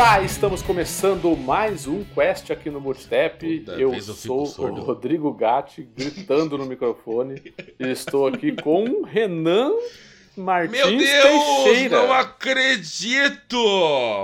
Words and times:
Olá, 0.00 0.22
estamos 0.22 0.62
começando 0.62 1.36
mais 1.36 1.88
um 1.88 2.04
Quest 2.04 2.52
aqui 2.52 2.70
no 2.70 2.80
Multitap. 2.80 3.64
Eu, 3.76 3.92
eu 3.92 4.00
sou 4.00 4.44
o 4.44 4.80
Rodrigo 4.80 5.32
Gatti, 5.32 5.88
gritando 5.92 6.56
no 6.56 6.66
microfone. 6.66 7.42
e 7.80 7.88
estou 7.88 8.28
aqui 8.28 8.52
com 8.52 9.02
Renan 9.02 9.72
Martins 10.36 10.70
Meu 10.70 10.86
Deus, 10.96 11.64
Teixeira. 11.64 11.96
não 11.96 12.12
acredito! 12.12 13.58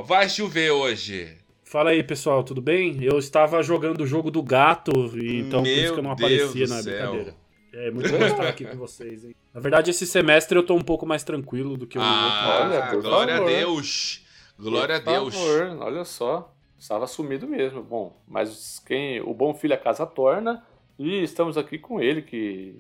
Vai 0.05 0.29
chover 0.29 0.71
hoje. 0.71 1.37
Fala 1.65 1.91
aí, 1.91 2.05
pessoal, 2.05 2.45
tudo 2.45 2.63
bem? 2.63 3.03
Eu 3.03 3.19
estava 3.19 3.61
jogando 3.61 4.03
o 4.03 4.07
jogo 4.07 4.31
do 4.31 4.45
gato, 4.45 4.93
e 5.21 5.41
então 5.41 5.61
Meu 5.61 5.75
por 5.75 5.83
isso 5.83 5.93
que 5.95 5.99
eu 5.99 6.05
não 6.05 6.13
aparecia 6.13 6.69
na 6.69 6.83
céu. 6.83 6.93
brincadeira. 7.11 7.35
É 7.73 7.91
muito 7.91 8.09
bom 8.11 8.25
estar 8.25 8.47
aqui 8.47 8.65
com 8.65 8.77
vocês, 8.77 9.25
hein? 9.25 9.35
Na 9.53 9.61
verdade, 9.61 9.91
esse 9.91 10.07
semestre 10.07 10.57
eu 10.57 10.63
tô 10.63 10.77
um 10.77 10.83
pouco 10.83 11.05
mais 11.05 11.25
tranquilo 11.25 11.77
do 11.77 11.85
que 11.85 11.99
o 11.99 12.01
Ah, 12.01 12.61
Olha, 12.63 12.83
por 12.93 13.03
glória 13.03 13.39
favor. 13.39 13.51
a 13.51 13.57
Deus. 13.57 14.24
Glória 14.59 14.97
a 14.97 15.01
Por 15.01 15.13
Deus. 15.13 15.35
favor, 15.35 15.77
olha 15.81 16.05
só. 16.05 16.55
Estava 16.79 17.07
sumido 17.07 17.47
mesmo. 17.47 17.83
Bom, 17.83 18.17
mas 18.27 18.81
quem 18.87 19.21
o 19.21 19.33
bom 19.33 19.55
filho 19.55 19.75
a 19.75 19.79
casa 19.79 20.07
torna. 20.07 20.65
E 20.99 21.23
estamos 21.23 21.57
aqui 21.57 21.79
com 21.79 22.01
ele, 22.01 22.23
que 22.23 22.77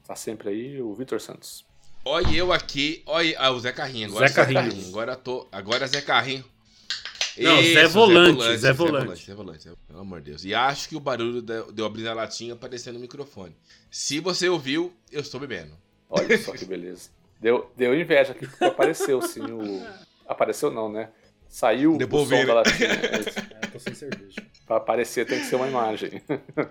está 0.00 0.14
sempre 0.16 0.48
aí, 0.48 0.80
o 0.80 0.94
Vitor 0.94 1.20
Santos. 1.20 1.64
Olha 2.04 2.34
eu 2.34 2.52
aqui, 2.52 3.02
olha 3.04 3.34
ah, 3.38 3.50
o 3.50 3.60
Zé 3.60 3.70
Carrinho. 3.72 4.08
Agora 4.08 4.28
Zé 4.28 4.34
Carrinho. 4.34 4.88
Agora 4.88 5.16
tô, 5.16 5.46
agora 5.52 5.86
Zé 5.86 6.00
Carrinho. 6.00 6.44
Não, 7.36 7.60
Isso, 7.60 7.74
Zé 7.74 7.86
Volante, 7.86 8.56
Zé 8.56 8.72
Volante. 8.72 9.26
Zé 9.26 9.34
Volante, 9.34 9.64
Zé- 9.64 9.74
pelo 9.86 10.00
amor 10.00 10.20
de 10.20 10.30
Deus. 10.30 10.44
E 10.44 10.54
acho 10.54 10.88
que 10.88 10.96
o 10.96 11.00
barulho 11.00 11.40
deu, 11.42 11.70
deu 11.70 11.86
abrir 11.86 12.08
a 12.08 12.14
latinha 12.14 12.54
aparecendo 12.54 12.94
no 12.94 13.00
microfone. 13.00 13.54
Se 13.90 14.18
você 14.20 14.48
ouviu, 14.48 14.92
eu 15.12 15.20
estou 15.20 15.38
bebendo. 15.38 15.72
Olha 16.08 16.36
só 16.38 16.52
que 16.52 16.64
beleza. 16.64 17.10
Deu, 17.40 17.70
deu 17.76 17.94
inveja 17.98 18.32
aqui, 18.32 18.46
porque 18.46 18.64
apareceu 18.64 19.20
sim 19.22 19.42
o. 19.42 19.86
Apareceu 20.28 20.70
não, 20.70 20.88
né? 20.90 21.08
Saiu 21.48 21.96
Devolveram. 21.96 22.42
o 22.42 22.46
som 22.46 22.46
da 22.48 22.54
latinha. 22.70 22.88
É, 23.62 23.66
tô 23.68 23.78
sem 23.78 23.94
cerveja. 23.94 24.42
Pra 24.66 24.76
aparecer 24.76 25.26
tem 25.26 25.38
que 25.38 25.46
ser 25.46 25.56
uma 25.56 25.66
imagem. 25.66 26.22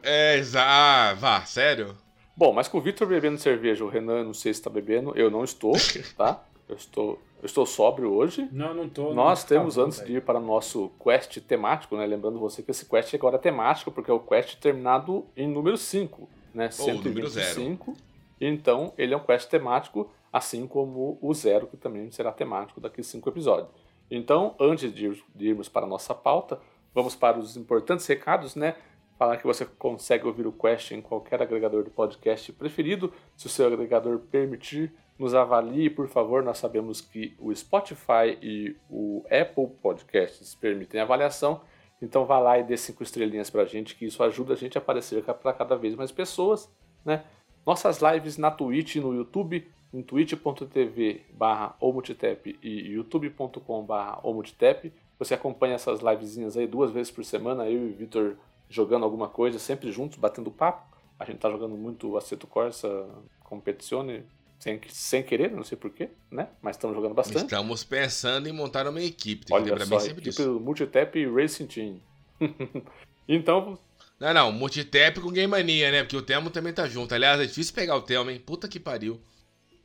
É, 0.03 0.37
exa- 0.37 0.63
ah, 0.63 1.13
vá, 1.15 1.41
sério? 1.45 1.97
Bom, 2.35 2.53
mas 2.53 2.67
com 2.67 2.77
o 2.77 2.81
Vitor 2.81 3.07
bebendo 3.07 3.39
cerveja, 3.39 3.83
o 3.83 3.89
Renan 3.89 4.23
não 4.23 4.33
sei 4.35 4.53
se 4.53 4.59
está 4.59 4.69
bebendo, 4.69 5.11
eu 5.15 5.31
não 5.31 5.43
estou, 5.43 5.73
tá? 6.15 6.43
Eu 6.69 6.75
estou, 6.75 7.19
eu 7.41 7.45
estou 7.47 7.65
sóbrio 7.65 8.13
hoje. 8.13 8.47
Não, 8.51 8.73
não 8.75 8.87
tô. 8.87 9.13
Nós 9.15 9.41
não, 9.41 9.47
temos, 9.47 9.73
tá 9.75 9.81
bom, 9.81 9.87
antes 9.87 9.97
velho. 9.99 10.11
de 10.11 10.17
ir 10.17 10.21
para 10.21 10.37
o 10.37 10.43
nosso 10.45 10.91
quest 11.03 11.39
temático, 11.39 11.97
né? 11.97 12.05
Lembrando 12.05 12.37
você 12.37 12.61
que 12.61 12.69
esse 12.69 12.85
quest 12.85 13.11
agora 13.15 13.37
é 13.37 13.39
temático, 13.39 13.91
porque 13.91 14.11
é 14.11 14.13
o 14.13 14.19
quest 14.19 14.57
terminado 14.59 15.25
em 15.35 15.47
número 15.47 15.77
5, 15.77 16.29
né? 16.53 16.69
Ou 16.77 16.89
o 16.89 16.93
número 17.01 17.27
125. 17.29 17.95
Então, 18.39 18.93
ele 18.97 19.15
é 19.15 19.17
um 19.17 19.21
quest 19.21 19.49
temático, 19.49 20.11
assim 20.31 20.67
como 20.67 21.17
o 21.21 21.33
zero, 21.33 21.67
que 21.67 21.77
também 21.77 22.09
será 22.11 22.31
temático 22.31 22.79
daqui 22.79 23.01
a 23.01 23.03
cinco 23.03 23.29
episódios. 23.29 23.69
Então, 24.09 24.55
antes 24.59 24.93
de, 24.93 25.23
de 25.35 25.47
irmos 25.47 25.67
para 25.67 25.85
a 25.85 25.89
nossa 25.89 26.15
pauta, 26.15 26.59
vamos 26.93 27.15
para 27.15 27.37
os 27.37 27.57
importantes 27.57 28.05
recados, 28.07 28.55
né? 28.55 28.75
Falar 29.17 29.37
que 29.37 29.47
você 29.47 29.65
consegue 29.65 30.27
ouvir 30.27 30.45
o 30.45 30.51
Quest 30.51 30.91
em 30.91 31.01
qualquer 31.01 31.41
agregador 31.41 31.83
de 31.83 31.89
podcast 31.89 32.53
preferido. 32.53 33.11
Se 33.35 33.47
o 33.47 33.49
seu 33.49 33.65
agregador 33.65 34.19
permitir, 34.19 34.93
nos 35.17 35.33
avalie, 35.33 35.89
por 35.89 36.07
favor. 36.07 36.43
Nós 36.43 36.59
sabemos 36.59 37.01
que 37.01 37.35
o 37.39 37.53
Spotify 37.53 38.37
e 38.41 38.75
o 38.89 39.23
Apple 39.25 39.67
Podcasts 39.81 40.53
permitem 40.53 41.01
avaliação. 41.01 41.61
Então 42.01 42.25
vá 42.25 42.37
lá 42.37 42.59
e 42.59 42.63
dê 42.63 42.77
cinco 42.77 43.01
estrelinhas 43.01 43.49
pra 43.49 43.65
gente, 43.65 43.95
que 43.95 44.05
isso 44.05 44.21
ajuda 44.21 44.53
a 44.53 44.55
gente 44.55 44.77
a 44.77 44.81
aparecer 44.81 45.23
para 45.23 45.53
cada 45.53 45.75
vez 45.75 45.95
mais 45.95 46.11
pessoas, 46.11 46.71
né? 47.03 47.23
Nossas 47.65 47.99
lives 47.99 48.37
na 48.37 48.51
Twitch 48.51 48.95
e 48.95 48.99
no 48.99 49.13
YouTube, 49.13 49.67
em 49.93 50.01
twitch.tv 50.01 51.21
barra 51.31 51.75
omultitap 51.79 52.57
e 52.61 52.91
youtube.com 52.91 53.83
barra 53.83 54.19
omultitap. 54.23 54.91
Você 55.19 55.33
acompanha 55.33 55.75
essas 55.75 56.01
livezinhas 56.01 56.55
aí 56.55 56.67
duas 56.67 56.91
vezes 56.91 57.11
por 57.11 57.25
semana, 57.25 57.67
eu 57.69 57.87
e 57.87 57.91
o 57.91 57.95
Vitor 57.95 58.35
jogando 58.69 59.03
alguma 59.03 59.27
coisa, 59.27 59.57
sempre 59.59 59.91
juntos, 59.91 60.17
batendo 60.17 60.51
papo. 60.51 60.95
A 61.19 61.25
gente 61.25 61.39
tá 61.39 61.49
jogando 61.49 61.75
muito 61.75 62.15
Aceto 62.17 62.45
Corsa 62.45 63.07
Competizione, 63.43 64.23
sem, 64.59 64.79
sem 64.89 65.23
querer, 65.23 65.51
não 65.51 65.63
sei 65.63 65.77
porquê, 65.77 66.09
né? 66.29 66.49
Mas 66.61 66.75
estamos 66.75 66.95
jogando 66.95 67.15
bastante. 67.15 67.43
Estamos 67.43 67.83
pensando 67.83 68.47
em 68.47 68.51
montar 68.51 68.87
uma 68.87 69.01
equipe. 69.01 69.45
Tem 69.45 69.55
que 69.55 69.61
Olha 69.63 69.71
lembrar 69.71 69.85
só, 69.85 69.89
bem 69.91 69.99
sempre 69.99 70.21
equipe 70.21 70.35
disso. 70.35 70.59
Multitap 70.59 71.25
Racing 71.27 71.65
Team. 71.67 72.01
então, 73.27 73.79
Não, 74.19 74.33
não, 74.33 74.51
multitap 74.51 75.19
com 75.19 75.31
Game 75.31 75.49
Mania, 75.49 75.91
né? 75.91 76.03
Porque 76.03 76.17
o 76.17 76.21
Telmo 76.21 76.51
também 76.51 76.73
tá 76.73 76.87
junto. 76.87 77.15
Aliás, 77.15 77.39
é 77.39 77.45
difícil 77.45 77.73
pegar 77.73 77.95
o 77.95 78.01
Telmo, 78.01 78.29
hein? 78.29 78.39
Puta 78.39 78.67
que 78.67 78.79
pariu. 78.79 79.19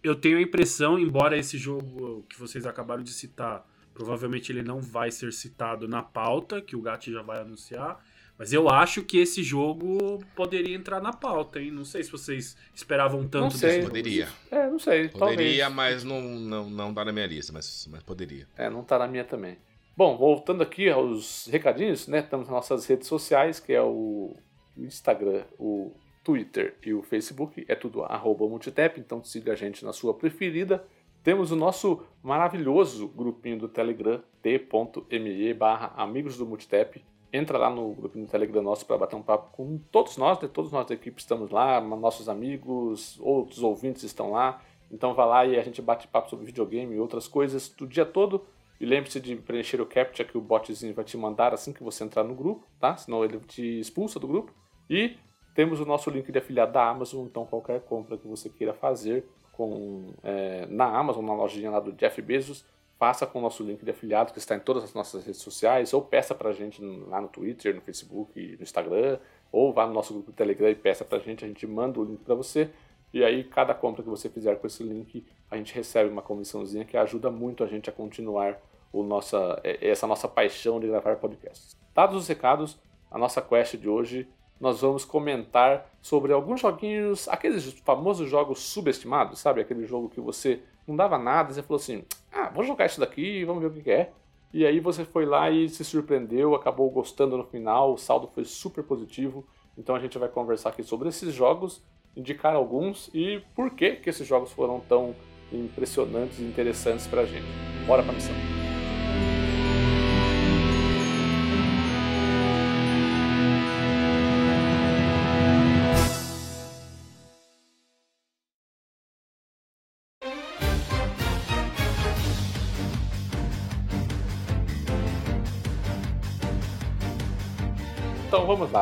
Eu 0.03 0.17
tenho 0.17 0.39
a 0.39 0.43
impressão, 0.43 0.99
embora 0.99 1.37
esse 1.37 1.57
jogo 1.57 2.25
que 2.29 2.39
vocês 2.39 2.67
acabaram 2.67 3.03
de 3.03 3.13
citar, 3.13 3.65
provavelmente 3.95 4.51
ele 4.51 4.63
não 4.63 4.81
vai 4.81 5.11
ser 5.11 5.33
citado 5.33 5.87
na 5.87 6.03
pauta, 6.03 6.61
que 6.61 6.75
o 6.75 6.83
Gatti 6.83 7.13
já 7.13 7.23
vai 7.23 7.41
anunciar. 7.41 8.05
Mas 8.39 8.53
eu 8.53 8.69
acho 8.69 9.03
que 9.05 9.19
esse 9.19 9.43
jogo 9.43 10.19
poderia 10.35 10.75
entrar 10.75 11.01
na 11.01 11.13
pauta, 11.13 11.61
hein? 11.61 11.71
Não 11.71 11.85
sei 11.85 12.03
se 12.03 12.11
vocês 12.11 12.57
esperavam 12.75 13.23
tanto 13.29 13.43
Não 13.45 13.51
sei. 13.51 13.69
desse 13.69 13.81
jogo. 13.83 13.89
Poderia. 13.91 14.29
é, 14.51 14.67
não 14.69 14.79
sei, 14.79 15.09
Poderia, 15.09 15.65
talvez. 15.67 15.73
mas 15.75 16.03
não, 16.05 16.21
não, 16.21 16.69
não 16.71 16.95
tá 16.95 17.05
na 17.05 17.13
minha 17.13 17.27
lista, 17.27 17.53
mas, 17.53 17.87
mas 17.91 18.03
poderia. 18.03 18.49
É, 18.57 18.69
não 18.69 18.83
tá 18.83 18.99
na 18.99 19.07
minha 19.07 19.23
também. 19.25 19.59
Bom, 19.97 20.17
voltando 20.17 20.63
aqui 20.63 20.89
aos 20.89 21.47
recadinhos, 21.47 22.09
né? 22.09 22.21
Estamos 22.21 22.47
nas 22.49 22.55
nossas 22.55 22.87
redes 22.87 23.07
sociais, 23.07 23.61
que 23.61 23.73
é 23.75 23.83
o 23.83 24.35
Instagram, 24.77 25.45
o 25.59 25.93
Twitter 26.23 26.77
e 26.85 26.95
o 26.95 27.03
Facebook. 27.03 27.65
É 27.69 27.75
tudo 27.75 28.03
arroba 28.03 28.45
então 28.97 29.23
siga 29.23 29.53
a 29.53 29.57
gente 29.57 29.85
na 29.85 29.93
sua 29.93 30.15
preferida. 30.15 30.85
Temos 31.23 31.53
o 31.53 31.57
nosso 31.57 32.03
maravilhoso 32.23 33.07
grupinho 33.09 33.59
do 33.59 33.69
Telegram, 33.69 34.21
t.me 34.43 35.55
barra 35.55 35.93
amigos 35.97 36.37
do. 36.37 36.49
Entra 37.33 37.57
lá 37.57 37.71
no 37.71 37.95
grupinho 37.95 38.27
do 38.27 38.31
Telegram 38.31 38.63
nosso 38.63 38.85
para 38.85 38.99
bater 38.99 39.17
um 39.17 39.23
papo 39.23 39.57
com 39.57 39.79
todos 39.91 40.17
nós, 40.17 40.39
né? 40.41 40.49
Todos 40.53 40.73
nós 40.73 40.87
da 40.87 40.95
equipe 40.95 41.21
estamos 41.21 41.51
lá, 41.51 41.81
nossos 41.81 42.29
amigos, 42.29 43.19
outros 43.21 43.63
ouvintes 43.63 44.03
estão 44.03 44.33
lá. 44.33 44.61
Então 44.91 45.15
vá 45.15 45.25
lá 45.25 45.47
e 45.47 45.59
a 45.59 45.63
gente 45.63 45.81
bate 45.81 46.07
papo 46.09 46.29
sobre 46.29 46.45
videogame 46.45 46.95
e 46.95 46.99
outras 46.99 47.27
coisas 47.27 47.69
do 47.71 47.87
dia 47.87 48.05
todo. 48.05 48.45
E 48.79 48.85
lembre-se 48.85 49.21
de 49.21 49.37
preencher 49.37 49.81
o 49.81 49.87
CAPTCHA 49.87 50.25
que 50.25 50.37
o 50.37 50.41
botzinho 50.41 50.93
vai 50.93 51.05
te 51.05 51.17
mandar 51.17 51.55
assim 51.55 51.73
que 51.73 51.85
você 51.85 52.03
entrar 52.03 52.25
no 52.25 52.35
grupo, 52.35 52.67
tá? 52.81 52.97
Senão 52.97 53.25
ele 53.25 53.39
te 53.47 53.79
expulsa 53.79 54.19
do 54.19 54.27
grupo. 54.27 54.53
E 54.91 55.17
temos 55.55 55.81
o 55.81 55.85
nosso 55.85 56.11
link 56.11 56.31
de 56.31 56.39
afiliado 56.39 56.73
da 56.73 56.89
Amazon, 56.89 57.27
então 57.27 57.45
qualquer 57.47 57.81
compra 57.83 58.17
que 58.17 58.27
você 58.27 58.49
queira 58.49 58.73
fazer 58.73 59.27
com, 59.53 60.15
é, 60.23 60.67
na 60.67 60.87
Amazon, 60.87 61.25
na 61.25 61.35
lojinha 61.35 61.71
lá 61.71 61.81
do 61.81 61.93
Jeff 61.93 62.21
Bezos, 62.23 62.65
faça 62.99 63.27
com 63.27 63.41
o 63.41 63.43
nosso 63.43 63.63
link 63.65 63.85
de 63.85 63.91
afiliado 63.91 64.33
que 64.33 64.39
está 64.39 64.55
em 64.55 64.61
todas 64.61 64.85
as 64.85 64.95
nossas 64.95 65.25
redes 65.25 65.41
sociais, 65.41 65.93
ou 65.93 66.01
peça 66.01 66.35
pra 66.35 66.53
gente 66.53 66.81
lá 67.09 67.21
no 67.21 67.29
Twitter, 67.29 67.75
no 67.75 67.81
Facebook, 67.81 68.57
no 68.57 68.63
Instagram, 68.63 69.19
ou 69.51 69.73
vá 69.73 69.87
no 69.87 69.93
nosso 69.93 70.15
grupo 70.15 70.31
do 70.31 70.35
Telegram 70.35 70.69
e 70.69 70.75
peça 70.75 71.05
pra 71.05 71.19
gente, 71.19 71.45
a 71.45 71.49
gente 71.49 71.67
manda 71.67 71.99
o 72.01 72.05
link 72.05 72.21
pra 72.21 72.35
você. 72.35 72.71
E 73.13 73.23
aí, 73.23 73.45
cada 73.45 73.75
compra 73.75 74.03
que 74.03 74.09
você 74.09 74.31
fizer 74.31 74.57
com 74.57 74.67
esse 74.67 74.83
link, 74.83 75.27
a 75.51 75.57
gente 75.57 75.75
recebe 75.75 76.09
uma 76.09 76.23
comissãozinha 76.23 76.85
que 76.85 76.97
ajuda 76.97 77.31
muito 77.31 77.63
a 77.63 77.67
gente 77.67 77.91
a 77.91 77.93
continuar 77.93 78.59
o 78.93 79.03
nossa, 79.03 79.61
eh, 79.65 79.91
essa 79.91 80.07
nossa 80.07 80.29
paixão 80.29 80.81
de 80.81 80.87
gravar 80.87 81.17
podcasts. 81.17 81.77
Dados 81.95 82.17
os 82.17 82.29
recados, 82.29 82.79
a 83.11 83.19
nossa 83.19 83.43
quest 83.43 83.77
de 83.77 83.89
hoje, 83.89 84.29
nós 84.63 84.81
vamos 84.81 85.05
comentar 85.05 85.91
sobre 86.01 86.33
alguns 86.33 86.61
joguinhos, 86.61 87.27
aqueles 87.27 87.73
famosos 87.85 88.31
jogos 88.31 88.61
subestimados, 88.61 89.41
sabe? 89.41 89.61
Aquele 89.61 89.85
jogo 89.89 90.09
que 90.09 90.21
você 90.21 90.61
não 90.87 90.95
dava 90.95 91.19
nada, 91.19 91.53
você 91.53 91.63
falou 91.65 91.81
assim: 91.81 92.05
ah, 92.31 92.49
vou 92.49 92.63
jogar 92.63 92.87
isso 92.87 93.01
daqui 93.01 93.45
vamos 93.45 93.61
ver 93.61 93.69
o 93.69 93.83
que 93.83 93.91
é. 93.91 94.13
E 94.55 94.65
aí 94.65 94.79
você 94.79 95.05
foi 95.05 95.27
lá 95.27 95.51
e 95.51 95.69
se 95.69 95.85
surpreendeu, 95.85 96.55
acabou 96.55 96.89
gostando 96.91 97.37
no 97.37 97.43
final, 97.43 97.93
o 97.93 97.99
saldo 97.99 98.31
foi 98.33 98.45
super 98.45 98.85
positivo. 98.85 99.45
Então 99.77 99.97
a 99.97 99.99
gente 99.99 100.17
vai 100.17 100.29
conversar 100.29 100.69
aqui 100.69 100.85
sobre 100.85 101.09
esses 101.09 101.35
jogos, 101.35 101.83
indicar 102.17 102.55
alguns 102.55 103.11
e 103.13 103.43
por 103.57 103.71
que 103.71 103.97
que 103.97 104.11
esses 104.11 104.29
jogos 104.29 104.53
foram 104.53 104.79
tão 104.79 105.13
impressionantes 105.51 106.39
e 106.39 106.45
interessantes 106.45 107.09
pra 107.09 107.25
gente. 107.25 107.47
Bora 107.85 108.05
pra 108.05 108.13
missão. 108.13 108.62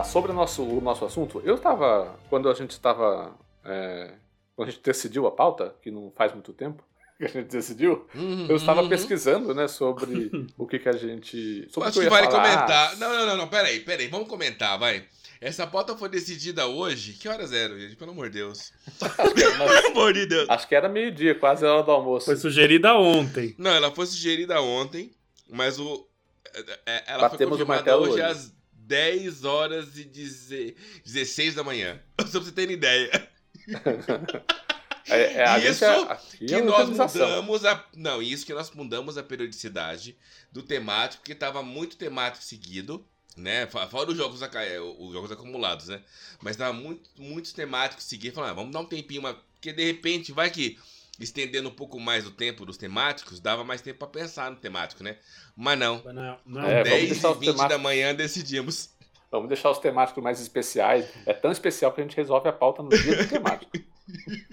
Sobre 0.04 0.30
o 0.30 0.34
nosso, 0.34 0.62
o 0.62 0.80
nosso 0.80 1.04
assunto, 1.04 1.42
eu 1.44 1.56
estava, 1.56 2.16
quando 2.28 2.48
a 2.48 2.54
gente 2.54 2.70
estava, 2.70 3.36
é, 3.64 4.12
quando 4.54 4.68
a 4.68 4.70
gente 4.70 4.82
decidiu 4.82 5.26
a 5.26 5.32
pauta, 5.32 5.74
que 5.82 5.90
não 5.90 6.12
faz 6.16 6.32
muito 6.32 6.52
tempo 6.52 6.84
que 7.18 7.24
a 7.24 7.28
gente 7.28 7.48
decidiu, 7.48 8.06
Uhum, 8.14 8.46
eu 8.48 8.56
estava 8.56 8.82
uhum. 8.82 8.88
pesquisando, 8.88 9.52
né, 9.52 9.66
sobre 9.66 10.30
o 10.56 10.66
que 10.66 10.78
que 10.78 10.88
a 10.88 10.92
gente, 10.92 11.68
sobre 11.70 11.88
Acho 11.88 11.98
que 11.98 12.04
que 12.04 12.10
vale 12.10 12.30
falar. 12.30 12.42
comentar. 12.42 12.96
Não, 12.98 13.12
não, 13.12 13.26
não, 13.26 13.36
não, 13.36 13.48
peraí, 13.48 13.80
peraí, 13.80 14.06
vamos 14.06 14.28
comentar, 14.28 14.78
vai. 14.78 15.04
Essa 15.40 15.66
pauta 15.66 15.96
foi 15.96 16.10
decidida 16.10 16.66
hoje. 16.66 17.14
Que 17.14 17.26
horas 17.26 17.50
eram, 17.50 17.78
gente? 17.78 17.96
Pelo 17.96 18.10
amor 18.10 18.28
de 18.28 18.40
Deus. 18.40 18.72
Pelo 19.34 19.86
amor 19.88 20.12
de 20.12 20.26
Deus. 20.26 20.46
Acho 20.50 20.68
que 20.68 20.74
era 20.74 20.86
meio-dia, 20.86 21.34
quase 21.34 21.64
a 21.64 21.72
hora 21.72 21.82
do 21.82 21.90
almoço. 21.90 22.26
Foi 22.26 22.36
sugerida 22.36 22.94
ontem. 22.94 23.54
Não, 23.56 23.70
ela 23.70 23.90
foi 23.90 24.04
sugerida 24.04 24.60
ontem, 24.60 25.10
mas 25.48 25.78
o. 25.80 26.06
é, 26.84 27.04
ela 27.06 27.22
Batemos 27.30 27.56
foi 27.56 27.66
confirmada 27.66 27.96
hoje, 27.96 28.12
hoje 28.12 28.22
às 28.22 28.59
10 28.90 29.44
horas 29.44 29.96
e 29.96 30.04
16 31.04 31.54
da 31.54 31.62
manhã. 31.62 32.00
Só 32.26 32.40
pra 32.40 32.40
você 32.40 32.50
ter 32.50 32.68
ideia. 32.72 33.30
É, 35.08 35.42
é, 35.42 35.70
isso 35.70 35.84
é, 35.84 36.18
que 36.36 36.54
é 36.54 36.60
nós 36.60 36.88
mudamos 36.88 37.64
a. 37.64 37.84
Não, 37.94 38.20
isso 38.20 38.44
que 38.44 38.52
nós 38.52 38.70
mudamos 38.72 39.16
a 39.16 39.22
periodicidade 39.22 40.16
do 40.50 40.60
temático, 40.62 41.22
porque 41.22 41.32
estava 41.32 41.62
muito 41.62 41.96
temático 41.96 42.44
seguido, 42.44 43.06
né? 43.36 43.68
Fora 43.68 44.10
os 44.10 44.16
jogos, 44.16 44.42
é, 44.42 44.80
os 44.80 45.12
jogos 45.12 45.30
acumulados, 45.30 45.86
né? 45.86 46.02
Mas 46.42 46.56
tava 46.56 46.72
muito, 46.72 47.08
muitos 47.16 47.52
temáticos 47.52 48.04
seguidos. 48.04 48.34
Falando, 48.34 48.50
ah, 48.50 48.54
vamos 48.54 48.72
dar 48.72 48.80
um 48.80 48.86
tempinho, 48.86 49.22
mas, 49.22 49.36
porque 49.54 49.72
de 49.72 49.84
repente 49.84 50.32
vai 50.32 50.50
que 50.50 50.76
estendendo 51.20 51.68
um 51.68 51.72
pouco 51.72 52.00
mais 52.00 52.26
o 52.26 52.30
tempo 52.30 52.64
dos 52.64 52.76
temáticos, 52.76 53.40
dava 53.40 53.62
mais 53.62 53.82
tempo 53.82 53.98
para 53.98 54.08
pensar 54.08 54.50
no 54.50 54.56
temático, 54.56 55.04
né? 55.04 55.18
Mas 55.54 55.78
não. 55.78 56.02
não, 56.02 56.38
não. 56.46 56.66
É, 56.66 56.82
10 56.82 57.02
e 57.02 57.14
20 57.14 57.20
temáticos... 57.20 57.68
da 57.68 57.78
manhã 57.78 58.14
decidimos. 58.14 58.94
Vamos 59.30 59.48
deixar 59.48 59.70
os 59.70 59.78
temáticos 59.78 60.22
mais 60.22 60.40
especiais. 60.40 61.08
É 61.26 61.32
tão 61.32 61.52
especial 61.52 61.92
que 61.92 62.00
a 62.00 62.04
gente 62.04 62.16
resolve 62.16 62.48
a 62.48 62.52
pauta 62.52 62.82
no 62.82 62.88
dia 62.88 63.16
do 63.16 63.28
temático. 63.28 63.70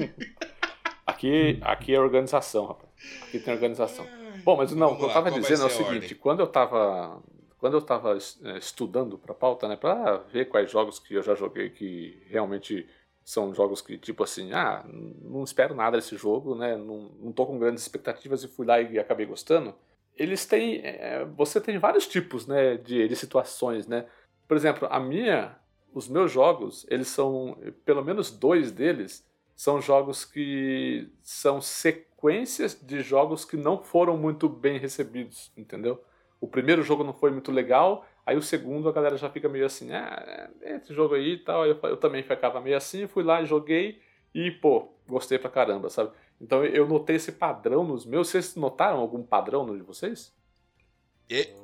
aqui, 1.05 1.59
aqui 1.61 1.95
é 1.95 1.99
organização, 1.99 2.65
rapaz. 2.65 2.89
Aqui 3.23 3.39
tem 3.39 3.53
organização. 3.53 4.05
Bom, 4.43 4.57
mas 4.57 4.71
não, 4.71 4.93
o 4.93 4.97
que 4.97 5.03
eu 5.03 5.07
estava 5.07 5.31
dizendo 5.31 5.63
é 5.63 5.65
o 5.65 5.69
seguinte: 5.69 6.13
quando 6.13 6.41
eu 6.41 6.45
estava 6.45 7.21
quando 7.59 7.73
eu 7.73 7.79
estava 7.79 8.15
é, 8.43 8.57
estudando 8.57 9.17
para 9.17 9.31
a 9.31 9.35
pauta, 9.35 9.67
né, 9.67 9.75
para 9.75 10.17
ver 10.17 10.45
quais 10.45 10.69
jogos 10.69 10.99
que 10.99 11.15
eu 11.15 11.23
já 11.23 11.33
joguei 11.33 11.69
que 11.69 12.21
realmente 12.29 12.87
são 13.27 13.53
jogos 13.53 13.81
que, 13.81 13.97
tipo 13.97 14.23
assim, 14.23 14.53
ah, 14.53 14.85
não 14.87 15.43
espero 15.43 15.75
nada 15.75 15.97
desse 15.97 16.15
jogo, 16.15 16.55
né, 16.55 16.77
não, 16.77 17.11
não 17.19 17.33
tô 17.33 17.45
com 17.45 17.59
grandes 17.59 17.83
expectativas 17.83 18.41
e 18.41 18.47
fui 18.47 18.65
lá 18.65 18.79
e 18.79 18.97
acabei 18.97 19.25
gostando. 19.25 19.75
Eles 20.15 20.45
têm, 20.45 20.79
é, 20.81 21.25
você 21.35 21.59
tem 21.59 21.77
vários 21.77 22.07
tipos, 22.07 22.47
né, 22.47 22.77
de, 22.77 23.05
de 23.05 23.15
situações, 23.17 23.85
né. 23.85 24.05
Por 24.47 24.55
exemplo, 24.55 24.87
a 24.89 24.97
minha, 24.97 25.59
os 25.93 26.07
meus 26.07 26.31
jogos, 26.31 26.85
eles 26.89 27.09
são, 27.09 27.59
pelo 27.83 28.01
menos 28.01 28.31
dois 28.31 28.71
deles, 28.71 29.27
são 29.53 29.81
jogos 29.81 30.23
que 30.23 31.11
são 31.21 31.59
sequências 31.59 32.79
de 32.81 33.01
jogos 33.01 33.43
que 33.43 33.57
não 33.57 33.83
foram 33.83 34.15
muito 34.15 34.47
bem 34.47 34.79
recebidos, 34.79 35.51
entendeu? 35.57 36.01
O 36.39 36.47
primeiro 36.47 36.81
jogo 36.81 37.03
não 37.03 37.13
foi 37.13 37.31
muito 37.31 37.51
legal, 37.51 38.05
aí 38.27 38.35
o 38.35 38.41
segundo 38.41 38.89
a 38.89 38.91
galera 38.91 39.15
já 39.15 39.29
fica 39.29 39.47
meio 39.47 39.65
assim, 39.65 39.93
ah, 39.93 40.49
esse 40.61 40.93
jogo 40.93 41.15
aí 41.15 41.35
e 41.35 41.37
tal. 41.37 41.65
Eu, 41.65 41.79
eu 41.83 41.95
também 41.95 42.21
ficava 42.21 42.59
meio 42.59 42.75
assim, 42.75 43.07
fui 43.07 43.23
lá, 43.23 43.43
joguei 43.45 44.01
e, 44.35 44.51
pô, 44.51 44.91
gostei 45.07 45.39
pra 45.39 45.49
caramba, 45.49 45.89
sabe? 45.89 46.11
Então 46.39 46.65
eu 46.65 46.85
notei 46.85 47.15
esse 47.15 47.31
padrão 47.31 47.85
nos 47.85 48.05
meus. 48.05 48.27
Vocês 48.27 48.53
notaram 48.55 48.97
algum 48.99 49.23
padrão 49.23 49.65
no 49.65 49.77
de 49.77 49.81
vocês? 49.81 50.35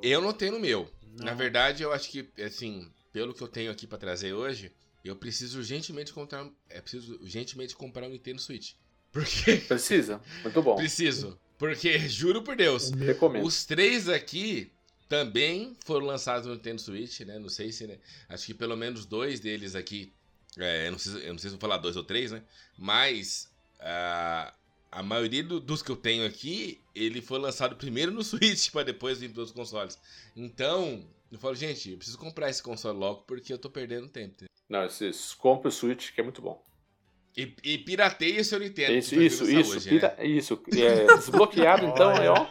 Eu 0.01 0.21
notei 0.21 0.49
no 0.49 0.59
meu. 0.59 0.89
Não. 1.17 1.25
Na 1.25 1.33
verdade, 1.33 1.83
eu 1.83 1.91
acho 1.91 2.09
que, 2.09 2.29
assim, 2.41 2.89
pelo 3.11 3.33
que 3.33 3.41
eu 3.41 3.47
tenho 3.47 3.69
aqui 3.69 3.85
para 3.85 3.97
trazer 3.97 4.31
hoje, 4.33 4.71
eu 5.03 5.17
preciso 5.17 5.59
urgentemente 5.59 6.13
comprar, 6.13 6.49
é 6.69 6.79
preciso 6.79 7.19
urgentemente 7.21 7.75
comprar 7.75 8.07
um 8.07 8.09
Nintendo 8.09 8.41
Switch. 8.41 8.73
Porque 9.11 9.57
precisa. 9.57 10.21
Muito 10.41 10.61
bom. 10.61 10.75
Preciso. 10.75 11.37
Porque 11.57 11.99
juro 11.99 12.41
por 12.41 12.55
Deus, 12.55 12.89
recomendo. 12.89 13.45
os 13.45 13.65
três 13.65 14.09
aqui 14.09 14.71
também 15.13 15.77
foram 15.85 16.07
lançados 16.07 16.47
no 16.47 16.55
Nintendo 16.55 16.81
Switch, 16.81 17.19
né? 17.19 17.37
Não 17.37 17.47
sei 17.47 17.71
se, 17.71 17.85
né? 17.85 17.99
Acho 18.27 18.47
que 18.47 18.53
pelo 18.55 18.75
menos 18.75 19.05
dois 19.05 19.39
deles 19.39 19.75
aqui, 19.75 20.11
é, 20.57 20.87
eu, 20.87 20.91
não 20.91 20.97
sei, 20.97 21.27
eu 21.27 21.33
não 21.33 21.37
sei 21.37 21.51
se 21.51 21.55
vou 21.55 21.59
falar 21.59 21.77
dois 21.77 21.95
ou 21.95 22.03
três, 22.03 22.31
né? 22.31 22.41
Mas 22.75 23.47
uh, 23.79 24.51
a 24.91 25.03
maioria 25.03 25.43
do, 25.43 25.59
dos 25.59 25.83
que 25.83 25.91
eu 25.91 25.95
tenho 25.95 26.25
aqui, 26.25 26.81
ele 26.95 27.21
foi 27.21 27.37
lançado 27.37 27.75
primeiro 27.75 28.11
no 28.11 28.23
Switch 28.25 28.71
para 28.71 28.85
depois 28.85 29.19
vir 29.19 29.29
para 29.29 29.43
os 29.43 29.51
consoles. 29.51 29.99
Então, 30.35 31.05
eu 31.31 31.37
falo, 31.37 31.53
gente, 31.53 31.91
eu 31.91 31.97
preciso 31.97 32.17
comprar 32.17 32.49
esse 32.49 32.63
console 32.63 32.97
logo 32.97 33.21
porque 33.27 33.53
eu 33.53 33.59
tô 33.59 33.69
perdendo 33.69 34.07
tempo. 34.07 34.45
Não, 34.67 34.83
esses, 34.83 35.35
compre 35.35 35.67
o 35.67 35.71
Switch 35.71 36.11
que 36.11 36.21
é 36.21 36.23
muito 36.23 36.41
bom. 36.41 36.65
E, 37.37 37.53
e 37.63 37.77
pirateia 37.77 38.41
o 38.41 38.43
seu 38.43 38.59
Nintendo. 38.59 38.93
Isso, 38.93 39.13
isso, 39.13 39.47
isso, 39.47 39.75
hoje, 39.75 39.89
pira, 39.89 40.15
né? 40.17 40.25
isso. 40.25 40.59
É, 40.71 41.05
desbloqueado, 41.17 41.85
então, 41.85 42.11
é 42.11 42.29
ó. 42.29 42.47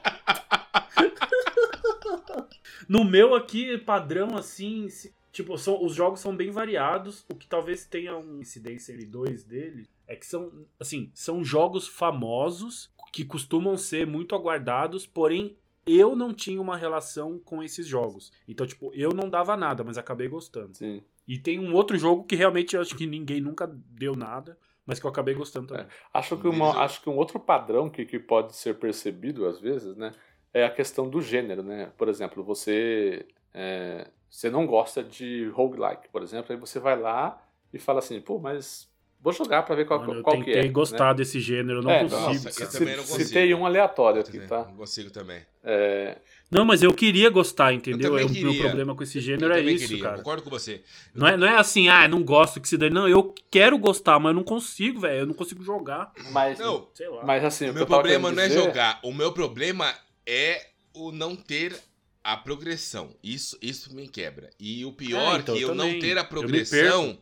No 2.93 3.07
meu 3.07 3.35
aqui, 3.35 3.79
padrão 3.79 4.37
assim, 4.37 4.87
tipo, 5.33 5.57
são, 5.57 5.83
os 5.83 5.95
jogos 5.95 6.21
são 6.21 6.37
bem 6.37 6.51
variados. 6.51 7.25
O 7.33 7.35
que 7.35 7.47
talvez 7.47 7.87
tenha 7.87 8.15
uma 8.19 8.43
incidência 8.43 8.93
entre 8.93 9.07
dois 9.07 9.43
deles 9.45 9.89
é 10.07 10.15
que 10.15 10.27
são, 10.27 10.67
assim, 10.79 11.11
são 11.15 11.43
jogos 11.43 11.89
famosos 11.89 12.93
que 13.11 13.25
costumam 13.25 13.79
ser 13.79 14.07
muito 14.07 14.35
aguardados, 14.35 15.07
porém 15.07 15.57
eu 15.87 16.15
não 16.15 16.35
tinha 16.35 16.61
uma 16.61 16.77
relação 16.77 17.39
com 17.39 17.63
esses 17.63 17.87
jogos. 17.87 18.31
Então, 18.47 18.67
tipo, 18.67 18.93
eu 18.93 19.15
não 19.15 19.31
dava 19.31 19.57
nada, 19.57 19.83
mas 19.83 19.97
acabei 19.97 20.29
gostando. 20.29 20.77
Sim. 20.77 21.03
E 21.27 21.39
tem 21.39 21.59
um 21.59 21.73
outro 21.73 21.97
jogo 21.97 22.25
que 22.25 22.37
realmente 22.37 22.77
eu 22.77 22.83
acho 22.83 22.95
que 22.95 23.07
ninguém 23.07 23.41
nunca 23.41 23.67
deu 23.67 24.15
nada, 24.15 24.59
mas 24.85 25.01
que 25.01 25.07
eu 25.07 25.11
acabei 25.11 25.35
gostando 25.35 25.69
também. 25.69 25.87
É. 25.87 25.89
Acho, 26.13 26.37
que 26.37 26.47
uma, 26.47 26.83
acho 26.83 27.01
que 27.01 27.09
um 27.09 27.17
outro 27.17 27.41
padrão 27.41 27.89
que, 27.89 28.05
que 28.05 28.19
pode 28.19 28.55
ser 28.55 28.75
percebido 28.79 29.47
às 29.47 29.59
vezes, 29.59 29.97
né, 29.97 30.13
é 30.53 30.65
a 30.65 30.71
questão 30.71 31.09
do 31.09 31.21
gênero, 31.21 31.63
né? 31.63 31.91
Por 31.97 32.09
exemplo, 32.09 32.43
você 32.43 33.27
é, 33.55 34.07
você 34.31 34.49
não 34.51 34.67
gosta 34.67 35.03
de 35.03 35.49
roguelike, 35.49 36.09
por 36.11 36.23
exemplo, 36.23 36.53
aí 36.53 36.59
você 36.59 36.79
vai 36.79 36.99
lá 36.99 37.43
e 37.73 37.79
fala 37.79 37.99
assim, 37.99 38.21
pô, 38.21 38.39
mas 38.39 38.89
vou 39.21 39.33
jogar 39.33 39.63
para 39.63 39.75
ver 39.75 39.87
qual, 39.87 40.01
Mano, 40.01 40.23
qual 40.23 40.43
que 40.43 40.51
é. 40.51 40.53
Eu 40.53 40.57
tentei 40.57 40.71
gostar 40.71 41.09
né? 41.09 41.15
desse 41.15 41.39
gênero, 41.39 41.79
eu 41.79 41.83
não 41.83 41.91
é, 41.91 42.01
consigo. 42.01 42.21
Nossa, 42.21 42.63
eu 42.63 42.71
também 42.71 42.97
não 42.97 43.05
consigo. 43.05 43.25
Citei 43.25 43.55
um 43.55 43.67
aleatório 43.67 44.21
aqui, 44.21 44.41
tá? 44.41 44.65
Não 44.65 44.77
consigo 44.77 45.11
também. 45.11 45.43
É, 45.63 46.17
não, 46.53 46.67
mas 46.67 46.83
eu 46.83 46.93
queria 46.93 47.31
gostar, 47.31 47.73
entendeu? 47.73 48.13
O 48.13 48.29
meu 48.29 48.59
problema 48.59 48.95
com 48.95 49.03
esse 49.03 49.21
gênero 49.21 49.55
é 49.55 49.61
isso, 49.61 49.89
queria. 49.89 50.03
cara. 50.03 50.17
Concordo 50.19 50.43
com 50.43 50.51
você. 50.51 50.83
Não 51.15 51.27
é, 51.27 51.35
não 51.35 51.47
é 51.47 51.57
assim, 51.57 51.89
ah, 51.89 52.07
não 52.07 52.23
gosto 52.23 52.61
que 52.61 52.69
se 52.69 52.77
dane. 52.77 52.95
Não, 52.95 53.09
eu 53.09 53.35
quero 53.51 53.79
gostar, 53.79 54.19
mas 54.19 54.33
eu 54.33 54.35
não 54.35 54.45
consigo, 54.45 55.01
velho. 55.01 55.21
Eu 55.21 55.27
não 55.27 55.35
consigo 55.35 55.63
jogar. 55.63 56.13
Mas, 56.31 56.59
não, 56.59 56.89
mas 57.25 57.43
assim, 57.43 57.71
o 57.71 57.75
meu 57.75 57.87
problema 57.87 58.31
não 58.31 58.43
é 58.43 58.49
dizer... 58.49 58.61
é 58.61 58.65
jogar. 58.65 59.01
O 59.03 59.15
meu 59.15 59.33
problema 59.33 59.95
é 60.27 60.69
o 60.95 61.11
não 61.11 61.35
ter 61.35 61.79
a 62.23 62.37
progressão. 62.37 63.15
Isso, 63.23 63.59
isso 63.61 63.95
me 63.95 64.09
quebra. 64.09 64.51
E 64.59 64.85
o 64.85 64.93
pior 64.93 65.37
é, 65.37 65.41
então, 65.41 65.57
que 65.57 65.63
eu, 65.63 65.75
não 65.75 65.99
ter 65.99 66.17
a 66.19 66.25
progressão, 66.25 67.19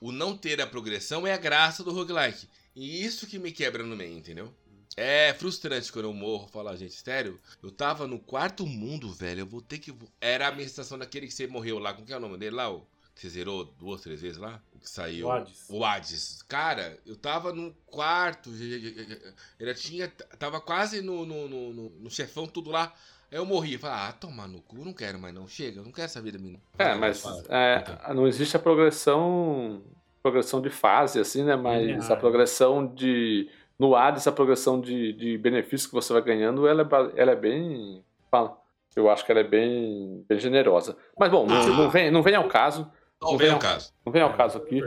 o 0.00 0.10
não 0.12 0.36
ter 0.36 0.60
a 0.60 0.66
progressão 0.66 1.26
é 1.26 1.32
a 1.32 1.38
graça 1.38 1.84
do 1.84 1.92
roguelike. 1.92 2.48
E 2.74 3.04
isso 3.04 3.26
que 3.26 3.38
me 3.38 3.52
quebra 3.52 3.82
no 3.82 3.96
meio, 3.96 4.18
entendeu? 4.18 4.52
É 4.96 5.34
frustrante 5.34 5.92
quando 5.92 6.06
eu 6.06 6.12
morro, 6.12 6.48
falar, 6.48 6.74
gente, 6.76 6.94
sério, 6.94 7.38
eu 7.62 7.70
tava 7.70 8.06
no 8.06 8.18
quarto 8.18 8.66
mundo, 8.66 9.12
velho, 9.12 9.40
eu 9.40 9.46
vou 9.46 9.60
ter 9.60 9.78
que. 9.78 9.94
Era 10.20 10.48
a 10.48 10.52
minha 10.52 10.66
sensação 10.66 10.98
daquele 10.98 11.26
que 11.26 11.34
você 11.34 11.46
morreu 11.46 11.78
lá, 11.78 11.92
como 11.92 12.06
que 12.06 12.12
é 12.12 12.16
o 12.16 12.20
nome 12.20 12.38
dele 12.38 12.56
lá? 12.56 12.70
O... 12.72 12.86
Você 13.14 13.28
zerou 13.28 13.64
duas, 13.78 14.00
três 14.00 14.22
vezes 14.22 14.38
lá? 14.38 14.62
Que 14.86 14.90
saiu? 14.92 15.26
O 15.26 15.32
Hades. 15.32 15.66
O 15.68 15.84
Hades. 15.84 16.42
Cara, 16.42 16.96
eu 17.04 17.16
tava 17.16 17.52
no 17.52 17.74
quarto, 17.86 18.50
ele 19.58 19.74
tinha. 19.74 20.06
Tava 20.38 20.60
quase 20.60 21.02
no, 21.02 21.26
no, 21.26 21.48
no, 21.48 21.90
no 21.90 22.08
chefão, 22.08 22.46
tudo 22.46 22.70
lá. 22.70 22.92
Aí 23.28 23.36
eu 23.36 23.44
morri. 23.44 23.76
Falei, 23.76 23.96
ah, 23.98 24.12
tomar 24.12 24.46
no 24.46 24.60
cu, 24.60 24.76
não 24.76 24.92
quero 24.92 25.18
mais 25.18 25.34
não. 25.34 25.48
Chega, 25.48 25.80
eu 25.80 25.84
não 25.84 25.90
quero 25.90 26.04
essa 26.04 26.22
vida 26.22 26.38
minha. 26.38 26.60
É, 26.78 26.94
mas 26.94 27.24
é, 27.48 27.82
então. 27.82 28.14
não 28.14 28.28
existe 28.28 28.56
a 28.56 28.60
progressão. 28.60 29.82
Progressão 30.22 30.60
de 30.60 30.70
fase, 30.70 31.18
assim, 31.18 31.42
né? 31.42 31.56
Mas 31.56 32.08
a 32.08 32.16
progressão 32.16 32.86
de 32.86 33.50
no 33.76 33.96
Hades, 33.96 34.26
a 34.28 34.32
progressão 34.32 34.80
de, 34.80 35.12
de 35.14 35.36
benefícios 35.36 35.86
que 35.88 35.94
você 35.94 36.12
vai 36.12 36.22
ganhando, 36.22 36.66
ela 36.68 36.82
é, 36.82 37.20
ela 37.20 37.32
é 37.32 37.36
bem. 37.36 38.04
Eu 38.94 39.10
acho 39.10 39.26
que 39.26 39.32
ela 39.32 39.40
é 39.40 39.44
bem, 39.44 40.24
bem 40.28 40.38
generosa. 40.38 40.96
Mas 41.18 41.28
bom, 41.28 41.44
não, 41.44 41.66
não, 41.66 41.90
vem, 41.90 42.08
não 42.08 42.22
vem 42.22 42.36
ao 42.36 42.46
caso. 42.46 42.88
Não, 43.20 43.36
vem 43.36 43.50
ao 43.50 43.58
caso. 43.58 43.92
Não 44.04 44.12
vem 44.12 44.22
ao 44.22 44.34
caso 44.34 44.58
aqui. 44.58 44.80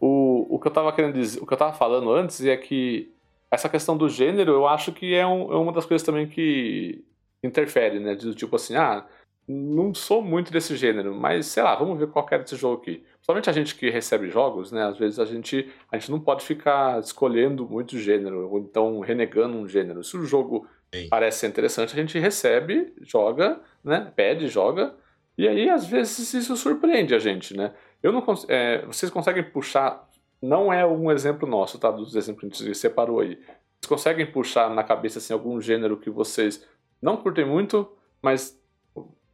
O, 0.00 0.56
o 0.56 0.60
que 0.60 0.68
eu 0.68 0.72
tava 0.72 0.92
querendo 0.92 1.14
dizer, 1.14 1.42
o 1.42 1.46
que 1.46 1.52
eu 1.52 1.58
tava 1.58 1.72
falando 1.72 2.12
antes 2.12 2.44
é 2.44 2.56
que 2.56 3.12
essa 3.50 3.68
questão 3.68 3.96
do 3.96 4.08
gênero, 4.08 4.52
eu 4.52 4.66
acho 4.66 4.92
que 4.92 5.14
é, 5.14 5.26
um, 5.26 5.52
é 5.52 5.56
uma 5.56 5.72
das 5.72 5.86
coisas 5.86 6.04
também 6.04 6.28
que 6.28 7.04
interfere, 7.42 8.00
né? 8.00 8.14
Do 8.14 8.34
tipo 8.34 8.56
assim, 8.56 8.74
ah, 8.76 9.06
não 9.46 9.94
sou 9.94 10.22
muito 10.22 10.50
desse 10.50 10.74
gênero, 10.76 11.14
mas 11.14 11.46
sei 11.46 11.62
lá, 11.62 11.74
vamos 11.74 11.98
ver 11.98 12.08
qual 12.08 12.26
é 12.30 12.38
desse 12.38 12.56
jogo 12.56 12.80
aqui. 12.80 13.04
Somente 13.20 13.50
a 13.50 13.52
gente 13.52 13.74
que 13.74 13.90
recebe 13.90 14.30
jogos, 14.30 14.72
né? 14.72 14.84
Às 14.84 14.98
vezes 14.98 15.18
a 15.18 15.24
gente, 15.24 15.70
a 15.90 15.98
gente 15.98 16.10
não 16.10 16.18
pode 16.18 16.44
ficar 16.44 17.00
escolhendo 17.00 17.68
muito 17.68 17.98
gênero, 17.98 18.50
ou 18.50 18.58
então 18.58 19.00
renegando 19.00 19.56
um 19.56 19.68
gênero. 19.68 20.02
Se 20.02 20.16
o 20.16 20.24
jogo 20.24 20.66
Sim. 20.94 21.08
parece 21.08 21.40
ser 21.40 21.48
interessante, 21.48 21.92
a 21.92 21.96
gente 21.96 22.18
recebe, 22.18 22.92
joga, 23.02 23.60
né? 23.82 24.10
Pede, 24.16 24.48
joga, 24.48 24.94
e 25.36 25.48
aí 25.48 25.68
às 25.68 25.86
vezes 25.86 26.32
isso 26.34 26.56
surpreende 26.56 27.14
a 27.14 27.18
gente, 27.18 27.56
né? 27.56 27.74
Eu 28.02 28.12
não 28.12 28.22
é, 28.48 28.84
vocês 28.86 29.10
conseguem 29.10 29.42
puxar, 29.42 30.08
não 30.40 30.72
é 30.72 30.86
um 30.86 31.10
exemplo 31.10 31.48
nosso, 31.48 31.78
tá? 31.78 31.90
Dos 31.90 32.14
exemplos 32.14 32.58
que 32.58 32.64
gente 32.64 32.78
separou 32.78 33.20
aí. 33.20 33.36
Vocês 33.36 33.88
conseguem 33.88 34.26
puxar 34.30 34.70
na 34.70 34.84
cabeça 34.84 35.18
assim 35.18 35.32
algum 35.32 35.60
gênero 35.60 35.96
que 35.96 36.10
vocês 36.10 36.66
não 37.00 37.16
curtem 37.16 37.44
muito, 37.44 37.90
mas 38.22 38.58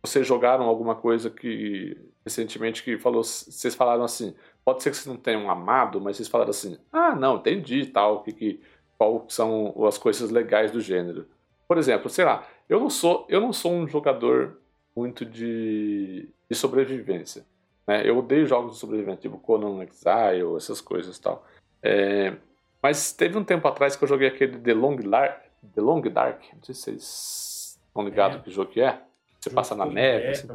vocês 0.03 0.27
jogaram 0.27 0.65
alguma 0.65 0.95
coisa 0.95 1.31
que 1.31 1.97
recentemente 2.25 2.83
que 2.83 2.99
falou, 2.99 3.23
vocês 3.23 3.75
falaram 3.75 4.05
assim, 4.05 4.35
pode 4.65 4.83
ser 4.83 4.91
que 4.91 4.97
vocês 4.97 5.07
não 5.07 5.17
tenham 5.17 5.51
amado, 5.51 6.01
mas 6.01 6.17
vocês 6.17 6.29
falaram 6.29 6.51
assim, 6.51 6.79
ah, 6.93 7.15
não, 7.15 7.37
entendi 7.37 7.87
tal, 7.87 8.23
que, 8.23 8.33
que 8.33 8.61
qual 8.99 9.25
são 9.29 9.75
as 9.87 9.97
coisas 9.97 10.31
legais 10.31 10.71
do 10.71 10.81
gênero. 10.81 11.27
Por 11.67 11.79
exemplo, 11.79 12.11
sei 12.11 12.25
lá, 12.25 12.47
eu 12.69 12.79
não 12.81 12.91
sou, 12.91 13.27
eu 13.29 13.41
não 13.41 13.53
sou 13.53 13.73
um 13.73 13.89
jogador, 13.89 14.59
muito 15.01 15.25
de, 15.25 16.29
de 16.49 16.55
sobrevivência. 16.55 17.45
Né? 17.87 18.07
Eu 18.07 18.19
odeio 18.19 18.47
jogos 18.47 18.75
de 18.75 18.79
sobrevivência, 18.79 19.23
tipo 19.23 19.39
Conan 19.39 19.83
Exile, 19.83 20.57
essas 20.57 20.81
coisas 20.81 21.17
e 21.17 21.21
tal. 21.23 21.47
É, 21.83 22.35
mas 22.83 23.13
teve 23.13 23.39
um 23.39 23.45
tempo 23.45 23.67
atrás 23.67 23.97
que 23.97 24.05
eu 24.05 24.09
joguei 24.09 24.29
aquele 24.29 24.59
The 24.59 24.75
Long, 24.75 24.97
Dark, 24.97 25.43
The 25.75 25.81
Long 25.81 26.03
Dark. 26.03 26.43
Não 26.55 26.63
sei 26.63 26.75
se 26.75 26.83
vocês 26.83 27.79
estão 27.89 28.05
ligados 28.05 28.39
é. 28.39 28.43
que 28.43 28.51
jogo 28.51 28.71
que 28.71 28.83
é. 28.83 29.01
Você 29.41 29.49
passa 29.49 29.75
na 29.75 29.87
neve. 29.87 30.27
É, 30.27 30.31
assim. 30.33 30.47
Tá 30.47 30.55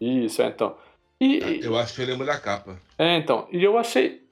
Isso, 0.00 0.42
é, 0.42 0.46
então. 0.46 0.76
E, 1.20 1.60
eu 1.60 1.76
acho 1.76 1.94
que 1.96 2.02
eu 2.02 2.06
lembro 2.06 2.24
da 2.24 2.38
capa. 2.38 2.78
É, 2.96 3.16
então. 3.16 3.48
E 3.50 3.62
eu 3.62 3.76
achei. 3.76 4.22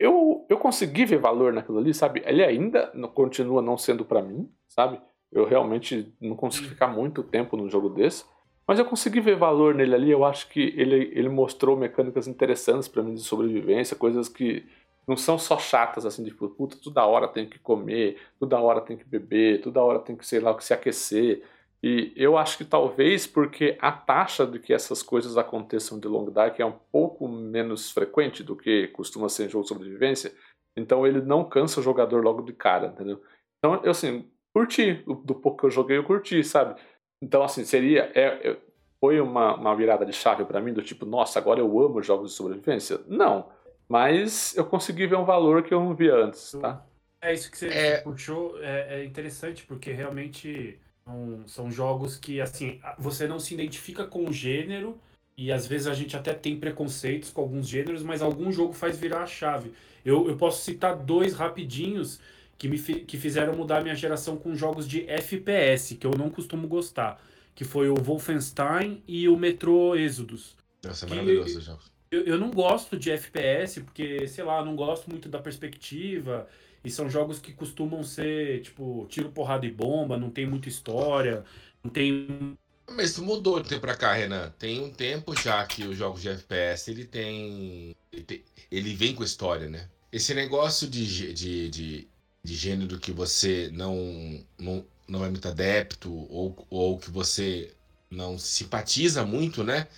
Eu, 0.00 0.46
eu 0.48 0.56
consegui 0.56 1.04
ver 1.04 1.18
valor 1.18 1.52
naquilo 1.52 1.78
ali, 1.78 1.92
sabe? 1.92 2.22
Ele 2.24 2.42
ainda 2.42 2.86
continua 3.14 3.60
não 3.60 3.76
sendo 3.76 4.04
para 4.04 4.22
mim, 4.22 4.50
sabe? 4.66 4.98
Eu 5.30 5.44
realmente 5.46 6.14
não 6.20 6.34
consigo 6.34 6.68
ficar 6.68 6.88
muito 6.88 7.22
tempo 7.22 7.56
num 7.56 7.68
jogo 7.68 7.90
desse. 7.90 8.24
Mas 8.66 8.78
eu 8.78 8.84
consegui 8.84 9.20
ver 9.20 9.36
valor 9.36 9.74
nele 9.74 9.94
ali. 9.94 10.10
Eu 10.10 10.24
acho 10.24 10.48
que 10.48 10.72
ele, 10.76 11.12
ele 11.14 11.28
mostrou 11.28 11.76
mecânicas 11.76 12.26
interessantes 12.26 12.88
para 12.88 13.02
mim 13.02 13.14
de 13.14 13.22
sobrevivência, 13.22 13.96
coisas 13.96 14.28
que 14.28 14.66
não 15.06 15.16
são 15.16 15.38
só 15.38 15.58
chatas, 15.58 16.06
assim, 16.06 16.22
de 16.24 16.30
tipo, 16.30 16.48
puta, 16.48 16.76
toda 16.82 17.04
hora 17.04 17.28
tem 17.28 17.48
que 17.48 17.58
comer, 17.58 18.18
toda 18.38 18.58
hora 18.58 18.80
tem 18.80 18.96
que 18.96 19.04
beber, 19.04 19.60
toda 19.60 19.82
hora 19.82 19.98
tem 19.98 20.16
que, 20.16 20.26
sei 20.26 20.40
lá, 20.40 20.58
se 20.60 20.72
aquecer. 20.72 21.42
E 21.82 22.14
eu 22.16 22.38
acho 22.38 22.56
que 22.56 22.64
talvez 22.64 23.26
porque 23.26 23.76
a 23.78 23.92
taxa 23.92 24.46
de 24.46 24.58
que 24.58 24.72
essas 24.72 25.02
coisas 25.02 25.36
aconteçam 25.36 26.00
de 26.00 26.08
Long 26.08 26.30
Dark 26.30 26.58
é 26.58 26.64
um 26.64 26.78
pouco 26.90 27.28
menos 27.28 27.90
frequente 27.90 28.42
do 28.42 28.56
que 28.56 28.88
costuma 28.88 29.28
ser 29.28 29.44
em 29.44 29.50
jogo 29.50 29.64
de 29.64 29.68
sobrevivência, 29.68 30.32
então 30.74 31.06
ele 31.06 31.20
não 31.20 31.44
cansa 31.44 31.80
o 31.80 31.82
jogador 31.82 32.24
logo 32.24 32.40
de 32.40 32.54
cara, 32.54 32.86
entendeu? 32.86 33.20
Então, 33.58 33.82
eu, 33.84 33.90
assim, 33.90 34.30
curti, 34.54 35.04
do 35.24 35.34
pouco 35.34 35.58
que 35.58 35.66
eu 35.66 35.70
joguei, 35.70 35.98
eu 35.98 36.04
curti, 36.04 36.42
sabe? 36.42 36.80
Então, 37.24 37.42
assim, 37.42 37.64
seria. 37.64 38.12
É, 38.14 38.50
é, 38.50 38.56
foi 39.00 39.18
uma, 39.20 39.56
uma 39.56 39.74
virada 39.74 40.04
de 40.04 40.12
chave 40.12 40.44
para 40.44 40.60
mim, 40.60 40.72
do 40.72 40.82
tipo, 40.82 41.06
nossa, 41.06 41.38
agora 41.38 41.60
eu 41.60 41.80
amo 41.80 42.02
jogos 42.02 42.30
de 42.30 42.36
sobrevivência? 42.36 43.00
Não. 43.06 43.48
Mas 43.88 44.56
eu 44.56 44.64
consegui 44.64 45.06
ver 45.06 45.16
um 45.16 45.24
valor 45.24 45.62
que 45.62 45.72
eu 45.72 45.80
não 45.80 45.94
via 45.94 46.14
antes, 46.14 46.52
tá? 46.60 46.84
É 47.20 47.32
isso 47.32 47.50
que 47.50 47.56
você 47.56 47.68
é... 47.68 48.00
puxou, 48.00 48.58
é, 48.60 49.00
é 49.00 49.04
interessante, 49.04 49.64
porque 49.66 49.90
realmente 49.92 50.78
são, 51.04 51.42
são 51.46 51.70
jogos 51.70 52.16
que, 52.16 52.40
assim, 52.40 52.80
você 52.98 53.26
não 53.26 53.38
se 53.38 53.52
identifica 53.54 54.04
com 54.06 54.24
o 54.24 54.32
gênero, 54.32 54.98
e 55.36 55.50
às 55.50 55.66
vezes 55.66 55.86
a 55.86 55.94
gente 55.94 56.16
até 56.16 56.32
tem 56.32 56.58
preconceitos 56.58 57.30
com 57.30 57.40
alguns 57.42 57.66
gêneros, 57.66 58.02
mas 58.02 58.22
algum 58.22 58.52
jogo 58.52 58.72
faz 58.72 58.98
virar 58.98 59.22
a 59.22 59.26
chave. 59.26 59.72
Eu, 60.04 60.28
eu 60.28 60.36
posso 60.36 60.62
citar 60.62 60.96
dois 60.96 61.34
rapidinhos 61.34 62.20
que 62.58 62.68
me 62.68 62.78
que 62.78 63.16
fizeram 63.18 63.54
mudar 63.54 63.82
minha 63.82 63.94
geração 63.94 64.36
com 64.36 64.54
jogos 64.54 64.86
de 64.86 65.08
FPS, 65.08 65.94
que 65.94 66.06
eu 66.06 66.12
não 66.12 66.30
costumo 66.30 66.68
gostar, 66.68 67.20
que 67.54 67.64
foi 67.64 67.88
o 67.88 67.94
Wolfenstein 67.94 69.02
e 69.06 69.28
o 69.28 69.36
Metro 69.36 69.96
Exodus. 69.96 70.56
Nossa, 70.84 71.06
é 71.06 71.08
maravilhoso 71.08 71.60
jogo. 71.60 71.82
Eu, 72.10 72.22
eu 72.24 72.38
não 72.38 72.50
gosto 72.50 72.96
de 72.96 73.10
FPS, 73.10 73.80
porque, 73.80 74.26
sei 74.28 74.44
lá, 74.44 74.64
não 74.64 74.76
gosto 74.76 75.10
muito 75.10 75.28
da 75.28 75.38
perspectiva. 75.38 76.46
E 76.84 76.90
são 76.90 77.08
jogos 77.08 77.38
que 77.38 77.52
costumam 77.52 78.04
ser, 78.04 78.60
tipo, 78.60 79.06
tiro, 79.08 79.30
porrada 79.30 79.64
e 79.66 79.70
bomba, 79.70 80.18
não 80.18 80.30
tem 80.30 80.46
muita 80.46 80.68
história, 80.68 81.42
não 81.82 81.90
tem. 81.90 82.56
Mas 82.90 83.10
isso 83.10 83.24
mudou 83.24 83.58
de 83.60 83.68
tempo 83.70 83.80
pra 83.80 83.96
cá, 83.96 84.12
Renan. 84.12 84.52
Tem 84.58 84.80
um 84.82 84.92
tempo 84.92 85.34
já 85.34 85.66
que 85.66 85.82
os 85.84 85.96
jogos 85.96 86.20
de 86.20 86.28
FPS 86.28 86.90
ele 86.90 87.06
tem. 87.06 87.96
Ele, 88.12 88.22
tem, 88.22 88.44
ele 88.70 88.94
vem 88.94 89.14
com 89.14 89.24
história, 89.24 89.68
né? 89.68 89.88
Esse 90.12 90.34
negócio 90.34 90.86
de, 90.86 91.32
de, 91.32 91.70
de 91.70 92.08
de 92.44 92.54
gênero 92.54 93.00
que 93.00 93.10
você 93.10 93.70
não, 93.72 94.44
não, 94.58 94.84
não 95.08 95.24
é 95.24 95.30
muito 95.30 95.48
adepto 95.48 96.12
ou, 96.30 96.66
ou 96.68 96.98
que 96.98 97.10
você 97.10 97.72
não 98.10 98.38
simpatiza 98.38 99.24
muito, 99.24 99.64
né? 99.64 99.88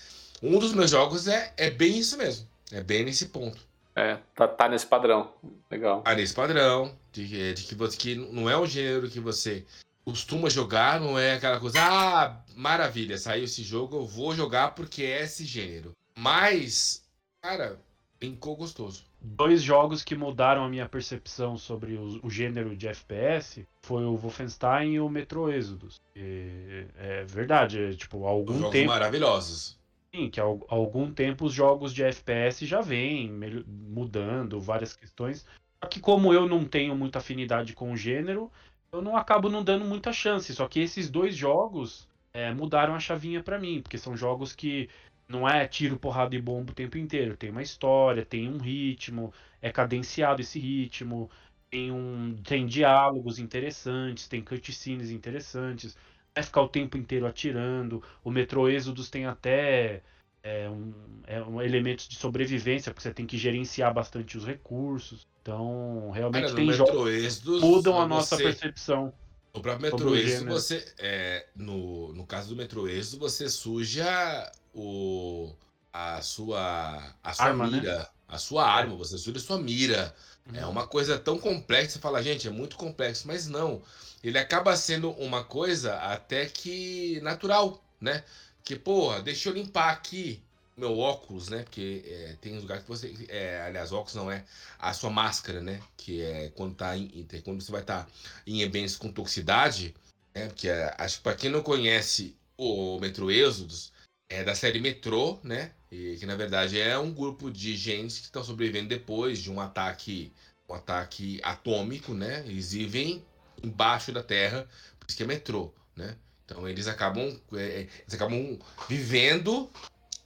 Um 0.40 0.58
dos 0.58 0.72
meus 0.72 0.90
jogos 0.90 1.26
é, 1.26 1.52
é 1.56 1.70
bem 1.70 1.98
isso 1.98 2.16
mesmo. 2.16 2.46
É 2.70 2.82
bem 2.82 3.04
nesse 3.04 3.26
ponto. 3.26 3.66
É, 3.94 4.18
tá, 4.34 4.46
tá 4.46 4.68
nesse 4.68 4.86
padrão. 4.86 5.32
Legal. 5.70 6.02
Tá 6.02 6.14
nesse 6.14 6.34
padrão. 6.34 6.94
De, 7.12 7.54
de 7.54 7.62
que, 7.64 7.74
você, 7.74 7.96
que 7.96 8.14
não 8.14 8.48
é 8.48 8.56
um 8.56 8.66
gênero 8.66 9.10
que 9.10 9.18
você 9.18 9.64
costuma 10.04 10.48
jogar, 10.48 11.00
não 11.00 11.18
é 11.18 11.34
aquela 11.34 11.58
coisa, 11.58 11.80
ah, 11.80 12.40
maravilha, 12.54 13.18
saiu 13.18 13.44
esse 13.44 13.64
jogo, 13.64 13.96
eu 13.96 14.06
vou 14.06 14.34
jogar 14.34 14.72
porque 14.72 15.02
é 15.02 15.24
esse 15.24 15.44
gênero. 15.44 15.92
Mas, 16.16 17.02
cara, 17.42 17.80
brincou 18.18 18.56
gostoso 18.56 19.04
dois 19.26 19.62
jogos 19.62 20.04
que 20.04 20.14
mudaram 20.14 20.64
a 20.64 20.68
minha 20.68 20.88
percepção 20.88 21.58
sobre 21.58 21.94
o, 21.94 22.20
o, 22.22 22.30
gênero 22.30 22.76
de 22.76 22.86
FPS 22.86 23.66
foi 23.82 24.04
o 24.04 24.16
Wolfenstein 24.16 24.94
e 24.94 25.00
o 25.00 25.08
Metro 25.08 25.50
Exodus. 25.50 26.00
E, 26.14 26.86
é 26.96 27.24
verdade, 27.24 27.82
é, 27.82 27.92
tipo, 27.92 28.26
há 28.26 28.30
algum 28.30 28.58
jogos 28.58 28.70
tempo... 28.70 28.88
maravilhosos. 28.88 29.76
Sim, 30.14 30.30
que 30.30 30.40
há 30.40 30.44
algum 30.44 31.12
tempo 31.12 31.46
os 31.46 31.52
jogos 31.52 31.92
de 31.92 32.04
FPS 32.04 32.64
já 32.64 32.80
vêm 32.80 33.30
mudando 33.66 34.60
várias 34.60 34.96
questões. 34.96 35.44
Só 35.82 35.88
que 35.88 36.00
como 36.00 36.32
eu 36.32 36.48
não 36.48 36.64
tenho 36.64 36.94
muita 36.94 37.18
afinidade 37.18 37.74
com 37.74 37.92
o 37.92 37.96
gênero, 37.96 38.50
eu 38.92 39.02
não 39.02 39.16
acabo 39.16 39.48
não 39.48 39.62
dando 39.62 39.84
muita 39.84 40.12
chance. 40.12 40.54
Só 40.54 40.68
que 40.68 40.80
esses 40.80 41.10
dois 41.10 41.36
jogos 41.36 42.08
é, 42.32 42.52
mudaram 42.54 42.94
a 42.94 43.00
chavinha 43.00 43.42
para 43.42 43.58
mim, 43.58 43.82
porque 43.82 43.98
são 43.98 44.16
jogos 44.16 44.54
que 44.54 44.88
não 45.28 45.48
é 45.48 45.66
tiro, 45.66 45.98
porrada 45.98 46.34
e 46.34 46.40
bomba 46.40 46.72
o 46.72 46.74
tempo 46.74 46.96
inteiro. 46.98 47.36
Tem 47.36 47.50
uma 47.50 47.62
história, 47.62 48.24
tem 48.24 48.48
um 48.48 48.58
ritmo, 48.58 49.32
é 49.60 49.70
cadenciado 49.70 50.40
esse 50.40 50.58
ritmo, 50.58 51.30
tem, 51.70 51.90
um, 51.90 52.36
tem 52.44 52.66
diálogos 52.66 53.38
interessantes, 53.38 54.28
tem 54.28 54.42
cutscenes 54.42 55.10
interessantes. 55.10 55.96
Vai 56.34 56.44
ficar 56.44 56.62
o 56.62 56.68
tempo 56.68 56.96
inteiro 56.96 57.26
atirando. 57.26 58.02
O 58.22 58.30
Metro 58.30 58.68
Exodus 58.68 59.10
tem 59.10 59.26
até 59.26 60.02
é, 60.42 60.68
um, 60.68 60.92
é, 61.26 61.42
um, 61.42 61.60
elementos 61.60 62.06
de 62.06 62.16
sobrevivência, 62.16 62.92
porque 62.92 63.02
você 63.02 63.12
tem 63.12 63.26
que 63.26 63.36
gerenciar 63.36 63.92
bastante 63.92 64.38
os 64.38 64.46
recursos. 64.46 65.26
Então, 65.42 66.10
realmente 66.12 66.54
tem 66.54 66.70
jogos 66.72 67.38
que 67.38 67.48
mudam 67.60 68.00
a 68.00 68.06
nossa 68.06 68.36
percepção. 68.36 69.12
O 69.52 69.60
próprio 69.60 69.90
Metro 69.90 70.14
Exodus, 70.14 70.52
você. 70.52 70.84
É, 70.98 71.46
no, 71.56 72.12
no 72.12 72.26
caso 72.26 72.50
do 72.50 72.56
Metro 72.56 72.86
Exodus, 72.88 73.32
você 73.32 73.48
suja 73.48 74.52
o, 74.76 75.50
a 75.92 76.20
sua, 76.20 77.02
a 77.24 77.32
sua 77.32 77.46
arma, 77.46 77.66
né? 77.66 77.80
mira. 77.80 77.98
Né? 77.98 78.06
A 78.28 78.38
sua 78.38 78.68
arma, 78.68 78.94
você 78.96 79.16
suja 79.16 79.38
a 79.38 79.40
sua 79.40 79.58
mira. 79.58 80.14
É 80.52 80.58
uhum. 80.58 80.58
É 80.58 80.66
uma 80.66 80.86
coisa 80.86 81.18
tão 81.18 81.38
complexa, 81.38 81.92
você 81.92 81.98
fala, 81.98 82.22
gente, 82.22 82.46
é 82.46 82.50
muito 82.50 82.76
complexo, 82.76 83.26
mas 83.26 83.48
não. 83.48 83.82
Ele 84.22 84.38
acaba 84.38 84.76
sendo 84.76 85.10
uma 85.12 85.42
coisa 85.42 85.94
até 85.96 86.46
que 86.46 87.20
natural, 87.22 87.82
né? 88.00 88.22
Que, 88.62 88.76
porra, 88.76 89.22
deixa 89.22 89.48
eu 89.48 89.54
limpar 89.54 89.90
aqui 89.90 90.42
meu 90.76 90.98
óculos, 90.98 91.48
né? 91.48 91.62
Porque 91.62 92.04
é, 92.06 92.36
tem 92.40 92.58
lugar 92.58 92.82
que 92.82 92.88
você. 92.88 93.14
É, 93.28 93.62
aliás, 93.62 93.92
óculos 93.92 94.14
não 94.14 94.30
é 94.30 94.44
a 94.78 94.92
sua 94.92 95.08
máscara, 95.08 95.60
né? 95.60 95.80
Que 95.96 96.20
é 96.20 96.50
quando, 96.54 96.74
tá 96.74 96.96
em, 96.96 97.26
quando 97.42 97.62
você 97.62 97.72
vai 97.72 97.80
estar 97.80 98.04
tá 98.04 98.10
em 98.46 98.62
ambientes 98.62 98.96
com 98.96 99.10
toxicidade, 99.10 99.94
né? 100.34 100.50
Que 100.54 100.68
é, 100.68 100.94
acho 100.98 101.18
que 101.18 101.22
para 101.22 101.36
quem 101.36 101.48
não 101.48 101.62
conhece 101.62 102.36
o 102.58 102.98
Metro 103.00 103.30
Êxodos, 103.30 103.92
é 104.28 104.42
da 104.42 104.54
série 104.54 104.80
Metrô, 104.80 105.38
né? 105.42 105.72
E 105.90 106.16
que 106.18 106.26
na 106.26 106.34
verdade 106.34 106.80
é 106.80 106.98
um 106.98 107.12
grupo 107.12 107.50
de 107.50 107.76
gente 107.76 108.20
que 108.20 108.26
estão 108.26 108.42
sobrevivendo 108.42 108.88
depois 108.88 109.38
de 109.38 109.50
um 109.50 109.60
ataque, 109.60 110.32
um 110.68 110.74
ataque 110.74 111.40
atômico, 111.42 112.12
né? 112.12 112.44
Eles 112.46 112.72
vivem 112.72 113.24
embaixo 113.62 114.12
da 114.12 114.22
Terra, 114.22 114.68
por 114.98 115.06
isso 115.08 115.16
que 115.16 115.22
é 115.22 115.26
metrô, 115.26 115.72
né? 115.94 116.16
Então 116.44 116.68
eles 116.68 116.86
acabam, 116.86 117.40
é, 117.54 117.86
eles 118.00 118.14
acabam 118.14 118.58
vivendo 118.88 119.70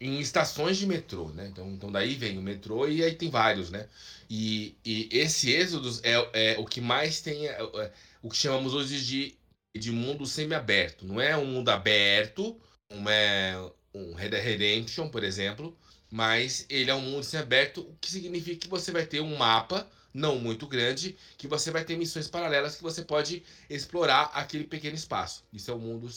em 0.01 0.19
estações 0.19 0.79
de 0.79 0.87
metrô, 0.87 1.29
né? 1.29 1.49
Então, 1.49 1.69
então 1.71 1.93
daí 1.93 2.15
vem 2.15 2.39
o 2.39 2.43
metrô 2.43 2.89
e 2.89 3.05
aí 3.05 3.15
tem 3.15 3.29
vários, 3.29 3.71
né? 3.71 3.87
E, 4.29 4.77
e 4.85 5.09
esse 5.13 5.53
êxodo 5.53 5.91
é, 6.03 6.55
é 6.55 6.59
o 6.59 6.65
que 6.65 6.81
mais 6.81 7.21
tem 7.21 7.47
é, 7.47 7.53
é, 7.61 7.93
o 8.23 8.31
que 8.31 8.37
chamamos 8.37 8.73
hoje 8.73 9.05
de, 9.05 9.37
de 9.77 9.93
mundo 9.93 10.25
semi-aberto. 10.27 11.07
Não 11.07 11.21
é 11.21 11.37
um 11.37 11.45
mundo 11.45 11.69
aberto, 11.69 12.59
não 12.91 13.11
é 13.11 13.71
um 13.95 14.15
Red 14.15 14.31
Dead 14.31 14.45
Redemption, 14.45 15.09
por 15.09 15.25
exemplo, 15.25 15.77
mas 16.11 16.67
ele 16.69 16.91
é 16.91 16.95
um 16.95 17.01
mundo 17.01 17.23
semi-aberto, 17.23 17.83
o 17.83 17.97
que 18.01 18.11
significa 18.11 18.57
que 18.57 18.69
você 18.69 18.91
vai 18.91 19.07
ter 19.07 19.21
um 19.21 19.37
mapa 19.37 19.89
não 20.13 20.39
muito 20.39 20.67
grande, 20.67 21.17
que 21.39 21.47
você 21.47 21.71
vai 21.71 21.85
ter 21.85 21.97
missões 21.97 22.27
paralelas 22.27 22.77
que 22.77 22.83
você 22.83 23.03
pode 23.03 23.45
explorar 23.69 24.31
aquele 24.35 24.65
pequeno 24.65 24.97
espaço. 24.97 25.45
Isso 25.53 25.71
é 25.71 25.75
o 25.75 25.79
mundo, 25.79 26.09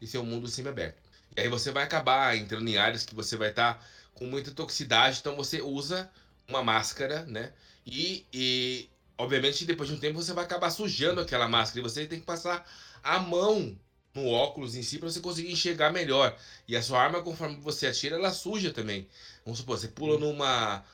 isso 0.00 0.16
é 0.16 0.20
o 0.20 0.24
mundo 0.24 0.46
semi-aberto. 0.48 1.02
E 1.36 1.40
aí 1.40 1.48
você 1.48 1.70
vai 1.70 1.84
acabar 1.84 2.36
entrando 2.36 2.68
em 2.68 2.76
áreas 2.76 3.04
que 3.04 3.14
você 3.14 3.36
vai 3.36 3.50
estar 3.50 3.74
tá 3.74 3.86
com 4.14 4.26
muita 4.26 4.50
toxicidade, 4.52 5.18
então 5.20 5.36
você 5.36 5.60
usa 5.60 6.10
uma 6.48 6.62
máscara, 6.62 7.24
né? 7.26 7.52
E, 7.86 8.26
e, 8.32 8.88
obviamente 9.16 9.64
depois 9.64 9.88
de 9.88 9.94
um 9.94 9.98
tempo 9.98 10.20
você 10.20 10.32
vai 10.32 10.44
acabar 10.44 10.70
sujando 10.70 11.20
aquela 11.20 11.48
máscara 11.48 11.80
e 11.80 11.82
você 11.82 12.06
tem 12.06 12.20
que 12.20 12.26
passar 12.26 12.68
a 13.02 13.18
mão 13.18 13.76
no 14.14 14.26
óculos 14.28 14.74
em 14.74 14.82
si 14.82 14.98
para 14.98 15.10
você 15.10 15.20
conseguir 15.20 15.52
enxergar 15.52 15.92
melhor. 15.92 16.36
E 16.66 16.76
a 16.76 16.82
sua 16.82 17.00
arma, 17.00 17.22
conforme 17.22 17.56
você 17.56 17.86
atira, 17.86 18.16
ela 18.16 18.32
suja 18.32 18.72
também. 18.72 19.06
Vamos 19.44 19.60
supor, 19.60 19.78
você 19.78 19.88
pula 19.88 20.18
numa. 20.18 20.84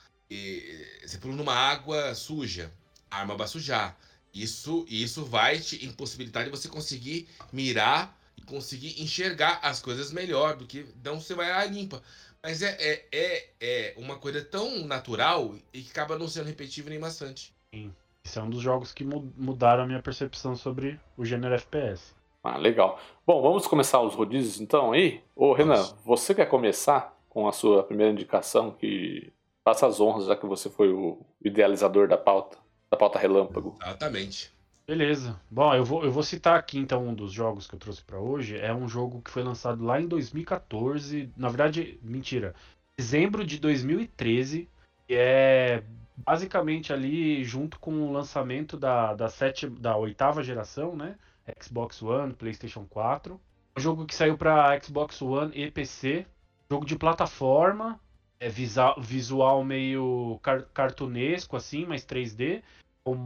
Você 1.04 1.18
pula 1.18 1.34
numa 1.34 1.54
água 1.54 2.14
suja, 2.14 2.72
a 3.10 3.20
arma 3.20 3.36
vai 3.36 3.46
sujar. 3.46 3.96
Isso, 4.34 4.84
isso 4.88 5.24
vai 5.24 5.58
te 5.58 5.86
impossibilitar 5.86 6.44
de 6.44 6.50
você 6.50 6.68
conseguir 6.68 7.26
mirar 7.52 8.18
e 8.36 8.42
conseguir 8.42 9.00
enxergar 9.00 9.60
as 9.62 9.80
coisas 9.80 10.12
melhor 10.12 10.56
do 10.56 10.66
que 10.66 10.84
não 11.02 11.20
você 11.20 11.34
vai 11.34 11.48
lá 11.48 11.64
limpa. 11.64 12.02
Mas 12.42 12.60
é, 12.60 12.76
é, 12.78 13.06
é, 13.10 13.48
é 13.60 13.94
uma 13.96 14.18
coisa 14.18 14.44
tão 14.44 14.84
natural 14.84 15.56
e 15.72 15.82
que 15.82 15.90
acaba 15.90 16.18
não 16.18 16.28
sendo 16.28 16.46
repetitivo 16.46 16.90
nem 16.90 17.00
bastante. 17.00 17.54
Sim. 17.74 17.92
Esse 18.24 18.38
é 18.38 18.42
um 18.42 18.50
dos 18.50 18.60
jogos 18.60 18.92
que 18.92 19.04
mudaram 19.04 19.84
a 19.84 19.86
minha 19.86 20.02
percepção 20.02 20.56
sobre 20.56 21.00
o 21.16 21.24
gênero 21.24 21.54
FPS. 21.54 22.15
Ah, 22.46 22.58
legal. 22.58 23.00
Bom, 23.26 23.42
vamos 23.42 23.66
começar 23.66 24.00
os 24.00 24.14
rodízios 24.14 24.60
então 24.60 24.92
aí? 24.92 25.20
Ô, 25.34 25.52
Renan, 25.52 25.76
Nossa. 25.76 25.96
você 26.04 26.32
quer 26.32 26.46
começar 26.46 27.16
com 27.28 27.48
a 27.48 27.52
sua 27.52 27.82
primeira 27.82 28.12
indicação 28.12 28.70
que 28.70 29.32
faça 29.64 29.84
as 29.84 30.00
honras, 30.00 30.26
já 30.26 30.36
que 30.36 30.46
você 30.46 30.70
foi 30.70 30.92
o 30.92 31.18
idealizador 31.44 32.06
da 32.06 32.16
pauta, 32.16 32.56
da 32.88 32.96
pauta 32.96 33.18
relâmpago. 33.18 33.76
Exatamente. 33.82 34.54
Beleza. 34.86 35.40
Bom, 35.50 35.74
eu 35.74 35.84
vou, 35.84 36.04
eu 36.04 36.12
vou 36.12 36.22
citar 36.22 36.56
aqui 36.56 36.78
então 36.78 37.08
um 37.08 37.12
dos 37.12 37.32
jogos 37.32 37.66
que 37.66 37.74
eu 37.74 37.78
trouxe 37.80 38.00
para 38.04 38.20
hoje. 38.20 38.56
É 38.56 38.72
um 38.72 38.88
jogo 38.88 39.20
que 39.20 39.30
foi 39.30 39.42
lançado 39.42 39.84
lá 39.84 40.00
em 40.00 40.06
2014. 40.06 41.28
Na 41.36 41.48
verdade, 41.48 41.98
mentira. 42.00 42.54
Dezembro 42.96 43.44
de 43.44 43.58
2013. 43.58 44.68
E 45.08 45.14
é 45.14 45.82
basicamente 46.16 46.92
ali 46.92 47.42
junto 47.44 47.80
com 47.80 47.92
o 48.02 48.12
lançamento 48.12 48.76
da, 48.76 49.14
da, 49.14 49.28
sete, 49.28 49.66
da 49.66 49.96
oitava 49.96 50.44
geração, 50.44 50.94
né? 50.94 51.16
Xbox 51.60 52.02
One, 52.02 52.34
PlayStation 52.34 52.86
4. 52.88 53.40
Um 53.76 53.80
jogo 53.80 54.06
que 54.06 54.14
saiu 54.14 54.36
para 54.36 54.80
Xbox 54.80 55.20
One 55.20 55.52
e 55.54 55.70
PC. 55.70 56.26
Jogo 56.70 56.84
de 56.84 56.96
plataforma. 56.96 58.00
É 58.38 58.48
visual, 58.50 59.64
meio 59.64 60.38
car 60.42 60.64
cartunesco, 60.74 61.56
assim, 61.56 61.86
mas 61.86 62.04
3D. 62.04 62.62
O, 63.06 63.16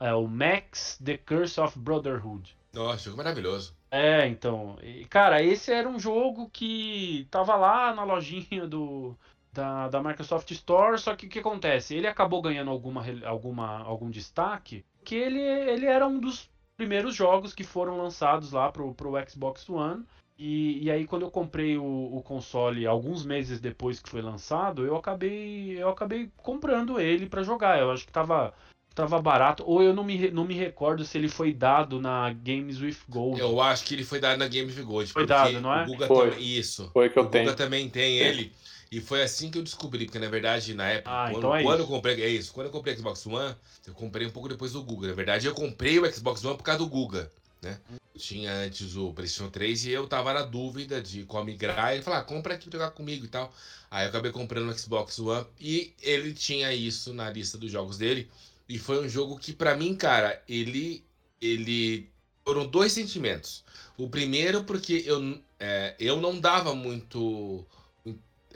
é, 0.00 0.14
o 0.14 0.26
Max 0.26 0.98
The 1.04 1.18
Curse 1.18 1.60
of 1.60 1.78
Brotherhood. 1.78 2.56
Nossa, 2.72 3.04
jogo 3.04 3.18
maravilhoso. 3.18 3.74
É, 3.90 4.26
então. 4.26 4.78
Cara, 5.10 5.42
esse 5.42 5.72
era 5.72 5.88
um 5.88 5.98
jogo 5.98 6.48
que 6.50 7.26
tava 7.30 7.56
lá 7.56 7.94
na 7.94 8.04
lojinha 8.04 8.66
do, 8.66 9.16
da, 9.52 9.88
da 9.88 10.02
Microsoft 10.02 10.50
Store, 10.50 10.98
só 10.98 11.14
que 11.14 11.26
o 11.26 11.28
que 11.28 11.38
acontece? 11.38 11.94
Ele 11.94 12.08
acabou 12.08 12.42
ganhando 12.42 12.70
alguma, 12.70 13.04
alguma, 13.24 13.78
algum 13.82 14.10
destaque, 14.10 14.84
que 15.04 15.14
ele, 15.14 15.40
ele 15.40 15.86
era 15.86 16.06
um 16.06 16.18
dos 16.18 16.50
primeiros 16.76 17.14
jogos 17.14 17.54
que 17.54 17.64
foram 17.64 17.96
lançados 17.96 18.52
lá 18.52 18.70
pro, 18.70 18.94
pro 18.94 19.12
Xbox 19.28 19.68
One. 19.68 20.04
E, 20.36 20.84
e 20.84 20.90
aí 20.90 21.06
quando 21.06 21.22
eu 21.22 21.30
comprei 21.30 21.78
o, 21.78 21.84
o, 21.84 22.20
console 22.20 22.86
alguns 22.86 23.24
meses 23.24 23.60
depois 23.60 24.00
que 24.00 24.10
foi 24.10 24.20
lançado, 24.20 24.84
eu 24.84 24.96
acabei 24.96 25.80
eu 25.80 25.88
acabei 25.88 26.28
comprando 26.36 27.00
ele 27.00 27.26
para 27.26 27.44
jogar. 27.44 27.78
Eu 27.78 27.92
acho 27.92 28.04
que 28.04 28.12
tava 28.12 28.52
tava 28.94 29.20
barato, 29.20 29.64
ou 29.66 29.82
eu 29.82 29.92
não 29.92 30.04
me, 30.04 30.30
não 30.30 30.44
me 30.44 30.54
recordo 30.54 31.04
se 31.04 31.18
ele 31.18 31.28
foi 31.28 31.52
dado 31.52 32.00
na 32.00 32.32
Games 32.32 32.80
with 32.80 32.98
Gold. 33.08 33.40
Eu 33.40 33.60
acho 33.60 33.84
que 33.84 33.94
ele 33.94 34.04
foi 34.04 34.20
dado 34.20 34.38
na 34.38 34.46
Games 34.46 34.76
with 34.76 34.84
Gold. 34.84 35.12
Foi 35.12 35.26
dado, 35.26 35.60
não 35.60 35.74
é? 35.74 35.82
O 35.82 35.86
Guga 35.86 36.06
foi. 36.06 36.30
Também, 36.30 36.44
isso. 36.44 36.90
Foi 36.92 37.08
que 37.10 37.18
eu 37.18 37.24
o 37.24 37.26
tenho. 37.26 37.44
Guga 37.44 37.56
também 37.56 37.88
tem 37.88 38.18
ele. 38.18 38.52
E 38.90 39.00
foi 39.00 39.22
assim 39.22 39.50
que 39.50 39.58
eu 39.58 39.62
descobri, 39.62 40.04
porque 40.04 40.18
na 40.18 40.28
verdade, 40.28 40.74
na 40.74 40.88
época, 40.88 41.10
ah, 41.10 41.30
quando, 41.30 41.38
então 41.38 41.56
é 41.56 41.62
quando 41.62 41.80
eu 41.80 41.86
comprei. 41.86 42.22
É 42.22 42.28
isso, 42.28 42.52
quando 42.52 42.66
eu 42.66 42.72
comprei 42.72 42.94
o 42.94 42.96
Xbox 42.96 43.26
One, 43.26 43.54
eu 43.86 43.94
comprei 43.94 44.26
um 44.26 44.30
pouco 44.30 44.48
depois 44.48 44.72
do 44.72 44.82
Guga. 44.82 45.08
Na 45.08 45.14
verdade, 45.14 45.46
eu 45.46 45.54
comprei 45.54 45.98
o 45.98 46.12
Xbox 46.12 46.44
One 46.44 46.56
por 46.56 46.62
causa 46.62 46.78
do 46.78 46.88
Guga, 46.88 47.30
né? 47.62 47.78
Eu 48.14 48.20
tinha 48.20 48.52
antes 48.52 48.96
o 48.96 49.12
PlayStation 49.12 49.50
3 49.50 49.86
e 49.86 49.90
eu 49.90 50.06
tava 50.06 50.32
na 50.32 50.42
dúvida 50.42 51.02
de 51.02 51.24
qual 51.24 51.44
migrar. 51.44 51.92
E 51.92 51.96
ele 51.96 52.02
falou, 52.02 52.20
ah, 52.20 52.22
compra 52.22 52.54
aqui 52.54 52.70
pra 52.70 52.78
jogar 52.78 52.90
comigo 52.92 53.24
e 53.24 53.28
tal. 53.28 53.52
Aí 53.90 54.04
eu 54.04 54.08
acabei 54.08 54.30
comprando 54.30 54.68
o 54.68 54.78
Xbox 54.78 55.18
One 55.18 55.46
e 55.60 55.92
ele 56.00 56.32
tinha 56.32 56.72
isso 56.72 57.12
na 57.12 57.30
lista 57.30 57.58
dos 57.58 57.70
jogos 57.70 57.98
dele. 57.98 58.30
E 58.68 58.78
foi 58.78 59.04
um 59.04 59.08
jogo 59.08 59.38
que, 59.38 59.52
para 59.52 59.76
mim, 59.76 59.94
cara, 59.94 60.42
ele. 60.48 61.04
ele 61.40 62.08
foram 62.44 62.66
dois 62.66 62.92
sentimentos. 62.92 63.64
O 63.96 64.08
primeiro, 64.08 64.64
porque 64.64 65.02
eu, 65.06 65.40
é, 65.58 65.94
eu 65.98 66.20
não 66.20 66.38
dava 66.38 66.74
muito 66.74 67.64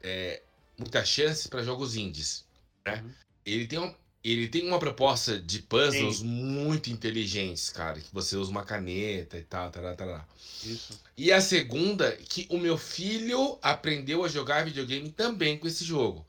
é, 0.02 0.42
muita 0.78 1.04
chance 1.04 1.48
para 1.48 1.62
jogos 1.62 1.96
indies. 1.96 2.44
Né? 2.86 3.02
Uhum. 3.02 3.10
Ele, 3.44 3.66
tem 3.66 3.78
um, 3.78 3.94
ele 4.22 4.48
tem 4.48 4.66
uma 4.66 4.78
proposta 4.78 5.38
de 5.38 5.60
puzzles 5.60 6.18
Sim. 6.18 6.26
muito 6.26 6.90
inteligentes, 6.90 7.70
cara. 7.70 8.00
Que 8.00 8.12
você 8.12 8.36
usa 8.36 8.50
uma 8.50 8.64
caneta 8.64 9.38
e 9.38 9.42
tal, 9.42 9.70
tal, 9.70 9.96
tal. 9.96 10.28
Isso. 10.64 11.00
E 11.16 11.32
a 11.32 11.40
segunda, 11.40 12.12
que 12.12 12.46
o 12.50 12.58
meu 12.58 12.76
filho 12.76 13.58
aprendeu 13.62 14.24
a 14.24 14.28
jogar 14.28 14.64
videogame 14.64 15.10
também 15.10 15.58
com 15.58 15.66
esse 15.66 15.84
jogo. 15.84 16.26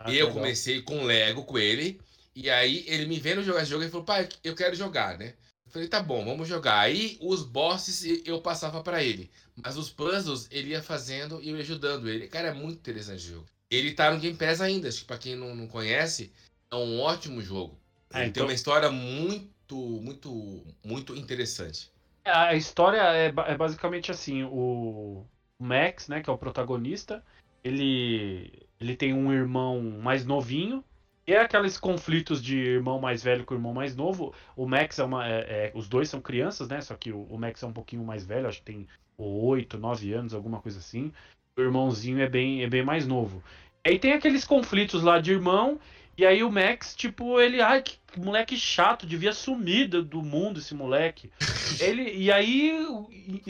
Ah, 0.00 0.12
eu 0.12 0.32
comecei 0.32 0.82
com 0.82 1.04
Lego 1.04 1.44
com 1.44 1.58
ele. 1.58 2.00
E 2.34 2.48
aí 2.48 2.84
ele 2.86 3.06
me 3.06 3.18
vendo 3.18 3.42
jogar 3.42 3.62
esse 3.62 3.70
jogo 3.70 3.84
e 3.84 3.90
falou, 3.90 4.04
pai, 4.04 4.28
eu 4.44 4.54
quero 4.54 4.76
jogar, 4.76 5.18
né? 5.18 5.34
Eu 5.66 5.72
falei, 5.72 5.88
tá 5.88 6.00
bom, 6.00 6.24
vamos 6.24 6.48
jogar. 6.48 6.80
Aí 6.80 7.18
os 7.20 7.42
bosses 7.42 8.04
eu 8.24 8.40
passava 8.40 8.82
para 8.82 9.02
ele. 9.02 9.30
Mas 9.62 9.76
os 9.76 9.90
puzzles 9.90 10.48
ele 10.50 10.70
ia 10.70 10.82
fazendo 10.82 11.40
e 11.42 11.48
eu 11.48 11.56
ia 11.56 11.62
ajudando 11.62 12.08
ele. 12.08 12.28
Cara, 12.28 12.48
é 12.48 12.54
muito 12.54 12.78
interessante 12.78 13.26
o 13.26 13.32
jogo. 13.34 13.46
Ele 13.70 13.92
tá 13.92 14.10
no 14.10 14.18
Game 14.18 14.36
Pass 14.36 14.60
ainda, 14.60 14.88
acho 14.88 15.00
que 15.00 15.06
pra 15.06 15.18
quem 15.18 15.36
não, 15.36 15.54
não 15.54 15.66
conhece, 15.66 16.32
é 16.70 16.76
um 16.76 17.00
ótimo 17.00 17.42
jogo. 17.42 17.78
Ele 18.14 18.24
então... 18.24 18.32
tem 18.32 18.42
uma 18.44 18.54
história 18.54 18.90
muito, 18.90 19.76
muito, 19.76 20.66
muito 20.82 21.14
interessante. 21.14 21.90
É, 22.24 22.30
a 22.30 22.54
história 22.54 23.00
é, 23.00 23.26
é 23.26 23.56
basicamente 23.56 24.10
assim, 24.10 24.44
o 24.44 25.24
Max, 25.58 26.08
né, 26.08 26.22
que 26.22 26.30
é 26.30 26.32
o 26.32 26.38
protagonista, 26.38 27.22
ele, 27.62 28.66
ele 28.80 28.96
tem 28.96 29.12
um 29.12 29.32
irmão 29.32 29.82
mais 29.82 30.24
novinho, 30.24 30.82
e 31.28 31.34
é 31.34 31.40
aqueles 31.42 31.76
conflitos 31.76 32.42
de 32.42 32.56
irmão 32.56 32.98
mais 32.98 33.22
velho 33.22 33.44
com 33.44 33.52
irmão 33.52 33.74
mais 33.74 33.94
novo. 33.94 34.32
O 34.56 34.66
Max 34.66 34.98
é 34.98 35.04
uma. 35.04 35.28
É, 35.28 35.66
é, 35.66 35.72
os 35.74 35.86
dois 35.86 36.08
são 36.08 36.22
crianças, 36.22 36.68
né? 36.68 36.80
Só 36.80 36.96
que 36.96 37.12
o, 37.12 37.24
o, 37.24 37.38
Max 37.38 37.62
é 37.62 37.66
um 37.66 37.72
pouquinho 37.72 38.02
mais 38.02 38.24
velho, 38.24 38.48
acho 38.48 38.60
que 38.60 38.72
tem 38.72 38.88
8, 39.18 39.76
9 39.76 40.12
anos, 40.12 40.34
alguma 40.34 40.60
coisa 40.60 40.78
assim. 40.78 41.12
O 41.56 41.60
irmãozinho 41.60 42.20
é 42.20 42.28
bem, 42.28 42.62
é 42.62 42.68
bem 42.68 42.84
mais 42.84 43.06
novo. 43.06 43.42
Aí 43.84 43.98
tem 43.98 44.12
aqueles 44.12 44.44
conflitos 44.44 45.02
lá 45.02 45.18
de 45.18 45.32
irmão. 45.32 45.78
E 46.16 46.24
aí 46.24 46.42
o 46.42 46.50
Max, 46.50 46.94
tipo, 46.96 47.38
ele, 47.40 47.60
ai, 47.60 47.82
que 47.82 47.96
moleque 48.16 48.56
chato, 48.56 49.06
devia 49.06 49.32
sumir 49.32 49.88
do 49.88 50.22
mundo 50.22 50.58
esse 50.58 50.74
moleque. 50.74 51.30
Ele, 51.80 52.12
e 52.12 52.32
aí, 52.32 52.74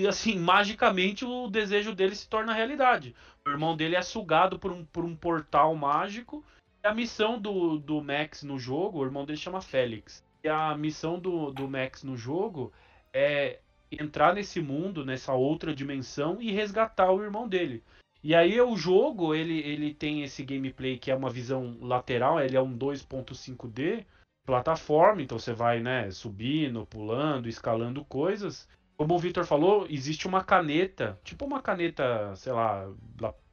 assim, 0.06 0.38
magicamente 0.38 1.24
o 1.24 1.48
desejo 1.48 1.94
dele 1.94 2.14
se 2.14 2.28
torna 2.28 2.52
realidade. 2.52 3.14
O 3.46 3.48
irmão 3.48 3.74
dele 3.74 3.96
é 3.96 4.02
sugado 4.02 4.58
por 4.58 4.70
um, 4.70 4.84
por 4.84 5.02
um 5.02 5.16
portal 5.16 5.74
mágico 5.74 6.44
a 6.88 6.94
missão 6.94 7.38
do, 7.38 7.78
do 7.78 8.02
Max 8.02 8.42
no 8.42 8.58
jogo, 8.58 8.98
o 8.98 9.04
irmão 9.04 9.24
dele 9.24 9.38
chama 9.38 9.60
Félix. 9.60 10.24
E 10.42 10.48
a 10.48 10.76
missão 10.76 11.18
do, 11.18 11.50
do 11.50 11.68
Max 11.68 12.02
no 12.02 12.16
jogo 12.16 12.72
é 13.12 13.58
entrar 13.90 14.34
nesse 14.34 14.60
mundo, 14.60 15.04
nessa 15.04 15.32
outra 15.32 15.74
dimensão 15.74 16.40
e 16.40 16.50
resgatar 16.50 17.10
o 17.10 17.22
irmão 17.22 17.48
dele. 17.48 17.82
E 18.22 18.34
aí 18.34 18.60
o 18.60 18.76
jogo, 18.76 19.34
ele, 19.34 19.60
ele 19.60 19.94
tem 19.94 20.22
esse 20.22 20.42
gameplay 20.42 20.98
que 20.98 21.10
é 21.10 21.14
uma 21.14 21.30
visão 21.30 21.78
lateral, 21.80 22.40
ele 22.40 22.56
é 22.56 22.60
um 22.60 22.76
2.5D, 22.76 24.04
plataforma, 24.44 25.22
então 25.22 25.38
você 25.38 25.52
vai, 25.52 25.80
né, 25.80 26.10
subindo, 26.10 26.86
pulando, 26.86 27.48
escalando 27.48 28.04
coisas. 28.04 28.68
Como 28.96 29.14
o 29.14 29.18
Victor 29.18 29.44
falou, 29.44 29.86
existe 29.88 30.26
uma 30.26 30.42
caneta, 30.42 31.18
tipo 31.22 31.44
uma 31.44 31.62
caneta, 31.62 32.34
sei 32.34 32.52
lá, 32.52 32.90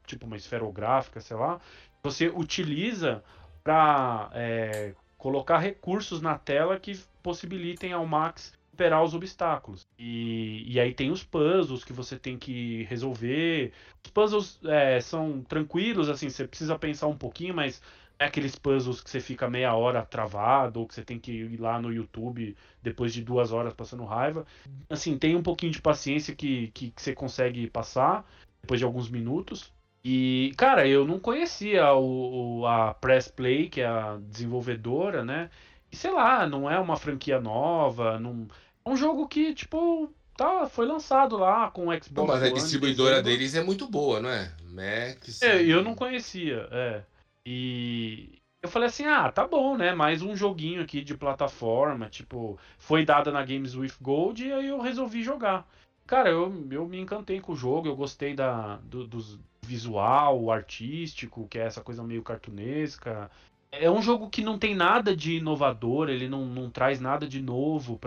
tipo 0.07 0.25
uma 0.25 0.37
esferográfica, 0.37 1.19
sei 1.19 1.37
lá, 1.37 1.59
você 2.01 2.27
utiliza 2.29 3.23
para 3.63 4.29
é, 4.33 4.93
colocar 5.17 5.57
recursos 5.57 6.21
na 6.21 6.37
tela 6.37 6.79
que 6.79 6.97
possibilitem 7.21 7.93
ao 7.93 8.05
Max 8.05 8.53
superar 8.75 9.01
os 9.01 9.13
obstáculos. 9.13 9.87
E, 9.97 10.65
e 10.67 10.79
aí 10.79 10.93
tem 10.93 11.09
os 11.09 11.23
puzzles 11.23 11.85
que 11.85 11.93
você 11.93 12.19
tem 12.19 12.37
que 12.37 12.83
resolver. 12.83 13.71
Os 14.03 14.11
puzzles 14.11 14.59
é, 14.65 14.99
são 14.99 15.41
tranquilos, 15.41 16.09
assim, 16.09 16.29
você 16.29 16.45
precisa 16.45 16.77
pensar 16.77 17.07
um 17.07 17.17
pouquinho, 17.17 17.55
mas 17.55 17.81
é 18.19 18.25
aqueles 18.25 18.55
puzzles 18.55 19.01
que 19.01 19.09
você 19.09 19.21
fica 19.21 19.49
meia 19.49 19.73
hora 19.73 20.05
travado, 20.05 20.81
ou 20.81 20.87
que 20.87 20.93
você 20.93 21.03
tem 21.03 21.17
que 21.17 21.31
ir 21.31 21.59
lá 21.59 21.81
no 21.81 21.91
YouTube 21.91 22.55
depois 22.83 23.13
de 23.13 23.23
duas 23.23 23.53
horas 23.53 23.73
passando 23.73 24.03
raiva. 24.03 24.45
Assim, 24.89 25.17
tem 25.17 25.35
um 25.35 25.43
pouquinho 25.43 25.71
de 25.71 25.81
paciência 25.81 26.35
que, 26.35 26.67
que, 26.73 26.91
que 26.91 27.01
você 27.01 27.15
consegue 27.15 27.69
passar 27.69 28.29
depois 28.61 28.79
de 28.79 28.85
alguns 28.85 29.09
minutos. 29.09 29.73
E, 30.03 30.53
cara, 30.57 30.87
eu 30.87 31.05
não 31.07 31.19
conhecia 31.19 31.93
o, 31.93 32.59
o, 32.59 32.67
a 32.67 32.93
Press 32.93 33.27
Play, 33.29 33.69
que 33.69 33.81
é 33.81 33.87
a 33.87 34.17
desenvolvedora, 34.21 35.25
né? 35.25 35.49
E 35.91 35.95
sei 35.95 36.11
lá, 36.11 36.45
não 36.45 36.69
é 36.69 36.77
uma 36.79 36.97
franquia 36.97 37.39
nova, 37.39 38.19
não... 38.19 38.47
é 38.85 38.89
um 38.89 38.95
jogo 38.95 39.27
que, 39.27 39.53
tipo, 39.53 40.13
tá, 40.37 40.69
foi 40.69 40.85
lançado 40.85 41.37
lá 41.37 41.71
com 41.71 41.87
o 41.87 41.93
Xbox. 41.93 42.11
Não, 42.11 42.27
mas 42.27 42.43
a 42.43 42.49
distribuidora 42.49 43.21
deles 43.21 43.55
é 43.55 43.63
muito 43.63 43.87
boa, 43.87 44.19
não 44.19 44.29
é? 44.29 44.51
Max. 44.63 45.41
É, 45.41 45.63
eu 45.63 45.83
não 45.83 45.95
conhecia, 45.95 46.67
é. 46.71 47.03
E 47.45 48.39
eu 48.61 48.69
falei 48.69 48.87
assim, 48.87 49.05
ah, 49.05 49.31
tá 49.31 49.47
bom, 49.47 49.75
né? 49.75 49.93
Mais 49.93 50.21
um 50.21 50.35
joguinho 50.35 50.81
aqui 50.81 51.03
de 51.03 51.15
plataforma, 51.15 52.09
tipo, 52.09 52.59
foi 52.77 53.03
dada 53.03 53.31
na 53.31 53.43
Games 53.43 53.75
with 53.75 53.93
Gold 54.01 54.45
e 54.45 54.51
aí 54.51 54.67
eu 54.67 54.79
resolvi 54.79 55.23
jogar. 55.23 55.67
Cara, 56.05 56.29
eu, 56.29 56.67
eu 56.69 56.87
me 56.87 56.99
encantei 56.99 57.39
com 57.39 57.53
o 57.53 57.55
jogo, 57.55 57.87
eu 57.87 57.95
gostei 57.95 58.35
da, 58.35 58.77
do, 58.83 59.07
dos 59.07 59.39
visual, 59.63 60.51
artístico, 60.51 61.47
que 61.47 61.57
é 61.57 61.63
essa 61.63 61.81
coisa 61.81 62.03
meio 62.03 62.21
cartunesca. 62.21 63.31
É 63.71 63.89
um 63.89 64.01
jogo 64.01 64.29
que 64.29 64.43
não 64.43 64.59
tem 64.59 64.75
nada 64.75 65.15
de 65.15 65.37
inovador, 65.37 66.09
ele 66.09 66.29
não, 66.29 66.45
não 66.45 66.69
traz 66.69 66.99
nada 66.99 67.27
de 67.27 67.41
novo 67.41 67.97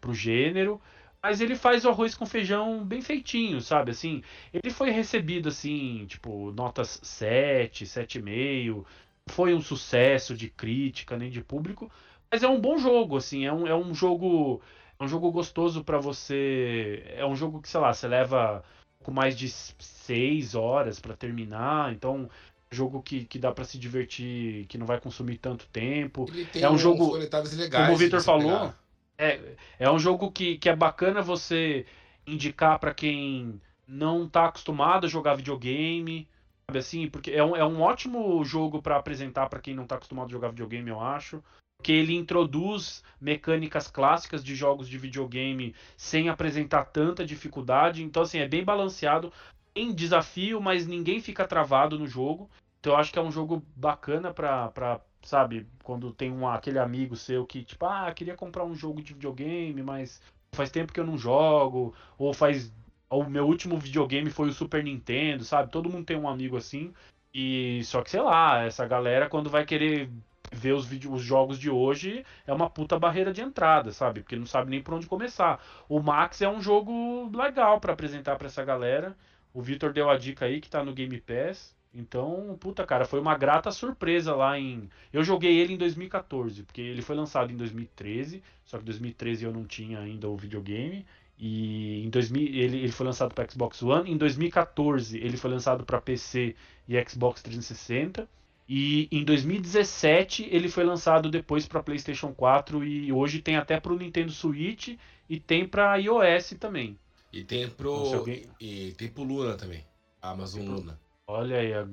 para 0.00 0.10
o 0.10 0.14
gênero, 0.14 0.80
Mas 1.22 1.40
ele 1.40 1.56
faz 1.56 1.84
o 1.84 1.88
arroz 1.88 2.14
com 2.14 2.26
feijão 2.26 2.84
bem 2.84 3.00
feitinho, 3.00 3.60
sabe? 3.60 3.92
Assim, 3.92 4.22
ele 4.52 4.70
foi 4.70 4.90
recebido 4.90 5.48
assim, 5.48 6.04
tipo, 6.06 6.52
notas 6.52 7.00
7, 7.02 7.86
7,5. 7.86 8.84
Foi 9.28 9.54
um 9.54 9.60
sucesso 9.60 10.36
de 10.36 10.50
crítica, 10.50 11.16
nem 11.16 11.30
de 11.30 11.42
público. 11.42 11.90
Mas 12.30 12.42
é 12.42 12.48
um 12.48 12.60
bom 12.60 12.76
jogo, 12.76 13.16
assim, 13.16 13.46
é 13.46 13.52
um, 13.52 13.66
é 13.66 13.74
um 13.74 13.94
jogo. 13.94 14.60
É 14.98 15.04
um 15.04 15.08
jogo 15.08 15.30
gostoso 15.30 15.82
para 15.82 15.98
você. 15.98 17.02
É 17.16 17.24
um 17.24 17.34
jogo 17.34 17.60
que, 17.62 17.68
sei 17.68 17.80
lá, 17.80 17.92
você 17.92 18.06
leva 18.06 18.62
com 19.02 19.10
mais 19.10 19.36
de 19.36 19.48
6 19.48 20.54
horas 20.54 21.00
para 21.00 21.16
terminar. 21.16 21.92
Então, 21.92 22.28
jogo 22.70 23.02
que, 23.02 23.24
que 23.24 23.38
dá 23.38 23.52
para 23.52 23.64
se 23.64 23.78
divertir, 23.78 24.66
que 24.66 24.76
não 24.76 24.86
vai 24.86 25.00
consumir 25.00 25.38
tanto 25.38 25.66
tempo. 25.68 26.26
é 26.60 26.68
um 26.68 26.76
jogo, 26.76 27.16
legais, 27.56 27.84
como 27.84 27.94
o 27.94 27.96
Victor 27.96 28.20
falou, 28.22 28.74
é, 29.18 29.56
é 29.78 29.90
um 29.90 29.98
jogo 29.98 30.30
que, 30.30 30.58
que 30.58 30.68
é 30.68 30.76
bacana 30.76 31.22
você 31.22 31.86
indicar 32.26 32.78
para 32.78 32.94
quem 32.94 33.60
não 33.86 34.28
tá 34.28 34.46
acostumado 34.46 35.06
a 35.06 35.08
jogar 35.08 35.34
videogame, 35.34 36.28
sabe 36.68 36.78
assim, 36.78 37.08
porque 37.08 37.30
é 37.30 37.44
um, 37.44 37.54
é 37.54 37.64
um 37.64 37.80
ótimo 37.80 38.44
jogo 38.44 38.80
para 38.80 38.96
apresentar 38.96 39.48
para 39.48 39.60
quem 39.60 39.74
não 39.74 39.86
tá 39.86 39.96
acostumado 39.96 40.28
a 40.28 40.32
jogar 40.32 40.48
videogame, 40.48 40.90
eu 40.90 41.00
acho. 41.00 41.42
Que 41.82 41.92
ele 41.92 42.14
introduz 42.14 43.02
mecânicas 43.20 43.88
clássicas 43.88 44.42
de 44.42 44.54
jogos 44.54 44.88
de 44.88 44.96
videogame 44.96 45.74
sem 45.96 46.30
apresentar 46.30 46.86
tanta 46.86 47.26
dificuldade. 47.26 48.02
Então, 48.02 48.22
assim, 48.22 48.38
é 48.38 48.48
bem 48.48 48.64
balanceado. 48.64 49.30
Tem 49.74 49.92
desafio, 49.92 50.62
mas 50.62 50.86
ninguém 50.86 51.20
fica 51.20 51.46
travado 51.46 51.98
no 51.98 52.06
jogo. 52.06 52.48
Então 52.80 52.92
eu 52.92 52.98
acho 52.98 53.12
que 53.12 53.18
é 53.18 53.22
um 53.22 53.32
jogo 53.32 53.62
bacana 53.76 54.32
pra 54.32 55.00
sabe, 55.28 55.66
quando 55.82 56.12
tem 56.12 56.32
um, 56.32 56.48
aquele 56.48 56.78
amigo 56.78 57.16
seu 57.16 57.46
que, 57.46 57.62
tipo, 57.64 57.86
ah, 57.86 58.12
queria 58.12 58.36
comprar 58.36 58.64
um 58.64 58.74
jogo 58.74 59.02
de 59.02 59.14
videogame, 59.14 59.82
mas 59.82 60.20
faz 60.52 60.70
tempo 60.70 60.92
que 60.92 61.00
eu 61.00 61.06
não 61.06 61.18
jogo, 61.18 61.94
ou 62.18 62.32
faz. 62.32 62.72
O 63.10 63.24
meu 63.24 63.46
último 63.46 63.78
videogame 63.78 64.30
foi 64.30 64.48
o 64.48 64.52
Super 64.52 64.82
Nintendo, 64.82 65.44
sabe? 65.44 65.70
Todo 65.70 65.90
mundo 65.90 66.06
tem 66.06 66.16
um 66.16 66.28
amigo 66.28 66.56
assim. 66.56 66.92
E 67.32 67.82
só 67.84 68.02
que, 68.02 68.10
sei 68.10 68.20
lá, 68.22 68.62
essa 68.64 68.86
galera 68.86 69.28
quando 69.28 69.50
vai 69.50 69.64
querer 69.64 70.10
ver 70.52 70.72
os, 70.72 70.88
os 70.90 71.22
jogos 71.22 71.58
de 71.58 71.68
hoje 71.68 72.24
é 72.46 72.52
uma 72.52 72.70
puta 72.70 72.98
barreira 72.98 73.32
de 73.32 73.40
entrada, 73.40 73.90
sabe? 73.92 74.20
Porque 74.20 74.36
não 74.36 74.46
sabe 74.46 74.70
nem 74.70 74.82
por 74.82 74.94
onde 74.94 75.06
começar. 75.06 75.60
O 75.88 76.00
Max 76.00 76.40
é 76.42 76.48
um 76.48 76.60
jogo 76.60 77.30
legal 77.36 77.80
para 77.80 77.92
apresentar 77.92 78.36
para 78.36 78.46
essa 78.46 78.64
galera. 78.64 79.16
O 79.52 79.60
Victor 79.60 79.92
deu 79.92 80.08
a 80.08 80.16
dica 80.16 80.46
aí 80.46 80.60
que 80.60 80.70
tá 80.70 80.84
no 80.84 80.92
Game 80.92 81.20
Pass. 81.20 81.73
Então, 81.94 82.56
puta, 82.58 82.84
cara, 82.84 83.04
foi 83.04 83.20
uma 83.20 83.36
grata 83.38 83.70
surpresa 83.70 84.34
lá 84.34 84.58
em. 84.58 84.90
Eu 85.12 85.22
joguei 85.22 85.56
ele 85.58 85.74
em 85.74 85.76
2014, 85.76 86.64
porque 86.64 86.80
ele 86.80 87.02
foi 87.02 87.14
lançado 87.14 87.52
em 87.52 87.56
2013, 87.56 88.42
só 88.64 88.78
que 88.78 88.82
em 88.82 88.86
2013 88.86 89.44
eu 89.44 89.52
não 89.52 89.64
tinha 89.64 90.00
ainda 90.00 90.28
o 90.28 90.36
videogame. 90.36 91.06
E 91.38 92.04
em 92.04 92.10
2000, 92.10 92.42
ele, 92.42 92.78
ele 92.78 92.92
foi 92.92 93.06
lançado 93.06 93.32
para 93.34 93.48
Xbox 93.48 93.82
One. 93.82 94.10
Em 94.10 94.16
2014 94.16 95.18
ele 95.18 95.36
foi 95.36 95.50
lançado 95.50 95.84
para 95.84 96.00
PC 96.00 96.56
e 96.88 97.08
Xbox 97.08 97.42
360. 97.42 98.28
E 98.68 99.08
em 99.12 99.24
2017 99.24 100.48
ele 100.50 100.68
foi 100.68 100.84
lançado 100.84 101.30
depois 101.30 101.66
para 101.66 101.82
PlayStation 101.82 102.32
4 102.32 102.82
e 102.82 103.12
hoje 103.12 103.42
tem 103.42 103.56
até 103.56 103.78
para 103.78 103.92
o 103.92 103.98
Nintendo 103.98 104.32
Switch 104.32 104.96
e 105.28 105.38
tem 105.38 105.66
para 105.68 105.96
iOS 105.96 106.54
também. 106.58 106.98
E 107.32 107.44
tem 107.44 107.68
pro 107.68 108.06
então, 108.06 108.18
alguém... 108.18 108.46
e 108.60 108.92
tem 108.96 109.08
pro 109.08 109.22
Luna 109.22 109.54
também. 109.54 109.84
Amazon 110.22 110.66
Luna. 110.66 110.98
Olha 111.26 111.56
aí, 111.58 111.72
a, 111.72 111.86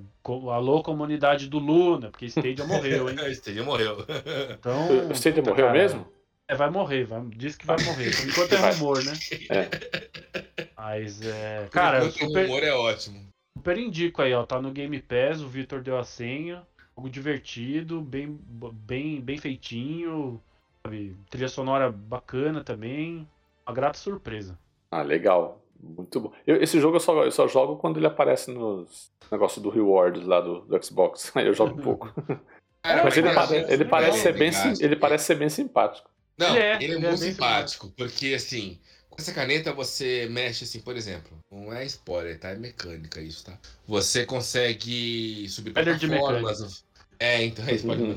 alô 0.54 0.84
comunidade 0.84 1.48
do 1.48 1.58
Luna, 1.58 2.12
porque 2.12 2.26
Stadia 2.26 2.65
morreu, 2.65 3.10
hein? 3.10 3.15
Stadia 3.32 3.63
morreu. 3.63 4.06
Então, 4.60 5.10
o 5.10 5.12
Stadia 5.13 5.41
morreu 5.41 5.67
cara, 5.67 5.72
mesmo? 5.78 6.06
É, 6.50 6.56
vai 6.56 6.70
morrer, 6.70 7.06
vai, 7.06 7.22
diz 7.28 7.56
que 7.56 7.65
vai 7.65 7.78
morrer. 7.82 8.12
Por 8.13 8.28
enquanto 8.28 8.54
é 8.54 8.72
rumor, 8.72 9.04
né? 9.06 9.13
É. 9.50 9.70
Mas, 10.76 11.22
é. 11.22 11.70
Cara, 11.72 12.02
Por 12.02 12.12
super, 12.12 12.46
rumor 12.46 12.63
é 12.63 12.74
ótimo. 12.74 13.26
Super 13.58 13.78
indico 13.78 14.22
aí, 14.22 14.34
ó. 14.34 14.46
Tá 14.46 14.62
no 14.62 14.72
Game 14.72 15.00
Pass, 15.02 15.41
o 15.41 15.48
Victor 15.48 15.82
deu 15.82 15.98
a 15.98 16.04
senha. 16.04 16.67
Jogo 16.98 17.10
divertido, 17.10 18.02
bem, 18.02 18.38
bem, 18.86 19.22
bem 19.22 19.38
feitinho. 19.38 20.41
Sabe? 20.86 21.15
Trilha 21.30 21.48
sonora 21.48 21.89
bacana 21.89 22.65
também. 22.65 23.26
Uma 23.65 23.74
grata 23.74 23.98
surpresa. 23.98 24.60
Ah, 24.91 25.04
legal. 25.04 25.62
Muito 25.82 26.20
bom. 26.20 26.32
Eu, 26.46 26.62
esse 26.62 26.80
jogo 26.80 26.98
eu 26.98 27.00
só, 27.00 27.24
eu 27.24 27.32
só 27.32 27.48
jogo 27.48 27.78
quando 27.78 27.98
ele 27.98 28.08
aparece 28.08 28.52
nos 28.52 29.12
negócio 29.32 29.62
do 29.62 29.70
rewards 29.70 30.26
lá 30.26 30.41
do, 30.41 30.62
do 30.62 30.84
Xbox. 30.86 31.32
Aí 31.36 31.48
eu 31.48 31.54
jogo 31.54 31.80
um 31.80 31.84
pouco. 31.84 32.13
É, 32.84 33.04
Mas 33.04 33.15
ele, 33.15 33.32
pare, 33.32 33.65
ele, 33.70 33.86
parece 33.86 34.22
ser 34.22 34.34
bem, 34.34 34.52
ele 34.80 34.96
parece 34.96 35.26
ser 35.26 35.36
bem 35.36 35.50
simpático. 35.50 36.10
Não, 36.36 36.56
ele 36.56 36.60
é, 36.60 36.76
ele 36.78 36.84
é, 36.84 36.88
ele 36.88 36.94
é 36.96 37.10
muito 37.10 37.17
simpático, 37.20 37.86
simpático, 37.86 37.94
porque 37.96 38.34
assim, 38.34 38.80
com 39.08 39.22
essa 39.22 39.32
caneta 39.32 39.72
você 39.72 40.28
mexe 40.32 40.63
assim, 40.63 40.80
por 40.80 40.98
exemplo, 40.98 41.38
não 41.52 41.72
é 41.72 41.86
spoiler, 41.86 42.39
tá? 42.39 42.50
É 42.50 42.56
mecânica 42.56 43.22
isso, 43.22 43.46
tá? 43.46 43.56
Você 43.88 44.26
consegue 44.26 45.48
subir 45.48 45.74
plataformas. 45.74 46.84
É, 47.20 47.44
então 47.44 47.63
é 47.67 47.76
spoiler. 47.76 48.15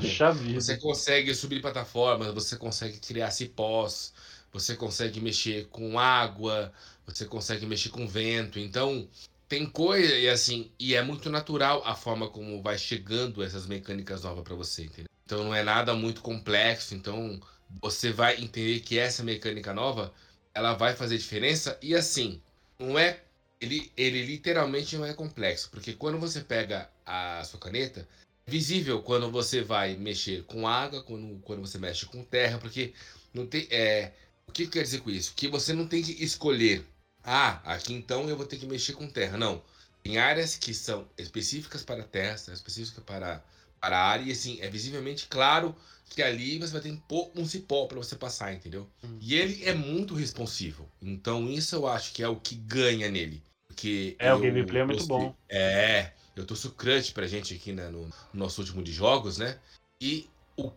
você 0.55 0.77
consegue 0.77 1.35
subir 1.35 1.61
plataformas, 1.61 2.33
você 2.33 2.57
consegue 2.57 2.97
criar 2.97 3.29
cipós, 3.29 4.13
você 4.55 4.73
consegue 4.73 5.19
mexer 5.19 5.67
com 5.67 5.99
água, 5.99 6.71
você 7.05 7.25
consegue 7.25 7.65
mexer 7.65 7.89
com 7.89 8.07
vento. 8.07 8.57
Então, 8.57 9.05
tem 9.49 9.65
coisa 9.65 10.15
e 10.15 10.29
assim, 10.29 10.71
e 10.79 10.95
é 10.95 11.03
muito 11.03 11.29
natural 11.29 11.83
a 11.85 11.93
forma 11.93 12.29
como 12.29 12.61
vai 12.61 12.77
chegando 12.77 13.43
essas 13.43 13.67
mecânicas 13.67 14.23
novas 14.23 14.45
para 14.45 14.55
você, 14.55 14.85
entendeu? 14.85 15.09
Então 15.25 15.43
não 15.43 15.53
é 15.53 15.61
nada 15.61 15.93
muito 15.93 16.21
complexo, 16.21 16.95
então 16.95 17.37
você 17.81 18.13
vai 18.13 18.41
entender 18.41 18.79
que 18.79 18.97
essa 18.97 19.23
mecânica 19.23 19.73
nova, 19.73 20.13
ela 20.53 20.73
vai 20.73 20.95
fazer 20.95 21.17
diferença 21.17 21.77
e 21.81 21.93
assim, 21.93 22.41
não 22.79 22.97
é 22.97 23.19
ele, 23.59 23.91
ele 23.97 24.25
literalmente 24.25 24.95
não 24.95 25.05
é 25.05 25.13
complexo, 25.13 25.69
porque 25.69 25.91
quando 25.93 26.17
você 26.17 26.39
pega 26.39 26.89
a 27.05 27.43
sua 27.43 27.59
caneta, 27.59 28.07
é 28.47 28.51
visível 28.51 29.01
quando 29.01 29.29
você 29.29 29.61
vai 29.61 29.97
mexer 29.97 30.43
com 30.43 30.65
água, 30.65 31.03
quando, 31.03 31.41
quando 31.41 31.59
você 31.59 31.77
mexe 31.77 32.05
com 32.05 32.23
terra, 32.23 32.57
porque 32.57 32.93
não 33.33 33.45
tem 33.45 33.67
é, 33.69 34.13
o 34.47 34.51
que 34.51 34.67
quer 34.67 34.83
dizer 34.83 35.01
com 35.01 35.09
isso? 35.09 35.33
Que 35.35 35.47
você 35.47 35.73
não 35.73 35.87
tem 35.87 36.01
que 36.01 36.23
escolher 36.23 36.85
ah, 37.25 37.59
aqui 37.65 37.93
então 37.93 38.29
eu 38.29 38.37
vou 38.37 38.45
ter 38.45 38.57
que 38.57 38.67
mexer 38.67 38.93
com 38.93 39.07
terra. 39.07 39.37
Não. 39.37 39.61
Tem 40.03 40.19
áreas 40.19 40.55
que 40.55 40.73
são 40.73 41.07
específicas 41.17 41.83
para 41.83 42.03
terra, 42.03 42.35
específicas 42.35 43.03
para, 43.03 43.43
para 43.81 43.97
a 43.97 44.07
área, 44.07 44.23
e 44.23 44.31
assim, 44.31 44.59
é 44.61 44.69
visivelmente 44.69 45.25
claro 45.27 45.75
que 46.07 46.21
ali 46.21 46.59
você 46.59 46.71
vai 46.71 46.81
ter 46.81 47.01
um 47.35 47.45
cipó 47.47 47.87
para 47.87 47.97
você 47.97 48.15
passar, 48.15 48.53
entendeu? 48.53 48.87
Hum. 49.03 49.17
E 49.19 49.33
ele 49.33 49.65
é 49.65 49.73
muito 49.73 50.13
responsivo. 50.13 50.87
Então 51.01 51.49
isso 51.49 51.75
eu 51.75 51.87
acho 51.87 52.13
que 52.13 52.21
é 52.21 52.27
o 52.27 52.35
que 52.35 52.53
ganha 52.53 53.09
nele. 53.09 53.41
Porque 53.67 54.15
é, 54.19 54.31
o 54.31 54.39
gameplay 54.39 54.83
é 54.83 54.85
muito 54.85 55.07
bom. 55.07 55.35
É, 55.49 56.11
eu 56.35 56.45
trouxe 56.45 56.67
o 56.67 56.71
crunch 56.71 57.11
pra 57.11 57.25
gente 57.25 57.55
aqui 57.55 57.73
né, 57.73 57.89
no, 57.89 58.05
no 58.05 58.11
nosso 58.33 58.61
último 58.61 58.83
de 58.83 58.93
jogos, 58.93 59.39
né? 59.39 59.57
E 59.99 60.29
o, 60.55 60.71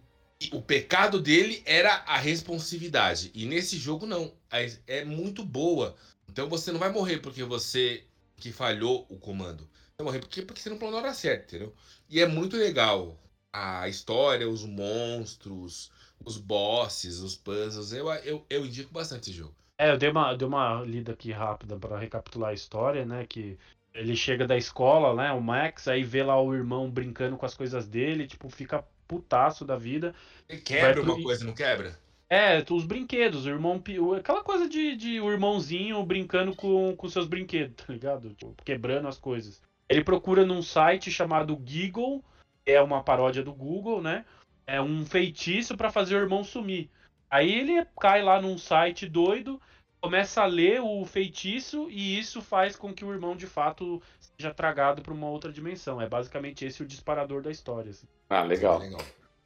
o 0.53 0.63
pecado 0.63 1.21
dele 1.21 1.63
era 1.67 1.95
a 2.07 2.17
responsividade. 2.17 3.31
E 3.35 3.45
nesse 3.47 3.77
jogo 3.77 4.07
não. 4.07 4.33
É, 4.51 4.73
é 4.87 5.05
muito 5.05 5.45
boa 5.45 5.97
então 6.29 6.49
você 6.49 6.71
não 6.71 6.79
vai 6.79 6.93
morrer 6.93 7.19
porque 7.19 7.43
você 7.43 8.05
que 8.37 8.53
falhou 8.53 9.07
o 9.09 9.19
comando. 9.19 9.69
Vai 9.99 10.05
morrer 10.05 10.21
porque, 10.21 10.43
porque 10.43 10.61
você 10.61 10.71
não 10.71 10.79
planou 10.79 11.01
na 11.01 11.07
hora 11.07 11.15
certa, 11.15 11.57
entendeu? 11.57 11.75
E 12.09 12.21
é 12.21 12.27
muito 12.27 12.57
legal 12.57 13.19
a 13.53 13.89
história, 13.89 14.49
os 14.49 14.65
monstros, 14.65 15.91
os 16.25 16.39
bosses, 16.39 17.19
os 17.19 17.35
puzzles. 17.35 17.93
Eu, 17.93 18.09
eu, 18.09 18.47
eu 18.49 18.65
indico 18.65 18.93
bastante 18.93 19.31
esse 19.31 19.39
jogo. 19.39 19.55
É, 19.79 19.91
eu 19.91 19.99
dei 19.99 20.11
uma, 20.11 20.35
dei 20.35 20.47
uma 20.47 20.83
lida 20.83 21.13
aqui 21.13 21.33
rápida 21.33 21.77
para 21.77 21.99
recapitular 21.99 22.51
a 22.51 22.55
história, 22.55 23.05
né? 23.05 23.27
Que 23.27 23.59
ele 23.95 24.15
chega 24.15 24.47
da 24.47 24.57
escola, 24.57 25.15
né? 25.15 25.33
O 25.33 25.41
Max, 25.41 25.89
aí 25.89 26.05
vê 26.05 26.23
lá 26.23 26.41
o 26.41 26.55
irmão 26.55 26.91
brincando 26.91 27.37
com 27.37 27.47
as 27.47 27.55
coisas 27.55 27.89
dele, 27.89 28.27
tipo, 28.27 28.49
fica 28.49 28.85
putaço 29.09 29.65
da 29.65 29.77
vida. 29.77 30.15
Ele 30.49 30.61
quebra 30.61 31.03
uma 31.03 31.21
coisa, 31.21 31.45
não 31.45 31.55
quebra? 31.55 31.99
É, 32.31 32.63
os 32.71 32.85
brinquedos, 32.85 33.47
o 33.47 33.49
irmão. 33.49 33.83
Aquela 34.17 34.45
coisa 34.45 34.69
de, 34.69 34.95
de 34.95 35.21
o 35.21 35.33
irmãozinho 35.33 36.05
brincando 36.05 36.55
com, 36.55 36.95
com 36.95 37.09
seus 37.09 37.27
brinquedos, 37.27 37.75
tá 37.85 37.91
ligado? 37.93 38.35
Tipo, 38.35 38.55
quebrando 38.63 39.09
as 39.09 39.19
coisas. 39.19 39.63
Ele 39.89 40.05
procura 40.05 40.45
num 40.45 40.61
site 40.61 41.11
chamado 41.11 41.61
Giggle, 41.65 42.23
que 42.65 42.73
é 42.73 42.83
uma 42.83 43.03
paródia 43.03 43.43
do 43.43 43.55
Google, 43.55 44.03
né? 44.03 44.27
É 44.67 44.81
um 44.81 45.07
feitiço 45.07 45.75
para 45.75 45.91
fazer 45.91 46.17
o 46.17 46.21
irmão 46.21 46.45
sumir. 46.45 46.91
Aí 47.31 47.51
ele 47.51 47.83
cai 47.99 48.23
lá 48.23 48.41
num 48.41 48.59
site 48.59 49.09
doido, 49.09 49.59
começa 49.99 50.43
a 50.43 50.47
ler 50.47 50.83
o 50.83 51.05
feitiço 51.07 51.89
e 51.91 52.19
isso 52.19 52.43
faz 52.43 52.77
com 52.77 52.93
que 52.93 53.05
o 53.05 53.13
irmão 53.13 53.35
de 53.35 53.47
fato 53.47 54.03
seja 54.39 54.55
tragado 54.55 55.03
para 55.03 55.13
uma 55.13 55.29
outra 55.29 55.53
dimensão. 55.53 56.01
É 56.01 56.09
basicamente 56.09 56.65
esse 56.65 56.83
o 56.83 56.87
disparador 56.87 57.43
da 57.43 57.51
história. 57.51 57.91
Assim. 57.91 58.07
Ah, 58.31 58.43
legal. 58.43 58.79
legal. 58.79 59.01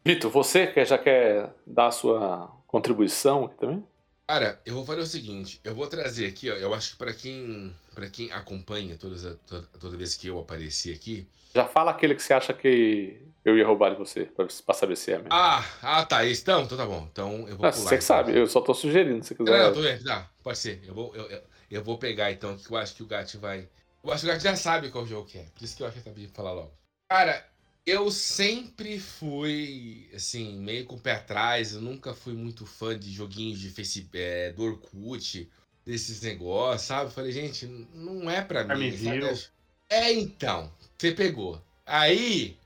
Vitor, 0.05 0.31
você 0.31 0.66
que 0.66 0.85
já 0.85 0.98
quer 0.98 1.55
dar 1.66 1.87
a 1.87 1.92
sua 1.92 2.50
contribuição 2.66 3.44
aqui 3.44 3.57
também? 3.57 3.85
Cara, 4.26 4.61
eu 4.64 4.74
vou 4.74 4.85
fazer 4.85 5.00
o 5.00 5.07
seguinte, 5.07 5.61
eu 5.62 5.74
vou 5.74 5.87
trazer 5.87 6.26
aqui, 6.26 6.50
ó, 6.50 6.55
eu 6.55 6.72
acho 6.72 6.92
que 6.92 6.96
para 6.96 7.12
quem 7.12 7.74
para 7.92 8.09
quem 8.09 8.33
acompanha 8.33 8.96
todas 8.96 9.37
toda, 9.46 9.66
toda 9.78 9.96
vez 9.96 10.16
que 10.16 10.28
eu 10.28 10.38
apareci 10.38 10.90
aqui, 10.90 11.28
já 11.55 11.66
fala 11.66 11.90
aquele 11.90 12.14
que 12.14 12.22
você 12.22 12.33
acha 12.33 12.52
que 12.55 13.20
Eu 13.44 13.59
ia 13.59 13.66
roubar 13.66 13.90
de 13.90 13.98
você, 13.98 14.24
pra, 14.24 14.46
pra 14.46 14.74
saber 14.74 14.96
se 14.96 15.11
é 15.12 15.16
mesmo. 15.16 15.28
Ah, 15.33 15.64
ah 15.83 16.07
tá. 16.07 16.26
Então, 16.26 16.62
então 16.62 16.78
tá 16.78 16.87
bom. 16.87 17.07
Então 17.11 17.46
eu 17.48 17.57
vou 17.57 17.66
ah, 17.66 17.72
pular. 17.72 17.72
Você 17.72 17.88
que 17.88 17.94
então. 17.96 18.00
sabe, 18.00 18.38
eu 18.38 18.46
só 18.46 18.61
tô 18.61 18.72
sugerindo, 18.72 19.24
se 19.24 19.35
quiser. 19.35 19.50
Não, 19.50 19.66
não, 19.66 19.74
tô 19.74 19.83
vendo. 19.83 20.05
Tá, 20.05 20.31
pode 20.42 20.59
ser. 20.59 20.81
Eu 20.87 20.94
vou, 20.94 21.14
eu, 21.14 21.28
eu, 21.28 21.42
eu, 21.70 21.85
vou 21.85 21.98
pegar 21.98 22.31
então, 22.31 22.57
que 22.57 22.70
eu 22.70 22.76
acho 22.76 22.94
que 22.94 23.02
o 23.02 23.07
Gato 23.07 23.38
vai. 23.38 23.68
O 24.02 24.08
Gato 24.08 24.40
já 24.40 24.56
sabe 24.56 24.90
qual 24.90 25.06
jogo 25.06 25.28
que 25.28 25.38
é. 25.38 25.44
Por 25.54 25.64
isso 25.64 25.76
que 25.76 25.82
eu 25.82 25.86
acho 25.86 25.94
que 25.94 26.08
eu 26.08 26.12
sabia 26.12 26.28
falar 26.30 26.52
logo. 26.52 26.72
Cara, 27.08 27.46
eu 27.86 28.10
sempre 28.10 28.98
fui, 28.98 30.10
assim, 30.14 30.58
meio 30.58 30.86
com 30.86 30.96
o 30.96 31.00
pé 31.00 31.12
atrás. 31.12 31.72
Eu 31.72 31.80
nunca 31.80 32.12
fui 32.12 32.32
muito 32.32 32.66
fã 32.66 32.98
de 32.98 33.12
joguinhos 33.12 33.60
de 33.60 33.70
Facebook, 33.70 34.18
é, 34.18 34.52
do 34.52 34.64
Orkut, 34.64 35.48
desses 35.84 36.20
negócios, 36.20 36.82
sabe? 36.82 37.12
Falei, 37.12 37.32
gente, 37.32 37.66
não 37.94 38.28
é 38.28 38.42
pra 38.42 38.64
mim. 38.64 38.96
Sabe? 38.96 39.48
É, 39.88 40.12
então. 40.12 40.72
Você 40.98 41.12
pegou. 41.12 41.62
Aí, 41.86 42.56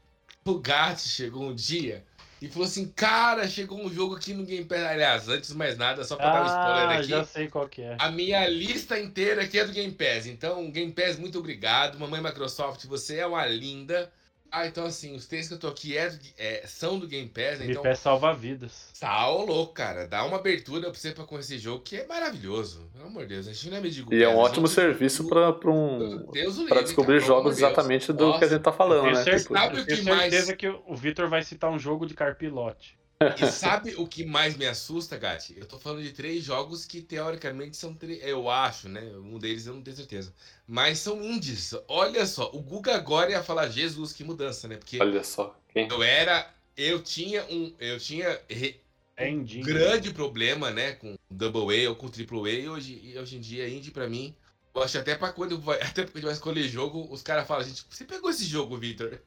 o 0.45 0.59
Gato 0.59 1.01
chegou 1.01 1.51
um 1.51 1.55
dia 1.55 2.05
e 2.41 2.49
falou 2.49 2.67
assim: 2.67 2.89
Cara, 2.95 3.49
chegou 3.49 3.81
um 3.81 3.93
jogo 3.93 4.17
aqui 4.17 4.35
no 4.35 4.45
Game 4.45 4.65
Pass. 4.65 4.83
Aliás, 4.83 5.29
antes 5.29 5.51
de 5.51 5.57
mais 5.57 5.77
nada, 5.77 6.05
só 6.05 6.17
pra 6.17 6.31
ah, 6.31 6.33
dar 6.33 6.43
um 6.43 6.47
spoiler 6.47 6.89
ah, 6.89 6.99
aqui. 6.99 7.09
já 7.09 7.25
sei 7.25 7.49
qual 7.49 7.69
que 7.69 7.83
é. 7.83 7.97
A 7.99 8.11
minha 8.11 8.47
lista 8.49 8.99
inteira 8.99 9.43
aqui 9.43 9.59
é 9.59 9.65
do 9.65 9.73
Game 9.73 9.93
Pass. 9.93 10.27
Então, 10.27 10.71
Game 10.71 10.93
Pass, 10.93 11.19
muito 11.19 11.39
obrigado. 11.39 11.99
Mamãe 11.99 12.23
Microsoft, 12.23 12.85
você 12.87 13.19
é 13.19 13.27
uma 13.27 13.47
linda. 13.47 14.11
Ah, 14.51 14.67
então 14.67 14.85
assim, 14.87 15.15
os 15.15 15.27
três 15.27 15.49
que 15.49 15.55
eu 15.55 15.59
tô 15.59 15.69
aqui 15.69 15.97
é, 15.97 16.13
é 16.39 16.67
são 16.67 16.99
do 16.99 17.07
Game 17.07 17.29
Pass, 17.29 17.59
Game 17.59 17.73
então... 17.73 17.83
Pass 17.83 17.99
salva 17.99 18.33
vidas. 18.33 18.91
Tá 18.99 19.29
louco, 19.29 19.75
cara. 19.75 20.07
Dá 20.07 20.25
uma 20.25 20.37
abertura 20.37 20.91
pra 20.91 20.99
você 20.99 21.13
pra 21.13 21.25
conhecer 21.25 21.55
esse 21.55 21.65
jogo, 21.65 21.83
que 21.83 21.97
é 21.97 22.07
maravilhoso. 22.07 22.89
Pelo 22.93 23.07
amor 23.07 23.23
de 23.23 23.35
Deus, 23.35 23.49
a 23.49 23.53
gente 23.53 23.71
não 23.71 23.77
é 23.77 23.81
medigo. 23.81 24.15
E 24.15 24.23
é 24.23 24.29
um 24.29 24.37
ótimo 24.37 24.67
serviço 24.67 25.29
pra, 25.29 25.53
pra 25.53 25.71
um... 25.71 26.31
Deus 26.33 26.57
pra 26.65 26.83
descobrir 26.83 27.21
cara, 27.21 27.27
jogos 27.27 27.57
exatamente 27.57 28.13
do 28.13 28.27
Nossa, 28.27 28.39
que 28.39 28.45
a 28.45 28.49
gente 28.49 28.63
tá 28.63 28.73
falando, 28.73 29.07
né? 29.07 29.15
Certeza, 29.17 29.43
tipo... 29.45 29.55
Sabe 29.55 29.81
o 29.81 29.87
que 29.87 30.03
mais... 30.03 30.21
certeza 30.21 30.57
que 30.57 30.69
o 30.69 30.95
Victor 30.95 31.29
vai 31.29 31.43
citar 31.43 31.71
um 31.71 31.79
jogo 31.79 32.07
de 32.07 32.15
carpilote. 32.15 32.99
E 33.19 33.47
sabe 33.51 33.95
o 33.97 34.07
que 34.07 34.25
mais 34.25 34.57
me 34.57 34.67
assusta, 34.67 35.17
Gatti? 35.17 35.55
Eu 35.57 35.65
tô 35.65 35.79
falando 35.79 36.03
de 36.03 36.13
três 36.13 36.45
jogos 36.45 36.85
que 36.85 37.01
teoricamente 37.01 37.77
são 37.77 37.95
três. 37.95 38.23
Eu 38.23 38.51
acho, 38.51 38.89
né? 38.89 39.01
Um 39.17 39.39
deles 39.39 39.67
eu 39.67 39.75
não 39.75 39.83
tenho 39.83 39.97
certeza. 39.97 40.35
Mas 40.67 40.99
são 40.99 41.23
indies. 41.23 41.75
Olha 41.89 42.27
só, 42.27 42.51
o 42.53 42.61
Guga 42.61 42.95
agora 42.95 43.31
ia 43.31 43.43
falar, 43.43 43.69
Jesus, 43.69 44.13
que 44.13 44.23
mudança, 44.23 44.69
né? 44.69 44.77
Porque. 44.77 45.01
Olha 45.01 45.25
só. 45.25 45.59
Quem? 45.73 45.89
Eu 45.89 46.03
era. 46.03 46.53
Eu 46.77 47.03
tinha 47.03 47.45
um. 47.45 47.75
Eu 47.79 47.99
tinha. 47.99 48.39
Re... 48.51 48.81
É 49.17 49.31
um 49.31 49.45
grande 49.63 50.13
problema, 50.13 50.71
né? 50.71 50.93
Com 50.93 51.17
Double 51.31 51.87
A 51.87 51.89
ou 51.89 51.97
com 51.97 52.09
Triple 52.09 52.51
A. 52.51 52.53
E 52.53 52.69
hoje, 52.69 53.15
hoje 53.19 53.37
em 53.37 53.41
dia, 53.41 53.67
indie 53.67 53.91
pra 53.91 54.07
mim. 54.07 54.35
Eu 54.75 54.83
acho 54.83 54.99
até 54.99 55.15
pra 55.15 55.33
quando 55.33 55.59
vai, 55.59 55.81
até 55.83 56.05
quando 56.05 56.25
vai 56.25 56.35
escolher 56.35 56.69
jogo, 56.69 57.09
os 57.11 57.23
caras 57.23 57.47
falam, 57.47 57.65
gente, 57.65 57.83
você 57.89 58.05
pegou 58.05 58.29
esse 58.29 58.45
jogo, 58.45 58.77
Victor? 58.77 59.19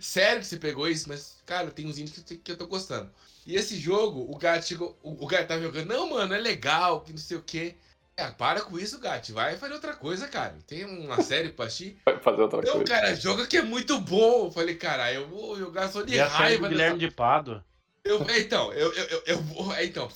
Sério 0.00 0.40
que 0.40 0.46
você 0.46 0.56
pegou 0.56 0.88
isso? 0.88 1.08
Mas, 1.08 1.36
cara, 1.46 1.70
tem 1.70 1.86
uns 1.86 1.98
indies 1.98 2.22
que, 2.24 2.36
que 2.36 2.52
eu 2.52 2.56
tô 2.56 2.66
gostando. 2.66 3.10
E 3.46 3.56
esse 3.56 3.78
jogo, 3.78 4.26
o 4.30 4.36
gato 4.36 4.66
chegou. 4.66 4.98
O, 5.02 5.24
o 5.24 5.26
gato 5.26 5.48
tava 5.48 5.62
jogando, 5.62 5.88
não, 5.88 6.10
mano, 6.10 6.34
é 6.34 6.38
legal, 6.38 7.00
que 7.00 7.12
não 7.12 7.18
sei 7.18 7.36
o 7.36 7.42
quê. 7.42 7.74
É, 8.16 8.30
para 8.30 8.60
com 8.60 8.78
isso, 8.78 8.98
gato. 8.98 9.32
Vai 9.32 9.56
fazer 9.56 9.72
outra 9.72 9.94
coisa, 9.94 10.28
cara. 10.28 10.58
Tem 10.66 10.84
uma 10.84 11.22
série 11.22 11.48
pra 11.50 11.66
assistir. 11.66 11.98
Vai 12.04 12.20
fazer 12.20 12.42
outra 12.42 12.58
não, 12.58 12.72
coisa. 12.72 12.78
Não, 12.78 12.84
cara, 12.84 13.14
joga 13.14 13.46
que 13.46 13.56
é 13.56 13.62
muito 13.62 13.98
bom. 14.00 14.46
Eu 14.46 14.50
falei, 14.50 14.74
cara, 14.74 15.12
eu 15.12 15.26
vou 15.26 15.58
jogar 15.58 15.88
só 15.88 16.02
de 16.02 16.14
e 16.14 16.18
raiva. 16.18 16.66
A 16.66 16.68
Guilherme 16.68 16.98
de 16.98 17.10
Pado. 17.10 17.64
Eu, 18.04 18.26
então, 18.36 18.72
eu, 18.72 18.92
eu, 18.92 19.04
eu, 19.06 19.22
eu 19.26 19.38
vou. 19.42 19.72
É, 19.74 19.84
então, 19.84 20.08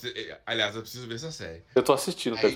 aliás, 0.45 0.75
eu 0.75 0.81
preciso 0.81 1.07
ver 1.07 1.15
essa 1.15 1.31
série. 1.31 1.63
Eu 1.73 1.83
tô 1.83 1.93
assistindo, 1.93 2.35
tá 2.35 2.47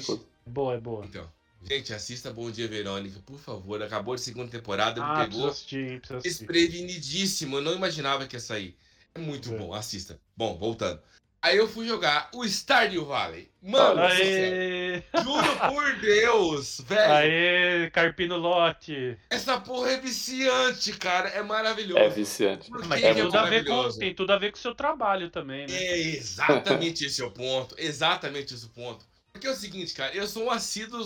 Boa, 0.45 0.75
é 0.75 0.79
boa. 0.79 1.05
Então. 1.05 1.27
Gente, 1.61 1.93
assista 1.93 2.31
Bom 2.31 2.49
Dia 2.49 2.67
Verônica, 2.67 3.19
por 3.25 3.39
favor. 3.39 3.81
Acabou 3.81 4.15
de 4.15 4.21
segunda 4.21 4.49
temporada, 4.49 5.03
ah, 5.03 5.19
me 5.19 5.27
pegou 5.27 5.49
assistir, 5.49 6.01
desprevenidíssimo. 6.21 7.57
Eu 7.57 7.61
não 7.61 7.75
imaginava 7.75 8.25
que 8.25 8.35
ia 8.35 8.39
sair. 8.39 8.77
É 9.13 9.19
muito 9.19 9.53
é. 9.53 9.57
bom, 9.57 9.73
assista. 9.73 10.19
Bom, 10.35 10.57
voltando. 10.57 11.01
Aí 11.41 11.55
eu 11.55 11.69
fui 11.69 11.87
jogar 11.87 12.29
o 12.33 12.43
Stardew 12.43 13.05
Valley. 13.05 13.49
Mano, 13.61 14.01
Aê. 14.01 15.01
juro 15.23 15.57
por 15.69 15.95
Deus, 16.01 16.81
velho. 16.85 17.13
Aê, 17.13 17.89
Carpino 17.91 18.35
Lote. 18.35 19.17
Essa 19.29 19.59
porra 19.59 19.91
é 19.91 20.01
viciante, 20.01 20.91
cara. 20.93 21.29
É 21.29 21.41
maravilhoso. 21.41 21.99
É 21.99 22.09
viciante. 22.09 22.69
Mas 22.69 23.01
é 23.01 23.13
tem, 23.13 23.23
tudo 23.23 23.37
a 23.37 23.45
ver 23.45 23.65
com, 23.65 23.89
tem 23.91 24.13
tudo 24.13 24.33
a 24.33 24.37
ver 24.37 24.51
com 24.51 24.57
o 24.57 24.61
seu 24.61 24.75
trabalho 24.75 25.29
também, 25.29 25.65
né? 25.65 25.73
É 25.73 25.97
exatamente 25.97 27.05
esse 27.05 27.21
é 27.21 27.25
o 27.25 27.31
ponto. 27.31 27.73
Exatamente 27.77 28.53
esse 28.53 28.65
é 28.65 28.67
o 28.67 28.71
ponto. 28.71 29.05
Porque 29.31 29.47
é 29.47 29.51
o 29.51 29.55
seguinte, 29.55 29.93
cara, 29.93 30.13
eu 30.13 30.27
sou 30.27 30.45
um 30.45 30.51
assíduo 30.51 30.99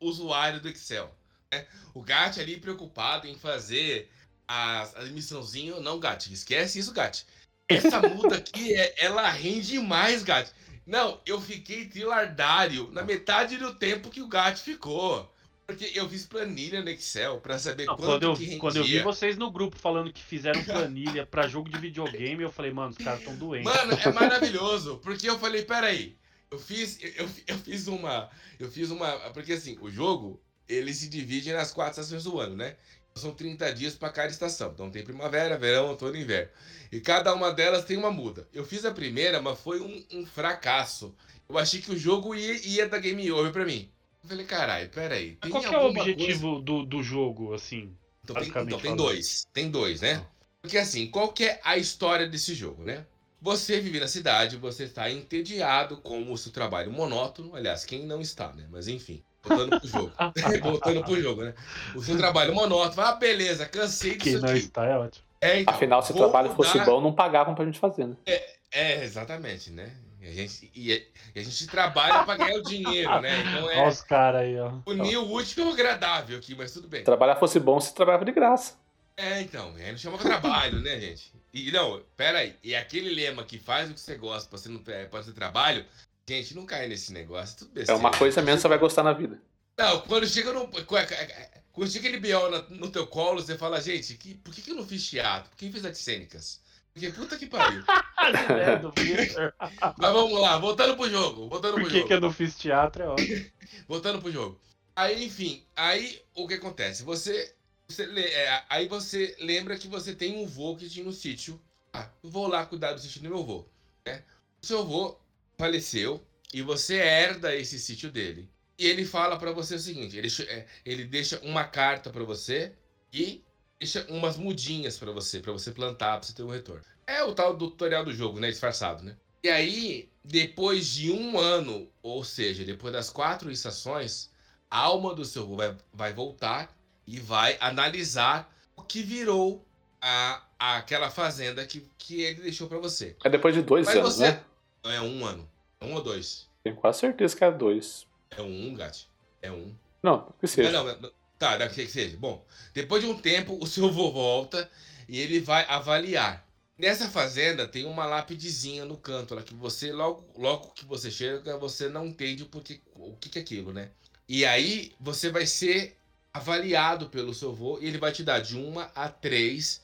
usuário 0.00 0.60
do 0.60 0.68
Excel. 0.68 1.14
Né? 1.52 1.66
O 1.94 2.02
Gat 2.02 2.40
ali 2.40 2.58
preocupado 2.58 3.26
em 3.26 3.36
fazer 3.36 4.10
as, 4.46 4.94
as 4.96 5.10
missãozinhas. 5.10 5.82
Não, 5.82 5.98
Gat, 5.98 6.32
esquece 6.32 6.78
isso, 6.78 6.92
Gat. 6.92 7.24
Essa 7.68 8.00
muda 8.08 8.36
aqui, 8.36 8.74
é, 8.74 8.94
ela 8.98 9.28
rende 9.30 9.78
mais, 9.78 10.22
Gat. 10.22 10.50
Não, 10.86 11.20
eu 11.26 11.40
fiquei 11.40 11.86
trilardário 11.86 12.90
na 12.92 13.02
metade 13.02 13.58
do 13.58 13.74
tempo 13.74 14.10
que 14.10 14.22
o 14.22 14.28
Gat 14.28 14.58
ficou. 14.58 15.30
Porque 15.66 15.92
eu 15.94 16.08
fiz 16.08 16.24
planilha 16.24 16.80
no 16.80 16.88
Excel 16.88 17.40
para 17.42 17.58
saber 17.58 17.84
não, 17.84 17.94
quando 17.94 18.22
eu, 18.22 18.34
que 18.34 18.42
rendia. 18.42 18.58
Quando 18.58 18.76
eu 18.76 18.84
vi 18.84 19.02
vocês 19.02 19.36
no 19.36 19.50
grupo 19.50 19.76
falando 19.76 20.10
que 20.10 20.22
fizeram 20.22 20.64
planilha 20.64 21.26
para 21.26 21.46
jogo 21.46 21.68
de 21.68 21.78
videogame, 21.78 22.42
eu 22.42 22.50
falei, 22.50 22.72
mano, 22.72 22.92
os 22.92 22.96
caras 22.96 23.20
estão 23.20 23.36
doentes. 23.36 23.70
Mano, 23.70 23.92
é 23.92 24.12
maravilhoso. 24.12 24.98
Porque 25.04 25.28
eu 25.28 25.38
falei, 25.38 25.62
peraí, 25.62 26.16
eu 26.50 26.58
fiz, 26.58 26.98
eu, 27.02 27.28
eu 27.46 27.58
fiz 27.58 27.86
uma, 27.88 28.30
eu 28.58 28.70
fiz 28.70 28.90
uma, 28.90 29.10
porque 29.30 29.52
assim, 29.52 29.76
o 29.80 29.90
jogo, 29.90 30.40
ele 30.68 30.92
se 30.92 31.08
divide 31.08 31.52
nas 31.52 31.72
quatro 31.72 32.00
estações 32.00 32.24
do 32.24 32.38
ano, 32.40 32.56
né? 32.56 32.76
São 33.14 33.32
30 33.32 33.74
dias 33.74 33.94
para 33.96 34.10
cada 34.10 34.28
estação. 34.28 34.70
Então 34.72 34.90
tem 34.90 35.02
primavera, 35.02 35.58
verão, 35.58 35.88
outono 35.88 36.14
e 36.14 36.22
inverno. 36.22 36.50
E 36.92 37.00
cada 37.00 37.34
uma 37.34 37.52
delas 37.52 37.84
tem 37.84 37.96
uma 37.96 38.12
muda. 38.12 38.48
Eu 38.52 38.64
fiz 38.64 38.84
a 38.84 38.92
primeira, 38.92 39.42
mas 39.42 39.58
foi 39.58 39.80
um, 39.80 40.04
um 40.12 40.24
fracasso. 40.24 41.14
Eu 41.48 41.58
achei 41.58 41.80
que 41.80 41.90
o 41.90 41.98
jogo 41.98 42.34
ia, 42.34 42.66
ia 42.66 42.88
dar 42.88 42.98
game 42.98 43.30
over 43.32 43.52
para 43.52 43.64
mim. 43.64 43.90
Eu 44.22 44.28
falei, 44.28 44.46
caralho, 44.46 44.88
peraí. 44.90 45.36
Tem 45.36 45.50
qual 45.50 45.64
é 45.64 45.78
o 45.78 45.88
objetivo 45.88 46.50
coisa... 46.50 46.64
do, 46.64 46.86
do 46.86 47.02
jogo, 47.02 47.54
assim? 47.54 47.92
Então, 48.22 48.36
tem, 48.36 48.48
então 48.48 48.80
tem 48.80 48.94
dois. 48.94 49.46
Tem 49.52 49.70
dois, 49.70 50.00
né? 50.00 50.24
Porque 50.62 50.78
assim, 50.78 51.06
qual 51.08 51.32
que 51.32 51.44
é 51.44 51.60
a 51.64 51.76
história 51.76 52.28
desse 52.28 52.54
jogo, 52.54 52.84
né? 52.84 53.04
Você 53.40 53.80
vive 53.80 54.00
na 54.00 54.08
cidade, 54.08 54.56
você 54.56 54.84
está 54.84 55.08
entediado 55.10 55.98
com 55.98 56.32
o 56.32 56.36
seu 56.36 56.50
trabalho 56.50 56.90
monótono. 56.90 57.54
Aliás, 57.54 57.84
quem 57.84 58.04
não 58.04 58.20
está, 58.20 58.52
né? 58.52 58.66
Mas 58.70 58.88
enfim, 58.88 59.22
voltando 59.42 59.78
pro 59.78 59.88
jogo. 59.88 60.12
voltando 60.62 61.04
pro 61.04 61.20
jogo, 61.20 61.44
né? 61.44 61.54
O 61.94 62.02
seu 62.02 62.16
trabalho 62.18 62.54
monótono. 62.54 63.02
Ah, 63.02 63.12
beleza, 63.12 63.66
cansei 63.66 64.16
disso 64.16 64.24
quem 64.24 64.40
não 64.40 64.48
aqui. 64.48 64.58
está 64.58 64.84
é 64.84 64.98
ótimo. 64.98 65.24
É, 65.40 65.60
então, 65.60 65.74
Afinal, 65.74 66.02
se 66.02 66.12
o 66.12 66.16
trabalho 66.16 66.50
mudar... 66.50 66.56
fosse 66.56 66.84
bom, 66.84 67.00
não 67.00 67.12
pagavam 67.12 67.54
pra 67.54 67.64
gente 67.64 67.78
fazer, 67.78 68.06
né? 68.06 68.16
É, 68.26 68.54
é 68.72 69.04
exatamente, 69.04 69.70
né? 69.70 69.92
E 70.20 70.26
a 70.26 70.32
gente, 70.32 70.70
e 70.74 71.06
a, 71.36 71.40
gente 71.40 71.66
trabalha 71.68 72.24
pra 72.24 72.36
ganhar 72.36 72.56
o 72.56 72.62
dinheiro, 72.62 73.20
né? 73.20 73.40
Então 73.40 73.70
é. 73.70 73.78
Olha 73.78 73.88
os 73.88 74.02
caras 74.02 74.40
aí, 74.42 74.58
ó. 74.58 74.72
Unir 74.84 75.16
o 75.16 75.32
útil 75.32 75.64
e 75.64 75.68
o 75.68 75.72
agradável 75.72 76.36
aqui, 76.36 76.56
mas 76.56 76.72
tudo 76.72 76.88
bem. 76.88 77.00
Se 77.00 77.04
trabalhar 77.04 77.36
fosse 77.36 77.60
bom, 77.60 77.78
você 77.78 77.94
trabalhava 77.94 78.24
de 78.24 78.32
graça. 78.32 78.74
É, 79.16 79.40
então, 79.40 79.72
aí 79.76 79.90
não 79.90 79.98
chama 79.98 80.18
trabalho, 80.18 80.80
né, 80.80 81.00
gente? 81.00 81.32
E 81.66 81.72
não, 81.72 82.02
pera 82.16 82.38
aí, 82.38 82.54
e 82.62 82.74
aquele 82.74 83.10
lema 83.10 83.44
que 83.44 83.58
faz 83.58 83.90
o 83.90 83.94
que 83.94 84.00
você 84.00 84.14
gosta 84.14 84.48
pra 84.48 84.58
você, 84.58 84.68
não, 84.68 84.80
pra 84.80 85.22
ser 85.22 85.32
trabalho, 85.32 85.84
gente, 86.28 86.54
não 86.54 86.64
cai 86.66 86.86
nesse 86.86 87.12
negócio, 87.12 87.58
tudo 87.58 87.72
besteira. 87.72 87.98
É 87.98 88.00
uma 88.00 88.16
coisa 88.16 88.40
mesmo 88.42 88.56
que 88.56 88.62
você 88.62 88.68
vai 88.68 88.78
gostar 88.78 89.02
na 89.02 89.12
vida. 89.12 89.40
Não, 89.76 90.00
quando 90.02 90.26
chega 90.26 90.52
no. 90.52 90.68
Quando 90.68 91.90
chega 91.90 92.08
aquele 92.08 92.32
BO 92.32 92.50
no, 92.50 92.76
no 92.76 92.90
teu 92.90 93.06
colo, 93.06 93.40
você 93.40 93.56
fala, 93.56 93.80
gente, 93.80 94.14
que, 94.14 94.34
por 94.34 94.52
que, 94.52 94.60
que 94.60 94.72
eu 94.72 94.74
não 94.74 94.84
fiz 94.84 95.08
teatro? 95.08 95.48
Por 95.50 95.56
que 95.56 95.66
eu 95.66 95.72
fiz 95.72 95.84
artes 95.84 96.00
cênicas? 96.00 96.60
Porque 96.92 97.10
puta 97.12 97.36
que 97.36 97.46
pariu. 97.46 97.84
Mas 99.96 100.12
vamos 100.12 100.40
lá, 100.40 100.58
voltando 100.58 100.96
pro 100.96 101.08
jogo. 101.08 101.48
Voltando 101.48 101.74
por 101.74 101.82
pro 101.82 101.90
que 101.90 101.96
jogo. 101.98 102.08
que 102.08 102.14
eu 102.14 102.20
não 102.20 102.32
fiz 102.32 102.56
teatro 102.56 103.02
é 103.04 103.06
óbvio. 103.06 103.52
voltando 103.86 104.20
pro 104.20 104.32
jogo. 104.32 104.60
Aí, 104.96 105.24
enfim, 105.24 105.64
aí 105.76 106.20
o 106.34 106.48
que 106.48 106.54
acontece? 106.54 107.04
Você 107.04 107.54
você, 107.88 108.02
é, 108.02 108.64
aí 108.68 108.86
você 108.86 109.34
lembra 109.40 109.78
que 109.78 109.88
você 109.88 110.14
tem 110.14 110.36
um 110.36 110.46
vô 110.46 110.76
que 110.76 110.88
tinha 110.88 111.06
um 111.06 111.12
sítio. 111.12 111.60
Ah, 111.92 112.08
vou 112.22 112.46
lá 112.46 112.66
cuidar 112.66 112.92
do 112.92 113.00
sítio 113.00 113.22
do 113.22 113.28
meu 113.30 113.42
vô. 113.42 113.66
Né? 114.06 114.22
O 114.62 114.66
seu 114.66 114.84
vô 114.84 115.18
faleceu 115.56 116.22
e 116.52 116.60
você 116.60 116.96
herda 116.96 117.56
esse 117.56 117.78
sítio 117.78 118.10
dele. 118.10 118.50
E 118.78 118.86
ele 118.86 119.04
fala 119.04 119.38
para 119.38 119.52
você 119.52 119.76
o 119.76 119.78
seguinte: 119.78 120.16
ele, 120.16 120.28
é, 120.48 120.66
ele 120.84 121.04
deixa 121.04 121.40
uma 121.40 121.64
carta 121.64 122.10
para 122.10 122.24
você 122.24 122.72
e 123.12 123.42
deixa 123.80 124.06
umas 124.10 124.36
mudinhas 124.36 124.98
para 124.98 125.10
você, 125.10 125.40
para 125.40 125.52
você 125.52 125.72
plantar, 125.72 126.18
pra 126.18 126.26
você 126.26 126.34
ter 126.34 126.42
um 126.42 126.50
retorno. 126.50 126.84
É 127.06 127.24
o 127.24 127.34
tal 127.34 127.56
do 127.56 127.70
tutorial 127.70 128.04
do 128.04 128.12
jogo, 128.12 128.38
né? 128.38 128.50
Disfarçado, 128.50 129.02
né? 129.02 129.16
E 129.42 129.48
aí, 129.48 130.10
depois 130.22 130.86
de 130.86 131.10
um 131.10 131.38
ano, 131.38 131.90
ou 132.02 132.22
seja, 132.22 132.64
depois 132.64 132.92
das 132.92 133.08
quatro 133.08 133.50
estações, 133.50 134.30
a 134.70 134.78
alma 134.78 135.14
do 135.14 135.24
seu 135.24 135.46
vô 135.46 135.56
vai, 135.56 135.76
vai 135.92 136.12
voltar 136.12 136.77
e 137.08 137.18
vai 137.18 137.56
analisar 137.58 138.54
o 138.76 138.82
que 138.82 139.02
virou 139.02 139.64
a, 140.00 140.42
aquela 140.58 141.10
fazenda 141.10 141.66
que, 141.66 141.88
que 141.96 142.20
ele 142.20 142.42
deixou 142.42 142.68
para 142.68 142.76
você. 142.78 143.16
É 143.24 143.30
depois 143.30 143.54
de 143.54 143.62
dois 143.62 143.86
Mas 143.86 143.96
anos, 143.96 144.14
você... 144.16 144.32
né? 144.32 144.44
É 144.84 145.00
um 145.00 145.24
ano. 145.24 145.48
É 145.80 145.86
um 145.86 145.94
ou 145.94 146.02
dois? 146.02 146.46
Tenho 146.62 146.76
quase 146.76 147.00
certeza 147.00 147.34
que 147.34 147.42
é 147.42 147.50
dois. 147.50 148.06
É 148.30 148.42
um, 148.42 148.74
Gatti? 148.74 149.08
É 149.40 149.50
um. 149.50 149.74
Não, 150.02 150.32
que 150.38 150.46
seja. 150.46 150.70
Não, 150.70 150.84
não, 150.84 151.10
tá, 151.38 151.68
que 151.68 151.86
seja. 151.86 152.14
Bom, 152.18 152.44
depois 152.74 153.02
de 153.02 153.08
um 153.08 153.16
tempo, 153.16 153.58
o 153.58 153.66
seu 153.66 153.90
vô 153.90 154.10
volta 154.10 154.70
e 155.08 155.18
ele 155.18 155.40
vai 155.40 155.64
avaliar. 155.66 156.46
Nessa 156.76 157.08
fazenda 157.08 157.66
tem 157.66 157.86
uma 157.86 158.04
lápidezinha 158.04 158.84
no 158.84 158.98
canto 158.98 159.34
lá 159.34 159.42
que 159.42 159.54
você 159.54 159.92
logo, 159.92 160.24
logo 160.36 160.72
que 160.72 160.84
você 160.84 161.10
chega, 161.10 161.56
você 161.56 161.88
não 161.88 162.06
entende 162.06 162.42
o, 162.42 162.46
porquê, 162.46 162.80
o 162.94 163.16
que, 163.16 163.30
que 163.30 163.38
é 163.38 163.42
aquilo, 163.42 163.72
né? 163.72 163.90
E 164.28 164.44
aí 164.44 164.92
você 165.00 165.30
vai 165.30 165.46
ser 165.46 165.97
avaliado 166.38 167.08
pelo 167.08 167.34
seu 167.34 167.52
voo 167.52 167.78
e 167.80 167.86
ele 167.86 167.98
vai 167.98 168.12
te 168.12 168.22
dar 168.22 168.40
de 168.40 168.56
uma 168.56 168.90
a 168.94 169.08
três 169.08 169.82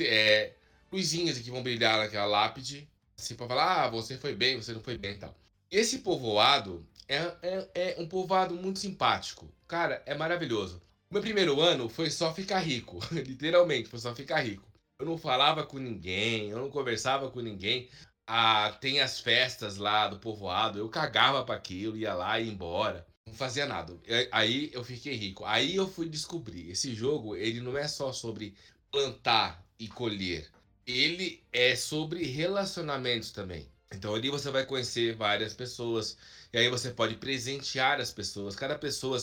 é, 0.00 0.52
luzinhas 0.90 1.38
que 1.38 1.50
vão 1.50 1.62
brilhar 1.62 1.98
naquela 1.98 2.26
lápide, 2.26 2.88
assim, 3.18 3.34
pra 3.34 3.46
falar, 3.46 3.84
ah, 3.84 3.90
você 3.90 4.16
foi 4.16 4.34
bem, 4.34 4.56
você 4.56 4.72
não 4.72 4.80
foi 4.80 4.98
bem 4.98 5.12
e 5.12 5.18
tal. 5.18 5.34
Esse 5.70 5.98
povoado 5.98 6.84
é, 7.08 7.16
é, 7.42 7.68
é 7.74 7.96
um 7.98 8.08
povoado 8.08 8.54
muito 8.54 8.78
simpático. 8.78 9.48
Cara, 9.68 10.02
é 10.06 10.14
maravilhoso. 10.14 10.82
Meu 11.10 11.20
primeiro 11.20 11.60
ano 11.60 11.88
foi 11.88 12.10
só 12.10 12.32
ficar 12.32 12.60
rico, 12.60 12.98
literalmente, 13.12 13.88
foi 13.88 13.98
só 13.98 14.14
ficar 14.14 14.40
rico. 14.40 14.68
Eu 14.98 15.06
não 15.06 15.18
falava 15.18 15.64
com 15.64 15.78
ninguém, 15.78 16.50
eu 16.50 16.58
não 16.58 16.70
conversava 16.70 17.30
com 17.30 17.40
ninguém. 17.40 17.88
Ah, 18.26 18.76
tem 18.80 19.00
as 19.00 19.18
festas 19.18 19.76
lá 19.76 20.08
do 20.08 20.18
povoado, 20.18 20.78
eu 20.78 20.88
cagava 20.88 21.44
para 21.44 21.56
aquilo, 21.56 21.96
ia 21.96 22.14
lá 22.14 22.38
e 22.38 22.46
ia 22.46 22.52
embora. 22.52 23.06
Não 23.26 23.34
fazia 23.34 23.66
nada. 23.66 23.96
Aí 24.32 24.70
eu 24.72 24.84
fiquei 24.84 25.14
rico. 25.14 25.44
Aí 25.44 25.76
eu 25.76 25.88
fui 25.88 26.08
descobrir, 26.08 26.70
esse 26.70 26.94
jogo, 26.94 27.36
ele 27.36 27.60
não 27.60 27.76
é 27.76 27.86
só 27.86 28.12
sobre 28.12 28.54
plantar 28.90 29.64
e 29.78 29.88
colher. 29.88 30.50
Ele 30.86 31.42
é 31.52 31.76
sobre 31.76 32.24
relacionamentos 32.24 33.30
também. 33.30 33.70
Então 33.92 34.14
ali 34.14 34.30
você 34.30 34.50
vai 34.50 34.64
conhecer 34.64 35.14
várias 35.16 35.54
pessoas 35.54 36.16
e 36.52 36.58
aí 36.58 36.68
você 36.68 36.90
pode 36.90 37.16
presentear 37.16 38.00
as 38.00 38.12
pessoas. 38.12 38.56
Cada 38.56 38.78
pessoa, 38.78 39.18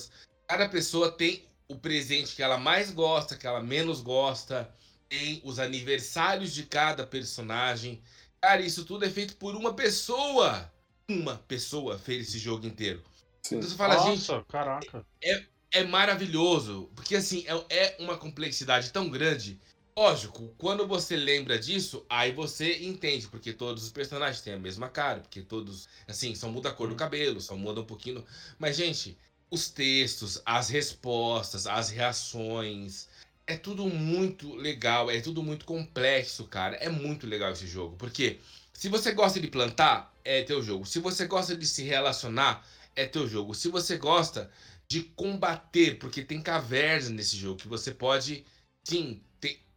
cada 0.48 0.68
pessoa 0.70 1.12
tem 1.12 1.46
o 1.68 1.76
presente 1.76 2.36
que 2.36 2.44
ela 2.44 2.58
mais 2.58 2.92
gosta, 2.92 3.36
que 3.36 3.48
ela 3.48 3.62
menos 3.62 4.02
gosta 4.02 4.74
tem 5.10 5.42
os 5.44 5.60
aniversários 5.60 6.54
de 6.54 6.64
cada 6.64 7.06
personagem. 7.06 8.02
Cara, 8.42 8.62
isso 8.62 8.86
tudo 8.86 9.06
é 9.06 9.10
feito 9.10 9.36
por 9.38 9.56
uma 9.56 9.74
pessoa. 9.74 10.72
Uma 11.10 11.38
pessoa 11.38 11.98
fez 11.98 12.30
esse 12.30 12.40
jogo 12.40 12.68
inteiro. 12.68 13.02
Sim. 13.48 13.58
Então 13.58 13.70
você 13.70 13.76
fala, 13.76 13.96
Nossa, 13.96 14.36
gente. 14.36 14.46
Caraca. 14.50 15.06
É, 15.24 15.44
é 15.72 15.84
maravilhoso. 15.84 16.90
Porque 16.94 17.16
assim, 17.16 17.46
é, 17.48 17.76
é 17.78 17.96
uma 18.00 18.18
complexidade 18.18 18.92
tão 18.92 19.10
grande. 19.10 19.60
Lógico, 19.96 20.54
quando 20.58 20.86
você 20.86 21.16
lembra 21.16 21.58
disso, 21.58 22.06
aí 22.08 22.32
você 22.32 22.84
entende, 22.84 23.28
porque 23.28 23.52
todos 23.52 23.84
os 23.84 23.90
personagens 23.90 24.42
têm 24.42 24.54
a 24.54 24.60
mesma 24.60 24.90
cara, 24.90 25.22
porque 25.22 25.42
todos, 25.42 25.88
assim, 26.08 26.36
só 26.36 26.48
muda 26.50 26.70
a 26.70 26.72
cor 26.72 26.88
do 26.88 26.92
uhum. 26.92 26.98
cabelo, 26.98 27.42
só 27.42 27.56
muda 27.56 27.82
um 27.82 27.86
pouquinho. 27.86 28.24
Mas, 28.60 28.76
gente, 28.76 29.18
os 29.50 29.70
textos, 29.70 30.40
as 30.46 30.70
respostas, 30.70 31.66
as 31.66 31.90
reações, 31.90 33.08
é 33.48 33.56
tudo 33.56 33.88
muito 33.88 34.54
legal, 34.56 35.10
é 35.10 35.20
tudo 35.20 35.42
muito 35.42 35.66
complexo, 35.66 36.44
cara. 36.44 36.76
É 36.76 36.90
muito 36.90 37.26
legal 37.26 37.54
esse 37.54 37.66
jogo. 37.66 37.96
Porque 37.98 38.40
se 38.74 38.90
você 38.90 39.14
gosta 39.14 39.40
de 39.40 39.48
plantar, 39.48 40.14
é 40.24 40.44
teu 40.44 40.62
jogo. 40.62 40.86
Se 40.86 41.00
você 41.00 41.26
gosta 41.26 41.56
de 41.56 41.66
se 41.66 41.82
relacionar, 41.82 42.64
é 42.98 43.06
teu 43.06 43.28
jogo. 43.28 43.54
Se 43.54 43.70
você 43.70 43.96
gosta 43.98 44.52
de 44.90 45.04
combater, 45.04 46.00
porque 46.00 46.22
tem 46.24 46.42
cavernas 46.42 47.10
nesse 47.10 47.38
jogo 47.38 47.62
que 47.62 47.68
você 47.68 47.92
pode. 47.92 48.44
Sim, 48.84 49.22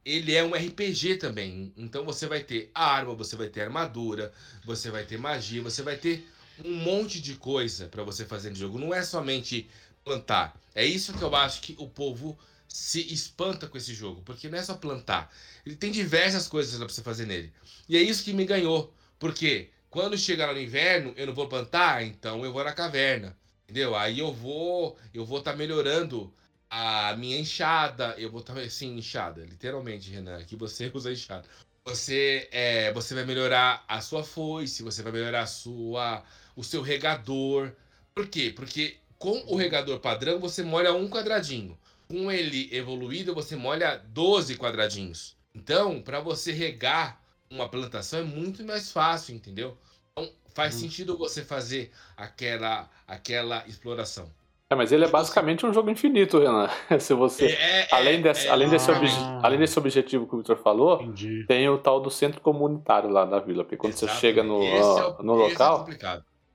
ele 0.04 0.34
é 0.34 0.42
um 0.42 0.54
RPG 0.54 1.16
também. 1.16 1.72
Então 1.76 2.04
você 2.04 2.26
vai 2.26 2.42
ter 2.42 2.70
arma, 2.74 3.14
você 3.14 3.36
vai 3.36 3.48
ter 3.48 3.60
armadura, 3.60 4.32
você 4.64 4.90
vai 4.90 5.04
ter 5.04 5.18
magia, 5.18 5.62
você 5.62 5.82
vai 5.82 5.96
ter 5.96 6.26
um 6.64 6.74
monte 6.74 7.20
de 7.20 7.34
coisa 7.34 7.86
para 7.86 8.02
você 8.02 8.24
fazer 8.24 8.50
no 8.50 8.56
jogo. 8.56 8.78
Não 8.78 8.94
é 8.94 9.02
somente 9.02 9.68
plantar. 10.02 10.58
É 10.74 10.84
isso 10.84 11.12
que 11.12 11.22
eu 11.22 11.34
acho 11.34 11.60
que 11.60 11.76
o 11.78 11.88
povo 11.88 12.38
se 12.66 13.12
espanta 13.12 13.66
com 13.66 13.76
esse 13.76 13.92
jogo, 13.92 14.22
porque 14.22 14.48
não 14.48 14.58
é 14.58 14.62
só 14.62 14.74
plantar. 14.74 15.32
Ele 15.66 15.76
tem 15.76 15.90
diversas 15.90 16.46
coisas 16.46 16.76
para 16.76 16.88
você 16.88 17.02
fazer 17.02 17.26
nele. 17.26 17.52
E 17.88 17.96
é 17.96 18.02
isso 18.02 18.24
que 18.24 18.32
me 18.32 18.44
ganhou, 18.44 18.94
porque 19.18 19.70
quando 19.90 20.16
chegar 20.16 20.54
no 20.54 20.60
inverno, 20.60 21.12
eu 21.16 21.26
não 21.26 21.34
vou 21.34 21.48
plantar, 21.48 22.04
então 22.04 22.44
eu 22.44 22.52
vou 22.52 22.64
na 22.64 22.72
caverna. 22.72 23.36
Entendeu? 23.64 23.96
Aí 23.96 24.20
eu 24.20 24.32
vou, 24.32 24.96
eu 25.12 25.24
vou 25.24 25.40
estar 25.40 25.52
tá 25.52 25.56
melhorando 25.56 26.32
a 26.70 27.14
minha 27.16 27.38
enxada, 27.38 28.14
eu 28.16 28.30
vou 28.30 28.40
estar 28.40 28.54
tá, 28.54 28.60
assim, 28.60 28.96
enxada, 28.96 29.42
literalmente, 29.44 30.10
Renan, 30.10 30.38
aqui 30.38 30.56
você 30.56 30.90
usa 30.94 31.12
enxada. 31.12 31.44
Você 31.84 32.48
é, 32.52 32.92
você 32.92 33.14
vai 33.14 33.24
melhorar 33.24 33.84
a 33.88 34.00
sua 34.00 34.22
foice, 34.22 34.82
você 34.82 35.02
vai 35.02 35.12
melhorar 35.12 35.42
a 35.42 35.46
sua 35.46 36.22
o 36.54 36.62
seu 36.62 36.82
regador. 36.82 37.72
Por 38.14 38.28
quê? 38.28 38.52
Porque 38.54 38.98
com 39.18 39.42
o 39.46 39.56
regador 39.56 39.98
padrão 39.98 40.38
você 40.38 40.62
molha 40.62 40.92
um 40.92 41.08
quadradinho 41.08 41.78
com 42.08 42.30
ele 42.30 42.68
evoluído, 42.74 43.34
você 43.34 43.56
molha 43.56 43.96
12 44.08 44.56
quadradinhos. 44.56 45.36
Então, 45.54 46.02
para 46.02 46.20
você 46.20 46.52
regar 46.52 47.19
uma 47.50 47.68
plantação 47.68 48.20
é 48.20 48.22
muito 48.22 48.64
mais 48.64 48.92
fácil, 48.92 49.34
entendeu? 49.34 49.76
Então, 50.12 50.30
faz 50.54 50.74
hum. 50.76 50.78
sentido 50.78 51.18
você 51.18 51.44
fazer 51.44 51.90
aquela, 52.16 52.88
aquela 53.06 53.66
exploração. 53.66 54.30
É, 54.72 54.76
mas 54.76 54.92
ele 54.92 55.04
é 55.04 55.08
basicamente 55.08 55.66
um 55.66 55.74
jogo 55.74 55.90
infinito, 55.90 56.38
Renan. 56.38 56.68
Se 57.00 57.12
você, 57.12 57.46
é, 57.46 57.80
é, 57.80 57.88
além, 57.90 58.22
desse, 58.22 58.46
é, 58.46 58.50
além, 58.50 58.68
desse 58.68 58.88
obje, 58.88 59.16
além 59.42 59.58
desse 59.58 59.76
objetivo 59.76 60.28
que 60.28 60.34
o 60.34 60.38
Victor 60.38 60.56
falou, 60.58 61.02
Entendi. 61.02 61.44
tem 61.48 61.68
o 61.68 61.76
tal 61.76 62.00
do 62.00 62.08
centro 62.08 62.40
comunitário 62.40 63.10
lá 63.10 63.26
na 63.26 63.40
vila, 63.40 63.64
porque 63.64 63.76
quando 63.76 63.94
Exato. 63.94 64.12
você 64.12 64.20
chega 64.20 64.44
no, 64.44 64.62
é 64.62 65.22
no 65.24 65.34
local, 65.34 65.88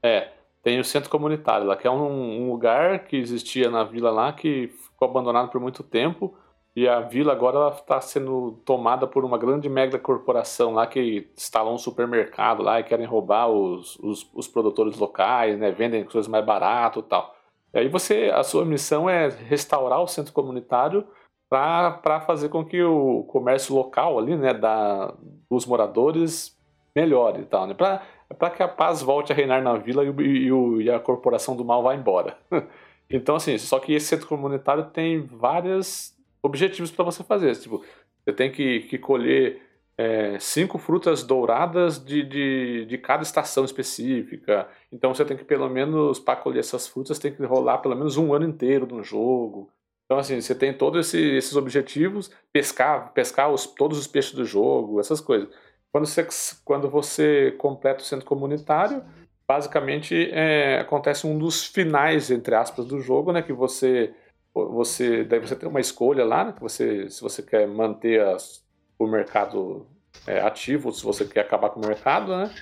é, 0.01 0.29
tem 0.63 0.79
o 0.79 0.83
centro 0.85 1.09
comunitário 1.09 1.67
lá, 1.67 1.75
que 1.75 1.85
é 1.85 1.91
um, 1.91 2.43
um, 2.43 2.49
lugar 2.49 2.99
que 2.99 3.17
existia 3.17 3.69
na 3.69 3.83
vila 3.83 4.09
lá 4.11 4.31
que 4.31 4.69
ficou 4.69 5.09
abandonado 5.09 5.49
por 5.49 5.59
muito 5.59 5.83
tempo. 5.83 6.37
E 6.75 6.89
a 6.89 6.99
vila 6.99 7.31
agora 7.31 7.73
está 7.73 8.01
sendo 8.01 8.59
tomada 8.65 9.07
por 9.07 9.23
uma 9.23 9.37
grande 9.37 9.69
mega 9.69 9.97
corporação 9.97 10.73
lá 10.73 10.85
que 10.85 11.29
instalou 11.35 11.73
um 11.73 11.77
supermercado 11.77 12.61
lá 12.61 12.81
e 12.81 12.83
querem 12.83 13.05
roubar 13.05 13.47
os, 13.47 13.97
os, 13.99 14.29
os 14.33 14.47
produtores 14.47 14.97
locais, 14.97 15.57
né? 15.57 15.71
Vendem 15.71 16.03
coisas 16.03 16.27
mais 16.27 16.45
barato 16.45 16.99
e 16.99 17.03
tal. 17.03 17.33
E 17.73 17.79
aí 17.79 17.87
você, 17.87 18.29
a 18.33 18.43
sua 18.43 18.65
missão 18.65 19.09
é 19.09 19.29
restaurar 19.29 20.01
o 20.01 20.07
centro 20.07 20.33
comunitário 20.33 21.07
para 21.49 22.19
fazer 22.21 22.49
com 22.49 22.65
que 22.65 22.83
o 22.83 23.23
comércio 23.23 23.73
local 23.73 24.19
ali, 24.19 24.35
né, 24.35 24.53
da, 24.53 25.13
dos 25.49 25.65
moradores 25.65 26.57
melhore 26.93 27.41
e 27.41 27.45
tal, 27.45 27.67
né? 27.67 27.73
Para 27.73 28.49
que 28.49 28.63
a 28.63 28.67
paz 28.67 29.01
volte 29.01 29.31
a 29.31 29.35
reinar 29.35 29.61
na 29.63 29.77
vila 29.77 30.03
e, 30.03 30.09
e, 30.09 30.83
e 30.83 30.89
a 30.89 30.99
corporação 30.99 31.55
do 31.55 31.63
mal 31.63 31.81
vá 31.83 31.95
embora. 31.95 32.37
Então, 33.07 33.35
assim, 33.35 33.55
só 33.59 33.77
que 33.77 33.93
esse 33.93 34.07
centro 34.07 34.27
comunitário 34.27 34.85
tem 34.85 35.21
vários 35.21 36.14
objetivos 36.45 36.91
para 36.91 37.05
você 37.05 37.23
fazer. 37.23 37.55
Tipo, 37.55 37.83
você 38.23 38.33
tem 38.33 38.51
que, 38.51 38.81
que 38.81 38.97
colher 38.97 39.61
é, 39.97 40.37
cinco 40.39 40.77
frutas 40.77 41.23
douradas 41.23 42.03
de, 42.03 42.23
de, 42.23 42.85
de 42.85 42.97
cada 42.97 43.23
estação 43.23 43.65
específica. 43.65 44.67
Então 44.91 45.13
você 45.13 45.25
tem 45.25 45.37
que, 45.37 45.43
pelo 45.43 45.69
menos, 45.69 46.19
para 46.19 46.39
colher 46.39 46.59
essas 46.59 46.87
frutas, 46.87 47.19
tem 47.19 47.33
que 47.33 47.43
rolar 47.43 47.79
pelo 47.79 47.95
menos 47.95 48.17
um 48.17 48.33
ano 48.33 48.45
inteiro 48.45 48.85
no 48.85 49.03
jogo. 49.03 49.69
Então, 50.05 50.19
assim, 50.19 50.39
você 50.39 50.53
tem 50.53 50.71
todos 50.71 51.07
esse, 51.07 51.19
esses 51.19 51.55
objetivos, 51.55 52.31
pescar, 52.53 53.11
pescar 53.13 53.51
os, 53.51 53.65
todos 53.65 53.97
os 53.97 54.05
peixes 54.05 54.33
do 54.33 54.45
jogo, 54.45 54.99
essas 54.99 55.19
coisas. 55.19 55.49
Quando 55.91 56.05
você, 56.05 56.27
quando 56.63 56.89
você 56.89 57.55
completa 57.57 58.01
o 58.01 58.05
centro 58.05 58.25
comunitário, 58.25 59.03
basicamente 59.47 60.29
é, 60.31 60.79
acontece 60.79 61.25
um 61.25 61.37
dos 61.37 61.65
finais 61.65 62.29
entre 62.29 62.53
aspas 62.55 62.85
do 62.85 62.99
jogo, 62.99 63.31
né, 63.31 63.41
que 63.41 63.53
você 63.53 64.13
você 64.55 65.23
daí 65.23 65.39
você 65.39 65.55
tem 65.55 65.67
uma 65.67 65.81
escolha 65.81 66.23
lá, 66.23 66.45
né, 66.45 66.53
que 66.53 66.61
você 66.61 67.09
se 67.09 67.21
você 67.21 67.43
quer 67.43 67.67
manter 67.67 68.21
as, 68.21 68.63
o 68.97 69.05
mercado 69.05 69.85
é, 70.25 70.39
ativo, 70.39 70.91
se 70.91 71.03
você 71.03 71.25
quer 71.25 71.41
acabar 71.41 71.69
com 71.69 71.81
o 71.81 71.85
mercado, 71.85 72.35
né? 72.35 72.53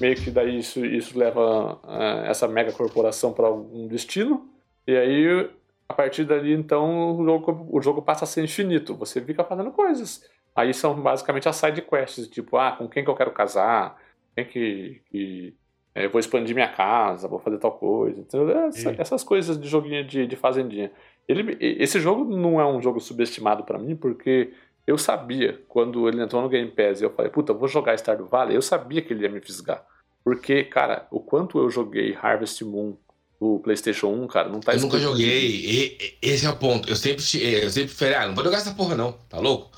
Meio 0.00 0.14
que 0.16 0.30
daí 0.30 0.58
isso, 0.58 0.84
isso 0.84 1.18
leva 1.18 1.80
é, 1.88 2.30
essa 2.30 2.46
mega 2.46 2.72
corporação 2.72 3.32
para 3.32 3.50
um 3.50 3.88
destino. 3.88 4.48
E 4.86 4.96
aí, 4.96 5.50
a 5.88 5.94
partir 5.94 6.24
dali, 6.24 6.52
então, 6.52 7.16
o 7.18 7.24
jogo, 7.24 7.68
o 7.70 7.80
jogo 7.82 8.02
passa 8.02 8.24
a 8.24 8.26
ser 8.26 8.44
infinito. 8.44 8.94
Você 8.96 9.20
fica 9.20 9.42
fazendo 9.42 9.70
coisas. 9.72 10.28
Aí 10.54 10.72
são 10.74 11.00
basicamente 11.00 11.48
as 11.48 11.56
side 11.56 11.82
quests, 11.82 12.28
tipo, 12.28 12.56
ah, 12.56 12.72
com 12.72 12.88
quem 12.88 13.02
que 13.02 13.10
eu 13.10 13.14
quero 13.14 13.32
casar, 13.32 13.96
quem 14.34 14.44
que, 14.44 15.02
que 15.10 15.56
é, 15.94 16.08
vou 16.08 16.20
expandir 16.20 16.54
minha 16.54 16.68
casa, 16.68 17.28
vou 17.28 17.38
fazer 17.38 17.58
tal 17.58 17.72
coisa. 17.72 18.24
Essa, 18.68 18.94
essas 18.98 19.24
coisas 19.24 19.58
de 19.60 19.68
joguinho 19.68 20.04
de, 20.04 20.26
de 20.26 20.36
fazendinha. 20.36 20.90
Ele, 21.30 21.56
esse 21.60 22.00
jogo 22.00 22.24
não 22.24 22.60
é 22.60 22.66
um 22.66 22.82
jogo 22.82 23.00
subestimado 23.00 23.62
para 23.62 23.78
mim, 23.78 23.94
porque 23.94 24.52
eu 24.86 24.98
sabia, 24.98 25.60
quando 25.68 26.08
ele 26.08 26.20
entrou 26.20 26.42
no 26.42 26.48
Game 26.48 26.70
Pass 26.70 27.00
e 27.00 27.04
eu 27.04 27.10
falei, 27.10 27.30
puta, 27.30 27.52
vou 27.52 27.68
jogar 27.68 27.96
Stardew 27.96 28.26
Valley, 28.26 28.56
eu 28.56 28.62
sabia 28.62 29.00
que 29.00 29.12
ele 29.12 29.22
ia 29.22 29.28
me 29.28 29.40
fisgar. 29.40 29.84
Porque, 30.24 30.64
cara, 30.64 31.06
o 31.10 31.20
quanto 31.20 31.58
eu 31.58 31.70
joguei 31.70 32.16
Harvest 32.20 32.62
Moon 32.64 32.96
do 33.40 33.60
PlayStation 33.60 34.08
1, 34.08 34.26
cara, 34.26 34.48
não 34.48 34.60
tá 34.60 34.72
Eu 34.72 34.80
nunca 34.80 34.98
joguei, 34.98 35.96
e, 36.00 36.18
esse 36.20 36.44
é 36.44 36.50
o 36.50 36.56
ponto. 36.56 36.88
Eu 36.88 36.96
sempre, 36.96 37.22
eu 37.62 37.70
sempre 37.70 37.94
falei, 37.94 38.14
ah, 38.14 38.26
não 38.26 38.34
vou 38.34 38.44
jogar 38.44 38.58
essa 38.58 38.74
porra 38.74 38.96
não, 38.96 39.12
tá 39.28 39.38
louco? 39.38 39.70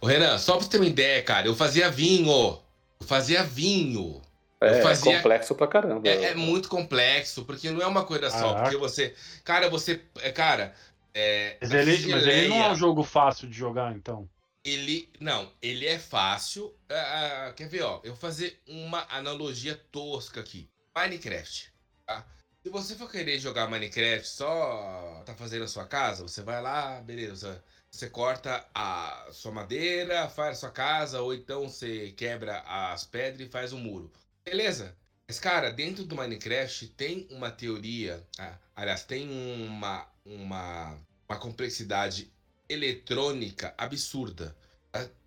O 0.00 0.06
Renan, 0.06 0.38
só 0.38 0.52
pra 0.52 0.62
você 0.62 0.70
ter 0.70 0.78
uma 0.78 0.86
ideia, 0.86 1.22
cara, 1.22 1.46
eu 1.46 1.54
fazia 1.54 1.90
vinho. 1.90 2.30
Eu 3.00 3.06
fazia 3.06 3.42
vinho. 3.42 4.22
É, 4.60 4.82
fazia... 4.82 5.16
complexo 5.16 5.54
pra 5.54 5.66
caramba. 5.66 6.06
É, 6.06 6.24
é, 6.24 6.34
muito 6.34 6.68
complexo, 6.68 7.44
porque 7.44 7.70
não 7.70 7.80
é 7.80 7.86
uma 7.86 8.04
coisa 8.04 8.28
só. 8.30 8.54
Porque 8.60 8.76
você. 8.76 9.14
Cara, 9.42 9.70
você. 9.70 10.00
É, 10.20 10.30
cara. 10.30 10.74
É, 11.14 11.58
mas, 11.60 11.72
ele, 11.72 12.12
mas 12.12 12.26
ele 12.26 12.48
não 12.48 12.64
é 12.64 12.70
um 12.70 12.76
jogo 12.76 13.02
fácil 13.02 13.48
de 13.48 13.56
jogar, 13.56 13.94
então. 13.96 14.28
Ele. 14.64 15.10
Não, 15.18 15.50
ele 15.62 15.86
é 15.86 15.98
fácil. 15.98 16.66
Uh, 16.66 17.54
quer 17.54 17.68
ver, 17.68 17.82
ó? 17.82 18.00
Eu 18.04 18.12
vou 18.12 18.20
fazer 18.20 18.60
uma 18.66 19.06
analogia 19.10 19.74
tosca 19.90 20.40
aqui. 20.40 20.68
Minecraft. 20.94 21.72
Tá? 22.06 22.26
Se 22.62 22.68
você 22.68 22.94
for 22.94 23.10
querer 23.10 23.38
jogar 23.38 23.70
Minecraft 23.70 24.28
só 24.28 25.22
tá 25.24 25.34
fazendo 25.34 25.64
a 25.64 25.68
sua 25.68 25.86
casa, 25.86 26.22
você 26.22 26.42
vai 26.42 26.60
lá, 26.60 27.00
beleza. 27.00 27.64
Você 27.90 28.08
corta 28.08 28.64
a 28.74 29.28
sua 29.32 29.50
madeira, 29.50 30.28
faz 30.28 30.58
a 30.58 30.60
sua 30.60 30.70
casa, 30.70 31.22
ou 31.22 31.34
então 31.34 31.68
você 31.68 32.12
quebra 32.12 32.60
as 32.60 33.04
pedras 33.04 33.48
e 33.48 33.50
faz 33.50 33.72
um 33.72 33.80
muro. 33.80 34.12
Beleza. 34.44 34.94
Mas, 35.26 35.38
cara, 35.38 35.70
dentro 35.70 36.04
do 36.04 36.16
Minecraft 36.16 36.88
tem 36.88 37.26
uma 37.30 37.50
teoria. 37.50 38.26
Ah, 38.38 38.58
aliás, 38.76 39.04
tem 39.04 39.28
uma, 39.30 40.06
uma, 40.24 40.98
uma 41.28 41.38
complexidade 41.38 42.30
eletrônica 42.68 43.74
absurda. 43.76 44.56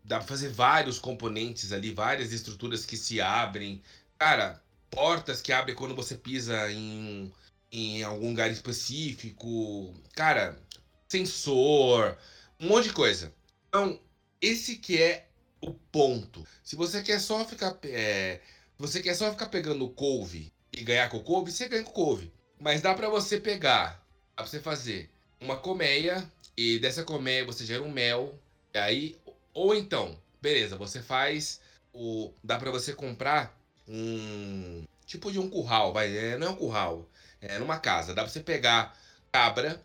Dá 0.03 0.17
pra 0.17 0.27
fazer 0.27 0.49
vários 0.49 0.99
componentes 0.99 1.71
ali, 1.71 1.93
várias 1.93 2.33
estruturas 2.33 2.85
que 2.85 2.97
se 2.97 3.21
abrem. 3.21 3.81
Cara, 4.17 4.61
portas 4.89 5.41
que 5.41 5.51
abrem 5.51 5.75
quando 5.75 5.95
você 5.95 6.15
pisa 6.15 6.71
em, 6.71 7.31
em 7.71 8.03
algum 8.03 8.29
lugar 8.29 8.51
específico. 8.51 9.93
Cara, 10.13 10.59
sensor, 11.07 12.17
um 12.59 12.67
monte 12.67 12.89
de 12.89 12.93
coisa. 12.93 13.33
Então, 13.69 13.99
esse 14.41 14.75
que 14.75 15.01
é 15.01 15.27
o 15.61 15.73
ponto. 15.73 16.45
Se 16.63 16.75
você 16.75 17.01
quer 17.01 17.19
só 17.19 17.45
ficar. 17.45 17.77
É, 17.83 18.41
você 18.77 19.01
quer 19.01 19.15
só 19.15 19.31
ficar 19.31 19.47
pegando 19.47 19.87
couve 19.89 20.51
e 20.71 20.83
ganhar 20.83 21.09
com 21.09 21.19
couve, 21.19 21.51
você 21.51 21.69
ganha 21.69 21.83
com 21.83 21.91
couve. 21.91 22.33
Mas 22.59 22.81
dá 22.81 22.93
para 22.93 23.09
você 23.09 23.39
pegar, 23.39 24.02
pra 24.35 24.45
você 24.45 24.59
fazer 24.59 25.09
uma 25.39 25.57
colmeia, 25.57 26.29
e 26.55 26.79
dessa 26.79 27.03
colmeia 27.03 27.45
você 27.45 27.65
gera 27.65 27.83
um 27.83 27.91
mel. 27.91 28.37
Aí, 28.73 29.17
ou 29.53 29.75
então, 29.75 30.17
beleza, 30.41 30.75
você 30.75 31.01
faz 31.01 31.59
o. 31.93 32.31
Dá 32.43 32.57
para 32.57 32.71
você 32.71 32.93
comprar 32.93 33.57
um 33.87 34.85
tipo 35.05 35.31
de 35.31 35.39
um 35.39 35.49
curral, 35.49 35.93
vai, 35.93 36.15
é, 36.15 36.37
não 36.37 36.47
é 36.47 36.49
um 36.49 36.55
curral, 36.55 37.07
é 37.41 37.59
numa 37.59 37.79
casa. 37.79 38.13
Dá 38.13 38.23
pra 38.23 38.31
você 38.31 38.39
pegar 38.39 38.97
cabra 39.31 39.83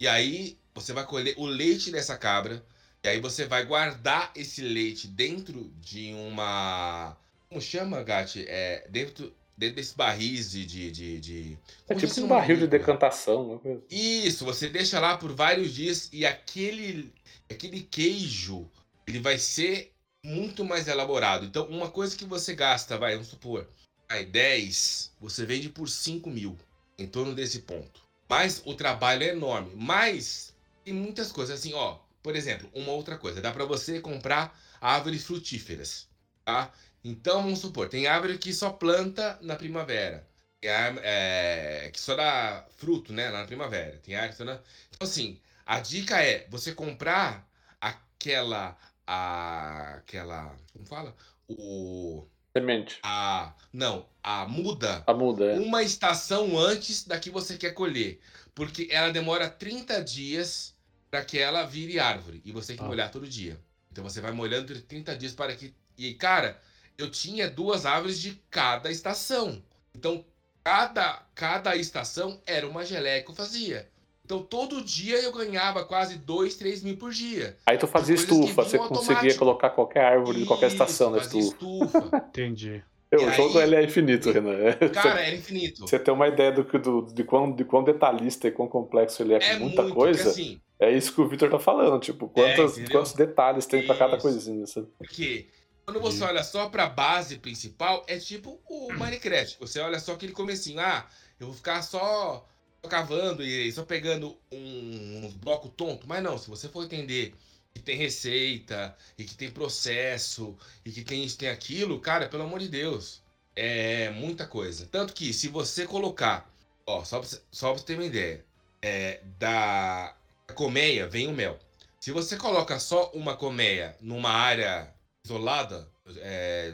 e 0.00 0.08
aí 0.08 0.58
você 0.74 0.92
vai 0.92 1.04
colher 1.06 1.34
o 1.38 1.46
leite 1.46 1.90
dessa 1.90 2.16
cabra 2.16 2.64
e 3.02 3.08
aí 3.08 3.20
você 3.20 3.46
vai 3.46 3.64
guardar 3.64 4.32
esse 4.34 4.62
leite 4.62 5.06
dentro 5.06 5.72
de 5.80 6.12
uma 6.12 7.16
como 7.48 7.60
chama, 7.60 8.02
Gati? 8.02 8.44
É, 8.48 8.86
dentro 8.90 9.32
dentro 9.56 9.76
desses 9.76 9.94
barris 9.94 10.50
de. 10.50 10.66
de, 10.66 10.90
de, 10.90 11.20
de 11.20 11.58
é 11.88 11.94
tipo 11.94 12.20
um 12.20 12.26
barril 12.26 12.58
de 12.58 12.66
decantação, 12.66 13.60
né? 13.64 13.78
Isso, 13.90 14.44
você 14.44 14.68
deixa 14.68 15.00
lá 15.00 15.16
por 15.16 15.32
vários 15.32 15.74
dias 15.74 16.08
e 16.12 16.26
aquele, 16.26 17.12
aquele 17.48 17.82
queijo 17.82 18.68
ele 19.06 19.20
vai 19.20 19.38
ser 19.38 19.92
muito 20.24 20.64
mais 20.64 20.88
elaborado. 20.88 21.46
Então, 21.46 21.66
uma 21.66 21.88
coisa 21.88 22.16
que 22.16 22.24
você 22.24 22.54
gasta, 22.54 22.98
vai, 22.98 23.12
vamos 23.12 23.28
supor, 23.28 23.68
aí 24.08 24.26
10, 24.26 25.12
você 25.20 25.46
vende 25.46 25.68
por 25.68 25.88
5 25.88 26.28
mil, 26.28 26.56
em 26.98 27.06
torno 27.06 27.34
desse 27.34 27.60
ponto. 27.60 28.02
Mas 28.28 28.60
o 28.64 28.74
trabalho 28.74 29.22
é 29.22 29.28
enorme. 29.28 29.72
Mas 29.76 30.52
tem 30.84 30.92
muitas 30.92 31.30
coisas 31.30 31.58
assim, 31.58 31.72
ó. 31.74 31.98
Por 32.22 32.34
exemplo, 32.34 32.68
uma 32.74 32.90
outra 32.90 33.16
coisa, 33.16 33.40
dá 33.40 33.52
para 33.52 33.64
você 33.64 34.00
comprar 34.00 34.58
árvores 34.80 35.24
frutíferas, 35.24 36.08
tá? 36.44 36.72
Então, 37.08 37.42
vamos 37.42 37.60
supor, 37.60 37.88
tem 37.88 38.06
árvore 38.06 38.38
que 38.38 38.52
só 38.52 38.70
planta 38.70 39.38
na 39.40 39.56
primavera. 39.56 40.26
Tem 40.60 40.70
árvore, 40.70 41.04
é, 41.06 41.90
que 41.92 42.00
só 42.00 42.16
dá 42.16 42.64
fruto, 42.76 43.12
né, 43.12 43.30
na 43.30 43.44
primavera. 43.44 44.00
Tem 44.02 44.14
árvore 44.14 44.32
que 44.32 44.38
só 44.38 44.44
dá... 44.44 44.60
Então, 44.90 45.06
assim, 45.06 45.40
a 45.64 45.78
dica 45.80 46.20
é 46.22 46.46
você 46.50 46.72
comprar 46.72 47.48
aquela 47.80 48.76
a, 49.06 49.94
aquela. 49.96 50.56
Como 50.72 50.86
fala? 50.86 51.14
O. 51.48 52.26
Semente. 52.56 52.98
A. 53.02 53.54
Não, 53.72 54.06
a 54.22 54.46
muda. 54.46 55.04
A 55.06 55.14
muda, 55.14 55.44
é. 55.44 55.58
Uma 55.58 55.82
estação 55.82 56.58
antes 56.58 57.04
da 57.04 57.18
que 57.18 57.30
você 57.30 57.56
quer 57.56 57.72
colher. 57.72 58.18
Porque 58.54 58.88
ela 58.90 59.12
demora 59.12 59.48
30 59.48 60.02
dias 60.02 60.74
para 61.10 61.24
que 61.24 61.38
ela 61.38 61.64
vire 61.64 62.00
árvore. 62.00 62.42
E 62.44 62.52
você 62.52 62.68
tem 62.68 62.76
que 62.76 62.82
ah. 62.82 62.88
molhar 62.88 63.10
todo 63.10 63.28
dia. 63.28 63.60
Então 63.92 64.02
você 64.02 64.20
vai 64.20 64.32
molhando 64.32 64.78
30 64.80 65.16
dias 65.16 65.34
para 65.34 65.54
que. 65.54 65.74
E, 65.96 66.14
cara, 66.14 66.60
eu 66.98 67.10
tinha 67.10 67.50
duas 67.50 67.86
árvores 67.86 68.20
de 68.20 68.40
cada 68.50 68.90
estação. 68.90 69.62
Então, 69.94 70.24
cada, 70.64 71.22
cada 71.34 71.76
estação 71.76 72.40
era 72.46 72.68
uma 72.68 72.84
geleia 72.84 73.22
que 73.22 73.30
eu 73.30 73.34
fazia. 73.34 73.88
Então 74.26 74.42
todo 74.42 74.82
dia 74.82 75.22
eu 75.22 75.30
ganhava 75.30 75.84
quase 75.84 76.18
2, 76.18 76.56
3 76.56 76.82
mil 76.82 76.96
por 76.96 77.12
dia. 77.12 77.56
Aí 77.64 77.78
tu 77.78 77.86
fazia 77.86 78.16
estufa, 78.16 78.64
você 78.64 78.76
conseguia 78.76 79.14
automático. 79.14 79.38
colocar 79.38 79.70
qualquer 79.70 80.04
árvore 80.04 80.40
de 80.40 80.46
qualquer 80.46 80.66
estação 80.66 81.12
na 81.12 81.18
estufa. 81.18 81.46
estufa. 81.46 82.26
Entendi. 82.30 82.82
o 83.12 83.20
aí, 83.20 83.36
jogo 83.36 83.60
ele 83.60 83.76
é 83.76 83.84
infinito, 83.84 84.32
Renan. 84.32 84.72
Cara, 84.92 85.24
é 85.24 85.32
infinito. 85.32 85.86
Você 85.86 85.96
tem 86.00 86.12
uma 86.12 86.26
ideia 86.26 86.50
do, 86.50 86.64
do, 86.64 87.02
de, 87.14 87.22
quão, 87.22 87.52
de 87.52 87.64
quão 87.64 87.84
detalhista 87.84 88.48
e 88.48 88.50
quão 88.50 88.66
complexo 88.66 89.22
ele 89.22 89.34
é, 89.34 89.36
é 89.36 89.54
com 89.54 89.60
muita 89.60 89.82
muito, 89.82 89.94
coisa. 89.94 90.30
Assim, 90.30 90.60
é 90.80 90.90
isso 90.90 91.14
que 91.14 91.20
o 91.20 91.28
Victor 91.28 91.48
tá 91.48 91.60
falando, 91.60 92.00
tipo, 92.00 92.28
quantos, 92.28 92.76
é, 92.76 92.84
quantos 92.90 93.12
detalhes 93.12 93.64
tem 93.64 93.86
para 93.86 93.94
cada 93.94 94.18
coisinha, 94.18 94.66
sabe? 94.66 94.88
Porque 94.98 95.46
quando 95.86 96.00
você 96.00 96.24
olha 96.24 96.42
só 96.42 96.68
pra 96.68 96.88
base 96.88 97.38
principal, 97.38 98.04
é 98.08 98.18
tipo 98.18 98.60
o 98.68 98.92
Minecraft. 98.92 99.56
Você 99.60 99.78
olha 99.78 100.00
só 100.00 100.14
aquele 100.14 100.32
comecinho, 100.32 100.80
ah, 100.80 101.08
eu 101.38 101.46
vou 101.46 101.54
ficar 101.54 101.80
só 101.82 102.44
cavando 102.88 103.42
e 103.42 103.70
só 103.72 103.84
pegando 103.84 104.36
um, 104.50 105.24
uns 105.24 105.34
blocos 105.34 105.70
tonto. 105.76 106.06
Mas 106.08 106.22
não, 106.24 106.36
se 106.36 106.50
você 106.50 106.68
for 106.68 106.84
entender 106.84 107.34
que 107.72 107.80
tem 107.80 107.96
receita 107.96 108.96
e 109.16 109.22
que 109.22 109.36
tem 109.36 109.48
processo 109.48 110.56
e 110.84 110.90
que 110.90 111.04
tem 111.04 111.24
isso, 111.24 111.38
tem 111.38 111.48
aquilo, 111.48 112.00
cara, 112.00 112.28
pelo 112.28 112.42
amor 112.42 112.58
de 112.58 112.68
Deus, 112.68 113.22
é 113.54 114.10
muita 114.10 114.44
coisa. 114.44 114.88
Tanto 114.90 115.12
que 115.12 115.32
se 115.32 115.46
você 115.46 115.86
colocar, 115.86 116.52
ó, 116.84 117.04
só 117.04 117.20
pra, 117.20 117.28
só 117.52 117.70
pra 117.70 117.78
você 117.78 117.86
ter 117.86 117.94
uma 117.94 118.04
ideia, 118.06 118.44
é, 118.82 119.20
da 119.38 120.16
colmeia 120.52 121.06
vem 121.06 121.28
o 121.28 121.32
mel. 121.32 121.56
Se 122.00 122.10
você 122.10 122.36
coloca 122.36 122.78
só 122.80 123.10
uma 123.14 123.36
colmeia 123.36 123.96
numa 124.00 124.30
área 124.30 124.95
isolada, 125.26 125.88
é, 126.18 126.72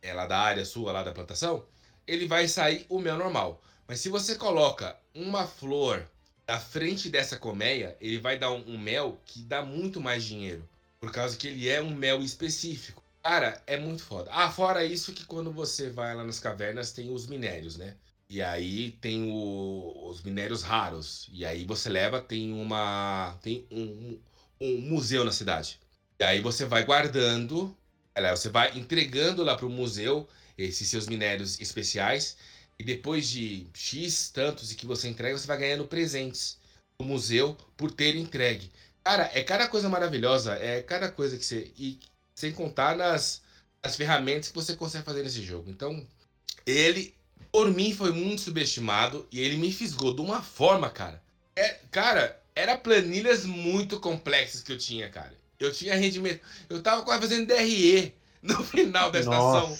ela 0.00 0.26
da 0.26 0.38
área 0.38 0.64
sua 0.64 0.92
lá 0.92 1.02
da 1.02 1.12
plantação, 1.12 1.64
ele 2.06 2.26
vai 2.26 2.46
sair 2.48 2.86
o 2.88 3.00
mel 3.00 3.18
normal. 3.18 3.60
Mas 3.86 4.00
se 4.00 4.08
você 4.08 4.36
coloca 4.36 4.96
uma 5.14 5.46
flor 5.46 6.08
na 6.46 6.58
frente 6.58 7.10
dessa 7.10 7.36
colmeia, 7.36 7.96
ele 8.00 8.18
vai 8.18 8.38
dar 8.38 8.52
um, 8.52 8.64
um, 8.66 8.78
mel 8.78 9.20
que 9.26 9.40
dá 9.42 9.62
muito 9.62 10.00
mais 10.00 10.24
dinheiro. 10.24 10.66
Por 11.00 11.12
causa 11.12 11.36
que 11.36 11.48
ele 11.48 11.68
é 11.68 11.82
um 11.82 11.90
mel 11.90 12.22
específico. 12.22 13.02
Cara, 13.22 13.62
é 13.66 13.76
muito 13.76 14.02
foda. 14.02 14.30
Ah, 14.32 14.50
fora 14.50 14.84
isso 14.84 15.12
que 15.12 15.24
quando 15.26 15.52
você 15.52 15.90
vai 15.90 16.14
lá 16.14 16.24
nas 16.24 16.40
cavernas 16.40 16.92
tem 16.92 17.12
os 17.12 17.26
minérios, 17.26 17.76
né? 17.76 17.96
E 18.30 18.42
aí 18.42 18.92
tem 19.00 19.30
o, 19.30 20.08
os 20.08 20.22
minérios 20.22 20.62
raros. 20.62 21.28
E 21.32 21.44
aí 21.44 21.64
você 21.64 21.88
leva, 21.88 22.20
tem 22.20 22.52
uma. 22.52 23.36
Tem 23.42 23.66
um, 23.70 24.18
um 24.60 24.80
museu 24.82 25.24
na 25.24 25.32
cidade. 25.32 25.80
E 26.18 26.24
aí 26.24 26.40
você 26.40 26.64
vai 26.64 26.84
guardando. 26.84 27.76
Você 28.34 28.48
vai 28.48 28.76
entregando 28.76 29.44
lá 29.44 29.56
pro 29.56 29.70
museu 29.70 30.28
esses 30.56 30.88
seus 30.88 31.06
minérios 31.06 31.60
especiais. 31.60 32.36
E 32.78 32.84
depois 32.84 33.28
de 33.28 33.66
X 33.74 34.30
tantos 34.30 34.70
e 34.70 34.74
que 34.74 34.86
você 34.86 35.08
entrega, 35.08 35.36
você 35.36 35.46
vai 35.46 35.58
ganhando 35.58 35.86
presentes 35.86 36.58
no 37.00 37.06
museu 37.06 37.56
por 37.76 37.90
ter 37.90 38.16
entregue. 38.16 38.70
Cara, 39.02 39.30
é 39.32 39.42
cada 39.42 39.66
coisa 39.66 39.88
maravilhosa, 39.88 40.54
é 40.54 40.82
cada 40.82 41.10
coisa 41.10 41.36
que 41.36 41.44
você. 41.44 41.72
E 41.76 41.98
sem 42.34 42.52
contar 42.52 42.96
nas, 42.96 43.42
nas 43.82 43.96
ferramentas 43.96 44.48
que 44.48 44.54
você 44.54 44.76
consegue 44.76 45.04
fazer 45.04 45.22
nesse 45.22 45.42
jogo. 45.42 45.70
Então, 45.70 46.06
ele, 46.66 47.14
por 47.50 47.72
mim, 47.72 47.92
foi 47.92 48.12
muito 48.12 48.42
subestimado 48.42 49.26
e 49.32 49.40
ele 49.40 49.56
me 49.56 49.72
fisgou 49.72 50.14
de 50.14 50.20
uma 50.20 50.42
forma, 50.42 50.88
cara. 50.88 51.22
É, 51.56 51.80
cara, 51.90 52.40
era 52.54 52.76
planilhas 52.76 53.44
muito 53.44 53.98
complexas 53.98 54.60
que 54.60 54.70
eu 54.70 54.78
tinha, 54.78 55.08
cara. 55.08 55.34
Eu 55.58 55.72
tinha 55.72 55.94
rendimento. 55.94 56.40
Eu 56.68 56.82
tava 56.82 57.02
quase 57.02 57.22
fazendo 57.22 57.46
DRE 57.46 58.14
no 58.42 58.62
final 58.64 59.10
da 59.10 59.20
estação. 59.20 59.76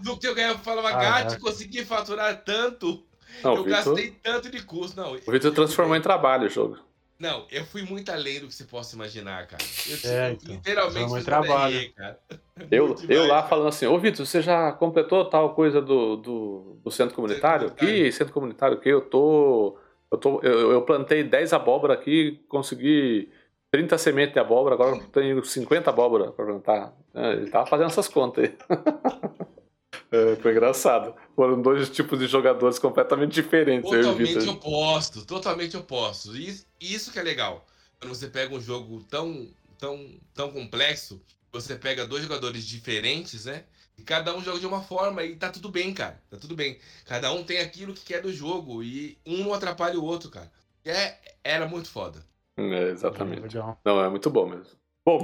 do 0.00 0.16
que 0.16 0.26
eu 0.26 0.34
ganhava 0.34 0.58
falava, 0.58 0.90
ah, 0.90 0.92
Gatti, 1.22 1.38
consegui 1.38 1.84
faturar 1.84 2.42
tanto. 2.44 3.04
Não, 3.42 3.56
eu 3.56 3.64
Victor... 3.64 3.84
gastei 3.84 4.10
tanto 4.22 4.50
de 4.50 4.62
custo. 4.62 5.00
Não, 5.00 5.14
o 5.14 5.30
Vitor 5.30 5.52
transformou 5.52 5.96
em 5.96 6.00
trabalho 6.00 6.46
o 6.46 6.50
jogo. 6.50 6.78
Não, 7.18 7.46
eu 7.52 7.64
fui 7.64 7.82
muito 7.82 8.10
além 8.10 8.40
do 8.40 8.48
que 8.48 8.54
você 8.54 8.64
possa 8.64 8.96
imaginar, 8.96 9.46
cara. 9.46 9.62
Eu 9.86 10.10
é, 10.10 10.32
então, 10.32 10.54
literalmente 10.54 11.14
fiz 11.14 11.24
trabalho. 11.24 11.78
DRE, 11.78 11.88
cara. 11.90 12.18
Eu, 12.68 12.96
eu 13.08 13.26
lá 13.28 13.44
falando 13.44 13.68
assim, 13.68 13.86
ô 13.86 13.96
Vitor, 13.98 14.26
você 14.26 14.42
já 14.42 14.72
completou 14.72 15.24
tal 15.24 15.54
coisa 15.54 15.80
do, 15.80 16.16
do, 16.16 16.80
do 16.82 16.90
centro 16.90 17.14
comunitário? 17.14 17.68
Centro 17.68 17.78
comunitário. 17.78 18.06
Que 18.06 18.12
centro 18.12 18.34
comunitário 18.34 18.80
que 18.80 18.88
eu 18.88 19.00
tô. 19.02 19.78
Eu, 20.10 20.18
tô 20.18 20.40
eu, 20.42 20.72
eu 20.72 20.82
plantei 20.82 21.22
10 21.22 21.52
abóbora 21.52 21.94
aqui, 21.94 22.44
consegui 22.48 23.30
30 23.72 23.98
sementes 23.98 24.34
de 24.34 24.38
abóbora, 24.38 24.76
agora 24.76 24.96
eu 24.96 25.08
tenho 25.08 25.44
50 25.44 25.90
abóbora 25.90 26.30
para 26.30 26.44
plantar. 26.44 26.96
É, 27.12 27.32
ele 27.32 27.50
tava 27.50 27.66
fazendo 27.66 27.88
essas 27.88 28.06
contas 28.06 28.44
aí. 28.44 28.56
é, 30.12 30.36
foi 30.36 30.52
engraçado. 30.52 31.12
Foram 31.34 31.60
dois 31.60 31.90
tipos 31.90 32.18
de 32.20 32.28
jogadores 32.28 32.78
completamente 32.78 33.32
diferentes. 33.32 33.90
Totalmente 33.90 34.48
opostos, 34.48 35.24
totalmente 35.24 35.76
opostos. 35.76 36.36
Isso, 36.36 36.66
isso 36.80 37.10
que 37.10 37.18
é 37.18 37.22
legal. 37.22 37.66
Quando 37.98 38.14
você 38.14 38.28
pega 38.28 38.54
um 38.54 38.60
jogo 38.60 39.02
tão 39.10 39.48
tão, 39.82 40.20
tão 40.32 40.52
complexo. 40.52 41.20
Você 41.50 41.74
pega 41.74 42.06
dois 42.06 42.22
jogadores 42.22 42.64
diferentes, 42.64 43.46
né? 43.46 43.64
E 43.98 44.02
cada 44.02 44.34
um 44.34 44.40
joga 44.40 44.60
de 44.60 44.66
uma 44.66 44.80
forma 44.80 45.24
e 45.24 45.34
tá 45.34 45.50
tudo 45.50 45.68
bem, 45.68 45.92
cara. 45.92 46.22
Tá 46.30 46.36
tudo 46.36 46.54
bem. 46.54 46.78
Cada 47.04 47.32
um 47.32 47.42
tem 47.42 47.58
aquilo 47.58 47.92
que 47.92 48.04
quer 48.04 48.22
do 48.22 48.32
jogo 48.32 48.82
e 48.82 49.18
um 49.26 49.38
não 49.38 49.52
atrapalha 49.52 49.98
o 49.98 50.04
outro, 50.04 50.30
cara. 50.30 50.50
É, 50.84 51.16
era 51.42 51.66
muito 51.66 51.90
foda. 51.90 52.24
É, 52.56 52.90
exatamente. 52.90 53.56
Não, 53.84 54.04
é 54.04 54.08
muito 54.08 54.30
bom 54.30 54.46
mesmo. 54.46 54.78
Bom, 55.04 55.22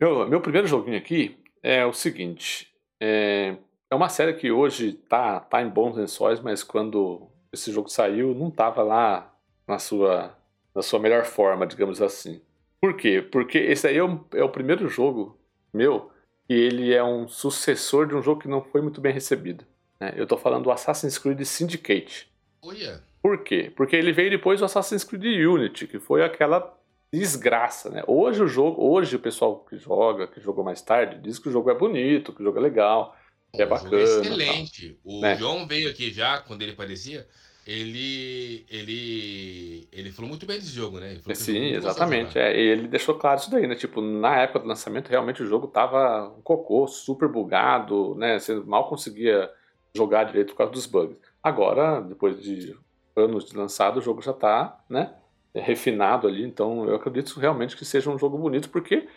meu, 0.00 0.28
meu 0.28 0.40
primeiro 0.40 0.66
joguinho 0.66 0.98
aqui 0.98 1.38
é 1.62 1.84
o 1.84 1.92
seguinte. 1.92 2.72
É, 3.00 3.56
é 3.90 3.94
uma 3.94 4.08
série 4.08 4.34
que 4.34 4.50
hoje 4.50 4.92
tá, 4.92 5.40
tá 5.40 5.62
em 5.62 5.68
bons 5.68 5.96
lençóis, 5.96 6.40
mas 6.40 6.62
quando 6.62 7.28
esse 7.52 7.72
jogo 7.72 7.88
saiu, 7.88 8.34
não 8.34 8.50
tava 8.50 8.82
lá 8.82 9.32
na 9.66 9.78
sua, 9.78 10.36
na 10.74 10.82
sua 10.82 10.98
melhor 10.98 11.24
forma, 11.24 11.66
digamos 11.66 12.02
assim. 12.02 12.40
Por 12.80 12.96
quê? 12.96 13.22
Porque 13.22 13.58
esse 13.58 13.86
aí 13.86 13.96
é 13.96 14.04
o, 14.04 14.24
é 14.34 14.42
o 14.42 14.48
primeiro 14.48 14.88
jogo 14.88 15.38
meu 15.72 16.10
e 16.48 16.54
ele 16.54 16.94
é 16.94 17.02
um 17.02 17.26
sucessor 17.26 18.06
de 18.06 18.14
um 18.14 18.22
jogo 18.22 18.42
que 18.42 18.48
não 18.48 18.62
foi 18.62 18.80
muito 18.80 19.00
bem 19.00 19.12
recebido. 19.12 19.64
Né? 20.00 20.14
Eu 20.16 20.24
estou 20.24 20.38
falando 20.38 20.64
do 20.64 20.70
Assassin's 20.70 21.18
Creed 21.18 21.42
Syndicate. 21.44 22.30
Olha. 22.62 23.02
Por 23.26 23.42
quê? 23.42 23.72
Porque 23.74 23.96
ele 23.96 24.12
veio 24.12 24.30
depois 24.30 24.60
do 24.60 24.66
Assassin's 24.66 25.02
Creed 25.02 25.44
Unity, 25.44 25.88
que 25.88 25.98
foi 25.98 26.22
aquela 26.22 26.72
desgraça, 27.12 27.90
né? 27.90 28.04
Hoje 28.06 28.40
o 28.40 28.46
jogo, 28.46 28.80
hoje 28.88 29.16
o 29.16 29.18
pessoal 29.18 29.66
que 29.68 29.76
joga, 29.76 30.28
que 30.28 30.40
jogou 30.40 30.62
mais 30.62 30.80
tarde, 30.80 31.20
diz 31.20 31.36
que 31.36 31.48
o 31.48 31.50
jogo 31.50 31.68
é 31.68 31.74
bonito, 31.74 32.32
que 32.32 32.40
o 32.40 32.44
jogo 32.44 32.58
é 32.58 32.60
legal, 32.60 33.16
que 33.52 33.60
é 33.60 33.66
bacana. 33.66 33.96
É 33.96 34.02
excelente. 34.04 34.96
O 35.02 35.20
né? 35.20 35.34
João 35.34 35.66
veio 35.66 35.90
aqui 35.90 36.12
já 36.12 36.38
quando 36.38 36.62
ele 36.62 36.70
aparecia 36.70 37.26
ele 37.66 38.64
ele 38.70 39.88
ele 39.90 40.12
falou 40.12 40.28
muito 40.28 40.46
bem 40.46 40.60
desse 40.60 40.70
jogo, 40.70 41.00
né? 41.00 41.18
Sim, 41.34 41.72
exatamente. 41.72 42.38
É, 42.38 42.56
ele 42.56 42.86
deixou 42.86 43.16
claro 43.16 43.40
isso 43.40 43.50
daí, 43.50 43.66
né? 43.66 43.74
Tipo, 43.74 44.00
na 44.00 44.38
época 44.42 44.60
do 44.60 44.68
lançamento, 44.68 45.08
realmente 45.08 45.42
o 45.42 45.48
jogo 45.48 45.66
tava 45.66 46.28
um 46.28 46.42
cocô, 46.42 46.86
super 46.86 47.28
bugado, 47.28 48.14
né? 48.14 48.38
Você 48.38 48.54
mal 48.54 48.88
conseguia 48.88 49.50
jogar 49.96 50.22
direito 50.22 50.50
por 50.50 50.58
causa 50.58 50.72
dos 50.72 50.86
bugs. 50.86 51.18
Agora, 51.42 52.00
depois 52.00 52.40
de 52.40 52.76
anos 53.16 53.44
de 53.44 53.56
lançado, 53.56 53.98
o 53.98 54.02
jogo 54.02 54.20
já 54.20 54.32
tá, 54.32 54.78
né? 54.88 55.14
Refinado 55.54 56.28
ali, 56.28 56.44
então 56.44 56.86
eu 56.86 56.96
acredito 56.96 57.40
realmente 57.40 57.76
que 57.76 57.84
seja 57.84 58.10
um 58.10 58.18
jogo 58.18 58.36
bonito, 58.36 58.68
porque 58.68 59.08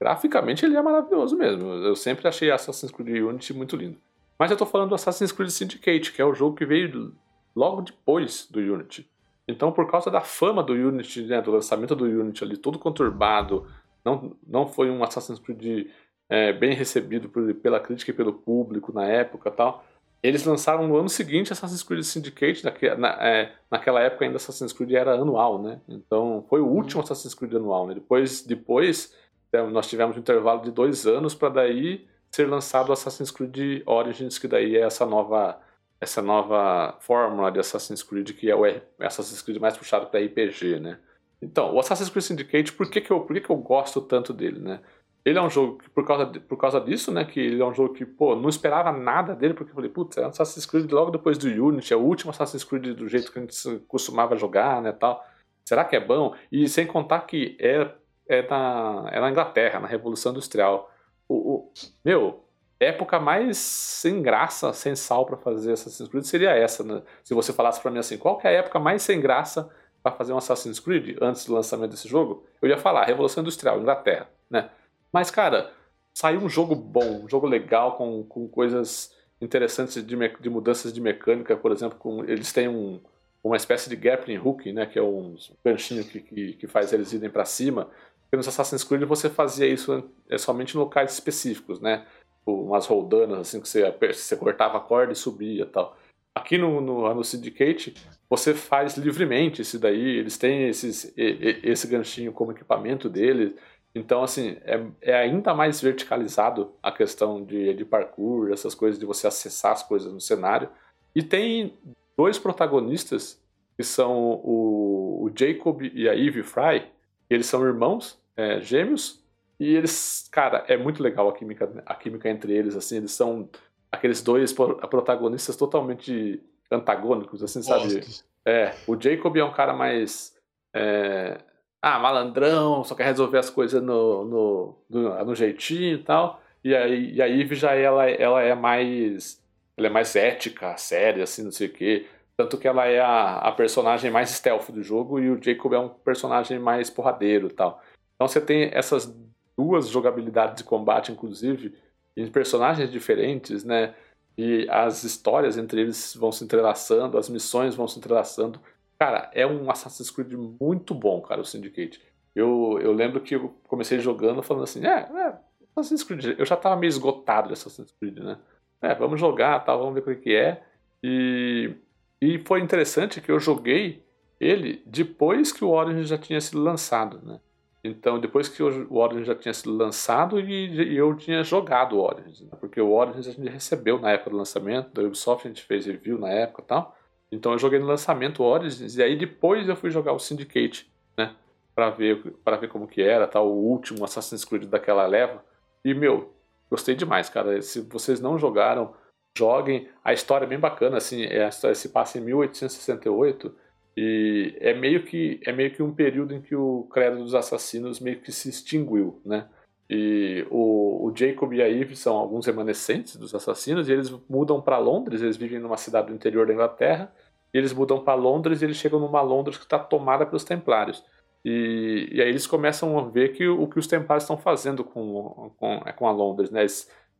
graficamente 0.00 0.64
ele 0.64 0.76
é 0.76 0.82
maravilhoso 0.82 1.36
mesmo. 1.36 1.68
Eu 1.68 1.96
sempre 1.96 2.28
achei 2.28 2.50
Assassin's 2.50 2.92
Creed 2.92 3.22
Unity 3.22 3.52
muito 3.52 3.76
lindo. 3.76 3.98
Mas 4.38 4.50
eu 4.50 4.56
tô 4.56 4.66
falando 4.66 4.90
do 4.90 4.94
Assassin's 4.94 5.32
Creed 5.32 5.50
Syndicate, 5.50 6.12
que 6.12 6.22
é 6.22 6.24
o 6.24 6.34
jogo 6.34 6.56
que 6.56 6.66
veio 6.66 7.12
logo 7.54 7.82
depois 7.82 8.46
do 8.50 8.60
Unity. 8.60 9.10
Então, 9.48 9.72
por 9.72 9.90
causa 9.90 10.10
da 10.10 10.20
fama 10.20 10.62
do 10.62 10.72
Unity, 10.72 11.22
né, 11.22 11.40
do 11.40 11.50
lançamento 11.50 11.94
do 11.94 12.04
Unity 12.04 12.44
ali, 12.44 12.56
todo 12.56 12.78
conturbado, 12.78 13.66
não, 14.04 14.36
não 14.46 14.66
foi 14.66 14.90
um 14.90 15.02
Assassin's 15.02 15.38
Creed 15.38 15.88
é, 16.28 16.52
bem 16.52 16.74
recebido 16.74 17.28
por, 17.28 17.54
pela 17.54 17.80
crítica 17.80 18.10
e 18.10 18.14
pelo 18.14 18.32
público 18.32 18.92
na 18.92 19.04
época 19.04 19.50
tal. 19.50 19.84
Eles 20.22 20.44
lançaram 20.44 20.88
no 20.88 20.96
ano 20.96 21.08
seguinte 21.08 21.52
Assassin's 21.52 21.82
Creed 21.82 22.02
Syndicate, 22.02 22.64
naque, 22.64 22.94
na, 22.94 23.08
é, 23.24 23.52
naquela 23.70 24.00
época 24.00 24.24
ainda 24.24 24.36
Assassin's 24.36 24.72
Creed 24.72 24.92
era 24.92 25.14
anual, 25.14 25.62
né? 25.62 25.80
Então 25.88 26.44
foi 26.48 26.60
o 26.60 26.66
último 26.66 27.02
Assassin's 27.02 27.34
Creed 27.34 27.54
anual, 27.54 27.86
né? 27.86 27.94
Depois, 27.94 28.42
depois 28.42 29.14
é, 29.52 29.62
nós 29.62 29.88
tivemos 29.88 30.16
um 30.16 30.20
intervalo 30.20 30.62
de 30.62 30.70
dois 30.70 31.06
anos 31.06 31.34
para 31.34 31.48
daí 31.48 32.06
ser 32.30 32.48
lançado 32.48 32.92
Assassin's 32.92 33.30
Creed 33.30 33.82
Origins, 33.86 34.38
que 34.38 34.48
daí 34.48 34.76
é 34.76 34.80
essa 34.80 35.06
nova 35.06 35.60
essa 36.00 36.20
nova 36.20 36.96
fórmula 37.00 37.50
de 37.50 37.58
Assassin's 37.58 38.02
Creed, 38.02 38.32
que 38.32 38.50
é 38.50 38.54
o 38.54 38.64
Assassin's 39.00 39.40
Creed 39.40 39.58
mais 39.58 39.76
puxado 39.76 40.06
para 40.06 40.20
RPG, 40.20 40.78
né? 40.78 40.98
Então, 41.40 41.74
o 41.74 41.80
Assassin's 41.80 42.08
Creed 42.08 42.24
Syndicate, 42.24 42.72
por 42.72 42.90
que, 42.90 43.00
que, 43.00 43.10
eu, 43.10 43.20
por 43.20 43.34
que, 43.34 43.40
que 43.40 43.50
eu 43.50 43.56
gosto 43.56 44.00
tanto 44.00 44.32
dele, 44.32 44.58
né? 44.58 44.80
Ele 45.26 45.40
é 45.40 45.42
um 45.42 45.50
jogo 45.50 45.78
que, 45.78 45.90
por 45.90 46.06
causa, 46.06 46.24
de, 46.24 46.38
por 46.38 46.56
causa 46.56 46.80
disso, 46.80 47.10
né? 47.10 47.24
Que 47.24 47.40
ele 47.40 47.60
é 47.60 47.66
um 47.66 47.74
jogo 47.74 47.92
que, 47.92 48.06
pô, 48.06 48.36
não 48.36 48.48
esperava 48.48 48.92
nada 48.92 49.34
dele, 49.34 49.54
porque 49.54 49.72
eu 49.72 49.74
falei, 49.74 49.90
putz, 49.90 50.16
é 50.16 50.24
um 50.24 50.28
Assassin's 50.28 50.64
Creed 50.64 50.88
logo 50.92 51.10
depois 51.10 51.36
do 51.36 51.48
Unity, 51.48 51.92
é 51.92 51.96
o 51.96 52.00
último 52.00 52.30
Assassin's 52.30 52.62
Creed 52.62 52.96
do 52.96 53.08
jeito 53.08 53.32
que 53.32 53.38
a 53.40 53.42
gente 53.42 53.80
costumava 53.88 54.36
jogar, 54.36 54.80
né, 54.80 54.92
tal. 54.92 55.20
Será 55.68 55.84
que 55.84 55.96
é 55.96 56.00
bom? 56.00 56.32
E 56.52 56.68
sem 56.68 56.86
contar 56.86 57.22
que 57.22 57.56
é, 57.58 57.90
é, 58.28 58.48
na, 58.48 59.08
é 59.10 59.20
na 59.20 59.28
Inglaterra, 59.28 59.80
na 59.80 59.88
Revolução 59.88 60.30
Industrial. 60.30 60.88
O, 61.28 61.34
o 61.34 61.72
meu, 62.04 62.44
época 62.78 63.18
mais 63.18 63.58
sem 63.58 64.22
graça, 64.22 64.72
sem 64.72 64.94
sal 64.94 65.26
para 65.26 65.36
fazer 65.36 65.72
Assassin's 65.72 66.08
Creed 66.08 66.24
seria 66.24 66.50
essa, 66.50 66.84
né? 66.84 67.02
Se 67.24 67.34
você 67.34 67.52
falasse 67.52 67.80
para 67.82 67.90
mim 67.90 67.98
assim, 67.98 68.16
qual 68.16 68.40
é 68.44 68.48
a 68.48 68.52
época 68.52 68.78
mais 68.78 69.02
sem 69.02 69.20
graça 69.20 69.68
para 70.04 70.12
fazer 70.12 70.32
um 70.32 70.38
Assassin's 70.38 70.78
Creed 70.78 71.16
antes 71.20 71.46
do 71.46 71.52
lançamento 71.52 71.90
desse 71.90 72.06
jogo? 72.06 72.46
Eu 72.62 72.68
ia 72.68 72.78
falar 72.78 73.06
Revolução 73.06 73.40
Industrial, 73.40 73.80
Inglaterra, 73.80 74.30
né? 74.48 74.70
Mas 75.12 75.30
cara, 75.30 75.72
saiu 76.14 76.40
um 76.40 76.48
jogo 76.48 76.74
bom, 76.74 77.24
um 77.24 77.28
jogo 77.28 77.46
legal 77.46 77.96
com, 77.96 78.22
com 78.24 78.48
coisas 78.48 79.14
interessantes 79.40 79.94
de, 79.94 80.16
de 80.40 80.50
mudanças 80.50 80.92
de 80.92 81.00
mecânica, 81.00 81.56
por 81.56 81.72
exemplo, 81.72 81.98
com, 81.98 82.24
eles 82.24 82.52
têm 82.52 82.68
um, 82.68 83.00
uma 83.42 83.56
espécie 83.56 83.88
de 83.88 83.96
grappling 83.96 84.38
hook, 84.38 84.72
né, 84.72 84.86
que 84.86 84.98
é 84.98 85.02
um 85.02 85.36
ganchinho 85.64 86.04
que, 86.04 86.20
que, 86.20 86.52
que 86.54 86.66
faz 86.66 86.92
eles 86.92 87.12
irem 87.12 87.30
para 87.30 87.44
cima. 87.44 87.88
Porque 88.22 88.36
no 88.36 88.40
Assassin's 88.40 88.82
Creed 88.82 89.04
você 89.04 89.30
fazia 89.30 89.66
isso 89.66 90.10
é, 90.28 90.36
somente 90.36 90.74
em 90.74 90.78
locais 90.78 91.12
específicos, 91.12 91.80
né? 91.80 92.04
Tipo, 92.38 92.62
umas 92.62 92.86
roldanas, 92.86 93.38
assim, 93.40 93.60
que 93.60 93.68
você, 93.68 93.88
você 93.90 94.36
cortava 94.36 94.78
a 94.78 94.80
corda 94.80 95.12
e 95.12 95.16
subia 95.16 95.62
e 95.62 95.66
tal. 95.66 95.96
Aqui 96.34 96.58
no, 96.58 96.80
no, 96.80 97.14
no 97.14 97.24
Syndicate, 97.24 97.94
você 98.28 98.52
faz 98.52 98.96
livremente 98.96 99.62
isso 99.62 99.78
daí, 99.78 100.18
eles 100.18 100.36
têm 100.36 100.68
esses, 100.68 101.12
esse 101.16 101.86
ganchinho 101.86 102.32
como 102.32 102.52
equipamento 102.52 103.08
deles. 103.08 103.54
Então, 103.96 104.22
assim, 104.22 104.58
é, 104.64 104.84
é, 105.00 105.14
ainda 105.14 105.54
mais 105.54 105.80
verticalizado 105.80 106.70
a 106.82 106.92
questão 106.92 107.42
de, 107.42 107.72
de 107.72 107.82
parkour, 107.82 108.52
essas 108.52 108.74
coisas, 108.74 109.00
de 109.00 109.06
você 109.06 109.26
acessar 109.26 109.72
as 109.72 109.82
coisas 109.82 110.12
no 110.12 110.20
cenário. 110.20 110.68
E 111.14 111.22
tem 111.22 111.72
dois 112.14 112.38
protagonistas, 112.38 113.42
que 113.74 113.82
são 113.82 114.14
o, 114.44 115.24
o 115.24 115.32
Jacob 115.34 115.80
e 115.82 116.06
a 116.08 116.14
Eve 116.14 116.42
Fry. 116.42 116.84
Eles 117.30 117.46
são 117.46 117.64
irmãos 117.64 118.18
é, 118.36 118.60
gêmeos, 118.60 119.24
e 119.58 119.74
eles, 119.74 120.28
cara, 120.30 120.64
é 120.68 120.76
muito 120.76 121.02
legal 121.02 121.30
a 121.30 121.32
química, 121.32 121.82
a 121.86 121.94
química 121.94 122.28
entre 122.28 122.52
eles, 122.52 122.76
assim, 122.76 122.98
eles 122.98 123.12
são 123.12 123.48
aqueles 123.90 124.20
dois 124.20 124.52
protagonistas 124.52 125.56
totalmente 125.56 126.42
antagônicos, 126.70 127.42
assim, 127.42 127.62
sabe? 127.62 128.04
É, 128.44 128.74
o 128.86 129.00
Jacob 129.00 129.34
é 129.38 129.44
um 129.44 129.52
cara 129.52 129.72
mais. 129.72 130.36
É, 130.74 131.38
ah, 131.86 131.98
malandrão, 132.00 132.82
só 132.82 132.94
quer 132.96 133.04
resolver 133.04 133.38
as 133.38 133.48
coisas 133.48 133.80
no, 133.80 134.24
no, 134.24 134.78
no, 134.90 135.24
no 135.24 135.34
jeitinho 135.36 135.94
e 135.94 136.02
tal. 136.02 136.42
E 136.64 136.74
a, 136.74 136.88
e 136.88 137.22
a 137.22 137.28
Eve 137.28 137.54
já 137.54 137.74
ela, 137.74 138.10
ela 138.10 138.42
é 138.42 138.54
mais. 138.54 139.40
Ela 139.76 139.86
é 139.88 139.90
mais 139.90 140.16
ética, 140.16 140.76
séria, 140.76 141.22
assim, 141.24 141.44
não 141.44 141.52
sei 141.52 141.68
o 141.68 141.72
quê. 141.72 142.06
Tanto 142.36 142.58
que 142.58 142.66
ela 142.66 142.86
é 142.86 142.98
a, 142.98 143.36
a 143.36 143.52
personagem 143.52 144.10
mais 144.10 144.30
stealth 144.30 144.70
do 144.70 144.82
jogo 144.82 145.20
e 145.20 145.30
o 145.30 145.40
Jacob 145.42 145.72
é 145.74 145.78
um 145.78 145.88
personagem 145.88 146.58
mais 146.58 146.90
porradeiro 146.90 147.46
e 147.48 147.52
tal. 147.52 147.80
Então 148.14 148.26
você 148.26 148.40
tem 148.40 148.70
essas 148.72 149.14
duas 149.56 149.88
jogabilidades 149.88 150.56
de 150.56 150.64
combate, 150.64 151.12
inclusive, 151.12 151.74
em 152.16 152.26
personagens 152.30 152.90
diferentes, 152.90 153.62
né? 153.62 153.94
E 154.36 154.66
as 154.68 155.04
histórias 155.04 155.56
entre 155.56 155.80
eles 155.82 156.14
vão 156.14 156.32
se 156.32 156.42
entrelaçando, 156.44 157.16
as 157.16 157.28
missões 157.28 157.74
vão 157.74 157.86
se 157.86 157.98
entrelaçando. 157.98 158.60
Cara, 158.98 159.30
é 159.34 159.46
um 159.46 159.70
Assassin's 159.70 160.10
Creed 160.10 160.32
muito 160.32 160.94
bom, 160.94 161.20
cara, 161.20 161.40
o 161.40 161.44
Syndicate. 161.44 162.00
Eu, 162.34 162.78
eu 162.82 162.92
lembro 162.92 163.20
que 163.20 163.34
eu 163.34 163.54
comecei 163.64 163.98
jogando 163.98 164.42
falando 164.42 164.64
assim, 164.64 164.86
é, 164.86 165.00
é 165.00 165.38
Assassin's 165.74 166.02
Creed. 166.02 166.38
Eu 166.38 166.46
já 166.46 166.56
tava 166.56 166.76
meio 166.76 166.88
esgotado 166.88 167.48
de 167.48 167.54
Assassin's 167.54 167.92
Creed, 167.92 168.18
né? 168.18 168.38
É, 168.80 168.94
vamos 168.94 169.18
jogar, 169.20 169.60
tá, 169.64 169.74
vamos 169.74 169.94
ver 169.94 170.10
o 170.10 170.20
que 170.20 170.34
é. 170.34 170.62
E, 171.02 171.74
e 172.20 172.38
foi 172.40 172.60
interessante 172.60 173.20
que 173.20 173.30
eu 173.30 173.40
joguei 173.40 174.04
ele 174.40 174.82
depois 174.86 175.52
que 175.52 175.64
o 175.64 175.70
Origin 175.70 176.04
já 176.04 176.18
tinha 176.18 176.40
sido 176.40 176.62
lançado, 176.62 177.20
né? 177.24 177.40
Então, 177.82 178.18
depois 178.18 178.48
que 178.48 178.62
o 178.62 178.94
Origins 178.94 179.26
já 179.26 179.34
tinha 179.34 179.54
sido 179.54 179.76
lançado 179.76 180.40
e, 180.40 180.96
eu 180.96 181.14
tinha 181.16 181.44
jogado 181.44 181.96
o 181.96 182.00
Origins, 182.00 182.40
né? 182.40 182.48
porque 182.58 182.80
o 182.80 182.90
Origins 182.90 183.28
a 183.28 183.30
gente 183.30 183.48
recebeu 183.48 183.98
na 184.00 184.10
época 184.10 184.30
do 184.30 184.36
lançamento, 184.36 184.92
da 184.92 185.02
Ubisoft 185.02 185.46
a 185.46 185.50
gente 185.50 185.62
fez 185.62 185.86
review 185.86 186.18
na 186.18 186.28
época 186.28 186.62
e 186.62 186.64
tal. 186.66 186.96
Então 187.30 187.52
eu 187.52 187.58
joguei 187.58 187.78
no 187.78 187.86
lançamento 187.86 188.42
Origins 188.42 188.96
e 188.96 189.02
aí 189.02 189.16
depois 189.16 189.68
eu 189.68 189.76
fui 189.76 189.90
jogar 189.90 190.12
o 190.12 190.18
Syndicate, 190.18 190.90
né, 191.16 191.34
para 191.74 191.90
ver 191.90 192.32
para 192.44 192.56
ver 192.56 192.68
como 192.68 192.86
que 192.86 193.02
era, 193.02 193.26
tal, 193.26 193.48
o 193.48 193.64
último 193.64 194.04
Assassin's 194.04 194.44
Creed 194.44 194.64
daquela 194.64 195.06
leva. 195.06 195.44
E 195.84 195.94
meu, 195.94 196.32
gostei 196.70 196.94
demais, 196.94 197.28
cara. 197.28 197.60
Se 197.62 197.80
vocês 197.80 198.20
não 198.20 198.38
jogaram, 198.38 198.94
joguem. 199.36 199.88
A 200.02 200.12
história 200.12 200.44
é 200.44 200.48
bem 200.48 200.58
bacana 200.58 200.96
assim, 200.96 201.24
é, 201.24 201.44
a 201.44 201.48
história 201.48 201.74
se 201.74 201.90
passa 201.90 202.18
em 202.18 202.22
1868 202.22 203.54
e 203.96 204.56
é 204.60 204.74
meio 204.74 205.04
que 205.04 205.40
é 205.44 205.52
meio 205.52 205.72
que 205.72 205.82
um 205.82 205.94
período 205.94 206.34
em 206.34 206.40
que 206.40 206.54
o 206.54 206.86
credo 206.90 207.18
dos 207.18 207.34
assassinos 207.34 208.00
meio 208.00 208.20
que 208.20 208.32
se 208.32 208.48
extinguiu, 208.48 209.20
né? 209.24 209.48
E 209.88 210.46
o, 210.50 211.06
o 211.06 211.12
Jacob 211.16 211.52
e 211.52 211.62
a 211.62 211.70
Eve 211.70 211.94
são 211.94 212.16
alguns 212.16 212.46
remanescentes 212.46 213.16
dos 213.16 213.34
assassinos 213.34 213.88
e 213.88 213.92
eles 213.92 214.10
mudam 214.28 214.60
para 214.60 214.78
Londres, 214.78 215.22
eles 215.22 215.36
vivem 215.36 215.60
numa 215.60 215.76
cidade 215.76 216.08
do 216.08 216.14
interior 216.14 216.46
da 216.46 216.52
Inglaterra, 216.52 217.12
e 217.54 217.58
eles 217.58 217.72
mudam 217.72 218.02
para 218.02 218.14
Londres 218.14 218.60
e 218.60 218.64
eles 218.64 218.76
chegam 218.76 218.98
numa 218.98 219.22
Londres 219.22 219.56
que 219.56 219.64
está 219.64 219.78
tomada 219.78 220.26
pelos 220.26 220.44
Templários. 220.44 221.04
E, 221.44 222.08
e 222.10 222.20
aí 222.20 222.28
eles 222.28 222.46
começam 222.46 222.98
a 222.98 223.02
ver 223.02 223.32
que 223.32 223.46
o 223.46 223.68
que 223.68 223.78
os 223.78 223.86
Templários 223.86 224.24
estão 224.24 224.36
fazendo 224.36 224.82
com, 224.82 225.52
com, 225.56 225.80
é, 225.86 225.92
com 225.92 226.08
a 226.08 226.10
Londres, 226.10 226.50
né? 226.50 226.66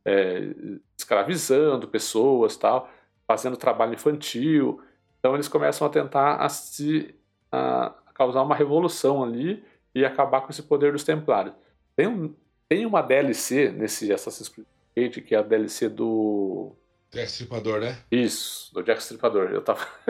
É, 0.04 0.54
escravizando 0.98 1.86
pessoas, 1.86 2.56
tal, 2.56 2.88
fazendo 3.26 3.56
trabalho 3.56 3.94
infantil. 3.94 4.80
Então 5.18 5.34
eles 5.34 5.46
começam 5.46 5.86
a 5.86 5.90
tentar 5.90 6.36
a 6.36 6.48
se 6.48 7.14
a 7.52 7.94
causar 8.14 8.42
uma 8.42 8.54
revolução 8.54 9.22
ali 9.22 9.62
e 9.94 10.04
acabar 10.04 10.40
com 10.40 10.50
esse 10.50 10.62
poder 10.62 10.92
dos 10.92 11.04
Templários. 11.04 11.54
Tem, 11.94 12.08
um, 12.08 12.34
tem 12.68 12.86
uma 12.86 13.02
DLC 13.02 13.70
nesse 13.70 14.12
Assassin's 14.12 14.48
Creed 14.48 15.24
que 15.24 15.34
é 15.34 15.38
a 15.38 15.42
DLC 15.42 15.88
do 15.88 16.74
Jack 17.12 17.30
Stripador, 17.30 17.80
né? 17.80 17.98
Isso, 18.10 18.72
do 18.74 18.82
Jack 18.82 19.00
Stripador. 19.00 19.50
Eu 19.50 19.62
tava. 19.62 19.86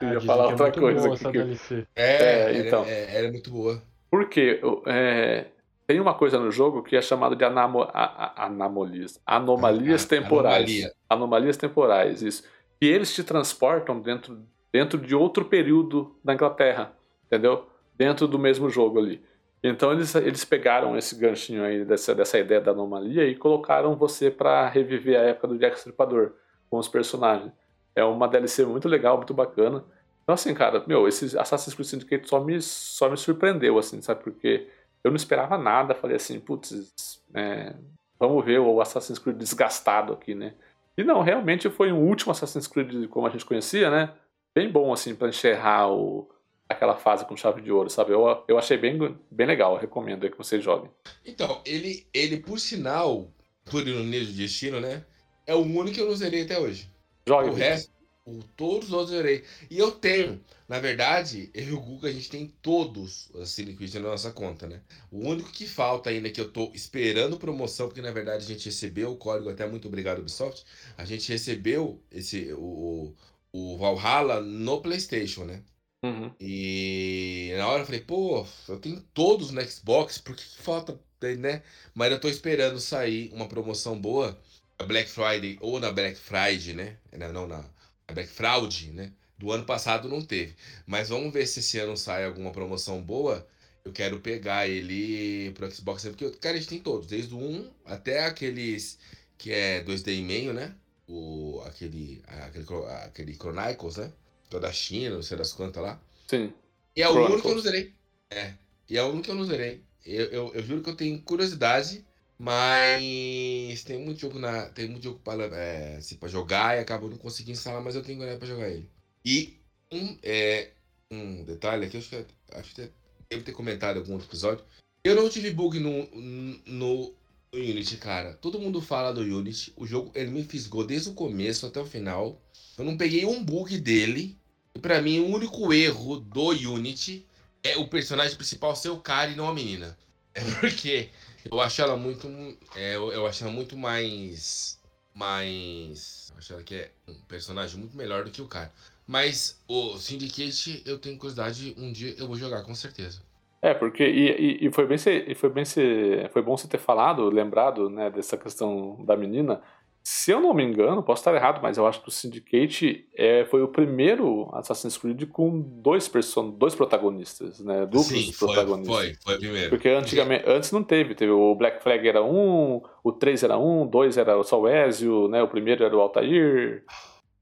eu 0.00 0.08
ia 0.08 0.18
ah, 0.18 0.20
falar 0.20 0.48
outra 0.48 0.68
é 0.68 0.72
coisa 0.72 1.12
aqui. 1.12 1.58
Que... 1.68 1.86
É, 1.94 2.52
é, 2.52 2.58
então. 2.58 2.84
Era, 2.84 3.10
era, 3.10 3.30
muito 3.30 3.50
boa. 3.50 3.82
Porque 4.10 4.60
é, 4.86 5.46
tem 5.86 6.00
uma 6.00 6.14
coisa 6.14 6.38
no 6.38 6.50
jogo 6.50 6.82
que 6.82 6.96
é 6.96 7.02
chamada 7.02 7.34
de 7.34 7.44
anamo, 7.44 7.82
a, 7.82 7.88
a, 7.92 8.46
anomalias, 8.46 9.20
anomalias 9.26 10.04
temporais. 10.04 10.64
Anomalia. 10.64 10.92
Anomalias 11.08 11.56
temporais, 11.56 12.22
isso. 12.22 12.44
E 12.80 12.86
eles 12.86 13.14
te 13.14 13.22
transportam 13.22 14.00
dentro, 14.00 14.40
dentro 14.72 14.98
de 14.98 15.14
outro 15.14 15.44
período 15.44 16.16
da 16.24 16.32
Inglaterra, 16.32 16.92
entendeu? 17.26 17.66
Dentro 17.96 18.26
do 18.26 18.38
mesmo 18.38 18.70
jogo 18.70 18.98
ali. 18.98 19.22
Então 19.62 19.92
eles, 19.92 20.14
eles 20.14 20.44
pegaram 20.44 20.96
esse 20.96 21.14
ganchinho 21.14 21.64
aí 21.64 21.84
dessa, 21.84 22.14
dessa 22.14 22.38
ideia 22.38 22.60
da 22.60 22.70
anomalia 22.70 23.26
e 23.26 23.36
colocaram 23.36 23.94
você 23.94 24.30
para 24.30 24.68
reviver 24.68 25.18
a 25.18 25.24
época 25.24 25.48
do 25.48 25.58
Jack 25.58 25.76
Stripador 25.76 26.32
com 26.70 26.78
os 26.78 26.88
personagens. 26.88 27.52
É 27.94 28.02
uma 28.02 28.26
DLC 28.26 28.64
muito 28.64 28.88
legal, 28.88 29.18
muito 29.18 29.34
bacana. 29.34 29.84
Então 30.22 30.34
assim, 30.34 30.54
cara, 30.54 30.82
meu, 30.86 31.06
esse 31.06 31.38
Assassin's 31.38 31.74
Creed 31.74 31.88
Syndicate 31.88 32.28
só 32.28 32.40
me, 32.40 32.60
só 32.62 33.10
me 33.10 33.16
surpreendeu, 33.16 33.78
assim, 33.78 34.00
sabe? 34.00 34.22
Porque 34.22 34.66
eu 35.04 35.10
não 35.10 35.16
esperava 35.16 35.58
nada, 35.58 35.94
falei 35.94 36.16
assim, 36.16 36.40
putz, 36.40 37.20
é, 37.34 37.74
vamos 38.18 38.44
ver 38.44 38.60
o 38.60 38.80
Assassin's 38.80 39.18
Creed 39.18 39.36
desgastado 39.36 40.12
aqui, 40.12 40.34
né? 40.34 40.54
E 40.96 41.04
não, 41.04 41.20
realmente 41.20 41.68
foi 41.68 41.92
um 41.92 41.98
último 41.98 42.32
Assassin's 42.32 42.66
Creed 42.66 43.08
como 43.08 43.26
a 43.26 43.30
gente 43.30 43.44
conhecia, 43.44 43.90
né? 43.90 44.12
Bem 44.54 44.70
bom, 44.70 44.92
assim, 44.92 45.14
para 45.14 45.28
encerrar 45.28 45.90
o, 45.90 46.28
aquela 46.70 46.96
fase 46.96 47.24
com 47.24 47.36
chave 47.36 47.60
de 47.60 47.72
ouro, 47.72 47.90
sabe? 47.90 48.12
Eu, 48.12 48.44
eu 48.46 48.56
achei 48.56 48.78
bem, 48.78 48.96
bem 49.28 49.46
legal, 49.46 49.74
eu 49.74 49.80
recomendo 49.80 50.30
que 50.30 50.38
vocês 50.38 50.62
joguem. 50.62 50.88
Então, 51.26 51.60
ele, 51.66 52.06
ele 52.14 52.38
por 52.38 52.60
sinal, 52.60 53.28
por 53.64 53.86
ironia 53.86 54.24
do 54.24 54.32
destino, 54.32 54.80
né? 54.80 55.04
É 55.44 55.54
o 55.54 55.62
único 55.62 55.96
que 55.96 56.00
eu 56.00 56.06
não 56.06 56.14
zerei 56.14 56.42
até 56.42 56.60
hoje. 56.60 56.88
Jogue. 57.26 57.50
O 57.50 57.54
resto, 57.54 57.90
o, 58.24 58.38
todos 58.56 58.88
os 58.88 58.92
outros 58.92 59.10
eu 59.10 59.16
zerei. 59.18 59.44
E 59.68 59.78
eu 59.78 59.90
tenho, 59.90 60.40
na 60.68 60.78
verdade, 60.78 61.50
eu 61.52 61.64
e 61.64 61.72
o 61.72 61.80
Guga, 61.80 62.08
a 62.08 62.12
gente 62.12 62.30
tem 62.30 62.46
todos 62.62 63.28
os 63.34 63.50
Siliquid 63.50 63.98
na 63.98 64.10
nossa 64.10 64.30
conta, 64.30 64.68
né? 64.68 64.80
O 65.10 65.28
único 65.28 65.50
que 65.50 65.66
falta 65.66 66.08
ainda 66.08 66.30
que 66.30 66.40
eu 66.40 66.52
tô 66.52 66.70
esperando 66.72 67.36
promoção, 67.36 67.88
porque 67.88 68.00
na 68.00 68.12
verdade 68.12 68.44
a 68.44 68.46
gente 68.46 68.66
recebeu 68.66 69.10
o 69.10 69.16
código, 69.16 69.50
até 69.50 69.66
muito 69.66 69.88
obrigado, 69.88 70.20
Ubisoft. 70.20 70.64
A 70.96 71.04
gente 71.04 71.32
recebeu 71.32 72.00
esse 72.12 72.52
o, 72.52 73.12
o 73.52 73.76
Valhalla 73.76 74.40
no 74.40 74.80
PlayStation, 74.80 75.44
né? 75.44 75.64
Uhum. 76.02 76.34
E 76.40 77.52
na 77.56 77.68
hora 77.68 77.82
eu 77.82 77.86
falei, 77.86 78.00
pô, 78.00 78.46
eu 78.68 78.78
tenho 78.78 79.00
todos 79.12 79.50
no 79.50 79.62
Xbox, 79.62 80.18
por 80.18 80.34
que, 80.34 80.42
falta, 80.62 80.98
né? 81.38 81.62
Mas 81.94 82.10
eu 82.10 82.20
tô 82.20 82.28
esperando 82.28 82.80
sair 82.80 83.30
uma 83.34 83.46
promoção 83.46 84.00
boa 84.00 84.38
na 84.78 84.86
Black 84.86 85.10
Friday 85.10 85.58
ou 85.60 85.78
na 85.78 85.92
Black 85.92 86.18
Friday, 86.18 86.74
né? 86.74 86.96
Não, 87.12 87.46
na, 87.46 87.58
na 87.58 88.14
Black 88.14 88.30
Fraud, 88.30 88.90
né? 88.92 89.12
Do 89.38 89.52
ano 89.52 89.64
passado 89.64 90.08
não 90.08 90.22
teve. 90.22 90.54
Mas 90.86 91.10
vamos 91.10 91.32
ver 91.32 91.46
se 91.46 91.60
esse 91.60 91.78
ano 91.78 91.96
sai 91.96 92.24
alguma 92.24 92.50
promoção 92.50 93.02
boa. 93.02 93.46
Eu 93.84 93.92
quero 93.92 94.20
pegar 94.20 94.68
ele 94.68 95.50
pro 95.52 95.70
Xbox, 95.70 96.02
porque, 96.04 96.30
cara, 96.32 96.56
a 96.56 96.58
gente 96.58 96.68
tem 96.68 96.78
todos, 96.80 97.06
desde 97.06 97.34
o 97.34 97.38
1 97.38 97.70
até 97.86 98.24
aqueles 98.24 98.98
que 99.38 99.50
é 99.52 99.82
2D 99.82 100.18
e 100.18 100.22
meio, 100.22 100.52
né? 100.52 100.74
O, 101.08 101.62
aquele, 101.66 102.22
aquele, 102.26 102.66
aquele 103.04 103.34
Chronicles, 103.34 103.96
né? 103.96 104.12
Da 104.58 104.72
China, 104.72 105.16
não 105.16 105.22
sei 105.22 105.36
das 105.36 105.52
quantas 105.52 105.82
lá. 105.82 106.00
Sim. 106.26 106.52
E 106.96 107.02
é 107.02 107.08
o 107.08 107.26
único 107.26 107.42
que 107.42 107.48
eu 107.48 107.54
não 107.54 107.62
zerei. 107.62 107.94
É. 108.30 108.54
E 108.88 108.98
é 108.98 109.02
o 109.02 109.08
único 109.08 109.24
que 109.24 109.30
eu 109.30 109.34
não 109.36 109.44
zerei. 109.44 109.82
Eu, 110.04 110.26
eu, 110.26 110.54
eu 110.54 110.62
juro 110.62 110.82
que 110.82 110.90
eu 110.90 110.96
tenho 110.96 111.20
curiosidade, 111.22 112.04
mas 112.38 113.84
tem 113.84 113.98
muito 113.98 114.20
jogo 114.20 114.38
na. 114.38 114.66
Tem 114.70 114.88
muito 114.88 115.04
jogo 115.04 115.20
pra, 115.22 115.34
é, 115.44 115.96
assim, 115.98 116.16
pra 116.16 116.28
jogar 116.28 116.76
e 116.76 116.80
acabo 116.80 117.08
não 117.08 117.18
conseguindo 117.18 117.52
instalar, 117.52 117.82
mas 117.82 117.94
eu 117.94 118.02
tenho 118.02 118.18
ganhar 118.18 118.38
pra 118.38 118.48
jogar 118.48 118.68
ele. 118.68 118.88
E 119.24 119.58
um, 119.92 120.16
é, 120.22 120.70
um 121.10 121.44
detalhe 121.44 121.86
aqui, 121.86 121.98
acho 121.98 122.08
que 122.08 122.24
acho 122.52 122.74
que 122.74 122.90
devo 123.28 123.44
ter 123.44 123.52
comentado 123.52 123.96
em 123.96 123.98
algum 124.00 124.14
outro 124.14 124.28
episódio. 124.28 124.64
Eu 125.04 125.14
não 125.14 125.28
tive 125.28 125.50
bug 125.50 125.78
no, 125.78 126.06
no, 126.14 126.60
no 126.66 127.14
Unity, 127.52 127.96
cara. 127.96 128.34
Todo 128.34 128.58
mundo 128.58 128.80
fala 128.80 129.12
do 129.12 129.20
Unity. 129.20 129.72
O 129.76 129.86
jogo 129.86 130.10
ele 130.14 130.30
me 130.30 130.44
fisgou 130.44 130.84
desde 130.84 131.10
o 131.10 131.14
começo 131.14 131.66
até 131.66 131.80
o 131.80 131.86
final. 131.86 132.40
Eu 132.76 132.84
não 132.84 132.96
peguei 132.96 133.24
um 133.24 133.42
bug 133.42 133.78
dele. 133.78 134.36
E 134.74 134.78
pra 134.78 135.02
mim, 135.02 135.20
o 135.20 135.28
único 135.28 135.72
erro 135.72 136.18
do 136.18 136.48
Unity 136.48 137.26
é 137.62 137.76
o 137.76 137.88
personagem 137.88 138.36
principal 138.36 138.74
ser 138.74 138.90
o 138.90 138.98
cara 138.98 139.30
e 139.30 139.36
não 139.36 139.48
a 139.48 139.54
menina. 139.54 139.96
É 140.32 140.42
porque 140.60 141.08
eu 141.50 141.60
acho 141.60 141.82
ela 141.82 141.96
muito. 141.96 142.28
É, 142.76 142.94
eu 142.94 143.26
acho 143.26 143.42
ela 143.42 143.52
muito 143.52 143.76
mais. 143.76 144.78
Mais. 145.12 146.30
Eu 146.32 146.38
acho 146.38 146.52
ela 146.52 146.62
que 146.62 146.74
é 146.76 146.90
um 147.08 147.14
personagem 147.22 147.80
muito 147.80 147.96
melhor 147.96 148.24
do 148.24 148.30
que 148.30 148.40
o 148.40 148.46
cara. 148.46 148.72
Mas 149.08 149.60
o 149.66 149.98
Syndicate, 149.98 150.84
eu 150.86 150.96
tenho 150.96 151.16
curiosidade, 151.16 151.74
um 151.76 151.90
dia 151.90 152.14
eu 152.16 152.28
vou 152.28 152.36
jogar, 152.36 152.62
com 152.62 152.76
certeza. 152.76 153.20
É, 153.60 153.74
porque. 153.74 154.04
E, 154.04 154.66
e 154.66 154.70
foi 154.70 154.86
bem 154.86 154.96
ser, 154.96 155.34
foi 155.34 155.50
bem 155.50 155.64
ser, 155.64 156.30
foi 156.30 156.42
bom 156.42 156.56
você 156.56 156.68
ter 156.68 156.78
falado, 156.78 157.28
lembrado, 157.28 157.90
né, 157.90 158.08
dessa 158.08 158.36
questão 158.36 159.04
da 159.04 159.16
menina. 159.16 159.60
Se 160.02 160.30
eu 160.30 160.40
não 160.40 160.54
me 160.54 160.64
engano, 160.64 161.02
posso 161.02 161.20
estar 161.20 161.34
errado, 161.34 161.60
mas 161.62 161.76
eu 161.76 161.86
acho 161.86 162.00
que 162.00 162.08
o 162.08 162.10
Syndicate 162.10 163.06
é, 163.14 163.44
foi 163.44 163.62
o 163.62 163.68
primeiro 163.68 164.48
Assassin's 164.54 164.96
Creed 164.96 165.28
com 165.28 165.60
dois, 165.60 166.08
person 166.08 166.50
dois 166.50 166.74
protagonistas, 166.74 167.60
né? 167.60 167.84
Duplos 167.84 168.06
Sim, 168.06 168.32
foi, 168.32 168.48
protagonistas. 168.48 168.96
Foi, 168.96 169.14
foi 169.22 169.34
o 169.34 169.38
primeiro. 169.38 169.68
Porque 169.68 169.88
antigamente, 169.90 170.44
antes 170.46 170.72
não 170.72 170.82
teve. 170.82 171.14
Teve 171.14 171.32
o 171.32 171.54
Black 171.54 171.82
Flag 171.82 172.08
era 172.08 172.22
um, 172.22 172.82
o 173.04 173.12
3 173.12 173.42
era 173.42 173.58
um, 173.58 173.82
o 173.82 173.86
2 173.86 174.16
era 174.16 174.42
só 174.42 174.60
o 174.60 174.68
Ezio, 174.68 175.28
né? 175.28 175.42
O 175.42 175.48
primeiro 175.48 175.84
era 175.84 175.94
o 175.94 176.00
Altair. 176.00 176.82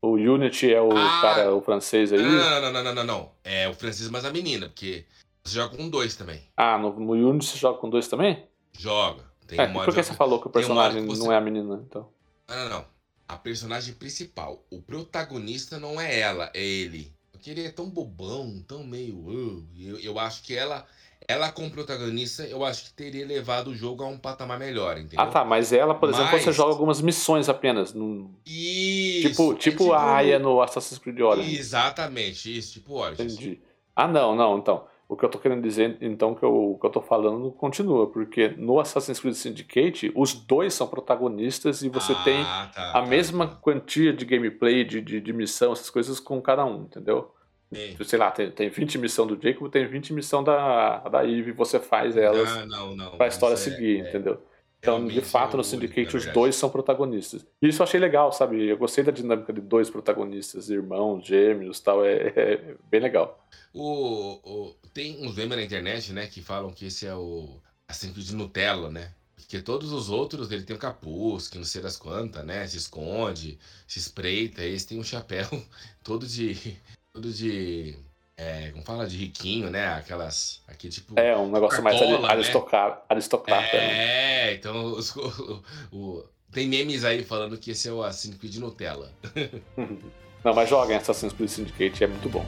O 0.03 0.13
Unity 0.13 0.73
é 0.73 0.81
o 0.81 0.91
ah, 0.93 1.19
cara, 1.21 1.55
o 1.55 1.61
francês 1.61 2.13
aí. 2.13 2.21
Não, 2.21 2.61
não, 2.61 2.73
não, 2.73 2.85
não, 2.85 2.95
não, 2.95 3.05
não. 3.05 3.31
É 3.45 3.69
o 3.69 3.75
francês, 3.75 4.09
mas 4.11 4.25
a 4.25 4.31
menina, 4.31 4.69
porque 4.69 5.05
você 5.43 5.55
joga 5.55 5.77
com 5.77 5.89
dois 5.89 6.15
também. 6.17 6.43
Ah, 6.57 6.77
no, 6.77 6.93
no 6.99 7.13
Unity 7.13 7.47
você 7.47 7.59
joga 7.59 7.79
com 7.79 7.89
dois 7.89 8.07
também? 8.09 8.45
Joga. 8.79 9.25
Tem 9.47 9.59
é, 9.59 9.65
um 9.65 9.73
por 9.73 9.95
que 9.95 10.03
você 10.03 10.13
falou 10.13 10.41
que 10.41 10.47
o 10.47 10.51
personagem 10.51 11.07
você... 11.07 11.23
não 11.23 11.33
é 11.33 11.37
a 11.37 11.41
menina, 11.41 11.83
então? 11.89 12.09
Não, 12.49 12.57
não, 12.57 12.69
não. 12.69 12.85
A 13.29 13.37
personagem 13.37 13.95
principal. 13.95 14.65
O 14.71 14.81
protagonista 14.81 15.79
não 15.79 16.01
é 16.01 16.19
ela, 16.19 16.51
é 16.55 16.65
ele. 16.65 17.13
Porque 17.31 17.51
ele 17.51 17.67
é 17.67 17.71
tão 17.71 17.89
bobão, 17.89 18.65
tão 18.67 18.83
meio. 18.83 19.17
Uh, 19.17 19.67
eu, 19.79 19.99
eu 20.01 20.19
acho 20.19 20.43
que 20.43 20.57
ela. 20.57 20.87
Ela, 21.27 21.53
como 21.53 21.71
protagonista, 21.71 22.45
eu 22.45 22.65
acho 22.65 22.85
que 22.85 22.93
teria 22.95 23.27
levado 23.27 23.69
o 23.69 23.75
jogo 23.75 24.03
a 24.03 24.07
um 24.07 24.17
patamar 24.17 24.59
melhor, 24.59 24.97
entendeu? 24.97 25.21
Ah, 25.21 25.27
tá. 25.27 25.45
Mas 25.45 25.73
ela, 25.73 25.95
por 25.95 26.09
exemplo, 26.09 26.33
mas... 26.33 26.43
você 26.43 26.53
joga 26.53 26.73
algumas 26.73 27.03
missões 27.03 27.51
apenas. 27.51 27.93
Num... 27.93 28.35
Isso. 28.47 29.29
Tipo, 29.29 29.55
tipo, 29.55 29.59
tipo 29.59 29.93
a 29.93 30.17
Aya 30.17 30.39
no 30.39 30.63
Assassin's 30.63 30.99
Creed 30.99 31.21
Origins. 31.21 31.59
Exatamente, 31.59 32.57
isso. 32.57 32.75
Tipo 32.75 32.95
Origins. 32.95 33.35
Entendi. 33.35 33.61
Ah, 33.95 34.09
não, 34.09 34.35
não. 34.35 34.57
Então. 34.59 34.87
O 35.09 35.17
que 35.17 35.25
eu 35.25 35.29
tô 35.31 35.39
querendo 35.39 35.63
dizer, 35.63 35.97
então, 36.03 36.35
que 36.35 36.45
eu, 36.45 36.77
que 36.79 36.87
eu 36.87 36.91
tô 36.91 37.01
falando 37.01 37.51
continua, 37.53 38.09
porque 38.09 38.49
no 38.59 38.79
Assassin's 38.79 39.19
Creed 39.19 39.35
Syndicate, 39.35 40.13
os 40.15 40.35
dois 40.35 40.75
são 40.75 40.87
protagonistas 40.87 41.81
e 41.81 41.89
você 41.89 42.13
ah, 42.13 42.23
tem 42.25 42.45
tá, 42.45 42.91
a 42.91 42.93
tá, 42.93 43.07
mesma 43.07 43.47
tá. 43.47 43.55
quantia 43.55 44.13
de 44.13 44.27
gameplay, 44.27 44.85
de, 44.85 45.01
de, 45.01 45.19
de, 45.19 45.33
missão, 45.33 45.73
essas 45.73 45.89
coisas 45.89 46.21
com 46.21 46.43
cada 46.43 46.63
um, 46.67 46.83
entendeu? 46.83 47.33
Sim. 47.73 47.97
Sei 48.05 48.19
lá, 48.19 48.31
tem, 48.31 48.51
tem 48.51 48.69
20 48.69 48.99
missão 48.99 49.27
do 49.27 49.39
Jacob, 49.41 49.71
tem 49.71 49.87
20 49.87 50.13
missão 50.13 50.45
da, 50.45 50.99
da 50.99 51.25
Eve, 51.27 51.53
você 51.53 51.79
faz 51.79 52.15
elas 52.15 52.67
não, 52.67 53.17
pra 53.17 53.29
história 53.29 53.55
é, 53.55 53.57
seguir, 53.57 54.05
é, 54.05 54.09
entendeu? 54.11 54.39
Então, 54.81 55.07
de 55.07 55.21
fato, 55.21 55.57
no 55.57 55.65
Syndicate, 55.65 56.17
os 56.17 56.27
dois 56.27 56.55
são 56.55 56.71
protagonistas. 56.71 57.45
E 57.61 57.69
isso 57.69 57.83
eu 57.83 57.85
achei 57.85 57.99
legal, 57.99 58.31
sabe? 58.31 58.69
Eu 58.69 58.77
gostei 58.79 59.03
da 59.03 59.11
dinâmica 59.11 59.53
de 59.53 59.61
dois 59.61 59.91
protagonistas, 59.91 60.71
irmãos, 60.71 61.27
gêmeos 61.27 61.81
tal. 61.81 62.05
É, 62.05 62.33
é 62.37 62.75
bem 62.89 63.01
legal. 63.01 63.45
O, 63.75 64.39
o, 64.45 64.75
tem 64.93 65.25
uns 65.27 65.35
memes 65.35 65.57
na 65.57 65.63
internet, 65.63 66.13
né, 66.13 66.27
que 66.27 66.43
falam 66.43 66.73
que 66.73 66.87
esse 66.87 67.07
é 67.07 67.15
o 67.15 67.61
Assassin's 67.89 68.27
de 68.27 68.35
Nutella, 68.35 68.91
né? 68.91 69.13
Porque 69.37 69.63
todos 69.63 69.93
os 69.93 70.11
outros, 70.11 70.51
ele 70.51 70.63
tem 70.63 70.77
um 70.77 70.79
capuz, 70.79 71.49
que 71.49 71.57
não 71.57 71.65
sei 71.65 71.81
das 71.81 71.97
quantas, 71.97 72.45
né? 72.45 72.67
Se 72.67 72.77
esconde, 72.77 73.59
se 73.87 73.99
espreita. 73.99 74.63
Esse 74.63 74.89
tem 74.89 74.99
um 74.99 75.05
chapéu 75.05 75.47
todo 76.05 76.27
de... 76.27 76.77
Todo 77.13 77.33
de 77.33 77.97
é, 78.39 78.71
como 78.71 78.85
fala 78.85 79.05
de 79.05 79.17
riquinho, 79.17 79.69
né? 79.69 79.95
Aquelas. 79.95 80.63
Aqui, 80.69 80.89
tipo. 80.89 81.19
É, 81.19 81.37
um 81.37 81.51
negócio 81.51 81.83
mais 81.83 82.01
né? 82.01 82.07
aristocrata. 82.29 83.03
aristocrata 83.09 83.77
é, 83.77 83.81
né? 83.89 84.55
então 84.55 84.85
os, 84.95 85.15
o, 85.17 85.63
o, 85.91 86.25
tem 86.53 86.69
memes 86.69 87.05
aí 87.05 87.25
falando 87.25 87.59
que 87.59 87.73
esse 87.73 87.89
é 87.89 87.93
o 87.93 88.01
Assassin's 88.01 88.37
Creed 88.37 88.57
Nutella. 88.59 89.11
Não, 90.45 90.55
mas 90.55 90.69
joguem 90.69 90.97
Assassin's 90.97 91.33
Creed 91.33 91.51
Syndicate, 91.51 92.05
é 92.05 92.07
muito 92.07 92.29
bom. 92.29 92.47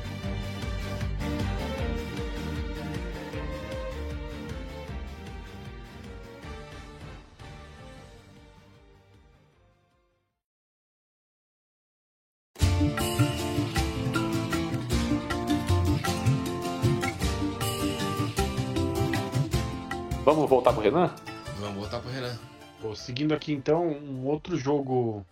Renan? 20.91 21.15
Vamos 21.61 21.77
voltar 21.77 22.01
pro 22.01 22.11
Renan. 22.11 22.37
Pô, 22.81 22.97
seguindo 22.97 23.33
aqui 23.33 23.53
então, 23.53 23.87
um 23.87 24.27
outro 24.27 24.57
jogo. 24.57 25.25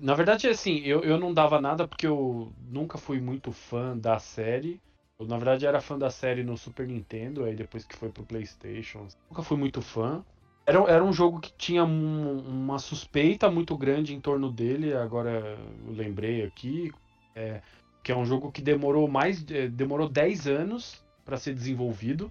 Na 0.00 0.14
verdade, 0.14 0.46
assim, 0.46 0.78
eu, 0.84 1.00
eu 1.00 1.18
não 1.18 1.34
dava 1.34 1.60
nada 1.60 1.88
porque 1.88 2.06
eu 2.06 2.52
nunca 2.70 2.96
fui 2.96 3.20
muito 3.20 3.50
fã 3.50 3.96
da 3.98 4.20
série. 4.20 4.80
Eu, 5.18 5.26
na 5.26 5.36
verdade, 5.38 5.66
era 5.66 5.80
fã 5.80 5.98
da 5.98 6.08
série 6.08 6.44
no 6.44 6.56
Super 6.56 6.86
Nintendo, 6.86 7.44
aí 7.44 7.56
depois 7.56 7.84
que 7.84 7.96
foi 7.96 8.10
pro 8.10 8.22
PlayStation. 8.22 9.08
Nunca 9.28 9.42
fui 9.42 9.56
muito 9.56 9.82
fã. 9.82 10.24
Era, 10.64 10.78
era 10.88 11.02
um 11.02 11.12
jogo 11.12 11.40
que 11.40 11.52
tinha 11.54 11.84
um, 11.84 12.38
uma 12.38 12.78
suspeita 12.78 13.50
muito 13.50 13.76
grande 13.76 14.14
em 14.14 14.20
torno 14.20 14.52
dele, 14.52 14.94
agora 14.94 15.58
eu 15.84 15.92
lembrei 15.92 16.44
aqui. 16.44 16.92
É, 17.34 17.60
que 18.04 18.12
é 18.12 18.16
um 18.16 18.24
jogo 18.24 18.52
que 18.52 18.62
demorou 18.62 19.08
mais. 19.08 19.44
É, 19.50 19.66
demorou 19.66 20.08
10 20.08 20.46
anos 20.46 21.02
para 21.24 21.36
ser 21.36 21.54
desenvolvido. 21.54 22.30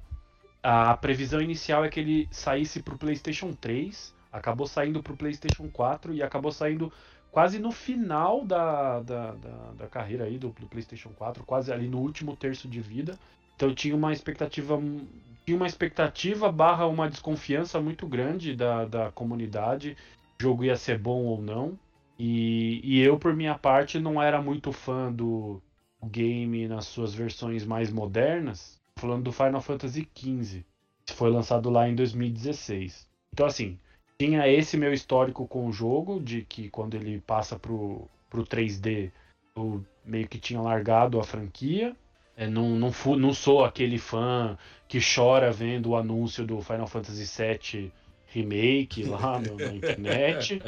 A 0.67 0.97
previsão 0.97 1.39
inicial 1.39 1.85
é 1.85 1.89
que 1.89 1.99
ele 1.99 2.27
saísse 2.31 2.81
pro 2.81 2.97
PlayStation 2.97 3.53
3, 3.53 4.15
acabou 4.31 4.65
saindo 4.65 5.03
pro 5.03 5.15
PlayStation 5.15 5.69
4 5.69 6.11
e 6.11 6.23
acabou 6.23 6.51
saindo 6.51 6.91
quase 7.29 7.59
no 7.59 7.71
final 7.71 8.43
da, 8.43 8.99
da, 9.01 9.31
da, 9.33 9.71
da 9.77 9.87
carreira 9.87 10.23
aí 10.23 10.39
do, 10.39 10.49
do, 10.59 10.65
PlayStation 10.65 11.09
4, 11.09 11.43
quase 11.43 11.71
ali 11.71 11.87
no 11.87 11.99
último 11.99 12.35
terço 12.35 12.67
de 12.67 12.81
vida. 12.81 13.15
Então 13.55 13.75
tinha 13.75 13.95
uma 13.95 14.11
expectativa 14.11 14.75
tinha 15.45 15.55
uma 15.55 15.67
expectativa 15.67 16.51
barra 16.51 16.87
uma 16.87 17.07
desconfiança 17.07 17.79
muito 17.79 18.07
grande 18.07 18.55
da, 18.55 18.85
da 18.85 19.11
comunidade, 19.11 19.95
o 20.39 20.41
jogo 20.41 20.65
ia 20.65 20.75
ser 20.75 20.97
bom 20.97 21.25
ou 21.25 21.39
não. 21.39 21.77
E, 22.17 22.81
e 22.83 23.01
eu, 23.01 23.19
por 23.19 23.35
minha 23.35 23.53
parte, 23.53 23.99
não 23.99 24.19
era 24.19 24.41
muito 24.41 24.71
fã 24.71 25.13
do 25.13 25.61
game 26.03 26.67
nas 26.67 26.85
suas 26.87 27.13
versões 27.13 27.63
mais 27.63 27.91
modernas, 27.91 28.81
falando 28.97 29.23
do 29.23 29.31
Final 29.31 29.61
Fantasy 29.61 30.07
XV, 30.15 30.63
que 31.05 31.13
foi 31.13 31.29
lançado 31.29 31.69
lá 31.69 31.87
em 31.87 31.95
2016. 31.95 33.07
Então, 33.33 33.45
assim, 33.45 33.77
tinha 34.17 34.47
esse 34.47 34.77
meu 34.77 34.93
histórico 34.93 35.47
com 35.47 35.67
o 35.67 35.73
jogo, 35.73 36.19
de 36.19 36.43
que 36.43 36.69
quando 36.69 36.95
ele 36.95 37.19
passa 37.19 37.59
pro, 37.59 38.07
pro 38.29 38.45
3D, 38.45 39.11
eu 39.55 39.85
meio 40.05 40.27
que 40.27 40.39
tinha 40.39 40.61
largado 40.61 41.19
a 41.19 41.23
franquia. 41.23 41.95
É, 42.37 42.47
não, 42.47 42.69
não, 42.71 42.91
fu, 42.91 43.15
não 43.15 43.33
sou 43.33 43.63
aquele 43.63 43.97
fã 43.97 44.57
que 44.87 44.99
chora 44.99 45.51
vendo 45.51 45.89
o 45.89 45.95
anúncio 45.95 46.45
do 46.45 46.61
Final 46.61 46.87
Fantasy 46.87 47.25
VII 47.25 47.91
Remake 48.27 49.03
lá 49.03 49.39
no, 49.39 49.55
na 49.55 49.71
internet. 49.73 50.61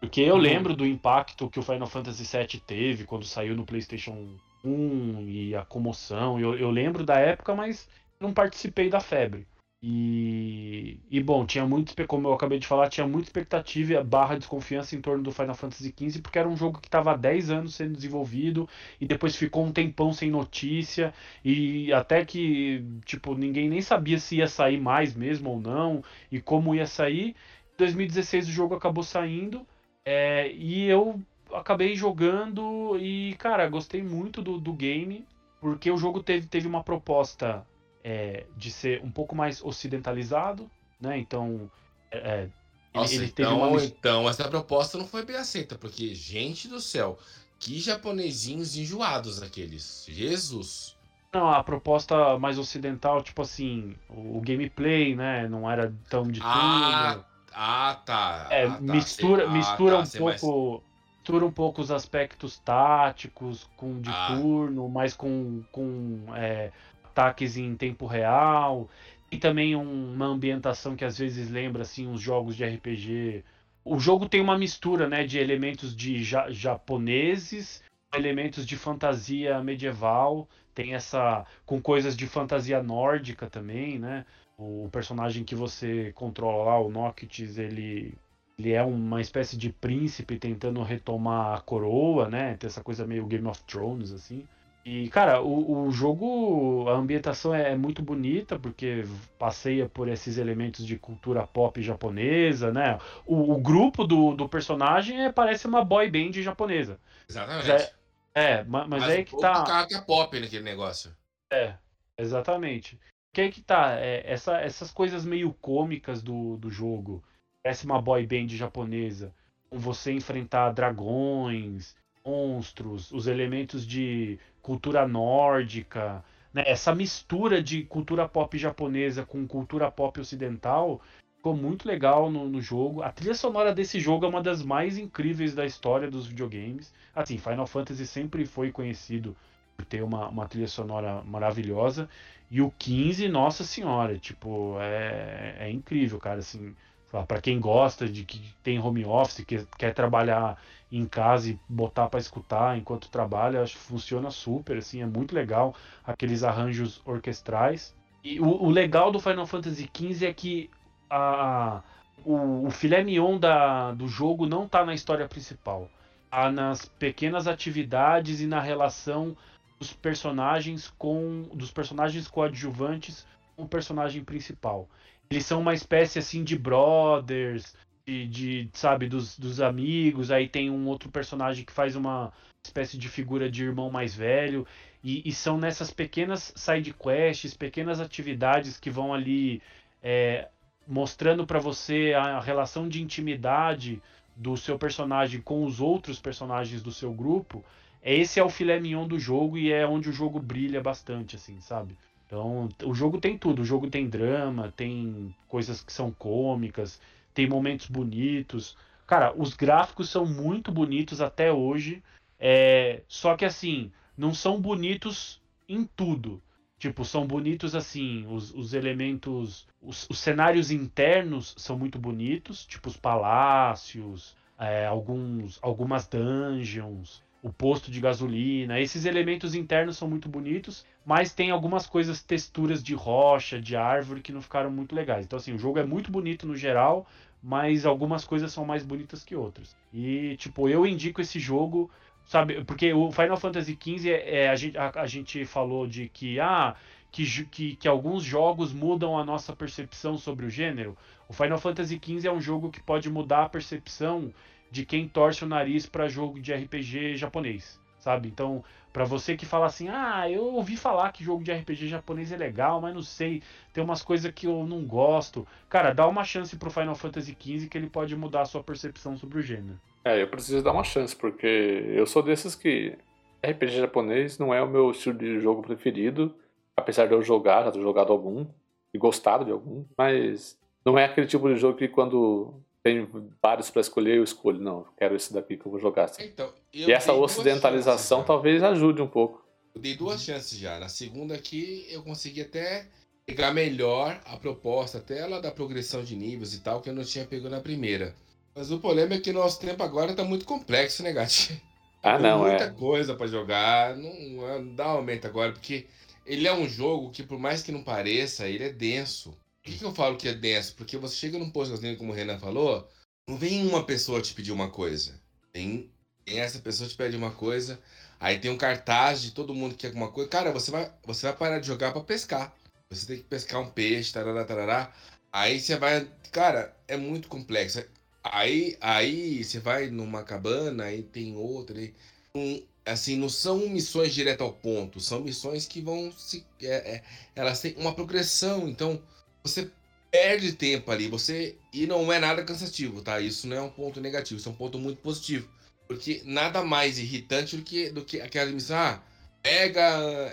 Porque 0.00 0.22
eu 0.22 0.36
lembro 0.36 0.74
do 0.74 0.86
impacto 0.86 1.50
que 1.50 1.58
o 1.58 1.62
Final 1.62 1.86
Fantasy 1.86 2.24
VII 2.24 2.60
teve 2.60 3.04
quando 3.04 3.26
saiu 3.26 3.54
no 3.54 3.66
PlayStation 3.66 4.34
1 4.64 5.28
e 5.28 5.54
a 5.54 5.64
comoção. 5.64 6.38
Eu, 6.40 6.56
eu 6.58 6.70
lembro 6.70 7.04
da 7.04 7.18
época, 7.18 7.54
mas 7.54 7.88
não 8.20 8.32
participei 8.32 8.88
da 8.88 9.00
febre. 9.00 9.46
E, 9.82 11.00
e 11.10 11.22
bom, 11.22 11.46
tinha 11.46 11.66
muito, 11.66 11.94
como 12.06 12.28
eu 12.28 12.34
acabei 12.34 12.58
de 12.58 12.66
falar, 12.66 12.90
tinha 12.90 13.06
muita 13.06 13.28
expectativa 13.28 14.04
barra 14.04 14.36
desconfiança 14.36 14.94
em 14.94 15.00
torno 15.00 15.22
do 15.22 15.32
Final 15.32 15.54
Fantasy 15.54 15.94
XV, 15.98 16.20
porque 16.20 16.38
era 16.38 16.48
um 16.48 16.56
jogo 16.56 16.78
que 16.80 16.88
estava 16.88 17.12
há 17.12 17.16
10 17.16 17.50
anos 17.50 17.74
sendo 17.76 17.94
desenvolvido 17.94 18.68
e 19.00 19.06
depois 19.06 19.34
ficou 19.36 19.64
um 19.64 19.72
tempão 19.72 20.12
sem 20.12 20.30
notícia 20.30 21.14
e 21.42 21.90
até 21.94 22.24
que, 22.26 22.84
tipo, 23.06 23.34
ninguém 23.34 23.70
nem 23.70 23.80
sabia 23.80 24.18
se 24.18 24.36
ia 24.36 24.46
sair 24.46 24.78
mais 24.78 25.14
mesmo 25.14 25.50
ou 25.50 25.60
não 25.60 26.04
e 26.30 26.40
como 26.42 26.74
ia 26.74 26.86
sair. 26.86 27.34
Em 27.74 27.78
2016 27.78 28.48
o 28.48 28.52
jogo 28.52 28.74
acabou 28.74 29.02
saindo 29.02 29.66
é, 30.04 30.52
e 30.52 30.84
eu 30.84 31.18
acabei 31.54 31.94
jogando 31.94 32.96
e, 32.98 33.34
cara, 33.38 33.68
gostei 33.68 34.02
muito 34.02 34.42
do, 34.42 34.58
do 34.58 34.72
game, 34.72 35.26
porque 35.60 35.90
o 35.90 35.96
jogo 35.96 36.22
teve, 36.22 36.46
teve 36.46 36.66
uma 36.66 36.82
proposta 36.82 37.66
é, 38.02 38.46
de 38.56 38.70
ser 38.70 39.02
um 39.04 39.10
pouco 39.10 39.34
mais 39.34 39.62
ocidentalizado, 39.62 40.70
né? 41.00 41.18
Então, 41.18 41.70
é, 42.10 42.18
é 42.18 42.48
Nossa, 42.94 43.14
ele, 43.14 43.24
ele 43.24 43.30
então, 43.32 43.70
uma... 43.70 43.82
então 43.82 44.28
essa 44.28 44.48
proposta 44.48 44.98
não 44.98 45.06
foi 45.06 45.24
bem 45.24 45.36
aceita, 45.36 45.76
porque, 45.76 46.14
gente 46.14 46.68
do 46.68 46.80
céu, 46.80 47.18
que 47.58 47.78
japonesinhos 47.78 48.76
enjoados 48.76 49.42
aqueles. 49.42 50.06
Jesus! 50.08 50.96
Não, 51.32 51.48
a 51.48 51.62
proposta 51.62 52.38
mais 52.38 52.58
ocidental, 52.58 53.22
tipo 53.22 53.42
assim, 53.42 53.94
o 54.08 54.40
gameplay, 54.40 55.14
né? 55.14 55.46
Não 55.46 55.70
era 55.70 55.94
tão 56.08 56.24
de 56.24 56.40
ah, 56.42 57.12
tudo. 57.12 57.24
Ah, 57.52 58.02
tá. 58.04 58.46
É, 58.50 58.64
ah, 58.66 58.70
tá, 58.70 58.80
mistura, 58.80 59.44
sei, 59.44 59.52
mistura 59.52 60.00
ah, 60.00 60.02
tá, 60.02 60.08
um 60.08 60.18
pouco. 60.18 60.70
Mais... 60.70 60.89
Mistura 61.20 61.44
um 61.44 61.52
pouco 61.52 61.82
os 61.82 61.90
aspectos 61.90 62.58
táticos 62.58 63.68
com 63.76 64.00
de 64.00 64.10
ah. 64.10 64.36
turno, 64.36 64.88
mas 64.88 65.14
com, 65.14 65.62
com 65.70 66.24
é, 66.34 66.72
ataques 67.04 67.58
em 67.58 67.76
tempo 67.76 68.06
real. 68.06 68.88
E 69.30 69.36
também 69.36 69.76
um, 69.76 70.14
uma 70.14 70.26
ambientação 70.26 70.96
que 70.96 71.04
às 71.04 71.18
vezes 71.18 71.50
lembra 71.50 71.82
assim 71.82 72.06
uns 72.06 72.22
jogos 72.22 72.56
de 72.56 72.64
RPG. 72.64 73.44
O 73.84 74.00
jogo 74.00 74.28
tem 74.28 74.40
uma 74.40 74.58
mistura, 74.58 75.08
né, 75.08 75.24
de 75.24 75.38
elementos 75.38 75.94
de 75.94 76.24
ja 76.24 76.50
japoneses, 76.50 77.82
elementos 78.14 78.66
de 78.66 78.76
fantasia 78.76 79.62
medieval, 79.62 80.48
tem 80.74 80.94
essa 80.94 81.44
com 81.66 81.80
coisas 81.80 82.16
de 82.16 82.26
fantasia 82.26 82.82
nórdica 82.82 83.48
também, 83.48 83.98
né? 83.98 84.24
O 84.58 84.88
personagem 84.90 85.44
que 85.44 85.54
você 85.54 86.12
controla 86.12 86.64
lá, 86.64 86.80
o 86.80 86.90
Noctis, 86.90 87.58
ele 87.58 88.14
ele 88.60 88.72
é 88.72 88.82
uma 88.82 89.20
espécie 89.20 89.56
de 89.56 89.72
príncipe 89.72 90.38
tentando 90.38 90.82
retomar 90.82 91.56
a 91.56 91.60
coroa, 91.60 92.28
né? 92.28 92.56
Tem 92.56 92.68
essa 92.68 92.82
coisa 92.82 93.06
meio 93.06 93.26
Game 93.26 93.46
of 93.48 93.62
Thrones 93.64 94.12
assim. 94.12 94.46
E, 94.84 95.08
cara, 95.10 95.42
o, 95.42 95.86
o 95.86 95.90
jogo, 95.90 96.88
a 96.88 96.92
ambientação 96.92 97.54
é, 97.54 97.72
é, 97.72 97.76
muito 97.76 98.02
bonita, 98.02 98.58
porque 98.58 99.04
passeia 99.38 99.88
por 99.88 100.08
esses 100.08 100.38
elementos 100.38 100.86
de 100.86 100.98
cultura 100.98 101.46
pop 101.46 101.82
japonesa, 101.82 102.72
né? 102.72 102.98
O, 103.26 103.52
o 103.52 103.60
grupo 103.60 104.06
do, 104.06 104.34
do 104.34 104.48
personagem 104.48 105.24
é, 105.24 105.32
parece 105.32 105.66
uma 105.66 105.84
boy 105.84 106.10
band 106.10 106.32
japonesa. 106.32 106.98
Exatamente. 107.28 107.70
É, 107.70 107.92
é, 108.34 108.64
mas, 108.64 108.88
mas, 108.88 109.02
mas 109.02 109.12
é 109.12 109.22
que 109.22 109.36
tá. 109.38 109.64
cara 109.64 109.86
que 109.86 109.94
é 109.94 110.00
pop 110.00 110.38
naquele 110.38 110.64
negócio. 110.64 111.14
É, 111.52 111.74
exatamente. 112.16 112.98
Que 113.32 113.42
é 113.42 113.50
que 113.50 113.60
tá? 113.60 113.96
É, 113.98 114.22
essa, 114.24 114.58
essas 114.60 114.90
coisas 114.90 115.24
meio 115.24 115.52
cômicas 115.52 116.22
do, 116.22 116.56
do 116.56 116.70
jogo. 116.70 117.22
Parece 117.62 117.84
uma 117.84 118.00
boy 118.00 118.26
band 118.26 118.48
japonesa. 118.48 119.34
Com 119.68 119.78
você 119.78 120.12
enfrentar 120.12 120.72
dragões, 120.72 121.94
monstros, 122.24 123.10
os 123.12 123.26
elementos 123.26 123.86
de 123.86 124.38
cultura 124.62 125.06
nórdica, 125.06 126.24
né? 126.52 126.64
essa 126.66 126.94
mistura 126.94 127.62
de 127.62 127.84
cultura 127.84 128.28
pop 128.28 128.56
japonesa 128.58 129.24
com 129.24 129.46
cultura 129.46 129.90
pop 129.90 130.20
ocidental 130.20 131.00
ficou 131.36 131.56
muito 131.56 131.88
legal 131.88 132.30
no, 132.30 132.48
no, 132.48 132.60
jogo. 132.60 133.02
A 133.02 133.10
trilha 133.10 133.34
sonora 133.34 133.74
desse 133.74 133.98
jogo 133.98 134.26
é 134.26 134.28
uma 134.28 134.42
das 134.42 134.62
mais 134.62 134.98
incríveis 134.98 135.54
da 135.54 135.64
história 135.64 136.10
dos 136.10 136.26
videogames. 136.26 136.92
Assim, 137.14 137.38
Final 137.38 137.66
Fantasy 137.66 138.06
sempre 138.06 138.44
foi 138.44 138.70
conhecido 138.70 139.34
por 139.74 139.86
ter 139.86 140.02
uma, 140.02 140.28
uma 140.28 140.46
trilha 140.46 140.68
sonora 140.68 141.22
maravilhosa. 141.22 142.08
E 142.50 142.60
o 142.60 142.70
15, 142.78 143.26
nossa 143.28 143.64
senhora, 143.64 144.18
tipo, 144.18 144.76
é, 144.80 145.56
é 145.60 145.70
incrível, 145.70 146.18
cara. 146.18 146.40
Assim, 146.40 146.74
para 147.10 147.40
quem 147.40 147.58
gosta 147.58 148.08
de 148.08 148.24
que 148.24 148.40
tem 148.62 148.78
home 148.78 149.04
office, 149.04 149.44
que 149.44 149.66
quer 149.76 149.92
trabalhar 149.92 150.56
em 150.92 151.04
casa 151.06 151.50
e 151.50 151.58
botar 151.68 152.08
para 152.08 152.20
escutar 152.20 152.78
enquanto 152.78 153.10
trabalha, 153.10 153.62
acho 153.62 153.76
que 153.76 153.82
funciona 153.82 154.30
super, 154.30 154.76
assim, 154.76 155.02
é 155.02 155.06
muito 155.06 155.34
legal 155.34 155.74
aqueles 156.04 156.42
arranjos 156.42 157.00
orquestrais. 157.04 157.94
E 158.22 158.40
o, 158.40 158.46
o 158.46 158.70
legal 158.70 159.10
do 159.10 159.18
Final 159.18 159.46
Fantasy 159.46 159.88
XV 159.92 160.26
é 160.26 160.32
que 160.32 160.70
a, 161.08 161.82
o, 162.24 162.66
o 162.66 162.70
filé 162.70 163.02
mignon 163.02 163.38
da, 163.38 163.92
do 163.92 164.06
jogo 164.06 164.46
não 164.46 164.68
tá 164.68 164.84
na 164.84 164.94
história 164.94 165.26
principal. 165.28 165.88
Tá 166.30 166.50
nas 166.50 166.84
pequenas 166.84 167.46
atividades 167.46 168.40
e 168.40 168.46
na 168.46 168.60
relação 168.60 169.36
dos 169.78 169.92
personagens 169.92 170.92
com 170.98 171.48
dos 171.54 171.72
personagens 171.72 172.28
coadjuvantes 172.28 173.26
com 173.56 173.64
o 173.64 173.68
personagem 173.68 174.22
principal. 174.22 174.88
Eles 175.30 175.46
são 175.46 175.60
uma 175.60 175.72
espécie 175.72 176.18
assim 176.18 176.42
de 176.42 176.58
brothers, 176.58 177.76
de, 178.04 178.26
de, 178.26 178.70
sabe, 178.72 179.08
dos, 179.08 179.38
dos 179.38 179.60
amigos. 179.60 180.32
Aí 180.32 180.48
tem 180.48 180.68
um 180.68 180.88
outro 180.88 181.08
personagem 181.08 181.64
que 181.64 181.72
faz 181.72 181.94
uma 181.94 182.32
espécie 182.64 182.98
de 182.98 183.08
figura 183.08 183.48
de 183.48 183.62
irmão 183.62 183.90
mais 183.90 184.12
velho. 184.12 184.66
E, 185.04 185.22
e 185.24 185.32
são 185.32 185.56
nessas 185.56 185.92
pequenas 185.92 186.52
side 186.56 186.92
quests, 186.92 187.54
pequenas 187.54 188.00
atividades 188.00 188.76
que 188.76 188.90
vão 188.90 189.14
ali 189.14 189.62
é, 190.02 190.48
mostrando 190.84 191.46
para 191.46 191.60
você 191.60 192.12
a, 192.12 192.40
relação 192.40 192.88
de 192.88 193.00
intimidade 193.00 194.02
do 194.34 194.56
seu 194.56 194.76
personagem 194.76 195.40
com 195.40 195.64
os 195.64 195.80
outros 195.80 196.18
personagens 196.18 196.82
do 196.82 196.90
seu 196.90 197.12
grupo. 197.12 197.64
Esse 198.02 198.40
é 198.40 198.42
o 198.42 198.50
filé 198.50 198.80
mignon 198.80 199.06
do 199.06 199.18
jogo 199.18 199.56
e 199.56 199.70
é 199.70 199.86
onde 199.86 200.08
o 200.08 200.12
jogo 200.12 200.40
brilha 200.40 200.80
bastante, 200.80 201.36
assim, 201.36 201.60
sabe? 201.60 201.96
Então, 202.30 202.68
o 202.84 202.94
jogo 202.94 203.20
tem 203.20 203.36
tudo. 203.36 203.62
O 203.62 203.64
jogo 203.64 203.90
tem 203.90 204.08
drama, 204.08 204.72
tem 204.76 205.34
coisas 205.48 205.82
que 205.82 205.92
são 205.92 206.12
cômicas, 206.12 207.00
tem 207.34 207.48
momentos 207.48 207.88
bonitos. 207.88 208.76
Cara, 209.04 209.34
os 209.36 209.54
gráficos 209.54 210.08
são 210.08 210.24
muito 210.24 210.70
bonitos 210.70 211.20
até 211.20 211.52
hoje. 211.52 212.00
É... 212.38 213.02
Só 213.08 213.36
que 213.36 213.44
assim, 213.44 213.90
não 214.16 214.32
são 214.32 214.60
bonitos 214.60 215.42
em 215.68 215.84
tudo. 215.84 216.40
Tipo, 216.78 217.04
são 217.04 217.26
bonitos 217.26 217.74
assim, 217.74 218.24
os, 218.28 218.54
os 218.54 218.74
elementos. 218.74 219.66
Os, 219.82 220.08
os, 220.08 220.18
cenários 220.20 220.70
internos 220.70 221.52
são 221.58 221.76
muito 221.76 221.98
bonitos, 221.98 222.64
tipo 222.64 222.88
os 222.88 222.96
palácios, 222.96 224.36
é, 224.58 224.86
alguns, 224.86 225.58
algumas 225.62 226.06
dungeons, 226.06 227.22
o 227.42 227.52
posto 227.52 227.90
de 227.90 228.00
gasolina. 228.00 228.80
Esses 228.80 229.04
elementos 229.04 229.54
internos 229.54 229.96
são 229.96 230.08
muito 230.08 230.28
bonitos, 230.28 230.84
mas 231.04 231.32
tem 231.32 231.50
algumas 231.50 231.86
coisas, 231.86 232.22
texturas 232.22 232.82
de 232.82 232.94
rocha, 232.94 233.60
de 233.60 233.76
árvore, 233.76 234.20
que 234.20 234.32
não 234.32 234.42
ficaram 234.42 234.70
muito 234.70 234.94
legais. 234.94 235.24
Então, 235.24 235.38
assim, 235.38 235.54
o 235.54 235.58
jogo 235.58 235.78
é 235.78 235.84
muito 235.84 236.10
bonito 236.10 236.46
no 236.46 236.56
geral, 236.56 237.06
mas 237.42 237.86
algumas 237.86 238.24
coisas 238.24 238.52
são 238.52 238.64
mais 238.64 238.82
bonitas 238.82 239.24
que 239.24 239.34
outras. 239.34 239.74
E, 239.92 240.36
tipo, 240.36 240.68
eu 240.68 240.86
indico 240.86 241.20
esse 241.20 241.38
jogo 241.38 241.90
Sabe, 242.30 242.62
porque 242.64 242.92
o 242.92 243.10
Final 243.10 243.36
Fantasy 243.36 243.76
XV 243.76 244.08
é, 244.08 244.44
é 244.44 244.48
a, 244.50 244.54
gente, 244.54 244.78
a, 244.78 244.92
a, 244.94 245.06
gente 245.06 245.44
falou 245.44 245.84
de 245.84 246.08
que, 246.08 246.38
ah, 246.38 246.76
que, 247.10 247.24
que, 247.46 247.74
que 247.74 247.88
alguns 247.88 248.22
jogos 248.22 248.72
mudam 248.72 249.18
a 249.18 249.24
nossa 249.24 249.54
percepção 249.56 250.16
sobre 250.16 250.46
o 250.46 250.50
gênero. 250.50 250.96
O 251.28 251.32
Final 251.32 251.58
Fantasy 251.58 252.00
XV 252.00 252.28
é 252.28 252.32
um 252.32 252.40
jogo 252.40 252.70
que 252.70 252.80
pode 252.80 253.10
mudar 253.10 253.42
a 253.42 253.48
percepção 253.48 254.32
de 254.70 254.84
quem 254.86 255.08
torce 255.08 255.44
o 255.44 255.48
nariz 255.48 255.86
para 255.86 256.08
jogo 256.08 256.40
de 256.40 256.52
RPG 256.52 257.16
japonês, 257.16 257.80
sabe? 257.98 258.28
Então, 258.28 258.62
para 258.92 259.04
você 259.04 259.36
que 259.36 259.46
fala 259.46 259.66
assim, 259.66 259.88
ah, 259.88 260.28
eu 260.30 260.54
ouvi 260.54 260.76
falar 260.76 261.12
que 261.12 261.24
jogo 261.24 261.44
de 261.44 261.52
RPG 261.52 261.88
japonês 261.88 262.32
é 262.32 262.36
legal, 262.36 262.80
mas 262.80 262.94
não 262.94 263.02
sei, 263.02 263.42
tem 263.72 263.82
umas 263.82 264.02
coisas 264.02 264.32
que 264.32 264.46
eu 264.46 264.66
não 264.66 264.84
gosto. 264.84 265.46
Cara, 265.68 265.92
dá 265.92 266.06
uma 266.06 266.24
chance 266.24 266.56
pro 266.56 266.70
Final 266.70 266.94
Fantasy 266.94 267.36
XV 267.38 267.68
que 267.68 267.78
ele 267.78 267.88
pode 267.88 268.14
mudar 268.16 268.42
a 268.42 268.46
sua 268.46 268.62
percepção 268.62 269.16
sobre 269.16 269.38
o 269.38 269.42
gênero. 269.42 269.80
É, 270.04 270.20
eu 270.22 270.28
preciso 270.28 270.62
dar 270.62 270.72
uma 270.72 270.84
chance, 270.84 271.14
porque 271.14 271.46
eu 271.46 272.06
sou 272.06 272.22
desses 272.22 272.54
que 272.54 272.96
RPG 273.44 273.78
japonês 273.78 274.38
não 274.38 274.52
é 274.52 274.62
o 274.62 274.68
meu 274.68 274.90
estilo 274.90 275.18
de 275.18 275.40
jogo 275.40 275.62
preferido, 275.62 276.34
apesar 276.76 277.06
de 277.06 277.12
eu 277.12 277.22
jogar, 277.22 277.64
já 277.64 277.72
ter 277.72 277.80
jogado 277.80 278.12
algum 278.12 278.46
e 278.92 278.98
gostado 278.98 279.44
de 279.44 279.52
algum, 279.52 279.84
mas 279.96 280.58
não 280.84 280.98
é 280.98 281.04
aquele 281.04 281.26
tipo 281.26 281.48
de 281.48 281.56
jogo 281.56 281.78
que 281.78 281.88
quando 281.88 282.54
tem 282.82 283.08
vários 283.42 283.70
para 283.70 283.80
escolher 283.80 284.16
eu 284.16 284.24
escolho, 284.24 284.60
não, 284.60 284.86
quero 284.96 285.14
esse 285.14 285.32
daqui 285.32 285.56
que 285.56 285.66
eu 285.66 285.70
vou 285.70 285.80
jogar. 285.80 286.04
Assim. 286.04 286.24
Então, 286.24 286.52
e 286.72 286.90
essa 286.90 287.12
ocidentalização 287.12 288.22
talvez 288.24 288.62
ajude 288.62 289.02
um 289.02 289.08
pouco. 289.08 289.44
Eu 289.74 289.80
dei 289.80 289.96
duas 289.96 290.22
chances 290.22 290.58
já. 290.58 290.78
Na 290.78 290.88
segunda 290.88 291.34
aqui 291.34 291.86
eu 291.90 292.02
consegui 292.02 292.40
até 292.40 292.86
pegar 293.26 293.52
melhor 293.52 294.20
a 294.24 294.36
proposta, 294.36 294.98
até 294.98 295.18
ela 295.18 295.40
da 295.40 295.50
progressão 295.50 296.02
de 296.02 296.16
níveis 296.16 296.54
e 296.54 296.60
tal, 296.60 296.80
que 296.80 296.88
eu 296.90 296.94
não 296.94 297.04
tinha 297.04 297.24
pego 297.24 297.48
na 297.48 297.60
primeira. 297.60 298.14
Mas 298.54 298.70
o 298.70 298.80
problema 298.80 299.14
é 299.14 299.20
que 299.20 299.32
nosso 299.32 299.60
tempo 299.60 299.82
agora 299.82 300.14
tá 300.14 300.24
muito 300.24 300.44
complexo, 300.44 301.02
né, 301.02 301.12
Gati? 301.12 301.62
Ah, 302.02 302.14
Tem 302.14 302.30
não, 302.30 302.38
muita 302.38 302.64
é. 302.64 302.66
Muita 302.66 302.80
coisa 302.80 303.14
para 303.14 303.26
jogar, 303.26 303.94
não, 303.94 304.10
não 304.14 304.74
dá 304.74 304.86
aumento 304.86 305.26
agora, 305.26 305.52
porque 305.52 305.86
ele 306.24 306.48
é 306.48 306.52
um 306.54 306.66
jogo 306.66 307.10
que, 307.10 307.22
por 307.22 307.38
mais 307.38 307.62
que 307.62 307.70
não 307.70 307.82
pareça, 307.82 308.48
ele 308.48 308.64
é 308.64 308.72
denso. 308.72 309.36
Que, 309.70 309.78
que 309.78 309.84
eu 309.84 309.94
falo 309.94 310.16
que 310.16 310.28
é 310.28 310.34
denso? 310.34 310.74
Porque 310.74 310.96
você 310.96 311.14
chega 311.14 311.38
num 311.38 311.50
posto 311.50 311.70
gasolina, 311.70 311.96
como 311.96 312.12
o 312.12 312.14
Renan 312.14 312.38
falou, 312.38 312.88
não 313.28 313.36
vem 313.36 313.66
uma 313.66 313.84
pessoa 313.84 314.20
te 314.20 314.34
pedir 314.34 314.50
uma 314.50 314.68
coisa. 314.68 315.20
Tem, 315.52 315.88
tem 316.24 316.40
essa 316.40 316.58
pessoa 316.58 316.88
te 316.88 316.96
pede 316.96 317.16
uma 317.16 317.30
coisa, 317.30 317.80
aí 318.18 318.38
tem 318.38 318.50
um 318.50 318.56
cartaz 318.56 319.22
de 319.22 319.30
todo 319.30 319.54
mundo 319.54 319.74
que 319.74 319.82
quer 319.82 319.86
alguma 319.88 320.10
coisa. 320.10 320.28
Cara, 320.28 320.50
você 320.50 320.70
vai, 320.70 320.92
você 321.04 321.26
vai 321.26 321.36
parar 321.36 321.60
de 321.60 321.68
jogar 321.68 321.92
para 321.92 322.02
pescar. 322.02 322.52
Você 322.90 323.06
tem 323.06 323.16
que 323.18 323.24
pescar 323.24 323.60
um 323.60 323.70
peixe, 323.70 324.12
tarará, 324.12 324.44
tarará. 324.44 324.92
Aí 325.32 325.60
você 325.60 325.76
vai. 325.76 326.08
Cara, 326.32 326.76
é 326.88 326.96
muito 326.96 327.28
complexo. 327.28 327.84
Aí, 328.24 328.76
aí 328.80 329.44
você 329.44 329.60
vai 329.60 329.88
numa 329.88 330.24
cabana, 330.24 330.84
aí 330.84 331.02
tem 331.04 331.36
outra. 331.36 331.78
Aí, 331.78 331.94
um, 332.34 332.60
assim, 332.84 333.16
não 333.16 333.28
são 333.28 333.68
missões 333.68 334.12
direto 334.12 334.42
ao 334.42 334.52
ponto, 334.52 335.00
são 335.00 335.20
missões 335.20 335.66
que 335.66 335.80
vão 335.80 336.12
se. 336.12 336.44
É, 336.60 336.96
é, 336.96 337.02
elas 337.36 337.60
têm 337.60 337.74
uma 337.76 337.94
progressão, 337.94 338.68
então 338.68 339.00
você 339.42 339.70
perde 340.10 340.52
tempo 340.52 340.90
ali, 340.90 341.08
você. 341.08 341.56
E 341.72 341.86
não 341.86 342.12
é 342.12 342.18
nada 342.18 342.44
cansativo, 342.44 343.00
tá? 343.02 343.20
Isso 343.20 343.46
não 343.46 343.56
é 343.56 343.62
um 343.62 343.70
ponto 343.70 344.00
negativo, 344.00 344.38
isso 344.38 344.48
é 344.48 344.52
um 344.52 344.56
ponto 344.56 344.78
muito 344.78 345.00
positivo. 345.00 345.48
Porque 345.86 346.22
nada 346.24 346.62
mais 346.62 346.98
irritante 346.98 347.56
do 347.56 347.62
que, 347.62 347.90
do 347.90 348.04
que 348.04 348.20
aquela 348.20 348.50
missão. 348.50 348.76
Ah, 348.76 349.02
pega. 349.42 349.80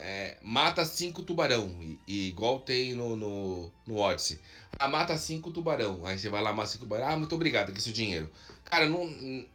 É, 0.03 0.37
mata 0.41 0.85
cinco 0.85 1.23
tubarão. 1.23 1.75
E, 1.81 1.99
e, 2.07 2.27
igual 2.29 2.59
tem 2.59 2.93
no, 2.93 3.15
no, 3.15 3.71
no 3.85 3.97
Odyssey. 3.97 4.39
Ah, 4.79 4.87
mata 4.87 5.17
cinco 5.17 5.51
tubarão. 5.51 6.05
Aí 6.05 6.17
você 6.17 6.29
vai 6.29 6.41
lá, 6.41 6.53
mata 6.53 6.69
cinco 6.69 6.83
tubarão. 6.83 7.07
Ah, 7.07 7.17
muito 7.17 7.33
obrigado, 7.33 7.69
aqui 7.69 7.81
seu 7.81 7.93
dinheiro. 7.93 8.29
Cara, 8.65 8.87
não, 8.87 9.07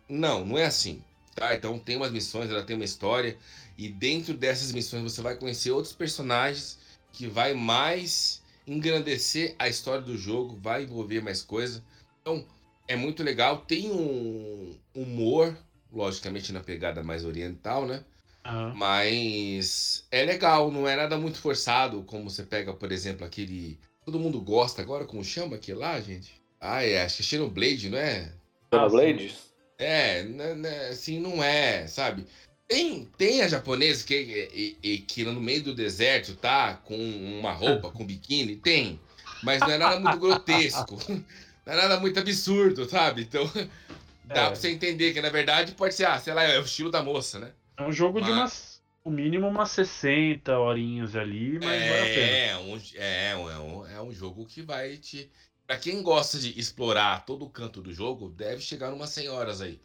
não, 0.08 0.44
não 0.44 0.58
é 0.58 0.64
assim. 0.64 1.02
Tá? 1.34 1.54
Então 1.54 1.78
tem 1.78 1.96
umas 1.96 2.10
missões, 2.10 2.50
ela 2.50 2.62
tem 2.62 2.76
uma 2.76 2.84
história. 2.84 3.36
E 3.78 3.88
dentro 3.88 4.34
dessas 4.34 4.72
missões 4.72 5.02
você 5.02 5.22
vai 5.22 5.36
conhecer 5.36 5.70
outros 5.70 5.94
personagens 5.94 6.78
que 7.12 7.26
vai 7.26 7.54
mais 7.54 8.41
engrandecer 8.66 9.54
a 9.58 9.68
história 9.68 10.02
do 10.02 10.16
jogo, 10.16 10.58
vai 10.60 10.84
envolver 10.84 11.20
mais 11.20 11.42
coisa. 11.42 11.82
Então, 12.20 12.44
é 12.86 12.96
muito 12.96 13.22
legal. 13.22 13.58
Tem 13.58 13.90
um 13.90 14.78
humor, 14.94 15.56
logicamente 15.92 16.52
na 16.52 16.60
pegada 16.60 17.02
mais 17.02 17.24
oriental, 17.24 17.86
né? 17.86 18.04
Uhum. 18.46 18.74
Mas 18.74 20.06
é 20.10 20.24
legal, 20.24 20.70
não 20.70 20.88
é 20.88 20.96
nada 20.96 21.16
muito 21.16 21.38
forçado, 21.38 22.02
como 22.02 22.28
você 22.28 22.42
pega, 22.42 22.72
por 22.74 22.90
exemplo, 22.90 23.24
aquele. 23.24 23.78
Todo 24.04 24.18
mundo 24.18 24.40
gosta 24.40 24.82
agora, 24.82 25.04
como 25.04 25.24
chama 25.24 25.56
aquele 25.56 25.78
lá, 25.78 26.00
gente? 26.00 26.40
Ah, 26.60 26.84
é, 26.84 27.02
acho 27.02 27.16
que 27.16 27.22
é 27.22 27.24
Xenoblade, 27.24 27.88
não 27.88 27.98
é? 27.98 28.32
Xenoblade? 28.72 29.36
É, 29.78 30.22
né, 30.24 30.54
né, 30.54 30.88
assim, 30.88 31.20
não 31.20 31.42
é, 31.42 31.86
sabe? 31.86 32.24
Tem, 32.72 33.04
tem 33.18 33.42
a 33.42 33.48
japonesa 33.48 34.02
que, 34.02 34.78
e, 34.82 34.98
que 35.00 35.24
no 35.24 35.38
meio 35.38 35.62
do 35.62 35.74
deserto 35.74 36.34
tá 36.34 36.72
com 36.72 36.96
uma 36.96 37.52
roupa, 37.52 37.90
com 37.90 38.02
biquíni, 38.02 38.56
tem. 38.56 38.98
Mas 39.42 39.60
não 39.60 39.70
é 39.70 39.76
nada 39.76 40.00
muito 40.00 40.18
grotesco. 40.18 40.96
Não 41.64 41.74
é 41.74 41.76
nada 41.76 42.00
muito 42.00 42.18
absurdo, 42.18 42.88
sabe? 42.88 43.22
Então, 43.22 43.44
dá 44.24 44.40
é. 44.40 44.46
pra 44.46 44.54
você 44.56 44.68
entender 44.68 45.12
que, 45.12 45.20
na 45.20 45.30
verdade, 45.30 45.70
pode 45.76 45.94
ser, 45.94 46.06
ah, 46.06 46.18
sei 46.18 46.34
lá, 46.34 46.42
é 46.42 46.58
o 46.58 46.64
estilo 46.64 46.90
da 46.90 47.04
moça, 47.04 47.38
né? 47.38 47.52
É 47.76 47.84
um 47.84 47.92
jogo 47.92 48.18
mas... 48.18 48.26
de 48.26 48.32
umas. 48.32 48.82
O 49.04 49.10
mínimo 49.10 49.46
umas 49.46 49.70
60 49.70 50.58
horinhas 50.58 51.14
ali, 51.14 51.60
mas 51.62 51.80
é, 51.80 51.88
vale 51.88 52.00
a 52.00 52.14
pena. 52.14 52.36
É 52.36 52.56
um, 52.56 52.80
é, 52.96 53.30
é, 53.30 53.36
um, 53.36 53.86
é 53.86 54.02
um 54.02 54.12
jogo 54.12 54.44
que 54.44 54.60
vai 54.60 54.96
te. 54.96 55.30
Pra 55.64 55.76
quem 55.76 56.02
gosta 56.02 56.36
de 56.36 56.58
explorar 56.58 57.24
todo 57.24 57.44
o 57.44 57.50
canto 57.50 57.80
do 57.80 57.92
jogo, 57.92 58.28
deve 58.28 58.60
chegar 58.60 58.92
umas 58.92 59.10
100 59.10 59.28
horas 59.28 59.60
aí. 59.60 59.80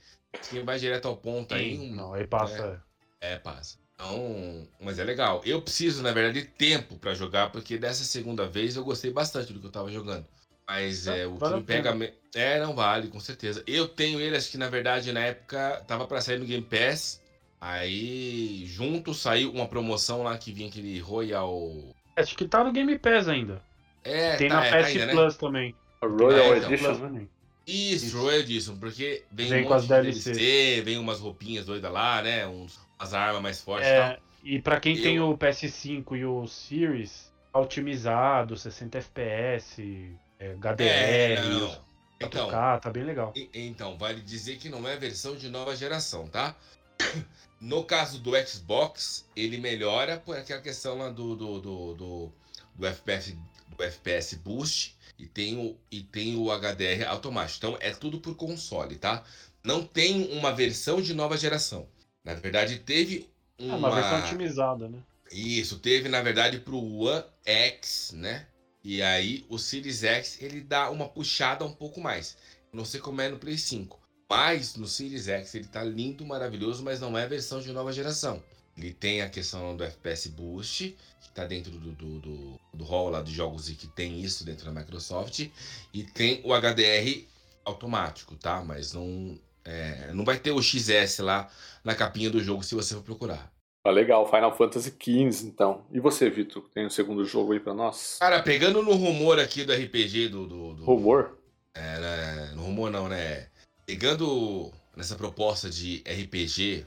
Quem 0.50 0.64
vai 0.64 0.80
direto 0.80 1.08
ao 1.08 1.18
ponto 1.18 1.54
aí. 1.54 1.78
Um, 1.78 1.96
não, 1.96 2.14
aí 2.14 2.26
passa. 2.26 2.82
É, 3.22 3.34
é, 3.34 3.40
passa. 3.40 3.78
Então, 3.96 4.68
mas 4.80 5.00
é 5.00 5.04
legal. 5.04 5.42
Eu 5.44 5.62
preciso, 5.62 6.04
na 6.04 6.12
verdade, 6.12 6.42
de 6.42 6.48
tempo 6.48 6.98
para 6.98 7.16
jogar, 7.16 7.52
porque 7.52 7.78
dessa 7.78 8.04
segunda 8.04 8.46
vez 8.46 8.76
eu 8.76 8.84
gostei 8.84 9.12
bastante 9.12 9.52
do 9.52 9.60
que 9.60 9.66
eu 9.66 9.72
tava 9.72 9.92
jogando. 9.92 10.26
Mas 10.68 11.08
é, 11.08 11.26
o 11.26 11.36
vale 11.36 11.54
que 11.54 11.60
me 11.62 11.66
pega. 11.66 11.96
Me... 11.96 12.14
É, 12.36 12.60
não 12.60 12.76
vale, 12.76 13.08
com 13.08 13.20
certeza. 13.20 13.64
Eu 13.66 13.88
tenho 13.88 14.20
ele, 14.20 14.36
acho 14.36 14.52
que 14.52 14.58
na 14.58 14.70
verdade 14.70 15.12
na 15.12 15.22
época 15.22 15.84
tava 15.88 16.06
para 16.06 16.22
sair 16.22 16.38
no 16.38 16.46
Game 16.46 16.64
Pass. 16.64 17.22
Aí, 17.60 18.66
junto 18.68 19.16
saiu 19.16 19.52
uma 19.52 19.68
promoção 19.68 20.22
lá 20.22 20.38
que 20.38 20.52
vinha 20.52 20.70
aquele 20.70 21.00
Royal. 21.00 21.74
Acho 22.16 22.36
que 22.36 22.48
tá 22.48 22.64
no 22.64 22.72
Game 22.72 23.00
Pass 23.00 23.28
ainda. 23.28 23.64
É, 24.04 24.36
Tem 24.36 24.50
tá, 24.50 24.58
na 24.58 24.66
é, 24.66 24.70
PS 24.70 24.82
tá 24.82 24.88
ainda, 24.88 25.06
né? 25.08 25.12
Plus 25.14 25.34
né? 25.34 25.40
também. 25.40 25.76
A 26.02 26.08
Royal 26.08 26.54
é, 26.54 26.58
então, 26.58 26.72
Edition. 26.72 26.96
Plus, 26.96 27.28
isso, 27.68 28.06
Isso, 28.06 28.32
Edition, 28.32 28.78
porque 28.78 29.26
vem, 29.30 29.50
vem 29.50 29.66
um 29.66 29.68
com 29.68 29.74
as 29.74 29.88
DLC. 29.88 30.32
DLC, 30.32 30.82
vem 30.82 30.98
umas 30.98 31.20
roupinhas 31.20 31.66
doidas 31.66 31.92
lá, 31.92 32.22
né? 32.22 32.48
Uns, 32.48 32.80
umas 32.98 33.14
armas 33.14 33.42
mais 33.42 33.62
fortes 33.62 33.88
é, 33.88 33.98
e 33.98 34.02
tal. 34.02 34.18
E 34.44 34.62
pra 34.62 34.80
quem 34.80 34.96
Eu... 34.96 35.04
tem 35.04 35.20
o 35.20 35.38
PS5 35.38 36.18
e 36.18 36.26
o 36.26 36.48
Series, 36.48 37.30
otimizado, 37.54 38.56
60 38.56 39.00
FPS, 39.00 40.12
é, 40.40 40.54
HDR, 40.54 40.82
é, 40.82 41.42
não, 41.42 41.60
não. 41.60 41.88
Então, 42.20 42.50
tá 42.50 42.90
bem 42.92 43.04
legal. 43.04 43.34
E, 43.36 43.50
então, 43.54 43.98
vale 43.98 44.22
dizer 44.22 44.58
que 44.58 44.70
não 44.70 44.88
é 44.88 44.96
versão 44.96 45.36
de 45.36 45.50
nova 45.50 45.76
geração, 45.76 46.28
tá? 46.28 46.56
No 47.60 47.84
caso 47.84 48.20
do 48.20 48.34
Xbox, 48.46 49.28
ele 49.36 49.58
melhora 49.58 50.20
por 50.20 50.38
aquela 50.38 50.62
questão 50.62 50.96
lá 50.96 51.10
do, 51.10 51.36
do, 51.36 51.60
do, 51.60 51.94
do, 51.96 52.32
do 52.76 52.86
FPS, 52.86 53.36
do 53.68 53.84
FPS 53.84 54.36
Boost 54.36 54.96
e 55.18 55.26
tem, 55.26 55.58
o, 55.58 55.78
e 55.92 56.02
tem 56.02 56.36
o 56.36 56.52
HDR 56.52 57.08
automático. 57.08 57.58
Então 57.58 57.78
é 57.80 57.92
tudo 57.92 58.20
por 58.20 58.36
console, 58.36 58.96
tá? 58.96 59.24
Não 59.64 59.84
tem 59.84 60.32
uma 60.38 60.52
versão 60.52 61.02
de 61.02 61.14
nova 61.14 61.38
geração. 61.38 61.88
Na 62.24 62.34
verdade, 62.34 62.80
teve 62.80 63.30
uma. 63.60 63.74
É 63.74 63.78
uma 63.78 63.96
versão 63.96 64.20
otimizada, 64.20 64.88
né? 64.88 65.00
Isso, 65.32 65.80
teve 65.80 66.08
na 66.08 66.22
verdade 66.22 66.60
para 66.60 66.74
o 66.74 67.00
One 67.00 67.24
X, 67.46 68.12
né? 68.14 68.48
E 68.84 69.02
aí 69.02 69.46
o 69.50 69.58
Series 69.58 70.04
X 70.04 70.42
ele 70.42 70.62
dá 70.62 70.90
uma 70.90 71.10
puxada 71.10 71.66
um 71.66 71.74
pouco 71.74 72.00
mais. 72.00 72.38
Não 72.72 72.86
sei 72.86 73.00
como 73.00 73.22
é 73.22 73.28
no 73.28 73.38
Play 73.38 73.58
5. 73.58 74.00
Mas 74.30 74.76
no 74.76 74.88
Series 74.88 75.28
X 75.28 75.56
ele 75.56 75.68
tá 75.68 75.84
lindo, 75.84 76.26
maravilhoso, 76.26 76.84
mas 76.84 77.00
não 77.00 77.18
é 77.18 77.28
versão 77.28 77.60
de 77.60 77.72
nova 77.72 77.92
geração. 77.92 78.42
Ele 78.78 78.94
tem 78.94 79.22
a 79.22 79.30
questão 79.30 79.76
do 79.76 79.84
FPS 79.84 80.30
Boost, 80.30 80.96
que 81.22 81.28
está 81.28 81.46
dentro 81.46 81.72
do, 81.72 81.92
do, 81.92 82.20
do, 82.20 82.60
do 82.74 82.84
hall 82.84 83.10
lá 83.10 83.22
de 83.22 83.34
jogos 83.34 83.70
e 83.70 83.76
que 83.76 83.88
tem 83.88 84.22
isso 84.22 84.46
dentro 84.46 84.66
da 84.66 84.80
Microsoft. 84.80 85.50
E 85.94 86.04
tem 86.04 86.42
o 86.44 86.54
HDR 86.54 87.26
automático, 87.66 88.36
tá? 88.36 88.64
Mas 88.64 88.94
não, 88.94 89.38
é, 89.66 90.14
não 90.14 90.24
vai 90.24 90.38
ter 90.38 90.52
o 90.52 90.62
XS 90.62 91.20
lá 91.20 91.50
na 91.84 91.96
capinha 91.96 92.30
do 92.30 92.42
jogo 92.42 92.64
se 92.64 92.76
você 92.76 92.94
for 92.94 93.04
procurar. 93.04 93.52
Ah, 93.84 93.90
legal, 93.90 94.30
Final 94.30 94.56
Fantasy 94.56 94.90
XV, 94.90 95.48
então. 95.48 95.86
E 95.92 96.00
você, 96.00 96.30
Vitor? 96.30 96.70
Tem 96.74 96.86
um 96.86 96.90
segundo 96.90 97.24
jogo 97.24 97.54
aí 97.54 97.60
pra 97.60 97.74
nós? 97.74 98.18
Cara, 98.20 98.44
pegando 98.44 98.84
no 98.84 98.94
rumor 98.94 99.40
aqui 99.40 99.64
do 99.64 99.74
RPG 99.74 100.28
do. 100.28 100.46
do, 100.46 100.74
do... 100.74 100.84
Rumor? 100.84 101.38
É, 101.74 102.00
né? 102.00 102.52
No 102.54 102.64
rumor 102.64 102.92
não, 102.92 103.08
né? 103.08 103.48
Pegando 103.86 104.74
nessa 104.96 105.16
proposta 105.16 105.70
de 105.70 106.04
RPG? 106.06 106.86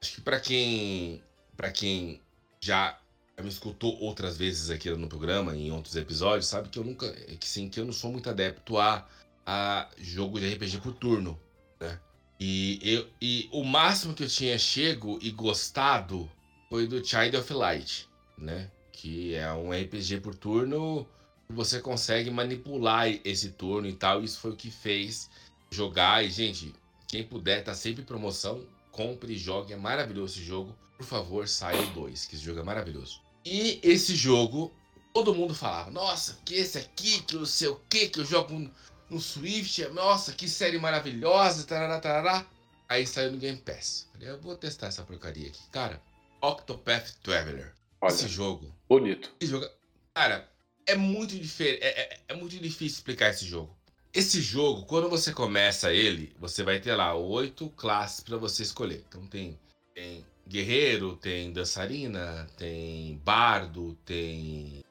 Acho 0.00 0.14
que 0.14 0.20
para 0.20 0.40
quem. 0.40 1.22
para 1.56 1.70
quem 1.70 2.20
já 2.60 2.98
me 3.40 3.48
escutou 3.48 4.00
outras 4.00 4.36
vezes 4.36 4.70
aqui 4.70 4.90
no 4.90 5.08
programa, 5.08 5.54
em 5.56 5.70
outros 5.70 5.94
episódios, 5.94 6.46
sabe 6.46 6.68
que 6.68 6.78
eu 6.78 6.84
nunca. 6.84 7.10
que 7.12 7.48
sim, 7.48 7.68
que 7.68 7.80
eu 7.80 7.84
não 7.84 7.92
sou 7.92 8.10
muito 8.10 8.28
adepto 8.28 8.78
a, 8.78 9.06
a 9.46 9.88
jogo 9.98 10.40
de 10.40 10.52
RPG 10.54 10.78
por 10.80 10.92
turno. 10.92 11.38
Né? 11.80 11.98
E, 12.40 12.78
eu, 12.82 13.08
e 13.20 13.48
o 13.52 13.64
máximo 13.64 14.14
que 14.14 14.22
eu 14.22 14.28
tinha 14.28 14.58
chego 14.58 15.18
e 15.20 15.30
gostado 15.30 16.30
foi 16.68 16.86
do 16.86 17.04
Child 17.04 17.36
of 17.36 17.52
Light, 17.52 18.08
né? 18.36 18.70
Que 18.92 19.34
é 19.34 19.52
um 19.52 19.72
RPG 19.72 20.20
por 20.20 20.34
turno, 20.34 21.06
você 21.48 21.80
consegue 21.80 22.30
manipular 22.30 23.08
esse 23.24 23.50
turno 23.50 23.88
e 23.88 23.94
tal. 23.94 24.22
Isso 24.22 24.38
foi 24.38 24.52
o 24.52 24.56
que 24.56 24.70
fez 24.70 25.30
jogar. 25.70 26.24
E, 26.24 26.30
gente, 26.30 26.74
quem 27.06 27.24
puder, 27.24 27.64
tá 27.64 27.74
sempre 27.74 28.02
em 28.02 28.06
promoção. 28.06 28.64
Compre 28.98 29.34
e 29.34 29.38
jogue. 29.38 29.72
É 29.72 29.76
maravilhoso 29.76 30.34
esse 30.34 30.44
jogo. 30.44 30.76
Por 30.96 31.06
favor, 31.06 31.46
saia 31.46 31.80
o 31.80 31.90
2, 31.90 32.26
que 32.26 32.34
esse 32.34 32.44
jogo 32.44 32.58
é 32.58 32.64
maravilhoso. 32.64 33.22
E 33.44 33.78
esse 33.80 34.16
jogo, 34.16 34.74
todo 35.14 35.32
mundo 35.32 35.54
falava: 35.54 35.88
Nossa, 35.88 36.36
que 36.44 36.54
esse 36.54 36.78
aqui, 36.78 37.22
que 37.22 37.36
não 37.36 37.46
sei 37.46 37.68
o 37.68 37.76
que, 37.88 38.08
que 38.08 38.18
eu 38.18 38.24
jogo 38.24 38.68
no 39.08 39.20
Swift. 39.20 39.86
Nossa, 39.90 40.32
que 40.32 40.48
série 40.48 40.80
maravilhosa, 40.80 41.64
tarará, 41.64 42.00
tarará. 42.00 42.44
Aí 42.88 43.06
saiu 43.06 43.30
no 43.30 43.38
Game 43.38 43.58
Pass. 43.58 44.08
Falei, 44.12 44.30
eu 44.30 44.40
vou 44.40 44.56
testar 44.56 44.88
essa 44.88 45.04
porcaria 45.04 45.46
aqui. 45.46 45.60
Cara, 45.70 46.02
Octopath 46.42 47.20
Traveler. 47.22 47.72
Olha, 48.00 48.12
esse 48.12 48.26
jogo. 48.26 48.74
Bonito. 48.88 49.32
Esse 49.40 49.52
jogo, 49.52 49.68
cara, 50.12 50.50
é 50.84 50.96
muito. 50.96 51.36
É, 51.36 51.68
é, 51.70 52.20
é, 52.26 52.34
muito 52.34 52.58
difícil 52.58 52.98
explicar 52.98 53.30
esse 53.30 53.44
jogo. 53.44 53.77
Esse 54.18 54.42
jogo, 54.42 54.84
quando 54.84 55.08
você 55.08 55.32
começa 55.32 55.92
ele, 55.92 56.34
você 56.40 56.64
vai 56.64 56.80
ter 56.80 56.92
lá 56.96 57.14
oito 57.14 57.70
classes 57.70 58.18
para 58.18 58.36
você 58.36 58.64
escolher. 58.64 59.04
Então 59.08 59.24
tem, 59.28 59.56
tem 59.94 60.26
guerreiro, 60.44 61.14
tem 61.14 61.52
dançarina, 61.52 62.44
tem 62.56 63.16
bardo, 63.24 63.96
tem. 64.04 64.82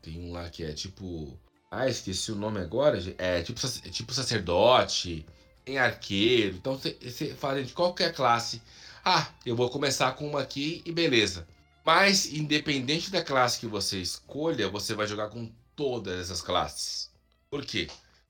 Tem 0.00 0.20
um 0.20 0.30
lá 0.30 0.48
que 0.48 0.62
é 0.62 0.72
tipo 0.72 1.36
ah, 1.68 1.88
esqueci 1.88 2.30
o 2.30 2.36
nome 2.36 2.60
agora. 2.60 3.02
É 3.18 3.42
tipo, 3.42 3.60
tipo 3.90 4.14
sacerdote, 4.14 5.26
tem 5.64 5.76
arqueiro. 5.76 6.54
Então 6.54 6.78
você 6.78 7.34
fala 7.34 7.60
de 7.64 7.72
qualquer 7.72 8.14
classe. 8.14 8.62
Ah, 9.04 9.26
eu 9.44 9.56
vou 9.56 9.68
começar 9.70 10.12
com 10.12 10.24
uma 10.24 10.42
aqui 10.42 10.82
e 10.86 10.92
beleza. 10.92 11.48
Mas, 11.84 12.32
independente 12.32 13.10
da 13.10 13.24
classe 13.24 13.58
que 13.58 13.66
você 13.66 14.00
escolha, 14.00 14.68
você 14.68 14.94
vai 14.94 15.08
jogar 15.08 15.30
com 15.30 15.50
todas 15.74 16.20
essas 16.20 16.40
classes. 16.40 17.10
Por 17.50 17.66
quê? 17.66 17.88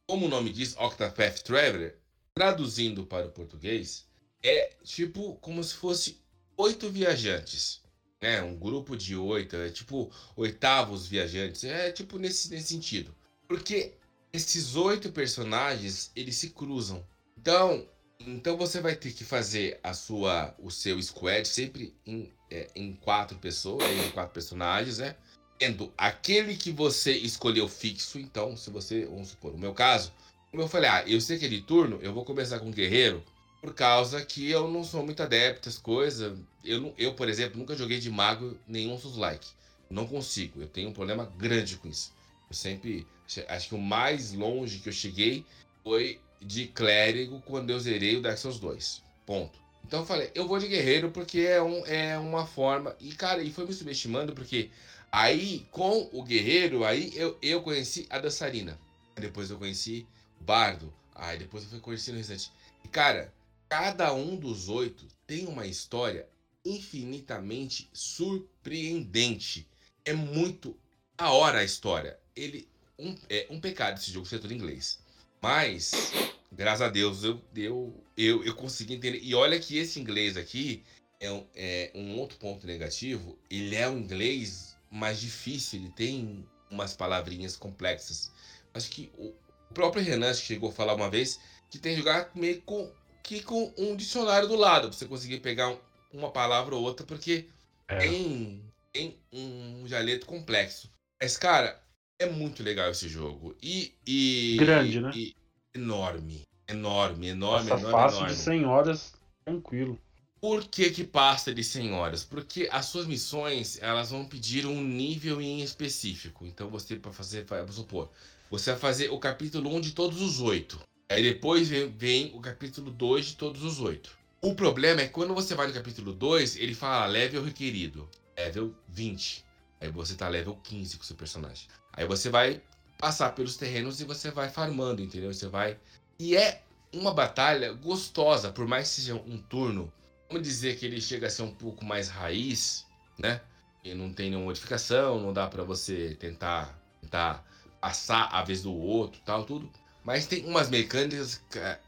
Como 0.09 0.25
o 0.25 0.29
nome 0.29 0.51
diz, 0.51 0.75
Octopath 0.79 1.43
Traveler, 1.43 1.99
traduzindo 2.33 3.05
para 3.05 3.27
o 3.27 3.31
português, 3.31 4.07
é 4.43 4.71
tipo 4.83 5.35
como 5.37 5.63
se 5.63 5.75
fosse 5.75 6.19
oito 6.57 6.89
viajantes. 6.89 7.83
É, 8.19 8.41
um 8.41 8.57
grupo 8.57 8.97
de 8.97 9.15
oito, 9.15 9.55
é 9.55 9.69
tipo 9.69 10.11
oitavos 10.35 11.07
viajantes, 11.07 11.63
é 11.65 11.93
tipo 11.93 12.19
nesse, 12.19 12.49
nesse 12.49 12.69
sentido. 12.69 13.15
Porque 13.47 13.93
esses 14.33 14.77
oito 14.77 15.13
personagens, 15.13 16.11
eles 16.17 16.37
se 16.37 16.51
cruzam. 16.51 17.07
Então, 17.37 17.87
então 18.19 18.57
você 18.57 18.81
vai 18.81 18.97
ter 18.97 19.13
que 19.13 19.25
fazer 19.25 19.79
a 19.83 19.93
sua, 19.93 20.55
o 20.59 20.71
seu 20.71 21.01
squad 21.03 21.47
sempre 21.47 21.95
em, 22.07 22.33
é, 22.51 22.67
em 22.75 22.95
quatro 22.95 23.37
pessoas, 23.37 23.85
em 23.85 24.11
quatro 24.13 24.33
personagens, 24.33 24.97
né? 24.97 25.15
Tendo 25.59 25.93
aquele 25.97 26.57
que 26.57 26.71
você 26.71 27.13
escolheu 27.13 27.69
fixo. 27.69 28.19
Então, 28.19 28.57
se 28.57 28.71
você, 28.71 29.05
vamos 29.07 29.29
supor, 29.29 29.53
no 29.53 29.59
meu 29.59 29.75
caso, 29.75 30.13
como 30.51 30.63
eu 30.63 30.69
falei, 30.69 30.89
ah, 30.89 31.05
eu 31.07 31.21
sei 31.21 31.39
que 31.39 31.47
é 31.47 31.49
de 31.49 31.61
turno, 31.61 31.99
eu 32.01 32.13
vou 32.13 32.25
começar 32.25 32.59
com 32.61 32.71
guerreiro, 32.71 33.23
por 33.61 33.75
causa 33.75 34.25
que 34.25 34.49
eu 34.51 34.71
não 34.71 34.85
sou 34.85 35.05
muito 35.05 35.23
adepto 35.23 35.69
às 35.69 35.79
coisas. 35.79 36.39
Eu, 36.65 36.95
eu, 36.97 37.15
por 37.15 37.29
exemplo, 37.29 37.59
nunca 37.59 37.77
joguei 37.77 37.99
de 37.99 38.11
mago 38.11 38.57
nenhum 38.67 38.99
Souls-like. 38.99 39.49
Não 39.91 40.07
consigo, 40.07 40.61
eu 40.61 40.69
tenho 40.69 40.91
um 40.91 40.93
problema 40.93 41.25
grande 41.37 41.77
com 41.77 41.89
isso. 41.89 42.13
Eu 42.49 42.55
sempre 42.55 43.07
Acho 43.49 43.69
que 43.69 43.75
o 43.75 43.79
mais 43.79 44.33
longe 44.33 44.79
que 44.79 44.89
eu 44.89 44.93
cheguei 44.93 45.45
foi 45.83 46.19
de 46.41 46.67
clérigo 46.67 47.43
quando 47.45 47.71
eu 47.71 47.79
zerei 47.79 48.17
o 48.17 48.23
Dark 48.23 48.39
Souls 48.39 48.59
2. 48.59 49.03
Ponto. 49.27 49.59
Então 49.85 50.01
eu 50.01 50.07
falei, 50.07 50.31
eu 50.35 50.49
vou 50.49 50.59
de 50.59 50.67
guerreiro 50.67 51.11
porque 51.11 51.41
é, 51.41 51.63
um, 51.63 51.85
é 51.87 52.19
uma 52.19 52.47
forma. 52.47 52.97
E, 53.01 53.13
cara, 53.13 53.43
e 53.43 53.51
foi 53.51 53.67
me 53.67 53.73
subestimando 53.73 54.33
porque 54.33 54.71
aí, 55.11 55.67
com 55.71 56.09
o 56.13 56.23
guerreiro, 56.23 56.85
aí 56.85 57.13
eu, 57.15 57.39
eu 57.43 57.63
conheci 57.63 58.07
a 58.11 58.19
dançarina. 58.19 58.79
Depois 59.17 59.51
eu 59.51 59.59
conheci 59.59 60.07
o 60.41 60.45
bardo. 60.45 60.93
Aí 61.15 61.39
depois 61.39 61.65
eu 61.65 61.71
fui 61.71 61.81
conhecendo 61.81 62.15
o 62.15 62.19
restante. 62.19 62.53
E, 62.85 62.89
cara, 62.89 63.33
cada 63.69 64.13
um 64.13 64.37
dos 64.37 64.69
oito 64.69 65.07
tem 65.27 65.47
uma 65.47 65.67
história 65.67 66.29
infinitamente 66.65 67.89
surpreendente. 67.93 69.67
É 70.05 70.13
muito 70.13 70.77
a 71.17 71.33
hora 71.33 71.61
a 71.61 71.65
história. 71.65 72.19
Ele 72.37 72.69
um, 72.99 73.15
é, 73.29 73.47
um 73.51 73.61
pecado 73.61 73.99
esse 73.99 74.11
jogo 74.11 74.27
ser 74.27 74.39
todo 74.39 74.53
em 74.53 74.57
inglês. 74.57 74.99
Mas, 75.41 76.13
graças 76.51 76.83
a 76.83 76.89
Deus, 76.89 77.23
eu, 77.23 77.41
eu, 77.55 78.05
eu, 78.17 78.45
eu 78.45 78.55
consegui 78.55 78.95
entender. 78.95 79.21
E 79.23 79.35
olha 79.35 79.59
que 79.59 79.79
esse 79.79 80.01
inglês 80.01 80.37
aqui 80.37 80.83
é 81.21 81.31
um, 81.31 81.47
é 81.55 81.91
um 81.95 82.17
outro 82.19 82.39
ponto 82.39 82.67
negativo. 82.67 83.39
Ele 83.51 83.77
é 83.77 83.89
um 83.89 83.99
inglês 83.99 84.77
mais 84.91 85.21
difícil, 85.21 85.81
ele 85.81 85.91
tem 85.91 86.47
umas 86.71 86.95
palavrinhas 86.95 87.57
complexas. 87.57 88.31
Acho 88.75 88.91
que 88.91 89.11
o 89.17 89.35
próprio 89.73 90.03
Renan 90.03 90.33
chegou 90.35 90.71
a 90.71 90.73
falar 90.73 90.95
uma 90.95 91.11
vez 91.11 91.41
que 91.71 91.79
tem 91.79 91.95
que 91.95 92.01
jogar 92.01 92.31
meio 92.35 92.61
com, 92.63 92.91
que 93.23 93.43
com 93.43 93.73
um 93.77 93.97
dicionário 93.97 94.49
do 94.49 94.57
lado, 94.57 94.89
pra 94.89 94.97
você 94.97 95.07
conseguir 95.07 95.41
pegar 95.41 95.69
um, 95.69 95.79
uma 96.13 96.31
palavra 96.31 96.75
ou 96.75 96.83
outra, 96.83 97.07
porque 97.07 97.47
é. 97.87 97.99
tem, 97.99 98.63
tem 98.93 99.19
um 99.33 99.87
jaleto 99.87 100.27
complexo. 100.27 100.91
Mas, 101.21 101.37
cara, 101.37 101.81
é 102.19 102.27
muito 102.27 102.63
legal 102.63 102.91
esse 102.91 103.09
jogo. 103.09 103.57
E. 103.63 103.95
e 104.07 104.57
Grande, 104.59 105.01
né? 105.01 105.11
E 105.15 105.35
enorme. 105.75 106.43
Enorme, 106.69 107.29
enorme, 107.29 107.71
Passa 107.71 107.81
enorme. 107.81 108.03
fácil 108.03 108.19
enorme. 108.19 108.35
de 108.35 108.41
100 108.43 108.65
horas, 108.67 109.15
tranquilo. 109.45 109.99
Por 110.41 110.65
que, 110.65 110.91
que 110.91 111.03
passa 111.03 111.53
de 111.53 111.65
100 111.65 111.93
horas? 111.95 112.23
Porque 112.23 112.69
as 112.71 112.87
suas 112.87 113.07
missões 113.07 113.79
elas 113.83 114.11
vão 114.11 114.25
pedir 114.25 114.67
um 114.67 114.83
nível 114.83 115.41
em 115.41 115.63
específico. 115.63 116.47
Então 116.47 116.69
você, 116.69 116.95
para 116.97 117.13
fazer, 117.13 117.45
vamos 117.45 117.75
supor, 117.75 118.09
você 118.49 118.71
vai 118.71 118.81
fazer 118.81 119.11
o 119.11 119.19
capítulo 119.19 119.75
1 119.75 119.81
de 119.81 119.93
todos 119.93 120.23
os 120.23 120.41
oito. 120.41 120.79
Aí 121.11 121.23
depois 121.23 121.69
vem, 121.69 121.91
vem, 121.91 122.33
o 122.35 122.41
capítulo 122.41 122.91
2 122.91 123.27
de 123.27 123.37
todos 123.37 123.65
os 123.65 123.81
oito. 123.81 124.17
O 124.41 124.55
problema 124.55 125.01
é 125.01 125.07
que 125.07 125.13
quando 125.13 125.35
você 125.35 125.55
vai 125.55 125.67
no 125.67 125.75
capítulo 125.75 126.13
2, 126.13 126.57
ele 126.57 126.75
fala 126.75 127.07
level 127.07 127.43
requerido, 127.43 128.09
level 128.37 128.73
20. 128.89 129.45
Aí 129.81 129.91
você 129.91 130.15
tá 130.15 130.29
level 130.29 130.55
15 130.63 130.97
com 130.97 131.03
o 131.03 131.07
seu 131.07 131.17
personagem. 131.17 131.67
Aí 131.93 132.07
você 132.07 132.31
vai 132.31 132.63
passar 132.99 133.35
pelos 133.35 133.57
terrenos 133.57 134.01
e 134.01 134.05
você 134.05 134.31
vai 134.31 134.49
farmando, 134.49 135.03
entendeu? 135.03 135.33
Você 135.33 135.49
vai. 135.49 135.77
E 136.19 136.37
é 136.37 136.63
uma 136.93 137.13
batalha 137.13 137.73
gostosa, 137.73 138.53
por 138.53 138.67
mais 138.67 138.89
que 138.89 139.01
seja 139.01 139.15
um 139.15 139.39
turno. 139.39 139.93
Vamos 140.29 140.47
dizer 140.47 140.77
que 140.77 140.85
ele 140.85 141.01
chega 141.01 141.27
a 141.27 141.31
ser 141.31 141.43
um 141.43 141.51
pouco 141.51 141.85
mais 141.85 142.09
raiz, 142.09 142.87
né? 143.19 143.41
E 143.83 143.95
não 143.95 144.13
tem 144.13 144.29
nenhuma 144.29 144.47
modificação, 144.47 145.19
não 145.19 145.33
dá 145.33 145.47
para 145.47 145.65
você 145.65 146.15
tentar, 146.21 146.79
tentar 147.01 147.43
passar 147.81 148.29
a 148.31 148.43
vez 148.43 148.63
do 148.63 148.75
outro, 148.75 149.21
tal, 149.25 149.45
tudo. 149.45 149.71
Mas 150.05 150.27
tem 150.27 150.45
umas 150.45 150.69
mecânicas, 150.69 151.41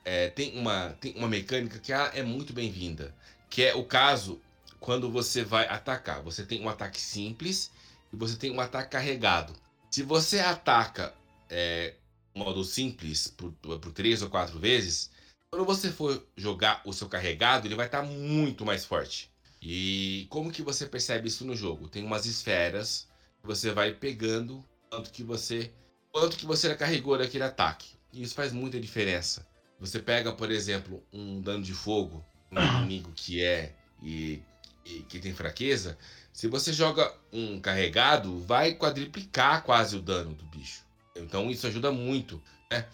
é, 0.05 0.28
tem, 0.28 0.59
uma, 0.59 0.97
tem 1.01 1.14
uma 1.16 1.28
mecânica 1.28 1.78
que 1.78 1.93
é 1.93 2.22
muito 2.22 2.55
bem-vinda, 2.55 3.14
que 3.51 3.62
é 3.62 3.74
o 3.74 3.84
caso 3.84 4.41
quando 4.78 5.11
você 5.11 5.45
vai 5.45 5.66
atacar. 5.68 6.22
Você 6.22 6.43
tem 6.43 6.62
um 6.62 6.68
ataque 6.68 7.01
simples 7.01 7.70
e 8.11 8.16
você 8.16 8.36
tem 8.36 8.51
um 8.51 8.61
ataque 8.61 8.91
carregado. 8.91 9.53
Se 9.91 10.03
você 10.03 10.41
ataca 10.41 11.12
é, 11.51 11.95
modo 12.34 12.64
simples 12.64 13.28
por, 13.28 13.53
por 13.53 13.93
três 13.93 14.22
ou 14.22 14.30
quatro 14.30 14.59
vezes, 14.59 15.11
quando 15.51 15.64
você 15.64 15.90
for 15.90 16.24
jogar 16.36 16.80
o 16.84 16.92
seu 16.92 17.09
carregado, 17.09 17.66
ele 17.66 17.74
vai 17.74 17.86
estar 17.86 18.03
tá 18.03 18.07
muito 18.07 18.64
mais 18.64 18.84
forte. 18.84 19.30
E 19.61 20.26
como 20.30 20.53
que 20.53 20.62
você 20.62 20.86
percebe 20.86 21.28
isso 21.28 21.44
no 21.44 21.57
jogo? 21.57 21.88
Tem 21.88 22.05
umas 22.05 22.24
esferas 22.24 23.09
que 23.40 23.46
você 23.46 23.72
vai 23.72 23.92
pegando 23.92 24.64
quanto 24.88 25.11
que 25.11 25.22
você 25.22 25.72
quanto 26.12 26.36
que 26.36 26.46
você 26.46 26.74
carregou 26.76 27.18
daquele 27.18 27.44
ataque. 27.44 27.88
E 28.12 28.22
isso 28.22 28.34
faz 28.34 28.53
muita 28.53 28.80
diferença. 28.80 29.46
Você 29.80 29.98
pega, 29.98 30.32
por 30.32 30.51
exemplo, 30.51 31.03
um 31.12 31.40
dano 31.40 31.62
de 31.62 31.74
fogo, 31.74 32.24
um 32.51 32.59
inimigo 32.78 33.12
que 33.14 33.42
é 33.42 33.74
e, 34.03 34.42
e 34.84 35.01
que 35.03 35.18
tem 35.18 35.34
fraqueza, 35.34 35.98
se 36.32 36.46
você 36.46 36.72
joga 36.72 37.12
um 37.32 37.61
carregado, 37.61 38.38
vai 38.40 38.74
quadriplicar 38.74 39.64
quase 39.64 39.96
o 39.96 40.03
dano 40.03 40.32
do 40.32 40.44
bicho. 40.44 40.84
Então 41.14 41.51
isso 41.51 41.66
ajuda 41.66 41.90
muito, 41.90 42.40
né? 42.70 42.86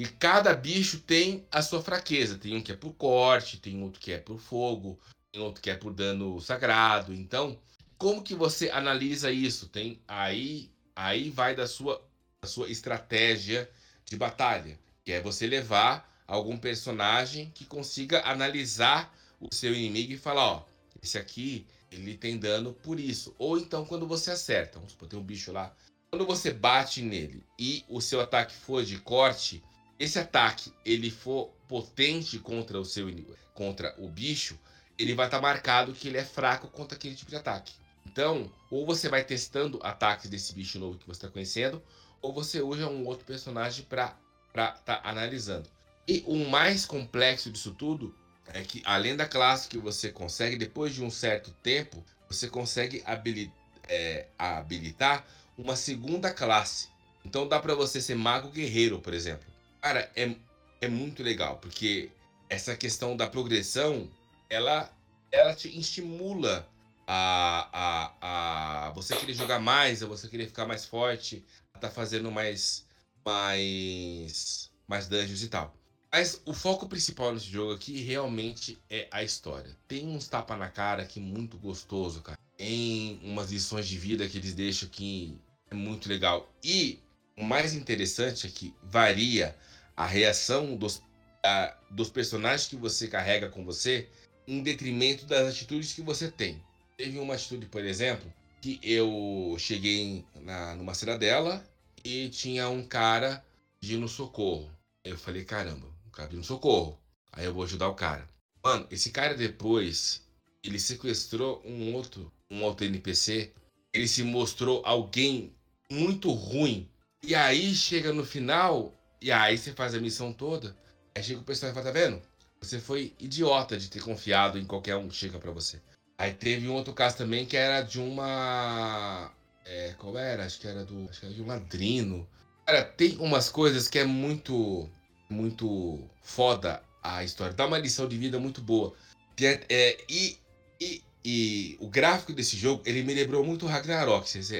E 0.00 0.06
cada 0.06 0.54
bicho 0.54 0.98
tem 1.00 1.46
a 1.52 1.60
sua 1.60 1.82
fraqueza. 1.82 2.38
Tem 2.38 2.56
um 2.56 2.62
que 2.62 2.72
é 2.72 2.74
por 2.74 2.94
corte, 2.94 3.58
tem 3.58 3.82
outro 3.82 4.00
que 4.00 4.10
é 4.10 4.16
por 4.16 4.38
fogo. 4.38 4.98
tem 5.30 5.42
outro 5.42 5.60
que 5.60 5.68
é 5.68 5.76
por 5.76 5.92
dano 5.92 6.40
sagrado. 6.40 7.12
Então, 7.12 7.58
como 7.98 8.22
que 8.22 8.34
você 8.34 8.70
analisa 8.70 9.30
isso? 9.30 9.68
Tem 9.68 10.00
aí, 10.08 10.70
aí 10.96 11.28
vai 11.28 11.54
da 11.54 11.66
sua, 11.66 12.02
da 12.42 12.48
sua 12.48 12.70
estratégia 12.70 13.70
de 14.06 14.16
batalha, 14.16 14.78
que 15.04 15.12
é 15.12 15.20
você 15.20 15.46
levar 15.46 16.10
algum 16.26 16.56
personagem 16.56 17.50
que 17.54 17.66
consiga 17.66 18.26
analisar 18.26 19.14
o 19.38 19.54
seu 19.54 19.74
inimigo 19.74 20.14
e 20.14 20.16
falar, 20.16 20.46
ó, 20.46 20.64
esse 21.02 21.18
aqui 21.18 21.66
ele 21.92 22.16
tem 22.16 22.38
dano 22.38 22.72
por 22.72 22.98
isso. 22.98 23.34
Ou 23.38 23.58
então 23.58 23.84
quando 23.84 24.06
você 24.06 24.30
acerta, 24.30 24.78
vamos 24.78 24.92
supor, 24.92 25.10
tem 25.10 25.18
um 25.18 25.22
bicho 25.22 25.52
lá, 25.52 25.76
quando 26.10 26.24
você 26.24 26.50
bate 26.50 27.02
nele 27.02 27.44
e 27.58 27.84
o 27.86 28.00
seu 28.00 28.18
ataque 28.22 28.54
for 28.54 28.82
de 28.82 28.98
corte, 28.98 29.62
esse 30.00 30.18
ataque 30.18 30.72
ele 30.82 31.10
for 31.10 31.50
potente 31.68 32.38
contra 32.38 32.80
o 32.80 32.84
seu 32.86 33.06
contra 33.52 33.94
o 33.98 34.08
bicho, 34.08 34.58
ele 34.98 35.14
vai 35.14 35.26
estar 35.26 35.36
tá 35.36 35.42
marcado 35.42 35.92
que 35.92 36.08
ele 36.08 36.16
é 36.16 36.24
fraco 36.24 36.68
contra 36.68 36.96
aquele 36.96 37.14
tipo 37.14 37.30
de 37.30 37.36
ataque. 37.36 37.74
Então, 38.06 38.50
ou 38.70 38.86
você 38.86 39.10
vai 39.10 39.22
testando 39.22 39.78
ataques 39.82 40.30
desse 40.30 40.54
bicho 40.54 40.78
novo 40.78 40.98
que 40.98 41.06
você 41.06 41.18
está 41.18 41.28
conhecendo, 41.28 41.82
ou 42.22 42.32
você 42.32 42.62
usa 42.62 42.88
um 42.88 43.06
outro 43.06 43.26
personagem 43.26 43.84
para 43.84 44.16
estar 44.48 44.72
tá 44.84 45.00
analisando. 45.04 45.68
E 46.08 46.24
o 46.26 46.48
mais 46.48 46.86
complexo 46.86 47.50
disso 47.52 47.72
tudo 47.72 48.14
é 48.46 48.62
que, 48.62 48.82
além 48.86 49.14
da 49.14 49.28
classe 49.28 49.68
que 49.68 49.76
você 49.76 50.10
consegue, 50.10 50.56
depois 50.56 50.94
de 50.94 51.04
um 51.04 51.10
certo 51.10 51.50
tempo, 51.62 52.02
você 52.26 52.48
consegue 52.48 53.02
habilitar, 53.04 53.54
é, 53.86 54.28
habilitar 54.38 55.26
uma 55.58 55.76
segunda 55.76 56.32
classe. 56.32 56.88
Então 57.22 57.46
dá 57.46 57.60
para 57.60 57.74
você 57.74 58.00
ser 58.00 58.14
mago 58.14 58.48
guerreiro, 58.48 58.98
por 58.98 59.12
exemplo. 59.12 59.49
Cara, 59.80 60.10
é, 60.14 60.34
é 60.80 60.88
muito 60.88 61.22
legal, 61.22 61.58
porque 61.58 62.10
essa 62.48 62.76
questão 62.76 63.16
da 63.16 63.26
progressão, 63.26 64.08
ela, 64.48 64.92
ela 65.32 65.54
te 65.54 65.68
estimula 65.78 66.68
a, 67.06 67.68
a, 67.72 68.86
a 68.86 68.90
você 68.90 69.16
querer 69.16 69.34
jogar 69.34 69.58
mais, 69.58 70.02
a 70.02 70.06
você 70.06 70.28
querer 70.28 70.46
ficar 70.46 70.66
mais 70.66 70.84
forte, 70.84 71.44
a 71.74 71.78
tá 71.78 71.90
fazendo 71.90 72.30
mais, 72.30 72.86
mais, 73.24 74.70
mais 74.86 75.08
dungeons 75.08 75.42
e 75.42 75.48
tal. 75.48 75.74
Mas 76.12 76.42
o 76.44 76.52
foco 76.52 76.88
principal 76.88 77.32
nesse 77.32 77.46
jogo 77.46 77.72
aqui 77.72 78.02
realmente 78.02 78.78
é 78.90 79.06
a 79.10 79.22
história. 79.22 79.76
Tem 79.86 80.08
uns 80.08 80.26
tapa 80.26 80.56
na 80.56 80.68
cara 80.68 81.06
que 81.06 81.20
muito 81.20 81.56
gostoso, 81.56 82.20
cara. 82.20 82.38
Tem 82.56 83.20
umas 83.22 83.52
lições 83.52 83.86
de 83.86 83.96
vida 83.96 84.28
que 84.28 84.36
eles 84.36 84.52
deixam 84.52 84.88
que 84.88 85.38
é 85.70 85.74
muito 85.74 86.08
legal. 86.08 86.52
E 86.64 86.98
o 87.36 87.44
mais 87.44 87.74
interessante 87.74 88.46
é 88.46 88.50
que 88.50 88.74
varia 88.82 89.56
a 90.00 90.06
reação 90.06 90.76
dos, 90.76 91.02
a, 91.44 91.76
dos 91.90 92.08
personagens 92.08 92.66
que 92.66 92.74
você 92.74 93.06
carrega 93.06 93.50
com 93.50 93.62
você 93.62 94.08
em 94.48 94.62
detrimento 94.62 95.26
das 95.26 95.48
atitudes 95.48 95.92
que 95.92 96.00
você 96.00 96.30
tem. 96.30 96.58
Teve 96.96 97.18
uma 97.18 97.34
atitude, 97.34 97.66
por 97.66 97.84
exemplo, 97.84 98.32
que 98.62 98.80
eu 98.82 99.54
cheguei 99.58 100.24
na, 100.36 100.74
numa 100.74 100.94
cidadela 100.94 101.62
e 102.02 102.30
tinha 102.30 102.66
um 102.70 102.82
cara 102.82 103.44
pedindo 103.78 104.08
socorro. 104.08 104.70
Eu 105.04 105.18
falei, 105.18 105.44
caramba, 105.44 105.86
o 106.06 106.10
cara 106.10 106.28
pedindo 106.28 106.46
socorro. 106.46 106.98
Aí 107.30 107.44
eu 107.44 107.52
vou 107.52 107.64
ajudar 107.64 107.88
o 107.88 107.94
cara. 107.94 108.26
Mano, 108.64 108.86
esse 108.90 109.10
cara 109.10 109.34
depois, 109.34 110.26
ele 110.64 110.80
sequestrou 110.80 111.62
um 111.62 111.92
outro, 111.92 112.32
um 112.50 112.62
outro 112.62 112.86
NPC. 112.86 113.52
Ele 113.92 114.08
se 114.08 114.22
mostrou 114.22 114.80
alguém 114.82 115.54
muito 115.92 116.32
ruim. 116.32 116.88
E 117.22 117.34
aí 117.34 117.74
chega 117.74 118.14
no 118.14 118.24
final, 118.24 118.98
e 119.20 119.30
aí 119.30 119.56
você 119.56 119.72
faz 119.72 119.94
a 119.94 120.00
missão 120.00 120.32
toda. 120.32 120.76
Aí 121.14 121.22
chega 121.22 121.40
o 121.40 121.44
personagem 121.44 121.78
e 121.78 121.82
fala, 121.82 121.94
tá 121.94 122.00
vendo? 122.00 122.22
Você 122.60 122.78
foi 122.78 123.14
idiota 123.18 123.76
de 123.76 123.88
ter 123.88 124.00
confiado 124.00 124.58
em 124.58 124.64
qualquer 124.64 124.96
um 124.96 125.08
que 125.08 125.14
chega 125.14 125.38
para 125.38 125.50
você. 125.50 125.80
Aí 126.18 126.32
teve 126.32 126.68
um 126.68 126.74
outro 126.74 126.92
caso 126.92 127.16
também 127.16 127.46
que 127.46 127.56
era 127.56 127.80
de 127.80 127.98
uma. 127.98 129.32
É, 129.64 129.94
qual 129.98 130.16
era? 130.18 130.44
Acho 130.44 130.60
que 130.60 130.68
era 130.68 130.84
do. 130.84 131.08
Acho 131.08 131.20
que 131.20 131.26
era 131.26 131.34
de 131.34 131.42
um 131.42 131.46
ladrino. 131.46 132.28
Cara, 132.66 132.84
tem 132.84 133.16
umas 133.18 133.48
coisas 133.48 133.88
que 133.88 133.98
é 133.98 134.04
muito. 134.04 134.88
Muito 135.28 136.10
foda 136.22 136.82
a 137.02 137.22
história. 137.22 137.54
Dá 137.54 137.66
uma 137.66 137.78
lição 137.78 138.08
de 138.08 138.18
vida 138.18 138.38
muito 138.38 138.60
boa. 138.60 138.94
É, 139.40 139.64
é, 139.68 140.04
e, 140.08 140.36
e 140.80 141.02
e 141.24 141.76
o 141.80 141.88
gráfico 141.88 142.32
desse 142.32 142.56
jogo, 142.56 142.82
ele 142.86 143.02
me 143.02 143.14
lembrou 143.14 143.44
muito 143.44 143.66
Ragnarok. 143.66 144.28
Vocês, 144.28 144.50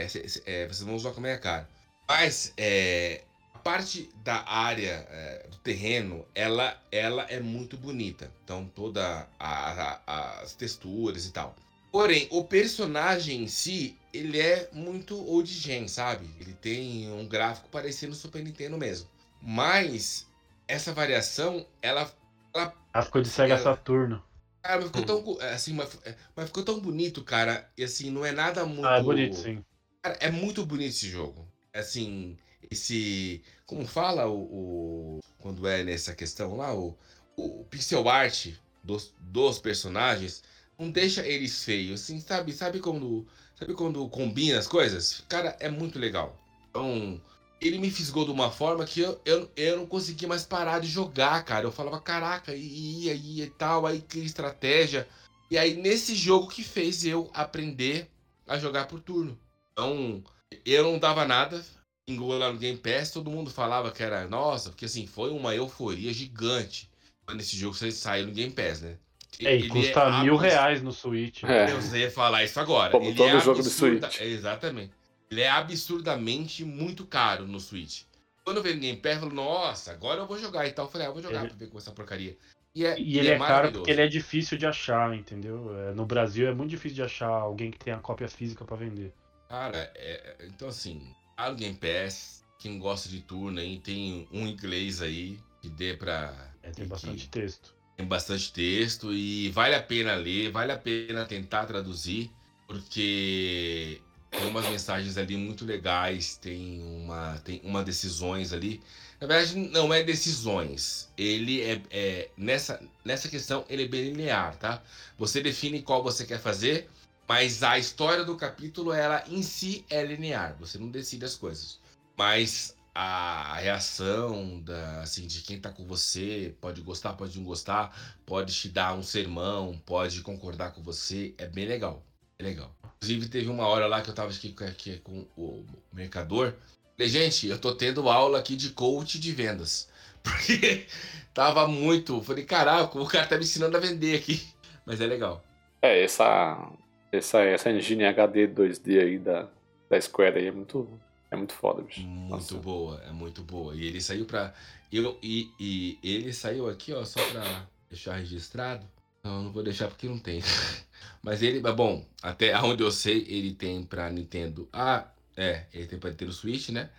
é, 0.44 0.66
vocês 0.66 0.82
vão 0.82 0.94
usar 0.94 1.12
com 1.12 1.20
a 1.20 1.22
minha 1.22 1.38
cara. 1.38 1.68
Mas 2.06 2.52
é, 2.56 3.22
parte 3.62 4.10
da 4.24 4.44
área 4.48 5.06
é, 5.10 5.46
do 5.50 5.56
terreno, 5.58 6.26
ela, 6.34 6.80
ela 6.90 7.22
é 7.24 7.40
muito 7.40 7.76
bonita. 7.76 8.30
Então, 8.44 8.70
toda 8.74 9.28
a, 9.38 9.98
a, 10.06 10.40
as 10.40 10.54
texturas 10.54 11.26
e 11.26 11.32
tal. 11.32 11.54
Porém, 11.92 12.28
o 12.30 12.44
personagem 12.44 13.42
em 13.42 13.48
si, 13.48 13.98
ele 14.12 14.40
é 14.40 14.68
muito 14.72 15.16
old 15.16 15.52
gen, 15.52 15.88
sabe? 15.88 16.28
Ele 16.40 16.52
tem 16.52 17.10
um 17.12 17.26
gráfico 17.26 17.68
parecendo 17.68 18.14
Super 18.14 18.42
Nintendo 18.42 18.78
mesmo. 18.78 19.08
Mas 19.42 20.26
essa 20.68 20.92
variação, 20.92 21.66
ela. 21.82 22.10
ela 22.54 22.74
gráfico 22.92 23.22
de 23.22 23.28
Sega 23.28 23.54
ela, 23.54 23.62
Saturno. 23.62 24.22
Cara, 24.62 24.76
mas 24.76 24.86
ficou 24.86 25.04
tão. 25.04 25.40
É, 25.40 25.54
assim, 25.54 25.72
mas, 25.72 25.98
é, 26.04 26.14
mas, 26.36 26.46
ficou 26.46 26.62
tão 26.62 26.78
bonito, 26.78 27.24
cara. 27.24 27.68
E 27.76 27.82
assim, 27.82 28.10
não 28.10 28.24
é 28.24 28.30
nada 28.30 28.64
muito. 28.64 28.86
Ah, 28.86 28.98
é 28.98 29.02
bonito, 29.02 29.36
sim. 29.36 29.64
Cara, 30.02 30.16
é 30.20 30.30
muito 30.30 30.64
bonito 30.64 30.90
esse 30.90 31.08
jogo. 31.08 31.48
Assim, 31.74 32.36
esse. 32.70 33.42
Como 33.66 33.86
fala 33.86 34.26
o. 34.26 35.18
o 35.18 35.20
quando 35.38 35.66
é 35.66 35.82
nessa 35.82 36.14
questão 36.14 36.56
lá, 36.56 36.74
o, 36.74 36.96
o 37.36 37.64
pixel 37.64 38.08
art 38.08 38.48
dos, 38.84 39.14
dos 39.18 39.58
personagens 39.58 40.42
não 40.78 40.90
deixa 40.90 41.26
eles 41.26 41.64
feios. 41.64 42.02
Assim, 42.02 42.20
sabe? 42.20 42.52
Sabe 42.52 42.78
quando. 42.80 43.26
Sabe 43.58 43.74
quando 43.74 44.08
combina 44.08 44.58
as 44.58 44.66
coisas? 44.66 45.22
Cara, 45.28 45.56
é 45.60 45.68
muito 45.68 45.98
legal. 45.98 46.38
Então, 46.70 47.20
ele 47.60 47.78
me 47.78 47.90
fisgou 47.90 48.24
de 48.24 48.30
uma 48.30 48.50
forma 48.50 48.86
que 48.86 49.00
eu, 49.00 49.20
eu, 49.24 49.50
eu 49.54 49.76
não 49.76 49.86
conseguia 49.86 50.26
mais 50.26 50.44
parar 50.44 50.80
de 50.80 50.86
jogar, 50.86 51.44
cara. 51.44 51.66
Eu 51.66 51.72
falava, 51.72 52.00
caraca, 52.00 52.54
e 52.54 53.04
ia 53.04 53.14
e 53.14 53.50
tal, 53.50 53.86
aí 53.86 54.00
que 54.00 54.20
estratégia. 54.20 55.06
E 55.50 55.58
aí, 55.58 55.74
nesse 55.74 56.14
jogo 56.14 56.48
que 56.48 56.62
fez 56.62 57.04
eu 57.04 57.30
aprender 57.34 58.08
a 58.46 58.58
jogar 58.58 58.86
por 58.86 59.00
turno. 59.00 59.38
Então, 59.72 60.24
eu 60.64 60.84
não 60.84 60.98
dava 60.98 61.26
nada. 61.26 61.62
Pingou 62.10 62.36
lá 62.36 62.52
no 62.52 62.58
Game 62.58 62.76
Pass, 62.76 63.12
todo 63.12 63.30
mundo 63.30 63.50
falava 63.50 63.92
que 63.92 64.02
era, 64.02 64.26
nossa, 64.26 64.70
porque 64.70 64.84
assim, 64.84 65.06
foi 65.06 65.30
uma 65.30 65.54
euforia 65.54 66.12
gigante 66.12 66.90
quando 67.24 67.40
esse 67.40 67.56
jogo 67.56 67.74
saiu 67.74 68.26
no 68.26 68.32
Game 68.32 68.52
Pass, 68.52 68.80
né? 68.80 68.96
É, 69.38 69.56
e 69.56 69.68
custa 69.68 70.00
é 70.00 70.22
mil 70.22 70.36
reais 70.36 70.82
no 70.82 70.92
Switch. 70.92 71.44
É. 71.44 71.70
Eu 71.70 71.96
ia 71.96 72.10
falar 72.10 72.42
isso 72.42 72.58
agora. 72.58 72.90
Como 72.90 73.06
ele 73.06 73.14
todo 73.14 73.28
é 73.28 73.40
jogo 73.40 73.62
do 73.62 73.70
Switch. 73.70 74.20
Exatamente. 74.20 74.92
Ele 75.30 75.40
é 75.40 75.48
absurdamente 75.48 76.64
muito 76.64 77.06
caro 77.06 77.46
no 77.46 77.60
Switch. 77.60 78.02
Quando 78.44 78.56
eu 78.56 78.62
vi 78.62 78.74
no 78.74 78.80
Game 78.80 78.98
Pass, 78.98 79.14
eu 79.14 79.20
falei, 79.20 79.34
nossa, 79.36 79.92
agora 79.92 80.20
eu 80.20 80.26
vou 80.26 80.38
jogar 80.38 80.66
e 80.66 80.72
tal. 80.72 80.86
Eu 80.86 80.90
falei, 80.90 81.06
ah, 81.06 81.10
vou 81.10 81.22
jogar 81.22 81.40
ele... 81.40 81.48
pra 81.48 81.56
ver 81.56 81.68
com 81.68 81.78
essa 81.78 81.92
porcaria. 81.92 82.36
E, 82.74 82.84
é, 82.84 82.98
e 82.98 83.18
ele 83.18 83.28
é, 83.28 83.34
é 83.34 83.38
caro 83.38 83.72
porque 83.72 83.90
ele 83.90 84.02
é 84.02 84.08
difícil 84.08 84.58
de 84.58 84.66
achar, 84.66 85.14
entendeu? 85.14 85.74
É, 85.78 85.94
no 85.94 86.04
Brasil 86.04 86.48
é 86.48 86.52
muito 86.52 86.70
difícil 86.70 86.96
de 86.96 87.02
achar 87.02 87.28
alguém 87.28 87.70
que 87.70 87.78
tenha 87.78 87.98
cópia 87.98 88.28
física 88.28 88.64
para 88.64 88.76
vender. 88.76 89.12
Cara, 89.48 89.90
é, 89.94 90.36
então 90.46 90.68
assim, 90.68 91.14
a 91.46 91.52
Game 91.52 91.76
Pass, 91.76 92.44
quem 92.58 92.78
gosta 92.78 93.08
de 93.08 93.20
turno 93.20 93.60
aí, 93.60 93.78
tem 93.78 94.28
um 94.32 94.46
inglês 94.46 95.00
aí 95.00 95.38
que 95.62 95.68
dê 95.68 95.94
pra. 95.94 96.52
É, 96.62 96.70
tem 96.70 96.86
bastante 96.86 97.24
que, 97.24 97.30
texto. 97.30 97.74
Tem 97.96 98.06
bastante 98.06 98.52
texto 98.52 99.12
e 99.12 99.50
vale 99.50 99.74
a 99.74 99.82
pena 99.82 100.14
ler, 100.14 100.50
vale 100.50 100.72
a 100.72 100.78
pena 100.78 101.24
tentar 101.24 101.66
traduzir, 101.66 102.30
porque 102.66 104.00
tem 104.30 104.46
umas 104.46 104.68
mensagens 104.68 105.18
ali 105.18 105.36
muito 105.36 105.64
legais, 105.64 106.36
tem 106.36 106.80
uma, 106.82 107.38
tem 107.38 107.60
uma 107.64 107.82
decisões 107.82 108.52
ali. 108.52 108.80
Na 109.20 109.26
verdade, 109.26 109.56
não 109.56 109.92
é 109.92 110.02
decisões. 110.02 111.10
Ele 111.16 111.60
é, 111.60 111.82
é, 111.90 112.30
nessa, 112.36 112.82
nessa 113.04 113.28
questão 113.28 113.64
ele 113.68 113.84
é 113.84 113.88
bem 113.88 114.04
linear, 114.04 114.56
tá? 114.56 114.82
Você 115.18 115.42
define 115.42 115.82
qual 115.82 116.02
você 116.02 116.24
quer 116.24 116.40
fazer, 116.40 116.88
mas 117.30 117.62
a 117.62 117.78
história 117.78 118.24
do 118.24 118.34
capítulo 118.34 118.92
ela 118.92 119.22
em 119.28 119.40
si 119.40 119.86
é 119.88 120.04
linear. 120.04 120.56
Você 120.58 120.78
não 120.78 120.90
decide 120.90 121.24
as 121.24 121.36
coisas, 121.36 121.78
mas 122.18 122.74
a 122.92 123.54
reação 123.54 124.60
da, 124.62 125.02
assim, 125.02 125.28
de 125.28 125.40
quem 125.42 125.60
tá 125.60 125.70
com 125.70 125.86
você 125.86 126.52
pode 126.60 126.80
gostar, 126.80 127.12
pode 127.12 127.38
não 127.38 127.44
gostar, 127.44 127.96
pode 128.26 128.52
te 128.52 128.68
dar 128.68 128.94
um 128.94 129.02
sermão, 129.04 129.80
pode 129.86 130.22
concordar 130.22 130.72
com 130.72 130.82
você, 130.82 131.32
é 131.38 131.46
bem 131.46 131.68
legal. 131.68 132.02
É 132.36 132.42
legal. 132.42 132.74
Inclusive, 132.96 133.28
teve 133.28 133.48
uma 133.48 133.68
hora 133.68 133.86
lá 133.86 134.02
que 134.02 134.10
eu 134.10 134.14
tava 134.14 134.32
aqui, 134.32 134.52
aqui 134.64 134.98
com 134.98 135.24
o 135.36 135.64
mercador. 135.92 136.54
Falei, 136.96 137.08
gente, 137.08 137.46
eu 137.46 137.60
tô 137.60 137.72
tendo 137.76 138.08
aula 138.08 138.40
aqui 138.40 138.56
de 138.56 138.70
coach 138.70 139.20
de 139.20 139.30
vendas. 139.30 139.88
Porque 140.20 140.84
tava 141.32 141.68
muito. 141.68 142.20
Falei, 142.22 142.44
caraca, 142.44 142.98
o 142.98 143.06
cara 143.06 143.28
tá 143.28 143.36
me 143.36 143.44
ensinando 143.44 143.76
a 143.76 143.80
vender 143.80 144.16
aqui. 144.16 144.52
Mas 144.84 145.00
é 145.00 145.06
legal. 145.06 145.44
É, 145.80 146.02
essa, 146.02 146.72
essa, 147.12 147.40
essa 147.40 147.70
engine 147.70 148.04
HD 148.04 148.48
2D 148.48 149.00
aí 149.00 149.18
da, 149.18 149.48
da 149.88 150.00
Square 150.00 150.38
aí 150.38 150.46
é 150.46 150.52
muito, 150.52 150.88
é 151.30 151.36
muito 151.36 151.52
foda, 151.52 151.82
bicho. 151.82 152.00
Muito 152.02 152.30
Nossa. 152.30 152.54
boa, 152.56 153.00
é 153.06 153.12
muito 153.12 153.42
boa. 153.42 153.74
E 153.74 153.84
ele 153.84 154.00
saiu 154.00 154.24
pra. 154.24 154.54
Eu, 154.92 155.18
e, 155.22 155.50
e 155.58 155.98
ele 156.02 156.32
saiu 156.32 156.68
aqui, 156.68 156.92
ó, 156.92 157.04
só 157.04 157.20
pra 157.30 157.66
deixar 157.88 158.16
registrado. 158.16 158.86
Não, 159.22 159.42
não 159.44 159.52
vou 159.52 159.62
deixar 159.62 159.88
porque 159.88 160.08
não 160.08 160.18
tem. 160.18 160.40
Mas 161.22 161.42
ele, 161.42 161.60
bom, 161.72 162.04
até 162.22 162.58
onde 162.60 162.82
eu 162.82 162.90
sei, 162.90 163.24
ele 163.28 163.52
tem 163.52 163.84
pra 163.84 164.10
Nintendo. 164.10 164.68
Ah, 164.72 165.06
é, 165.36 165.66
ele 165.72 165.86
tem 165.86 165.98
pra 165.98 166.10
Nintendo 166.10 166.32
Switch, 166.32 166.70
né? 166.70 166.90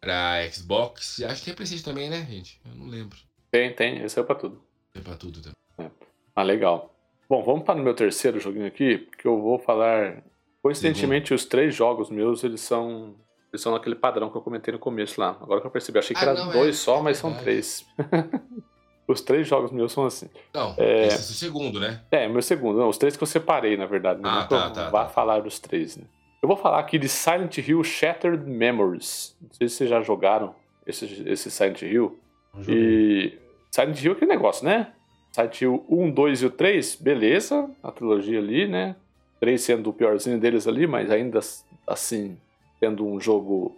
Pra 0.00 0.48
Xbox. 0.50 1.22
Acho 1.22 1.40
que 1.40 1.46
tem 1.46 1.54
Playstation 1.54 1.84
também, 1.84 2.10
né, 2.10 2.26
gente? 2.28 2.60
Eu 2.64 2.74
não 2.74 2.86
lembro. 2.86 3.18
Tem, 3.50 3.72
tem. 3.74 4.02
Esse 4.02 4.18
é 4.18 4.22
pra 4.22 4.34
tudo. 4.34 4.62
É 4.94 5.00
pra 5.00 5.16
tudo 5.16 5.40
também. 5.40 5.54
É. 5.78 5.90
Ah, 6.34 6.42
legal. 6.42 6.91
Bom, 7.32 7.42
vamos 7.42 7.64
para 7.64 7.80
o 7.80 7.82
meu 7.82 7.94
terceiro 7.94 8.38
joguinho 8.38 8.66
aqui, 8.66 9.08
que 9.16 9.26
eu 9.26 9.40
vou 9.40 9.58
falar. 9.58 10.22
Coincidentemente, 10.62 11.32
os 11.32 11.46
três 11.46 11.74
jogos 11.74 12.10
meus, 12.10 12.44
eles 12.44 12.60
são. 12.60 13.14
Eles 13.50 13.62
são 13.62 13.72
naquele 13.72 13.94
padrão 13.94 14.28
que 14.28 14.36
eu 14.36 14.42
comentei 14.42 14.70
no 14.70 14.78
começo 14.78 15.18
lá. 15.18 15.30
Agora 15.40 15.58
que 15.58 15.66
eu 15.66 15.70
percebi, 15.70 15.98
achei 15.98 16.14
que 16.14 16.22
ah, 16.22 16.28
era 16.28 16.44
dois 16.52 16.76
é, 16.76 16.78
só, 16.78 17.02
mas 17.02 17.16
é 17.16 17.20
são 17.22 17.32
três. 17.32 17.86
os 19.08 19.22
três 19.22 19.48
jogos 19.48 19.70
meus 19.70 19.92
são 19.92 20.04
assim. 20.04 20.28
Não, 20.52 20.74
é... 20.76 21.06
esse 21.06 21.16
é 21.16 21.18
o 21.20 21.22
segundo, 21.22 21.80
né? 21.80 22.02
É, 22.10 22.28
meu 22.28 22.42
segundo. 22.42 22.78
Não, 22.78 22.90
os 22.90 22.98
três 22.98 23.16
que 23.16 23.22
eu 23.22 23.26
separei, 23.26 23.78
na 23.78 23.86
verdade. 23.86 24.20
Né? 24.20 24.28
Ah, 24.30 24.44
tá, 24.44 24.68
tá, 24.70 24.90
vá 24.90 25.04
tá. 25.04 25.08
falar 25.08 25.40
dos 25.40 25.58
três, 25.58 25.96
né? 25.96 26.04
Eu 26.42 26.46
vou 26.46 26.56
falar 26.58 26.80
aqui 26.80 26.98
de 26.98 27.08
Silent 27.08 27.56
Hill 27.56 27.82
Shattered 27.82 28.44
Memories. 28.44 29.34
Não 29.40 29.54
sei 29.54 29.68
se 29.70 29.76
vocês 29.76 29.88
já 29.88 30.02
jogaram 30.02 30.54
esse, 30.86 31.06
esse 31.26 31.50
Silent 31.50 31.80
Hill. 31.80 32.14
E 32.68 33.38
Silent 33.70 34.02
Hill 34.02 34.12
é 34.12 34.16
aquele 34.16 34.30
negócio, 34.30 34.66
né? 34.66 34.92
Silent 35.32 35.60
Hill 35.60 35.84
1, 35.88 36.10
2 36.10 36.42
e 36.42 36.46
o 36.46 36.50
3, 36.50 36.96
beleza, 36.96 37.70
a 37.82 37.90
trilogia 37.90 38.38
ali, 38.38 38.68
né? 38.68 38.94
3 39.40 39.60
sendo 39.60 39.90
o 39.90 39.92
piorzinho 39.92 40.38
deles 40.38 40.68
ali, 40.68 40.86
mas 40.86 41.10
ainda 41.10 41.40
assim, 41.86 42.36
tendo 42.78 43.06
um 43.06 43.18
jogo 43.18 43.74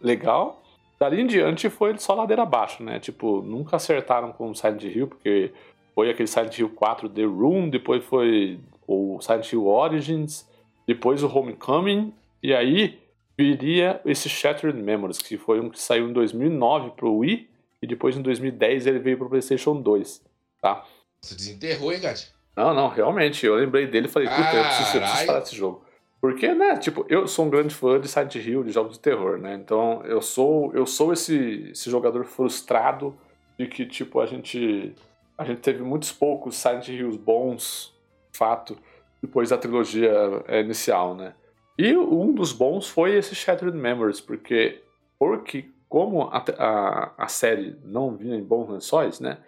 legal. 0.00 0.62
Dali 0.98 1.22
em 1.22 1.26
diante 1.26 1.70
foi 1.70 1.96
só 1.98 2.14
ladeira 2.14 2.42
abaixo, 2.42 2.82
né? 2.82 3.00
Tipo, 3.00 3.40
nunca 3.40 3.76
acertaram 3.76 4.32
com 4.32 4.50
o 4.50 4.54
Silent 4.54 4.84
Hill, 4.84 5.06
porque 5.08 5.50
foi 5.94 6.10
aquele 6.10 6.26
Silent 6.26 6.58
Hill 6.58 6.68
4 6.70 7.08
The 7.08 7.24
Room, 7.24 7.70
depois 7.70 8.04
foi 8.04 8.60
o 8.86 9.18
Silent 9.20 9.50
Hill 9.50 9.66
Origins, 9.66 10.46
depois 10.86 11.22
o 11.22 11.38
Homecoming, 11.38 12.12
e 12.42 12.54
aí 12.54 12.98
viria 13.38 14.00
esse 14.04 14.28
Shattered 14.28 14.78
Memories, 14.78 15.18
que 15.18 15.38
foi 15.38 15.60
um 15.60 15.70
que 15.70 15.80
saiu 15.80 16.10
em 16.10 16.12
2009 16.12 16.90
pro 16.90 17.16
Wii, 17.16 17.48
e 17.80 17.86
depois 17.86 18.16
em 18.16 18.20
2010 18.20 18.86
ele 18.86 18.98
veio 18.98 19.16
pro 19.16 19.30
PlayStation 19.30 19.80
2, 19.80 20.22
tá? 20.60 20.84
Você 21.22 21.34
desenterrou, 21.34 21.92
hein, 21.92 22.00
Gatti? 22.00 22.32
Não, 22.56 22.74
não, 22.74 22.88
realmente. 22.88 23.44
Eu 23.46 23.56
lembrei 23.56 23.86
dele 23.86 24.06
e 24.06 24.10
falei, 24.10 24.28
puta, 24.28 24.54
eu 24.54 24.64
preciso, 24.64 24.96
eu 24.96 25.00
preciso 25.00 25.26
falar 25.26 25.40
desse 25.40 25.56
jogo. 25.56 25.84
Porque, 26.20 26.52
né, 26.52 26.76
tipo, 26.76 27.06
eu 27.08 27.26
sou 27.26 27.46
um 27.46 27.50
grande 27.50 27.74
fã 27.74 27.98
de 27.98 28.06
Silent 28.06 28.34
Hill, 28.34 28.62
de 28.62 28.72
jogos 28.72 28.94
de 28.94 29.00
terror, 29.00 29.38
né? 29.38 29.54
Então, 29.54 30.02
eu 30.04 30.20
sou 30.20 30.70
eu 30.74 30.84
sou 30.84 31.12
esse, 31.12 31.70
esse 31.72 31.90
jogador 31.90 32.24
frustrado 32.26 33.16
de 33.58 33.66
que, 33.66 33.86
tipo, 33.86 34.20
a 34.20 34.26
gente 34.26 34.94
a 35.38 35.44
gente 35.44 35.60
teve 35.60 35.82
muitos 35.82 36.12
poucos 36.12 36.56
Silent 36.56 36.88
Hills 36.88 37.16
bons, 37.18 37.94
fato, 38.32 38.76
depois 39.22 39.48
da 39.48 39.56
trilogia 39.56 40.12
é, 40.46 40.60
inicial, 40.60 41.14
né? 41.14 41.34
E 41.78 41.96
um 41.96 42.34
dos 42.34 42.52
bons 42.52 42.86
foi 42.86 43.16
esse 43.16 43.34
Shattered 43.34 43.76
Memories, 43.76 44.20
porque 44.20 44.82
porque 45.18 45.70
como 45.88 46.24
a, 46.24 46.44
a, 46.58 47.12
a 47.16 47.28
série 47.28 47.76
não 47.82 48.14
vinha 48.14 48.36
em 48.36 48.44
bons 48.44 48.68
lençóis, 48.68 49.20
né? 49.20 49.38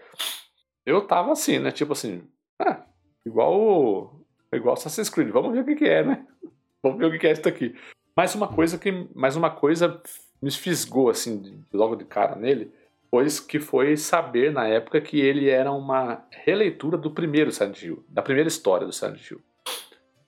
Eu 0.85 1.07
tava 1.07 1.33
assim, 1.33 1.59
né? 1.59 1.71
Tipo 1.71 1.93
assim, 1.93 2.23
ah, 2.59 2.83
igual 3.25 4.21
igual 4.53 4.75
Assassin's 4.75 5.09
Creed, 5.09 5.31
vamos 5.31 5.53
ver 5.53 5.61
o 5.61 5.65
que, 5.65 5.77
que 5.77 5.85
é, 5.85 6.05
né? 6.05 6.27
Vamos 6.83 6.99
ver 6.99 7.07
o 7.07 7.11
que, 7.13 7.19
que 7.21 7.27
é 7.29 7.33
isso 7.33 7.49
aqui. 7.49 7.77
Mais 8.17 8.35
uma 8.35 8.49
coisa 8.49 8.77
que 8.77 9.09
mais 9.15 9.37
uma 9.37 9.51
coisa 9.51 10.03
me 10.43 10.51
fisgou 10.51 11.09
assim 11.09 11.63
logo 11.73 11.95
de 11.95 12.05
cara 12.05 12.35
nele, 12.35 12.73
pois 13.09 13.39
que 13.39 13.61
foi 13.61 13.97
saber 13.97 14.51
na 14.51 14.67
época 14.67 15.01
que 15.01 15.21
ele 15.21 15.49
era 15.49 15.71
uma 15.71 16.25
releitura 16.31 16.99
do 16.99 17.11
primeiro 17.11 17.53
Silent 17.53 17.81
Hill, 17.81 18.05
da 18.09 18.21
primeira 18.21 18.49
história 18.49 18.85
do 18.85 18.93
Silent 18.93 19.31
Hill. 19.31 19.41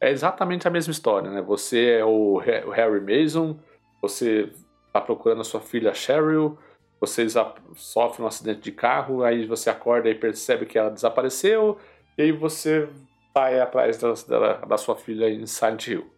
É 0.00 0.12
exatamente 0.12 0.68
a 0.68 0.70
mesma 0.70 0.92
história, 0.92 1.28
né? 1.28 1.42
Você 1.42 1.98
é 1.98 2.04
o 2.04 2.38
Harry 2.38 3.00
Mason, 3.00 3.58
você 4.00 4.52
está 4.86 5.00
procurando 5.00 5.40
a 5.40 5.44
sua 5.44 5.60
filha 5.60 5.92
Cheryl, 5.92 6.56
vocês 7.06 7.34
sofrem 7.76 8.24
um 8.24 8.28
acidente 8.28 8.60
de 8.60 8.72
carro, 8.72 9.22
aí 9.22 9.46
você 9.46 9.68
acorda 9.70 10.08
e 10.08 10.14
percebe 10.14 10.66
que 10.66 10.78
ela 10.78 10.90
desapareceu, 10.90 11.78
e 12.16 12.22
aí 12.22 12.32
você 12.32 12.88
vai 13.34 13.60
atrás 13.60 13.98
da, 13.98 14.12
da, 14.12 14.52
da 14.58 14.76
sua 14.78 14.96
filha 14.96 15.28
em 15.28 15.46
Silent 15.46 15.88
Hill. 15.88 16.10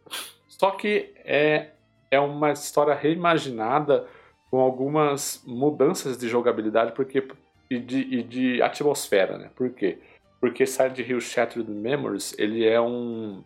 Só 0.49 0.71
que 0.71 1.13
é, 1.25 1.71
é 2.11 2.21
uma 2.21 2.53
história 2.53 2.95
reimaginada 2.95 4.07
com 4.51 4.61
algumas 4.61 5.43
mudanças 5.47 6.17
de 6.17 6.29
jogabilidade 6.29 6.93
porque, 6.93 7.27
e, 7.71 7.79
de, 7.79 8.01
e 8.01 8.23
de 8.23 8.63
atmosfera, 8.63 9.37
né? 9.37 9.51
Por 9.57 9.71
quê? 9.71 9.99
Porque 10.41 10.67
Silent 10.67 10.99
Hill 10.99 11.21
Shattered 11.21 11.71
Memories, 11.71 12.35
ele 12.39 12.65
é 12.67 12.81
um... 12.81 13.43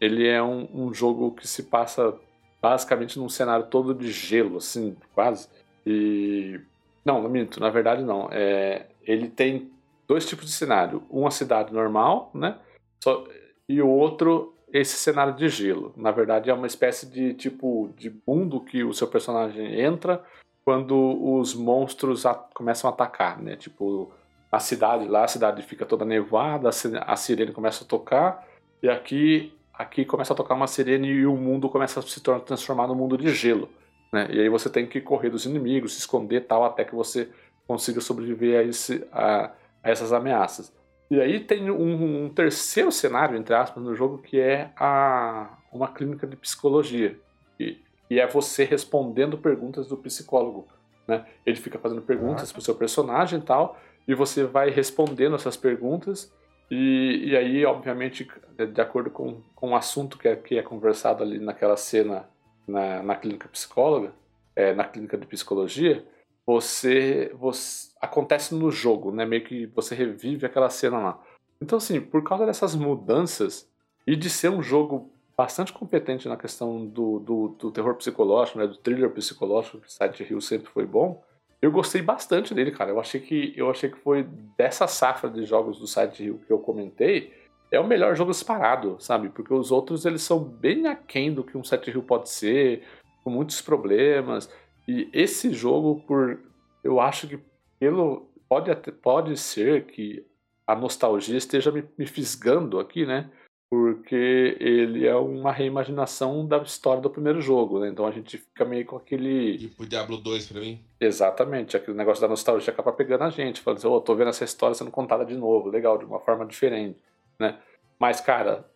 Ele 0.00 0.26
é 0.26 0.42
um, 0.42 0.66
um 0.72 0.94
jogo 0.94 1.32
que 1.32 1.46
se 1.46 1.64
passa 1.64 2.18
basicamente 2.60 3.18
num 3.18 3.28
cenário 3.28 3.66
todo 3.66 3.94
de 3.94 4.10
gelo, 4.10 4.56
assim, 4.56 4.96
quase. 5.14 5.46
E. 5.86 6.60
Não, 7.04 7.22
não 7.22 7.30
minto, 7.30 7.60
na 7.60 7.70
verdade 7.70 8.02
não. 8.02 8.28
É, 8.30 8.86
ele 9.02 9.28
tem 9.28 9.70
dois 10.06 10.26
tipos 10.26 10.46
de 10.46 10.52
cenário. 10.52 11.02
Uma 11.08 11.30
cidade 11.30 11.72
normal, 11.72 12.30
né? 12.34 12.58
Só, 13.02 13.24
e 13.68 13.80
o 13.80 13.88
outro, 13.88 14.54
esse 14.72 14.96
cenário 14.96 15.34
de 15.34 15.48
gelo. 15.48 15.92
Na 15.96 16.10
verdade, 16.10 16.50
é 16.50 16.54
uma 16.54 16.66
espécie 16.66 17.06
de 17.06 17.34
tipo 17.34 17.92
de 17.96 18.14
mundo 18.26 18.60
que 18.60 18.84
o 18.84 18.92
seu 18.92 19.06
personagem 19.06 19.80
entra 19.80 20.22
quando 20.64 20.94
os 21.34 21.54
monstros 21.54 22.26
a, 22.26 22.34
começam 22.34 22.90
a 22.90 22.92
atacar, 22.92 23.40
né? 23.40 23.56
Tipo, 23.56 24.12
a 24.52 24.58
cidade 24.58 25.08
lá, 25.08 25.24
a 25.24 25.28
cidade 25.28 25.62
fica 25.62 25.86
toda 25.86 26.04
nevada, 26.04 26.68
a 26.68 27.16
sirene 27.16 27.52
começa 27.52 27.84
a 27.84 27.86
tocar, 27.86 28.46
e 28.82 28.88
aqui 28.88 29.52
aqui 29.72 30.04
começa 30.04 30.34
a 30.34 30.36
tocar 30.36 30.54
uma 30.54 30.66
sirene 30.66 31.08
e 31.08 31.26
o 31.26 31.34
mundo 31.34 31.68
começa 31.70 32.00
a 32.00 32.02
se 32.02 32.20
transformar 32.20 32.86
num 32.86 32.94
mundo 32.94 33.16
de 33.16 33.32
gelo. 33.32 33.68
Né? 34.12 34.28
E 34.30 34.40
aí 34.40 34.48
você 34.48 34.68
tem 34.68 34.86
que 34.86 35.00
correr 35.00 35.30
dos 35.30 35.46
inimigos, 35.46 35.94
se 35.94 36.00
esconder 36.00 36.46
tal, 36.46 36.64
até 36.64 36.84
que 36.84 36.94
você 36.94 37.28
consiga 37.66 38.00
sobreviver 38.00 38.60
a, 38.60 38.62
esse, 38.62 39.06
a, 39.12 39.52
a 39.82 39.90
essas 39.90 40.12
ameaças. 40.12 40.72
E 41.10 41.20
aí 41.20 41.40
tem 41.40 41.70
um, 41.70 42.24
um, 42.24 42.28
terceiro 42.28 42.92
cenário, 42.92 43.36
entre 43.36 43.54
aspas, 43.54 43.82
no 43.82 43.94
jogo, 43.94 44.18
que 44.18 44.38
é 44.38 44.70
a, 44.76 45.58
uma 45.72 45.88
clínica 45.88 46.26
de 46.26 46.36
psicologia. 46.36 47.18
E, 47.58 47.78
e 48.08 48.20
é 48.20 48.26
você 48.26 48.64
respondendo 48.64 49.38
perguntas 49.38 49.88
do 49.88 49.96
psicólogo. 49.96 50.68
Né? 51.06 51.24
Ele 51.44 51.56
fica 51.56 51.78
fazendo 51.78 52.02
perguntas 52.02 52.52
para 52.52 52.60
o 52.60 52.62
seu 52.62 52.74
personagem 52.74 53.38
e 53.40 53.42
tal, 53.42 53.78
e 54.06 54.14
você 54.14 54.44
vai 54.44 54.70
respondendo 54.70 55.36
essas 55.36 55.56
perguntas 55.56 56.32
e, 56.70 57.30
e 57.30 57.36
aí, 57.36 57.64
obviamente, 57.66 58.28
de 58.72 58.80
acordo 58.80 59.10
com, 59.10 59.42
com 59.56 59.70
o 59.70 59.76
assunto 59.76 60.16
que 60.16 60.28
é, 60.28 60.36
que 60.36 60.56
é 60.56 60.62
conversado 60.62 61.22
ali 61.22 61.38
naquela 61.40 61.76
cena 61.76 62.28
na, 62.70 63.02
na 63.02 63.16
clínica 63.16 63.48
psicóloga, 63.48 64.12
é, 64.54 64.72
na 64.74 64.84
clínica 64.84 65.18
de 65.18 65.26
psicologia, 65.26 66.04
você, 66.46 67.30
você 67.34 67.90
acontece 68.00 68.54
no 68.54 68.70
jogo, 68.70 69.12
né? 69.12 69.24
Meio 69.24 69.44
que 69.44 69.66
você 69.66 69.94
revive 69.94 70.46
aquela 70.46 70.70
cena 70.70 70.98
lá. 70.98 71.22
Então, 71.60 71.78
assim, 71.78 72.00
por 72.00 72.22
causa 72.22 72.46
dessas 72.46 72.74
mudanças 72.74 73.68
e 74.06 74.16
de 74.16 74.30
ser 74.30 74.50
um 74.50 74.62
jogo 74.62 75.10
bastante 75.36 75.72
competente 75.72 76.28
na 76.28 76.36
questão 76.36 76.86
do, 76.86 77.18
do, 77.18 77.48
do 77.58 77.70
terror 77.70 77.94
psicológico, 77.94 78.58
né? 78.58 78.66
Do 78.66 78.76
thriller 78.76 79.10
psicológico, 79.10 79.80
que 79.80 79.92
Silent 79.92 80.20
Hill 80.20 80.40
sempre 80.40 80.70
foi 80.70 80.86
bom, 80.86 81.22
eu 81.60 81.70
gostei 81.70 82.00
bastante 82.00 82.54
dele, 82.54 82.70
cara. 82.70 82.90
Eu 82.90 82.98
achei 82.98 83.20
que 83.20 83.52
eu 83.56 83.70
achei 83.70 83.90
que 83.90 83.98
foi 83.98 84.22
dessa 84.56 84.86
safra 84.86 85.28
de 85.28 85.44
jogos 85.44 85.78
do 85.78 85.86
Silent 85.86 86.18
Hill 86.18 86.40
que 86.46 86.52
eu 86.52 86.58
comentei, 86.58 87.32
é 87.70 87.78
o 87.78 87.86
melhor 87.86 88.16
jogo 88.16 88.30
disparado, 88.30 88.96
sabe? 88.98 89.28
Porque 89.28 89.52
os 89.52 89.70
outros 89.70 90.04
eles 90.04 90.22
são 90.22 90.42
bem 90.42 90.86
aquém 90.86 91.32
do 91.32 91.44
que 91.44 91.56
um 91.56 91.64
Silent 91.64 91.88
Hill 91.88 92.02
pode 92.02 92.28
ser, 92.28 92.82
com 93.22 93.30
muitos 93.30 93.60
problemas. 93.60 94.52
E 94.88 95.08
esse 95.12 95.52
jogo, 95.52 96.02
por 96.06 96.40
eu 96.82 97.00
acho 97.00 97.28
que 97.28 97.38
pelo 97.78 98.28
pode 98.48 98.70
até, 98.70 98.90
pode 98.90 99.36
ser 99.36 99.86
que 99.86 100.26
a 100.66 100.74
nostalgia 100.74 101.36
esteja 101.36 101.70
me, 101.70 101.84
me 101.96 102.06
fisgando 102.06 102.78
aqui, 102.80 103.06
né? 103.06 103.30
porque 103.70 104.56
ele 104.58 105.06
é 105.06 105.14
uma 105.14 105.52
reimaginação 105.52 106.44
da 106.44 106.58
história 106.58 107.00
do 107.00 107.08
primeiro 107.08 107.40
jogo, 107.40 107.78
né? 107.78 107.88
Então 107.88 108.04
a 108.04 108.10
gente 108.10 108.36
fica 108.36 108.64
meio 108.64 108.84
com 108.84 108.96
aquele. 108.96 109.56
Tipo 109.58 109.86
Diablo 109.86 110.16
2 110.16 110.48
pra 110.48 110.60
mim? 110.60 110.80
Exatamente, 111.00 111.76
aquele 111.76 111.96
negócio 111.96 112.20
da 112.20 112.26
nostalgia 112.26 112.72
acaba 112.72 112.92
pegando 112.92 113.22
a 113.22 113.30
gente, 113.30 113.60
falando 113.60 113.78
assim, 113.78 113.86
oh, 113.86 114.00
tô 114.00 114.16
vendo 114.16 114.30
essa 114.30 114.42
história 114.42 114.74
sendo 114.74 114.90
contada 114.90 115.24
de 115.24 115.36
novo, 115.36 115.70
legal, 115.70 115.96
de 115.96 116.04
uma 116.04 116.18
forma 116.18 116.44
diferente, 116.44 116.98
né? 117.40 117.58
Mas, 117.98 118.20
cara, 118.20 118.70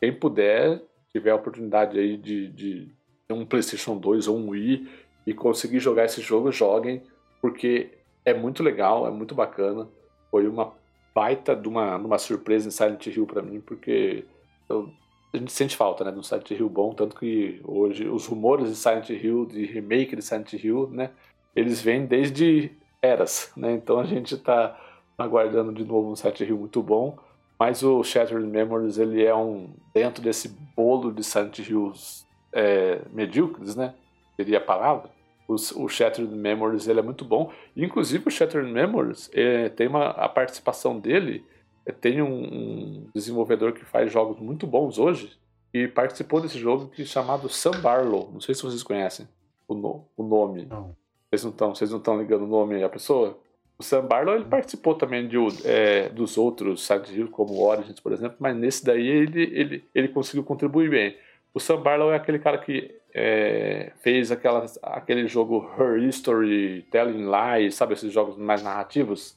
quem 0.00 0.12
puder, 0.12 0.82
tiver 1.12 1.30
a 1.30 1.36
oportunidade 1.36 1.98
aí 1.98 2.16
de, 2.16 2.48
de 2.48 2.92
ter 3.26 3.34
um 3.34 3.46
PlayStation 3.46 3.96
2 3.96 4.26
ou 4.26 4.36
um 4.36 4.50
Wii 4.50 4.88
e 5.26 5.32
conseguir 5.32 5.78
jogar 5.78 6.04
esse 6.04 6.20
jogo, 6.20 6.50
joguem, 6.50 7.02
porque 7.40 7.90
é 8.24 8.34
muito 8.34 8.62
legal, 8.62 9.06
é 9.06 9.10
muito 9.10 9.34
bacana. 9.34 9.88
Foi 10.30 10.48
uma 10.48 10.74
baita 11.14 11.54
de 11.54 11.68
uma, 11.68 11.96
uma 11.96 12.18
surpresa 12.18 12.66
em 12.66 12.72
Silent 12.72 13.06
Hill 13.06 13.26
para 13.26 13.42
mim, 13.42 13.60
porque 13.60 14.24
eu, 14.68 14.90
a 15.32 15.36
gente 15.36 15.52
sente 15.52 15.76
falta, 15.76 16.04
né, 16.04 16.10
de 16.10 16.18
um 16.18 16.22
Silent 16.22 16.50
Hill 16.50 16.68
bom, 16.68 16.92
tanto 16.94 17.16
que 17.16 17.60
hoje 17.64 18.08
os 18.08 18.26
rumores 18.26 18.68
de 18.68 18.76
Silent 18.76 19.10
Hill, 19.10 19.46
de 19.46 19.64
remake 19.66 20.16
de 20.16 20.22
Silent 20.22 20.52
Hill, 20.54 20.88
né, 20.90 21.10
eles 21.54 21.80
vêm 21.82 22.06
desde 22.06 22.72
eras, 23.00 23.52
né, 23.56 23.72
então 23.72 24.00
a 24.00 24.04
gente 24.04 24.36
tá 24.38 24.78
aguardando 25.18 25.72
de 25.72 25.84
novo 25.84 26.10
um 26.10 26.16
Silent 26.16 26.40
Hill 26.40 26.58
muito 26.58 26.82
bong 26.82 27.16
Mas 27.62 27.84
o 27.84 28.02
Shattered 28.02 28.44
Memories, 28.44 28.98
ele 28.98 29.24
é 29.24 29.32
um. 29.32 29.72
Dentro 29.94 30.20
desse 30.20 30.48
bolo 30.76 31.12
de 31.12 31.22
Silent 31.22 31.60
Hills 31.60 32.26
é, 32.52 33.02
medíocres, 33.12 33.76
né? 33.76 33.94
Seria 34.34 34.58
a 34.58 34.60
palavra. 34.60 35.08
O, 35.46 35.54
o 35.54 35.88
Shattered 35.88 36.34
Memories 36.34 36.88
ele 36.88 36.98
é 36.98 37.02
muito 37.04 37.24
bom. 37.24 37.52
Inclusive, 37.76 38.26
o 38.26 38.30
Shattered 38.32 38.68
Memories 38.68 39.30
é, 39.32 39.68
tem 39.68 39.86
uma, 39.86 40.08
a 40.08 40.28
participação 40.28 40.98
dele. 40.98 41.44
É, 41.86 41.92
tem 41.92 42.20
um, 42.20 42.32
um, 42.32 43.06
desenvolvedor 43.14 43.74
que 43.74 43.84
faz 43.84 44.10
jogos 44.10 44.40
muito 44.40 44.66
bons 44.66 44.98
hoje 44.98 45.30
e 45.72 45.86
participou 45.86 46.40
desse 46.40 46.58
jogo 46.58 46.88
que 46.88 47.02
é 47.02 47.04
chamado 47.04 47.48
Sam 47.48 47.80
Barlow. 47.80 48.28
Não 48.32 48.40
sei 48.40 48.56
se 48.56 48.62
vocês 48.64 48.82
conhecem 48.82 49.28
o, 49.68 49.74
no, 49.76 50.04
o 50.16 50.24
nome. 50.24 50.66
Não. 50.66 50.96
Vocês 51.30 51.44
não 51.44 51.52
estão, 51.52 51.72
vocês 51.76 51.90
não 51.92 51.98
estão 51.98 52.18
ligando 52.18 52.42
o 52.42 52.48
nome 52.48 52.82
à 52.82 52.88
pessoa? 52.88 53.38
O 53.82 53.84
Sam 53.84 54.06
Barlow 54.06 54.36
ele 54.36 54.44
participou 54.44 54.94
também 54.94 55.26
de, 55.26 55.36
é, 55.64 56.08
dos 56.10 56.38
outros 56.38 56.86
Silent 56.86 57.08
Hill, 57.08 57.28
como 57.28 57.60
Origins, 57.60 57.98
por 57.98 58.12
exemplo, 58.12 58.36
mas 58.38 58.56
nesse 58.56 58.84
daí 58.84 59.04
ele, 59.04 59.42
ele, 59.42 59.84
ele 59.92 60.06
conseguiu 60.06 60.44
contribuir 60.44 60.88
bem. 60.88 61.16
O 61.52 61.58
Sam 61.58 61.82
Barlow 61.82 62.12
é 62.12 62.16
aquele 62.16 62.38
cara 62.38 62.58
que 62.58 62.94
é, 63.12 63.90
fez 64.00 64.30
aquela, 64.30 64.64
aquele 64.84 65.26
jogo 65.26 65.68
Her 65.76 66.00
History, 66.00 66.86
Telling 66.92 67.26
Lies, 67.28 67.74
sabe 67.74 67.94
esses 67.94 68.12
jogos 68.12 68.36
mais 68.36 68.62
narrativos? 68.62 69.36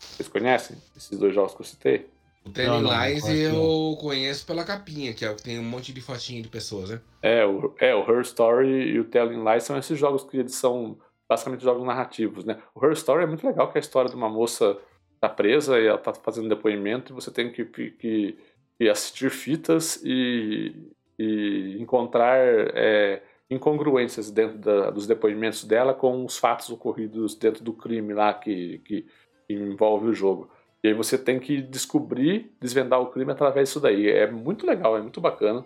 Vocês 0.00 0.28
conhecem 0.28 0.76
esses 0.96 1.16
dois 1.16 1.32
jogos 1.32 1.54
que 1.54 1.60
eu 1.60 1.66
citei? 1.66 2.06
O 2.44 2.50
Telling 2.50 2.82
Lies 2.82 3.24
eu 3.28 3.96
conheço 4.00 4.44
pela 4.44 4.64
capinha, 4.64 5.14
que 5.14 5.24
é, 5.24 5.32
tem 5.32 5.60
um 5.60 5.64
monte 5.64 5.92
de 5.92 6.00
fotinho 6.00 6.42
de 6.42 6.48
pessoas, 6.48 6.90
né? 6.90 7.00
É 7.22 7.46
o, 7.46 7.72
é, 7.78 7.94
o 7.94 8.00
Her 8.00 8.22
Story 8.22 8.68
e 8.68 8.98
o 8.98 9.04
Telling 9.04 9.48
Lies 9.48 9.62
são 9.62 9.78
esses 9.78 9.96
jogos 9.96 10.24
que 10.24 10.38
eles 10.38 10.56
são 10.56 10.98
basicamente 11.28 11.62
jogos 11.62 11.84
narrativos, 11.84 12.44
né? 12.44 12.60
O 12.74 12.84
Her 12.84 12.92
Story 12.92 13.24
é 13.24 13.26
muito 13.26 13.46
legal, 13.46 13.70
que 13.70 13.78
é 13.78 13.80
a 13.80 13.80
história 13.80 14.10
de 14.10 14.16
uma 14.16 14.28
moça 14.28 14.78
tá 15.20 15.28
presa 15.28 15.80
e 15.80 15.86
ela 15.86 15.98
tá 15.98 16.12
fazendo 16.12 16.48
depoimento 16.48 17.12
e 17.12 17.14
você 17.14 17.30
tem 17.30 17.50
que, 17.50 17.64
que, 17.64 18.36
que 18.78 18.88
assistir 18.88 19.30
fitas 19.30 20.02
e, 20.04 20.74
e 21.18 21.76
encontrar 21.80 22.38
é, 22.38 23.22
incongruências 23.50 24.30
dentro 24.30 24.58
da, 24.58 24.90
dos 24.90 25.06
depoimentos 25.06 25.64
dela 25.64 25.94
com 25.94 26.24
os 26.24 26.36
fatos 26.36 26.70
ocorridos 26.70 27.34
dentro 27.34 27.64
do 27.64 27.72
crime 27.72 28.12
lá 28.12 28.34
que, 28.34 28.78
que, 28.84 29.06
envolve 29.48 30.08
o 30.08 30.14
jogo. 30.14 30.50
E 30.82 30.88
aí 30.88 30.94
você 30.94 31.18
tem 31.18 31.38
que 31.38 31.60
descobrir, 31.60 32.50
desvendar 32.60 33.00
o 33.00 33.06
crime 33.06 33.30
através 33.30 33.68
disso 33.68 33.80
daí. 33.80 34.08
É 34.08 34.30
muito 34.30 34.66
legal, 34.66 34.96
é 34.96 35.02
muito 35.02 35.20
bacana. 35.20 35.64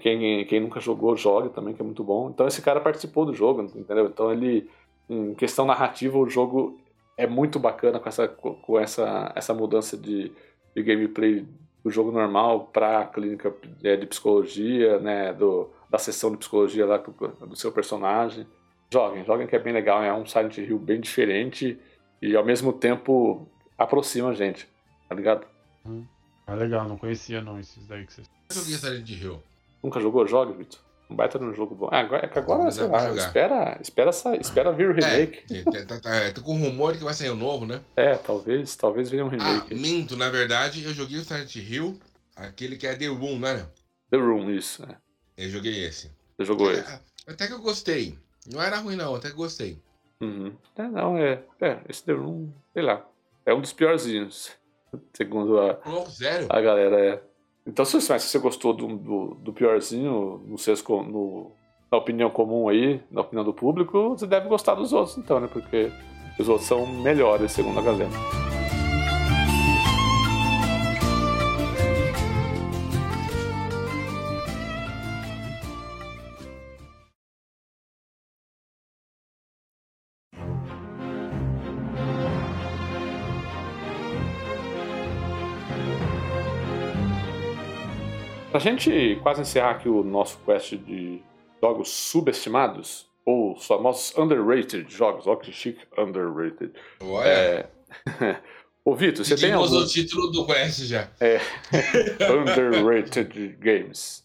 Quem, 0.00 0.46
quem 0.46 0.60
nunca 0.60 0.80
jogou, 0.80 1.16
joga 1.16 1.50
também, 1.50 1.74
que 1.74 1.80
é 1.80 1.84
muito 1.84 2.04
bom. 2.04 2.30
Então 2.30 2.46
esse 2.46 2.62
cara 2.62 2.80
participou 2.80 3.26
do 3.26 3.34
jogo, 3.34 3.62
entendeu? 3.62 4.06
Então 4.06 4.32
ele 4.32 4.68
em 5.08 5.34
questão 5.34 5.66
narrativa, 5.66 6.18
o 6.18 6.28
jogo 6.28 6.78
é 7.16 7.26
muito 7.26 7.58
bacana 7.58 8.00
com 8.00 8.08
essa, 8.08 8.28
com 8.28 8.78
essa, 8.78 9.32
essa 9.34 9.54
mudança 9.54 9.96
de, 9.96 10.32
de 10.74 10.82
gameplay 10.82 11.46
do 11.82 11.90
jogo 11.90 12.10
normal 12.10 12.66
para 12.72 13.00
a 13.00 13.06
clínica 13.06 13.54
de, 13.80 14.06
psicologia, 14.06 14.98
né, 14.98 15.32
do, 15.32 15.68
da 15.90 15.98
sessão 15.98 16.30
de 16.30 16.38
psicologia 16.38 16.86
lá 16.86 16.96
do, 16.96 17.12
do, 17.46 17.56
seu 17.56 17.70
personagem. 17.70 18.46
Joguem, 18.90 19.24
joguem 19.24 19.46
que 19.46 19.54
é 19.54 19.58
bem 19.58 19.72
legal, 19.72 20.02
é 20.02 20.12
um 20.12 20.24
Silent 20.24 20.56
Hill 20.58 20.78
bem 20.78 21.00
diferente 21.00 21.78
e 22.22 22.34
ao 22.34 22.44
mesmo 22.44 22.72
tempo 22.72 23.46
aproxima 23.76 24.30
a 24.30 24.34
gente, 24.34 24.66
tá 25.08 25.14
ligado? 25.14 25.46
Hum, 25.84 26.04
é 26.46 26.54
legal, 26.54 26.88
não 26.88 26.96
conhecia 26.96 27.40
não 27.42 27.60
esses 27.60 27.86
daí 27.86 28.06
que 28.06 28.12
vocês... 28.14 28.30
Eu 28.48 28.56
joguei 28.56 28.74
Silent 28.76 29.10
Hill. 29.10 29.42
Nunca 29.82 30.00
jogou? 30.00 30.26
Jogue, 30.26 30.54
Vitor. 30.54 30.80
Um 31.08 31.16
baita 31.16 31.38
no 31.38 31.52
jogo 31.52 31.74
bom. 31.74 31.88
Ah, 31.92 32.00
agora, 32.00 32.26
é 32.26 32.38
agora, 32.38 32.70
sei 32.70 32.86
lá, 32.86 33.10
espera, 33.10 33.78
espera, 33.80 34.10
espera 34.40 34.72
vir 34.72 34.88
o 34.88 34.92
é, 34.92 34.94
remake. 34.94 35.44
É, 35.52 35.84
tá, 35.84 36.00
tá, 36.00 36.32
tá, 36.32 36.40
com 36.40 36.56
rumor 36.56 36.96
que 36.96 37.04
vai 37.04 37.12
sair 37.12 37.30
um 37.30 37.36
novo, 37.36 37.66
né? 37.66 37.80
É, 37.94 38.14
talvez, 38.14 38.74
talvez 38.74 39.10
venha 39.10 39.24
um 39.24 39.28
remake. 39.28 39.74
Ah, 39.74 39.76
minto, 39.76 40.16
na 40.16 40.30
verdade, 40.30 40.82
eu 40.82 40.94
joguei 40.94 41.18
o 41.18 41.24
Silent 41.24 41.54
Hill, 41.56 41.98
aquele 42.34 42.76
que 42.76 42.86
é 42.86 42.94
The 42.94 43.06
Room, 43.06 43.38
né? 43.38 43.66
The 44.10 44.16
Room, 44.16 44.50
isso, 44.50 44.82
é. 44.84 44.96
Eu 45.36 45.50
joguei 45.50 45.84
esse. 45.84 46.10
Você 46.36 46.44
jogou 46.44 46.70
é, 46.70 46.74
esse? 46.74 47.00
Até 47.26 47.46
que 47.46 47.52
eu 47.52 47.60
gostei. 47.60 48.18
Não 48.50 48.62
era 48.62 48.78
ruim, 48.78 48.96
não, 48.96 49.14
até 49.14 49.28
que 49.28 49.36
gostei. 49.36 49.78
Uhum. 50.20 50.54
É, 50.76 50.82
não, 50.82 51.18
é, 51.18 51.42
é. 51.60 51.80
Esse 51.88 52.04
The 52.04 52.12
Room, 52.12 52.50
sei 52.72 52.82
lá. 52.82 53.04
É 53.44 53.52
um 53.52 53.60
dos 53.60 53.72
piorzinhos. 53.72 54.52
Segundo 55.12 55.60
a, 55.60 55.78
oh, 55.84 56.06
a 56.48 56.60
galera, 56.60 57.00
é. 57.00 57.22
Então, 57.66 57.84
se 57.84 57.94
você, 57.94 58.18
se 58.18 58.38
gostou 58.38 58.74
do, 58.74 58.86
do, 58.86 59.34
do 59.36 59.52
piorzinho, 59.52 60.42
no, 60.46 61.02
no, 61.02 61.52
na 61.90 61.98
opinião 61.98 62.28
comum 62.28 62.68
aí, 62.68 63.00
na 63.10 63.22
opinião 63.22 63.44
do 63.44 63.54
público, 63.54 64.10
você 64.10 64.26
deve 64.26 64.48
gostar 64.48 64.74
dos 64.74 64.92
outros, 64.92 65.16
então, 65.16 65.40
né? 65.40 65.48
Porque 65.50 65.90
os 66.38 66.48
outros 66.48 66.68
são 66.68 66.86
melhores, 66.86 67.52
segundo 67.52 67.78
a 67.78 67.82
galera. 67.82 68.43
Gente 88.64 89.18
quase 89.22 89.42
encerrar 89.42 89.72
aqui 89.72 89.88
o 89.88 90.02
nosso 90.02 90.38
quest 90.38 90.74
de 90.76 91.20
jogos 91.60 91.90
subestimados, 91.90 93.06
ou 93.24 93.54
os 93.54 93.66
famosos 93.66 94.16
underrated 94.16 94.86
jogos, 94.88 95.26
ó 95.26 95.36
que 95.36 95.52
chique, 95.52 95.86
underrated. 95.96 96.72
Ué. 97.02 97.28
É... 97.28 97.70
Ô 98.84 98.94
Vitor, 98.94 99.24
você 99.24 99.34
tem 99.34 99.52
algum... 99.52 99.76
o 99.76 99.86
título 99.86 100.30
do 100.30 100.46
quest 100.46 100.80
já. 100.80 101.08
É, 101.18 101.40
underrated 102.30 103.56
games. 103.58 104.22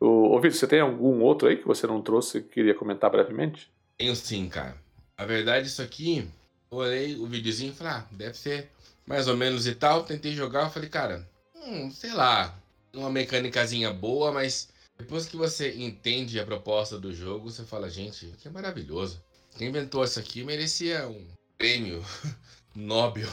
Ô, 0.00 0.40
Vitor, 0.40 0.58
você 0.58 0.66
tem 0.66 0.80
algum 0.80 1.20
outro 1.20 1.46
aí 1.46 1.56
que 1.56 1.66
você 1.66 1.86
não 1.86 2.02
trouxe 2.02 2.38
e 2.38 2.42
queria 2.42 2.74
comentar 2.74 3.10
brevemente? 3.10 3.70
Tenho 3.96 4.16
sim, 4.16 4.48
cara. 4.48 4.76
A 5.16 5.24
verdade, 5.24 5.68
isso 5.68 5.80
aqui, 5.80 6.28
eu 6.70 6.78
olhei 6.78 7.14
o 7.16 7.26
videozinho 7.26 7.70
e 7.70 7.74
falei, 7.76 7.92
ah, 7.92 8.06
deve 8.10 8.36
ser 8.36 8.68
mais 9.06 9.28
ou 9.28 9.36
menos 9.36 9.68
e 9.68 9.74
tal. 9.74 10.02
Tentei 10.02 10.32
jogar, 10.32 10.64
eu 10.64 10.70
falei, 10.70 10.88
cara, 10.88 11.28
hum, 11.54 11.88
sei 11.92 12.12
lá, 12.12 12.52
uma 12.94 13.10
mecânicazinha 13.10 13.92
boa, 13.92 14.32
mas 14.32 14.68
depois 14.98 15.26
que 15.26 15.36
você 15.36 15.74
entende 15.74 16.38
a 16.38 16.44
proposta 16.44 16.98
do 16.98 17.12
jogo, 17.12 17.50
você 17.50 17.64
fala, 17.64 17.88
gente, 17.90 18.26
que 18.38 18.48
maravilhoso. 18.48 19.22
Quem 19.56 19.68
inventou 19.68 20.04
isso 20.04 20.18
aqui 20.18 20.44
merecia 20.44 21.08
um 21.08 21.26
prêmio 21.58 22.04
Nobel. 22.74 23.28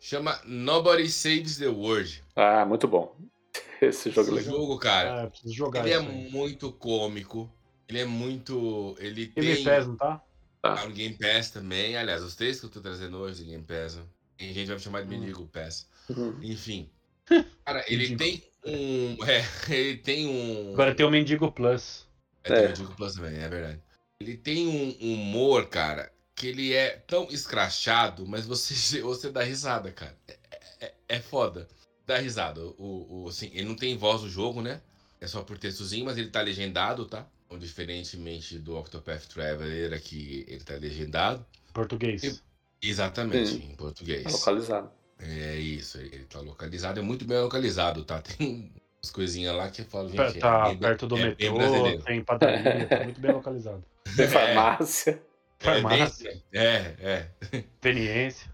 Chama 0.00 0.40
Nobody 0.44 1.08
Saves 1.08 1.58
the 1.58 1.68
World. 1.68 2.22
Ah, 2.34 2.64
muito 2.66 2.88
bom. 2.88 3.16
Esse 3.80 4.10
jogo 4.10 4.28
Esse 4.28 4.30
é 4.30 4.34
legal. 4.34 4.54
jogo, 4.54 4.78
cara, 4.78 5.32
é, 5.44 5.50
jogar 5.50 5.86
ele 5.86 5.94
é 5.94 6.00
muito 6.00 6.72
cômico. 6.72 7.50
Ele 7.88 8.00
é 8.00 8.04
muito. 8.04 8.96
Ele 8.98 9.26
Game 9.26 9.54
tem. 9.54 9.64
Pass, 9.64 9.86
não 9.86 9.96
tá? 9.96 10.22
Tá. 10.60 10.82
Ah, 10.82 10.86
no 10.86 10.94
Game 10.94 11.16
Pass 11.16 11.50
também. 11.50 11.96
Aliás, 11.96 12.22
os 12.22 12.34
três 12.34 12.58
que 12.58 12.66
eu 12.66 12.70
tô 12.70 12.80
trazendo 12.80 13.18
hoje 13.18 13.42
do 13.42 13.50
Game 13.50 13.64
Pass. 13.64 13.98
Tem 14.36 14.52
gente 14.52 14.66
vai 14.66 14.76
me 14.76 14.82
chamar 14.82 15.02
de 15.02 15.08
mendigo 15.08 15.46
Pass. 15.46 15.88
Uhum. 16.08 16.38
Enfim. 16.42 16.90
Cara, 17.64 17.84
ele 17.86 18.16
tem 18.16 18.42
um. 18.64 19.16
É, 19.24 19.44
ele 19.74 19.96
tem 19.98 20.26
um. 20.26 20.72
Agora 20.72 20.94
tem 20.94 21.06
o 21.06 21.10
Mendigo 21.10 21.50
Plus. 21.50 22.06
É, 22.44 22.48
tem 22.48 22.64
o 22.64 22.68
Mendigo 22.68 22.94
Plus 22.94 23.14
também, 23.14 23.38
é 23.38 23.48
verdade. 23.48 23.80
Ele 24.20 24.36
tem 24.36 24.66
um 24.66 25.12
humor, 25.12 25.66
cara, 25.66 26.12
que 26.34 26.46
ele 26.46 26.72
é 26.72 26.90
tão 26.90 27.28
escrachado, 27.30 28.26
mas 28.26 28.46
você, 28.46 29.00
você 29.02 29.30
dá 29.30 29.42
risada, 29.42 29.90
cara. 29.90 30.16
É, 30.28 30.36
é, 30.80 30.94
é 31.08 31.20
foda. 31.20 31.68
Dá 32.06 32.18
risada. 32.18 32.60
O, 32.60 33.24
o, 33.24 33.28
assim, 33.28 33.50
ele 33.52 33.68
não 33.68 33.76
tem 33.76 33.96
voz 33.96 34.22
no 34.22 34.28
jogo, 34.28 34.60
né? 34.60 34.80
É 35.20 35.26
só 35.26 35.42
por 35.42 35.56
textozinho, 35.56 36.04
mas 36.04 36.18
ele 36.18 36.30
tá 36.30 36.40
legendado, 36.40 37.06
tá? 37.06 37.26
Então, 37.46 37.58
diferentemente 37.58 38.58
do 38.58 38.76
Octopath 38.76 39.26
Traveler, 39.26 39.92
aqui 39.92 40.44
ele 40.48 40.64
tá 40.64 40.74
legendado. 40.74 41.44
Português. 41.72 42.42
E, 42.82 42.88
exatamente, 42.88 43.54
em 43.54 43.74
português. 43.76 44.24
Tá 44.24 44.30
localizado. 44.30 44.90
É 45.24 45.56
isso, 45.56 45.98
ele 45.98 46.24
tá 46.24 46.40
localizado, 46.40 46.98
é 46.98 47.02
muito 47.02 47.24
bem 47.24 47.38
localizado, 47.38 48.04
tá? 48.04 48.20
Tem 48.20 48.72
umas 49.02 49.10
coisinhas 49.12 49.54
lá 49.54 49.70
que 49.70 49.82
eu 49.82 49.86
falo, 49.86 50.08
gente. 50.08 50.40
Tá 50.40 50.70
é 50.70 50.74
perto 50.74 51.06
do 51.06 51.16
é 51.16 51.26
metrô, 51.26 51.98
tem 52.04 52.24
padaria, 52.24 52.86
tá 52.86 53.04
muito 53.04 53.20
bem 53.20 53.32
localizado. 53.32 53.84
Tem 54.16 54.28
farmácia. 54.28 55.22
É, 55.60 55.64
farmácia. 55.64 56.42
É, 56.52 56.94
é. 56.98 57.28
Experiência. 57.52 58.50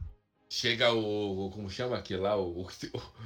Chega 0.49 0.93
o. 0.93 1.51
Como 1.51 1.69
chama 1.69 1.97
aquele 1.97 2.20
lá? 2.20 2.36
O, 2.36 2.69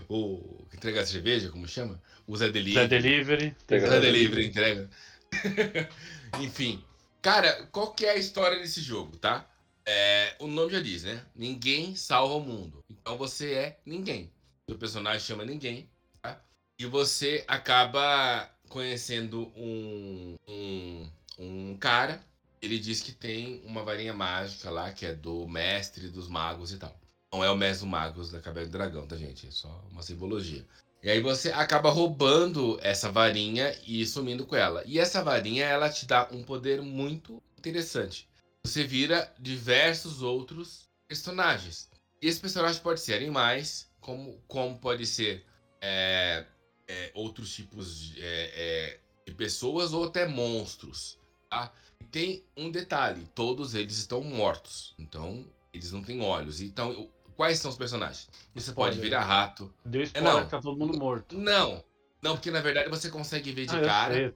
o, 0.08 0.14
o 0.14 0.66
que 0.70 0.76
entrega 0.76 1.00
a 1.00 1.06
cerveja, 1.06 1.50
como 1.50 1.68
chama? 1.68 2.00
O 2.26 2.36
Zé 2.36 2.48
Delivery. 2.48 2.74
Zé 2.74 2.88
Delivery. 2.88 3.56
Zé 3.68 4.00
Delivery 4.00 4.46
entrega. 4.46 4.90
Enfim. 6.40 6.82
Cara, 7.20 7.68
qual 7.70 7.92
que 7.92 8.06
é 8.06 8.10
a 8.10 8.16
história 8.16 8.58
desse 8.58 8.80
jogo, 8.80 9.16
tá? 9.16 9.46
É, 9.84 10.36
o 10.38 10.46
nome 10.46 10.72
já 10.72 10.80
diz, 10.80 11.02
né? 11.02 11.24
Ninguém 11.34 11.96
salva 11.96 12.34
o 12.34 12.40
mundo. 12.40 12.84
Então 12.90 13.16
você 13.16 13.52
é 13.52 13.80
ninguém. 13.84 14.30
O 14.68 14.74
personagem 14.74 15.20
chama 15.20 15.44
ninguém, 15.44 15.88
tá? 16.20 16.40
E 16.78 16.86
você 16.86 17.44
acaba 17.48 18.48
conhecendo 18.68 19.52
um, 19.56 20.36
um, 20.48 21.10
um 21.38 21.76
cara. 21.76 22.24
Ele 22.60 22.78
diz 22.78 23.00
que 23.00 23.12
tem 23.12 23.60
uma 23.64 23.82
varinha 23.82 24.14
mágica 24.14 24.70
lá, 24.70 24.92
que 24.92 25.04
é 25.04 25.12
do 25.12 25.48
mestre 25.48 26.08
dos 26.08 26.28
magos 26.28 26.72
e 26.72 26.78
tal. 26.78 26.96
Não 27.32 27.42
é 27.42 27.50
o 27.50 27.56
mesmo 27.56 27.88
Magus 27.88 28.30
da 28.30 28.40
Caverna 28.40 28.68
do 28.68 28.72
Dragão, 28.72 29.06
tá, 29.06 29.16
gente? 29.16 29.48
É 29.48 29.50
só 29.50 29.82
uma 29.90 30.02
simbologia. 30.02 30.66
E 31.02 31.10
aí 31.10 31.20
você 31.20 31.50
acaba 31.50 31.90
roubando 31.90 32.78
essa 32.82 33.10
varinha 33.10 33.74
e 33.86 34.06
sumindo 34.06 34.46
com 34.46 34.54
ela. 34.54 34.82
E 34.86 34.98
essa 34.98 35.24
varinha, 35.24 35.64
ela 35.64 35.88
te 35.88 36.06
dá 36.06 36.28
um 36.30 36.42
poder 36.42 36.82
muito 36.82 37.42
interessante. 37.58 38.28
Você 38.64 38.84
vira 38.84 39.32
diversos 39.38 40.22
outros 40.22 40.88
personagens. 41.08 41.88
E 42.20 42.28
esse 42.28 42.40
personagem 42.40 42.80
pode 42.80 43.00
ser 43.00 43.14
animais, 43.14 43.90
como, 44.00 44.40
como 44.46 44.78
pode 44.78 45.04
ser 45.06 45.44
é, 45.80 46.46
é, 46.86 47.10
outros 47.14 47.52
tipos 47.52 47.98
de, 47.98 48.22
é, 48.22 48.50
é 48.54 49.00
de, 49.26 49.34
pessoas 49.34 49.92
ou 49.92 50.04
até 50.04 50.26
monstros. 50.26 51.18
Tá? 51.50 51.72
E 52.00 52.04
tem 52.04 52.44
um 52.56 52.70
detalhe: 52.70 53.28
todos 53.34 53.74
eles 53.74 53.98
estão 53.98 54.22
mortos. 54.22 54.94
Então, 54.98 55.44
eles 55.72 55.90
não 55.90 56.02
têm 56.02 56.22
olhos. 56.22 56.60
Então, 56.60 57.10
Quais 57.36 57.58
são 57.58 57.70
os 57.70 57.76
personagens? 57.76 58.28
Você 58.54 58.72
pode 58.72 59.00
virar 59.00 59.24
rato. 59.24 59.72
Deu 59.84 60.02
é, 60.02 60.04
spoiler, 60.04 60.34
não. 60.34 60.46
tá 60.46 60.60
todo 60.60 60.78
mundo 60.78 60.98
morto. 60.98 61.36
Não. 61.36 61.82
Não, 62.22 62.36
porque 62.36 62.50
na 62.50 62.60
verdade 62.60 62.88
você 62.88 63.10
consegue 63.10 63.50
ver 63.50 63.66
de 63.66 63.74
ah, 63.74 63.80
cara. 63.80 64.14
Sei, 64.14 64.34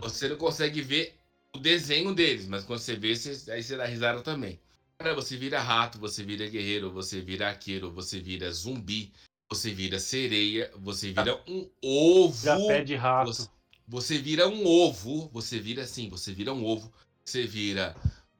você 0.00 0.28
não 0.28 0.36
consegue 0.36 0.82
ver 0.82 1.16
o 1.54 1.58
desenho 1.58 2.14
deles, 2.14 2.46
mas 2.46 2.64
quando 2.64 2.80
você 2.80 2.96
vê, 2.96 3.14
você, 3.14 3.50
aí 3.50 3.62
você 3.62 3.76
dá 3.76 3.84
risada 3.84 4.22
também. 4.22 4.58
Cara, 4.98 5.14
você 5.14 5.36
vira 5.36 5.60
rato, 5.60 5.98
você 5.98 6.22
vira 6.22 6.48
guerreiro, 6.48 6.92
você 6.92 7.20
vira 7.20 7.48
arqueiro, 7.48 7.90
você 7.90 8.20
vira 8.20 8.50
zumbi, 8.52 9.12
você 9.50 9.72
vira 9.72 9.98
sereia, 9.98 10.70
você 10.76 11.08
vira 11.08 11.42
um 11.46 11.68
ovo. 11.82 12.44
Já 12.44 12.56
pé 12.56 12.82
de 12.82 12.94
rato. 12.94 13.26
Você, 13.32 13.48
você 13.86 14.18
vira 14.18 14.48
um 14.48 14.66
ovo, 14.66 15.28
você 15.32 15.58
vira 15.58 15.82
assim, 15.82 16.08
você 16.08 16.32
vira 16.32 16.52
um 16.52 16.64
ovo, 16.64 16.92
você 17.24 17.46
vira 17.46 17.94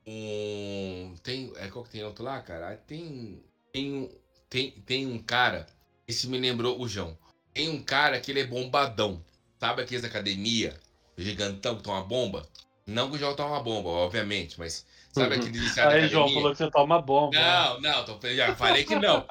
um. 0.07 1.15
Tem. 1.23 1.53
É, 1.57 1.69
qual 1.69 1.85
que 1.85 1.91
tem 1.91 2.05
outro 2.05 2.25
lá, 2.25 2.41
cara? 2.41 2.77
Tem 2.77 3.43
tem, 3.73 4.11
tem, 4.51 4.71
tem 4.71 5.07
um 5.07 5.19
cara, 5.19 5.67
esse 6.07 6.29
me 6.29 6.39
lembrou 6.39 6.79
o 6.79 6.87
João. 6.87 7.17
Tem 7.55 7.71
um 7.71 7.83
cara 7.83 8.21
que 8.21 8.31
ele 8.31 8.41
é 8.41 8.47
bombadão. 8.47 9.25
Sabe 9.59 9.83
aqueles 9.83 10.05
academia, 10.05 10.79
gigantão 11.17 11.77
que 11.77 11.83
toma 11.83 12.03
bomba? 12.05 12.47
Não 12.87 13.09
que 13.09 13.17
o 13.17 13.19
João 13.19 13.37
toma 13.37 13.61
bomba, 13.61 13.89
obviamente, 13.89 14.59
mas 14.59 14.85
sabe 15.13 15.35
uhum. 15.35 15.41
aquele 15.41 15.59
iniciado 15.59 15.95
Aí, 15.95 16.09
João 16.09 16.29
falou 16.33 16.51
que 16.51 16.59
você 16.59 16.71
toma 16.71 17.01
bomba. 17.01 17.39
Não, 17.39 17.81
não, 17.81 18.05
tô, 18.05 18.29
já 18.35 18.55
falei 18.55 18.85
que 18.85 18.97
não. 18.97 19.25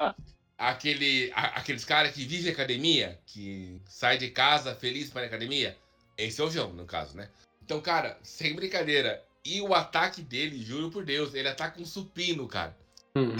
Aquele, 0.56 1.30
a, 1.34 1.58
aqueles 1.58 1.84
caras 1.84 2.12
que 2.12 2.24
vivem 2.24 2.52
academia, 2.52 3.18
que 3.26 3.80
sai 3.86 4.16
de 4.16 4.30
casa 4.30 4.74
feliz 4.74 5.10
para 5.10 5.22
a 5.22 5.26
academia, 5.26 5.76
esse 6.16 6.40
é 6.40 6.44
o 6.44 6.50
João, 6.50 6.72
no 6.72 6.84
caso, 6.84 7.16
né? 7.16 7.28
Então, 7.62 7.80
cara, 7.80 8.18
sem 8.22 8.54
brincadeira. 8.54 9.22
E 9.44 9.60
o 9.60 9.74
ataque 9.74 10.22
dele, 10.22 10.62
juro 10.62 10.90
por 10.90 11.04
Deus, 11.04 11.34
ele 11.34 11.48
ataca 11.48 11.80
um 11.80 11.84
supino, 11.84 12.46
cara. 12.46 12.76
Uhum. 13.16 13.36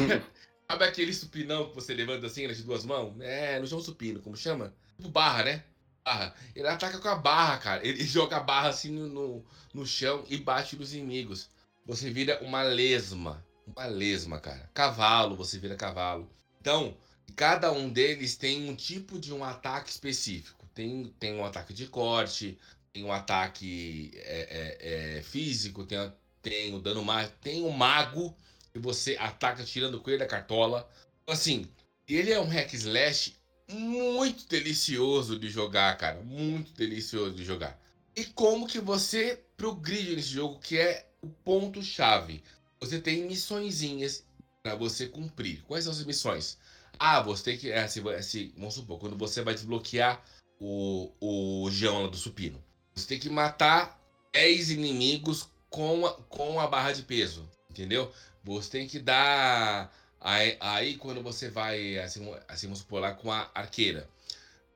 Sabe 0.69 0.85
aquele 0.85 1.13
supinão 1.13 1.69
que 1.69 1.75
você 1.75 1.95
levanta 1.95 2.27
assim 2.27 2.47
nas 2.47 2.61
duas 2.63 2.85
mãos? 2.85 3.15
É, 3.21 3.59
não 3.59 3.67
chama 3.67 3.83
supino, 3.83 4.21
como 4.21 4.37
chama? 4.37 4.73
Tipo 4.97 5.11
barra, 5.11 5.45
né? 5.45 5.65
Barra. 6.05 6.35
Ele 6.55 6.67
ataca 6.67 6.99
com 6.99 7.09
a 7.09 7.15
barra, 7.15 7.59
cara. 7.59 7.87
Ele 7.87 8.05
joga 8.05 8.37
a 8.37 8.41
barra 8.41 8.69
assim 8.69 8.91
no, 8.91 9.09
no, 9.09 9.45
no 9.73 9.87
chão 9.87 10.25
e 10.29 10.37
bate 10.37 10.77
nos 10.77 10.93
inimigos. 10.93 11.49
Você 11.87 12.11
vira 12.11 12.43
uma 12.43 12.63
lesma. 12.63 13.45
Uma 13.67 13.87
lesma, 13.87 14.41
cara. 14.41 14.71
Cavalo, 14.75 15.37
você 15.37 15.59
vira 15.59 15.77
cavalo. 15.77 16.29
Então, 16.61 16.97
cada 17.37 17.73
um 17.73 17.89
deles 17.89 18.37
tem 18.37 18.69
um 18.69 18.75
tipo 18.75 19.19
de 19.19 19.33
um 19.33 19.45
ataque 19.45 19.91
específico. 19.91 20.67
Tem, 20.75 21.13
tem 21.19 21.35
um 21.35 21.45
ataque 21.45 21.73
de 21.73 21.87
corte, 21.87 22.59
tem 22.93 23.05
um 23.05 23.13
ataque 23.13 24.11
é, 24.15 24.79
é, 24.81 25.19
é, 25.19 25.23
físico, 25.23 25.85
tem, 25.85 26.13
tem 26.41 26.75
o 26.75 26.79
dano 26.79 27.05
mágico, 27.05 27.37
tem 27.41 27.63
o 27.63 27.71
mago 27.71 28.37
e 28.75 28.79
você 28.79 29.17
ataca 29.19 29.65
tirando 29.65 29.95
o 29.97 30.01
coelho 30.01 30.19
da 30.19 30.27
cartola. 30.27 30.89
Assim, 31.27 31.67
ele 32.09 32.33
é 32.33 32.41
um 32.41 32.49
hack 32.49 32.73
slash 32.75 33.35
muito 33.69 34.47
delicioso 34.49 35.39
de 35.39 35.49
jogar, 35.49 35.97
cara. 35.97 36.21
Muito 36.23 36.73
delicioso 36.73 37.35
de 37.35 37.45
jogar. 37.45 37.81
E 38.15 38.25
como 38.25 38.67
que 38.67 38.79
você 38.79 39.43
progride 39.57 40.17
nesse 40.17 40.29
jogo, 40.29 40.59
que 40.59 40.77
é 40.77 41.07
o 41.23 41.29
ponto-chave. 41.29 42.43
Você 42.81 43.01
tem 43.01 43.23
missõezinhas 43.25 44.25
para 44.63 44.75
você 44.75 45.07
cumprir. 45.07 45.63
Quais 45.63 45.85
são 45.85 45.93
as 45.93 46.05
missões? 46.05 46.59
Ah, 46.99 47.21
você 47.21 47.45
tem 47.45 47.59
que. 47.59 47.71
É, 47.71 47.83
assim, 47.83 48.03
assim, 48.11 48.53
vamos 48.57 48.75
supor, 48.75 48.99
quando 48.99 49.17
você 49.17 49.41
vai 49.41 49.55
desbloquear 49.55 50.23
o, 50.61 51.13
o 51.21 51.71
geão 51.71 52.11
do 52.11 52.17
supino. 52.17 52.63
Você 52.95 53.07
tem 53.07 53.19
que 53.19 53.31
matar 53.31 54.01
10 54.33 54.73
inimigos 54.73 55.49
com 55.71 56.07
a, 56.07 56.13
com 56.25 56.61
a 56.61 56.67
barra 56.67 56.93
de 56.93 57.03
peso. 57.03 57.49
Entendeu? 57.71 58.13
Você 58.45 58.71
tem 58.71 58.89
que 58.89 58.99
dar. 58.99 59.95
Aí, 60.25 60.57
aí 60.61 60.97
quando 60.97 61.21
você 61.21 61.51
vai, 61.51 61.99
assim, 61.99 62.33
assim, 62.47 62.67
vamos 62.67 62.79
supor 62.81 63.01
lá, 63.01 63.13
com 63.13 63.31
a 63.31 63.51
arqueira. 63.55 64.09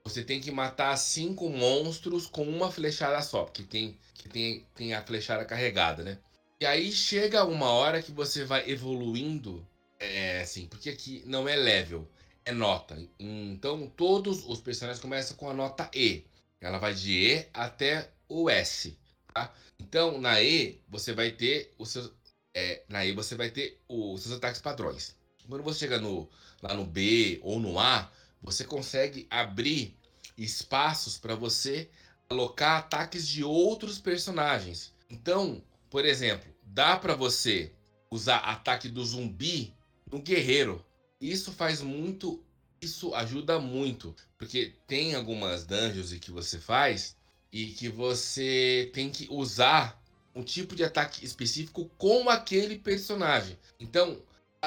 Você 0.02 0.23
tem 0.24 0.40
que 0.40 0.51
matar 0.51 0.97
cinco 0.97 1.48
monstros 1.48 2.27
com 2.27 2.44
uma 2.48 2.70
flechada 2.70 3.20
só, 3.23 3.44
porque 3.44 3.62
tem, 3.62 3.97
que 4.14 4.28
tem, 4.28 4.66
tem 4.74 4.94
a 4.94 5.02
flechada 5.02 5.44
carregada, 5.44 6.02
né? 6.02 6.18
E 6.60 6.66
aí 6.66 6.90
chega 6.90 7.44
uma 7.44 7.70
hora 7.70 8.02
que 8.02 8.12
você 8.12 8.44
vai 8.44 8.68
evoluindo, 8.68 9.66
é, 10.01 10.40
assim, 10.40 10.66
porque 10.66 10.90
aqui 10.90 11.23
não 11.27 11.48
é 11.48 11.55
level, 11.55 12.09
é 12.44 12.52
nota. 12.52 12.97
Então 13.18 13.89
todos 13.97 14.44
os 14.47 14.60
personagens 14.60 15.02
começam 15.02 15.36
com 15.36 15.51
a 15.51 15.55
nota 15.55 15.90
E. 15.94 16.24
Ela 16.60 16.78
vai 16.78 16.94
de 16.94 17.12
E 17.12 17.48
até 17.52 18.10
o 18.28 18.48
S, 18.48 18.97
tá? 19.32 19.52
Então 19.78 20.18
na 20.20 20.43
E 20.43 20.81
você 20.89 21.12
vai 21.12 21.31
ter 21.31 21.73
os 21.78 21.90
seus, 21.90 22.10
é, 22.55 22.82
aí 22.90 23.12
você 23.12 23.35
vai 23.35 23.51
ter 23.51 23.78
os 23.89 24.23
seus 24.23 24.36
ataques 24.36 24.60
padrões. 24.60 25.14
Quando 25.48 25.62
você 25.62 25.81
chega 25.81 25.98
no, 25.98 26.28
lá 26.62 26.74
no 26.74 26.85
B 26.85 27.40
ou 27.43 27.60
no 27.60 27.78
A, 27.78 28.10
você 28.43 28.64
consegue 28.64 29.27
abrir 29.31 29.97
espaços 30.36 31.16
para 31.16 31.35
você 31.35 31.89
alocar 32.28 32.78
ataques 32.78 33.27
de 33.27 33.44
outros 33.44 33.98
personagens. 33.98 34.93
Então, 35.09 35.62
por 35.89 36.05
exemplo, 36.05 36.52
dá 36.62 36.97
para 36.97 37.14
você 37.14 37.73
usar 38.10 38.39
ataque 38.39 38.89
do 38.89 39.05
zumbi 39.05 39.74
no 40.10 40.20
guerreiro. 40.20 40.85
Isso 41.20 41.52
faz 41.52 41.81
muito, 41.81 42.43
isso 42.81 43.14
ajuda 43.14 43.59
muito, 43.59 44.14
porque 44.36 44.74
tem 44.86 45.14
algumas 45.14 45.64
dungeons 45.64 46.12
que 46.14 46.31
você 46.31 46.59
faz 46.59 47.16
e 47.52 47.66
que 47.66 47.89
você 47.89 48.90
tem 48.93 49.10
que 49.10 49.27
usar 49.31 50.02
um 50.35 50.43
tipo 50.43 50.77
de 50.77 50.85
ataque 50.85 51.24
específico 51.24 51.90
com 51.97 52.28
aquele 52.28 52.78
personagem. 52.78 53.59
Então, 53.81 54.20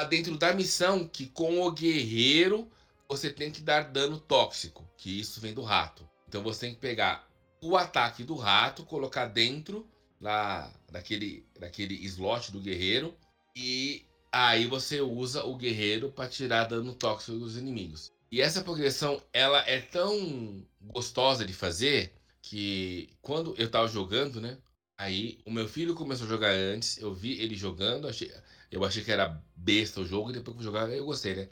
dentro 0.04 0.38
da 0.38 0.54
missão 0.54 1.08
que 1.08 1.28
com 1.28 1.62
o 1.62 1.72
guerreiro 1.72 2.70
você 3.08 3.30
tem 3.32 3.52
que 3.52 3.62
dar 3.62 3.92
dano 3.92 4.20
tóxico, 4.20 4.88
que 4.98 5.20
isso 5.20 5.42
vem 5.42 5.54
do 5.54 5.64
rato. 5.64 6.08
Então 6.28 6.44
você 6.44 6.68
tem 6.68 6.76
que 6.76 6.80
pegar 6.80 7.28
o 7.62 7.76
ataque 7.76 8.24
do 8.24 8.36
rato, 8.36 8.86
colocar 8.86 9.26
dentro 9.26 9.88
lá 10.22 10.72
daquele, 10.92 11.46
daquele 11.60 11.96
slot 12.06 12.52
do 12.52 12.60
guerreiro 12.60 13.16
e 13.56 14.06
aí 14.32 14.68
você 14.68 15.02
usa 15.02 15.44
o 15.44 15.56
guerreiro 15.56 16.12
para 16.12 16.30
tirar 16.30 16.66
dano 16.66 16.94
tóxico 16.94 17.38
dos 17.38 17.58
inimigos. 17.58 18.12
E 18.32 18.42
essa 18.42 18.62
progressão 18.62 19.22
ela 19.34 19.60
é 19.68 19.82
tão 19.82 20.64
gostosa 20.82 21.44
de 21.44 21.54
fazer 21.54 22.14
que 22.42 23.10
quando 23.22 23.56
eu 23.58 23.70
tava 23.70 23.88
jogando, 23.88 24.40
né? 24.40 24.58
Aí 24.98 25.40
o 25.46 25.52
meu 25.52 25.68
filho 25.68 25.96
começou 25.96 26.28
a 26.28 26.30
jogar 26.30 26.52
antes, 26.52 26.98
eu 26.98 27.14
vi 27.14 27.40
ele 27.42 27.56
jogando, 27.56 28.08
achei, 28.08 28.32
eu 28.72 28.84
achei 28.86 29.04
que 29.04 29.12
era 29.12 29.42
besta 29.56 30.02
o 30.02 30.06
jogo, 30.06 30.30
e 30.30 30.34
depois 30.34 30.56
que 30.56 30.62
eu 30.62 30.66
jogar 30.66 30.90
eu 30.90 31.06
gostei, 31.06 31.36
né? 31.36 31.50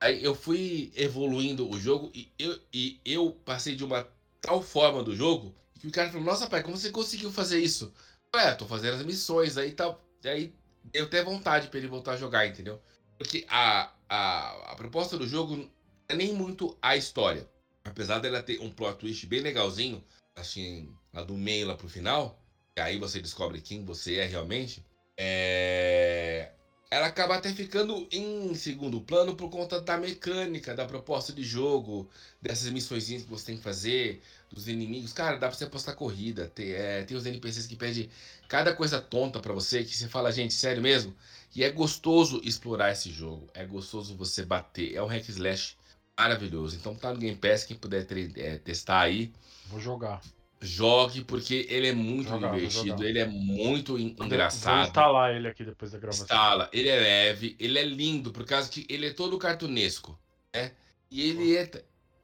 Aí 0.00 0.24
eu 0.24 0.34
fui 0.34 0.90
evoluindo 0.96 1.68
o 1.68 1.78
jogo 1.78 2.10
e 2.14 2.32
eu, 2.38 2.58
e 2.72 2.98
eu 3.04 3.32
passei 3.44 3.76
de 3.76 3.84
uma 3.84 4.08
tal 4.40 4.62
forma 4.62 5.02
do 5.02 5.14
jogo 5.14 5.54
que 5.80 5.88
o 5.88 5.90
cara 5.90 6.10
falou, 6.10 6.26
nossa 6.26 6.46
pai, 6.46 6.62
como 6.62 6.76
você 6.76 6.90
conseguiu 6.90 7.32
fazer 7.32 7.58
isso? 7.58 7.92
Ué, 8.34 8.54
tô 8.54 8.66
fazendo 8.66 8.96
as 8.96 9.02
missões, 9.02 9.56
aí 9.56 9.72
tal. 9.72 10.04
Aí 10.24 10.54
eu 10.92 11.08
tenho 11.08 11.24
vontade 11.24 11.68
para 11.68 11.78
ele 11.78 11.88
voltar 11.88 12.12
a 12.12 12.16
jogar, 12.16 12.46
entendeu? 12.46 12.80
Porque 13.16 13.46
a, 13.48 13.90
a, 14.08 14.72
a 14.72 14.76
proposta 14.76 15.16
do 15.16 15.26
jogo 15.26 15.70
é 16.06 16.14
nem 16.14 16.34
muito 16.34 16.76
a 16.82 16.96
história. 16.96 17.48
Apesar 17.82 18.18
dela 18.18 18.42
ter 18.42 18.60
um 18.60 18.70
plot 18.70 18.98
twist 18.98 19.26
bem 19.26 19.40
legalzinho, 19.40 20.04
assim, 20.36 20.94
lá 21.14 21.24
do 21.24 21.34
meio 21.34 21.66
lá 21.66 21.74
pro 21.74 21.88
final, 21.88 22.38
aí 22.78 22.98
você 22.98 23.20
descobre 23.20 23.60
quem 23.62 23.82
você 23.84 24.16
é 24.16 24.26
realmente, 24.26 24.84
é... 25.22 26.48
ela 26.90 27.08
acaba 27.08 27.34
até 27.34 27.52
ficando 27.52 28.08
em 28.10 28.54
segundo 28.54 29.02
plano 29.02 29.36
por 29.36 29.50
conta 29.50 29.78
da 29.78 29.98
mecânica, 29.98 30.74
da 30.74 30.86
proposta 30.86 31.30
de 31.30 31.44
jogo, 31.44 32.08
dessas 32.40 32.70
missões 32.70 33.06
que 33.06 33.18
você 33.28 33.46
tem 33.46 33.58
que 33.58 33.62
fazer, 33.62 34.22
dos 34.50 34.66
inimigos. 34.66 35.12
Cara, 35.12 35.36
dá 35.36 35.48
pra 35.48 35.56
você 35.56 35.64
apostar 35.64 35.94
corrida, 35.94 36.48
tem, 36.48 36.70
é, 36.72 37.02
tem 37.04 37.14
os 37.14 37.26
NPCs 37.26 37.66
que 37.66 37.76
pedem 37.76 38.08
cada 38.48 38.74
coisa 38.74 38.98
tonta 38.98 39.40
para 39.40 39.52
você, 39.52 39.84
que 39.84 39.94
você 39.94 40.08
fala, 40.08 40.32
gente, 40.32 40.54
sério 40.54 40.82
mesmo? 40.82 41.14
E 41.54 41.62
é 41.62 41.70
gostoso 41.70 42.40
explorar 42.42 42.90
esse 42.92 43.10
jogo, 43.10 43.46
é 43.52 43.66
gostoso 43.66 44.16
você 44.16 44.42
bater, 44.42 44.94
é 44.94 45.02
um 45.02 45.06
hack 45.06 45.28
slash 45.28 45.76
maravilhoso. 46.18 46.76
Então 46.76 46.94
tá 46.94 47.12
no 47.12 47.18
Game 47.18 47.36
Pass, 47.36 47.64
quem 47.64 47.76
puder 47.76 48.06
é, 48.36 48.56
testar 48.56 49.00
aí. 49.00 49.30
Vou 49.66 49.80
jogar. 49.80 50.22
Jogue, 50.62 51.24
porque 51.24 51.66
ele 51.70 51.88
é 51.88 51.94
muito 51.94 52.28
jogar, 52.28 52.52
divertido, 52.54 53.02
ele 53.02 53.18
é 53.18 53.26
muito 53.26 53.98
engraçado. 53.98 54.76
Vou 54.76 54.86
instalar 54.88 55.34
ele 55.34 55.48
aqui 55.48 55.64
depois 55.64 55.90
da 55.92 55.98
gravação. 55.98 56.24
Instala, 56.24 56.68
ele 56.70 56.88
é 56.88 57.00
leve, 57.00 57.56
ele 57.58 57.78
é 57.78 57.82
lindo, 57.82 58.30
por 58.30 58.44
causa 58.44 58.68
que 58.68 58.84
ele 58.88 59.06
é 59.06 59.12
todo 59.12 59.38
cartunesco, 59.38 60.18
né? 60.54 60.72
E 61.10 61.22
ele 61.22 61.56
é. 61.56 61.70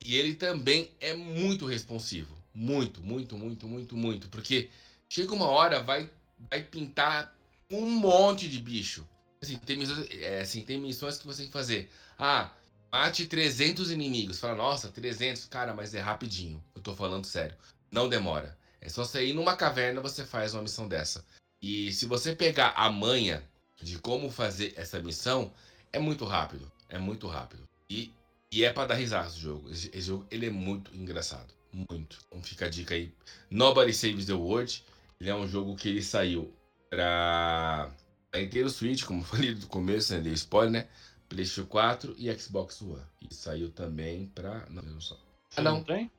E 0.05 0.17
ele 0.17 0.35
também 0.35 0.91
é 1.01 1.15
muito 1.15 1.65
responsivo. 1.65 2.37
Muito, 2.55 3.03
muito, 3.03 3.37
muito, 3.37 3.67
muito, 3.67 3.97
muito. 3.97 4.29
Porque 4.29 4.69
chega 5.09 5.35
uma 5.35 5.49
hora, 5.49 5.83
vai, 5.83 6.09
vai 6.51 6.63
pintar 6.63 7.35
um 7.71 7.91
monte 7.91 8.49
de 8.49 8.59
bicho. 8.59 9.07
Assim, 9.43 9.57
tem 9.59 9.77
missões, 9.79 10.09
é, 10.11 10.41
assim, 10.41 10.63
tem 10.63 10.79
missões 10.79 11.19
que 11.19 11.27
você 11.27 11.39
tem 11.39 11.47
que 11.47 11.53
fazer. 11.53 11.91
Ah, 12.19 12.51
mate 12.93 13.27
300 13.27 13.91
inimigos. 13.91 14.39
Fala, 14.39 14.55
nossa, 14.55 14.89
300. 14.89 15.47
Cara, 15.47 15.75
mas 15.75 15.95
é 15.95 16.01
rapidinho. 16.01 16.63
Eu 16.75 16.83
tô 16.83 16.95
falando 16.95 17.27
sério. 17.27 17.57
Não 17.91 18.09
demora. 18.09 18.57
É 18.81 18.89
só 18.89 19.05
você 19.05 19.27
ir 19.27 19.35
numa 19.35 19.57
caverna, 19.57 20.01
você 20.01 20.25
faz 20.25 20.55
uma 20.55 20.63
missão 20.63 20.87
dessa. 20.87 21.25
E 21.61 21.93
se 21.93 22.07
você 22.07 22.35
pegar 22.35 22.73
a 22.77 22.91
manha 22.91 23.43
de 23.83 23.99
como 23.99 24.31
fazer 24.31 24.75
essa 24.77 25.01
missão, 25.01 25.53
é 25.93 25.99
muito 25.99 26.25
rápido. 26.25 26.71
É 26.89 26.99
muito 26.99 27.27
rápido. 27.27 27.65
E, 27.91 28.13
e 28.53 28.65
é 28.65 28.73
para 28.73 28.89
dar 28.89 28.95
risada 28.95 29.29
esse 29.29 29.41
jogo. 29.41 29.71
Esse, 29.71 29.89
esse, 29.89 30.03
jogo 30.03 30.27
ele 30.31 30.47
é 30.47 30.51
muito 30.51 30.95
engraçado. 30.95 31.53
Muito. 31.73 32.19
Então 32.29 32.43
fica 32.43 32.67
a 32.67 32.69
dica 32.69 32.95
aí. 32.95 33.13
Nobody 33.51 33.93
Saves 33.93 34.27
the 34.27 34.35
World. 34.35 34.85
Ele 35.21 35.31
é 35.31 35.35
um 35.35 35.49
jogo 35.49 35.75
que 35.77 35.89
ele 35.89 36.03
saiu 36.03 36.53
para 36.91 37.91
inteiro 38.35 38.69
Switch, 38.71 39.05
como 39.05 39.23
falei 39.25 39.55
no 39.55 39.67
começo, 39.67 40.15
né? 40.15 40.21
Dei 40.21 40.33
spoiler, 40.35 40.71
né? 40.71 40.89
PlayStation 41.29 41.67
4 41.67 42.15
e 42.19 42.33
Xbox 42.39 42.81
One. 42.83 43.03
E 43.21 43.35
saiu 43.35 43.71
também 43.71 44.27
pra. 44.27 44.65
Não, 44.71 44.83
não 44.83 45.01
só. 45.01 45.19
Ah, 45.57 45.63
não. 45.63 45.83
tem? 45.83 46.11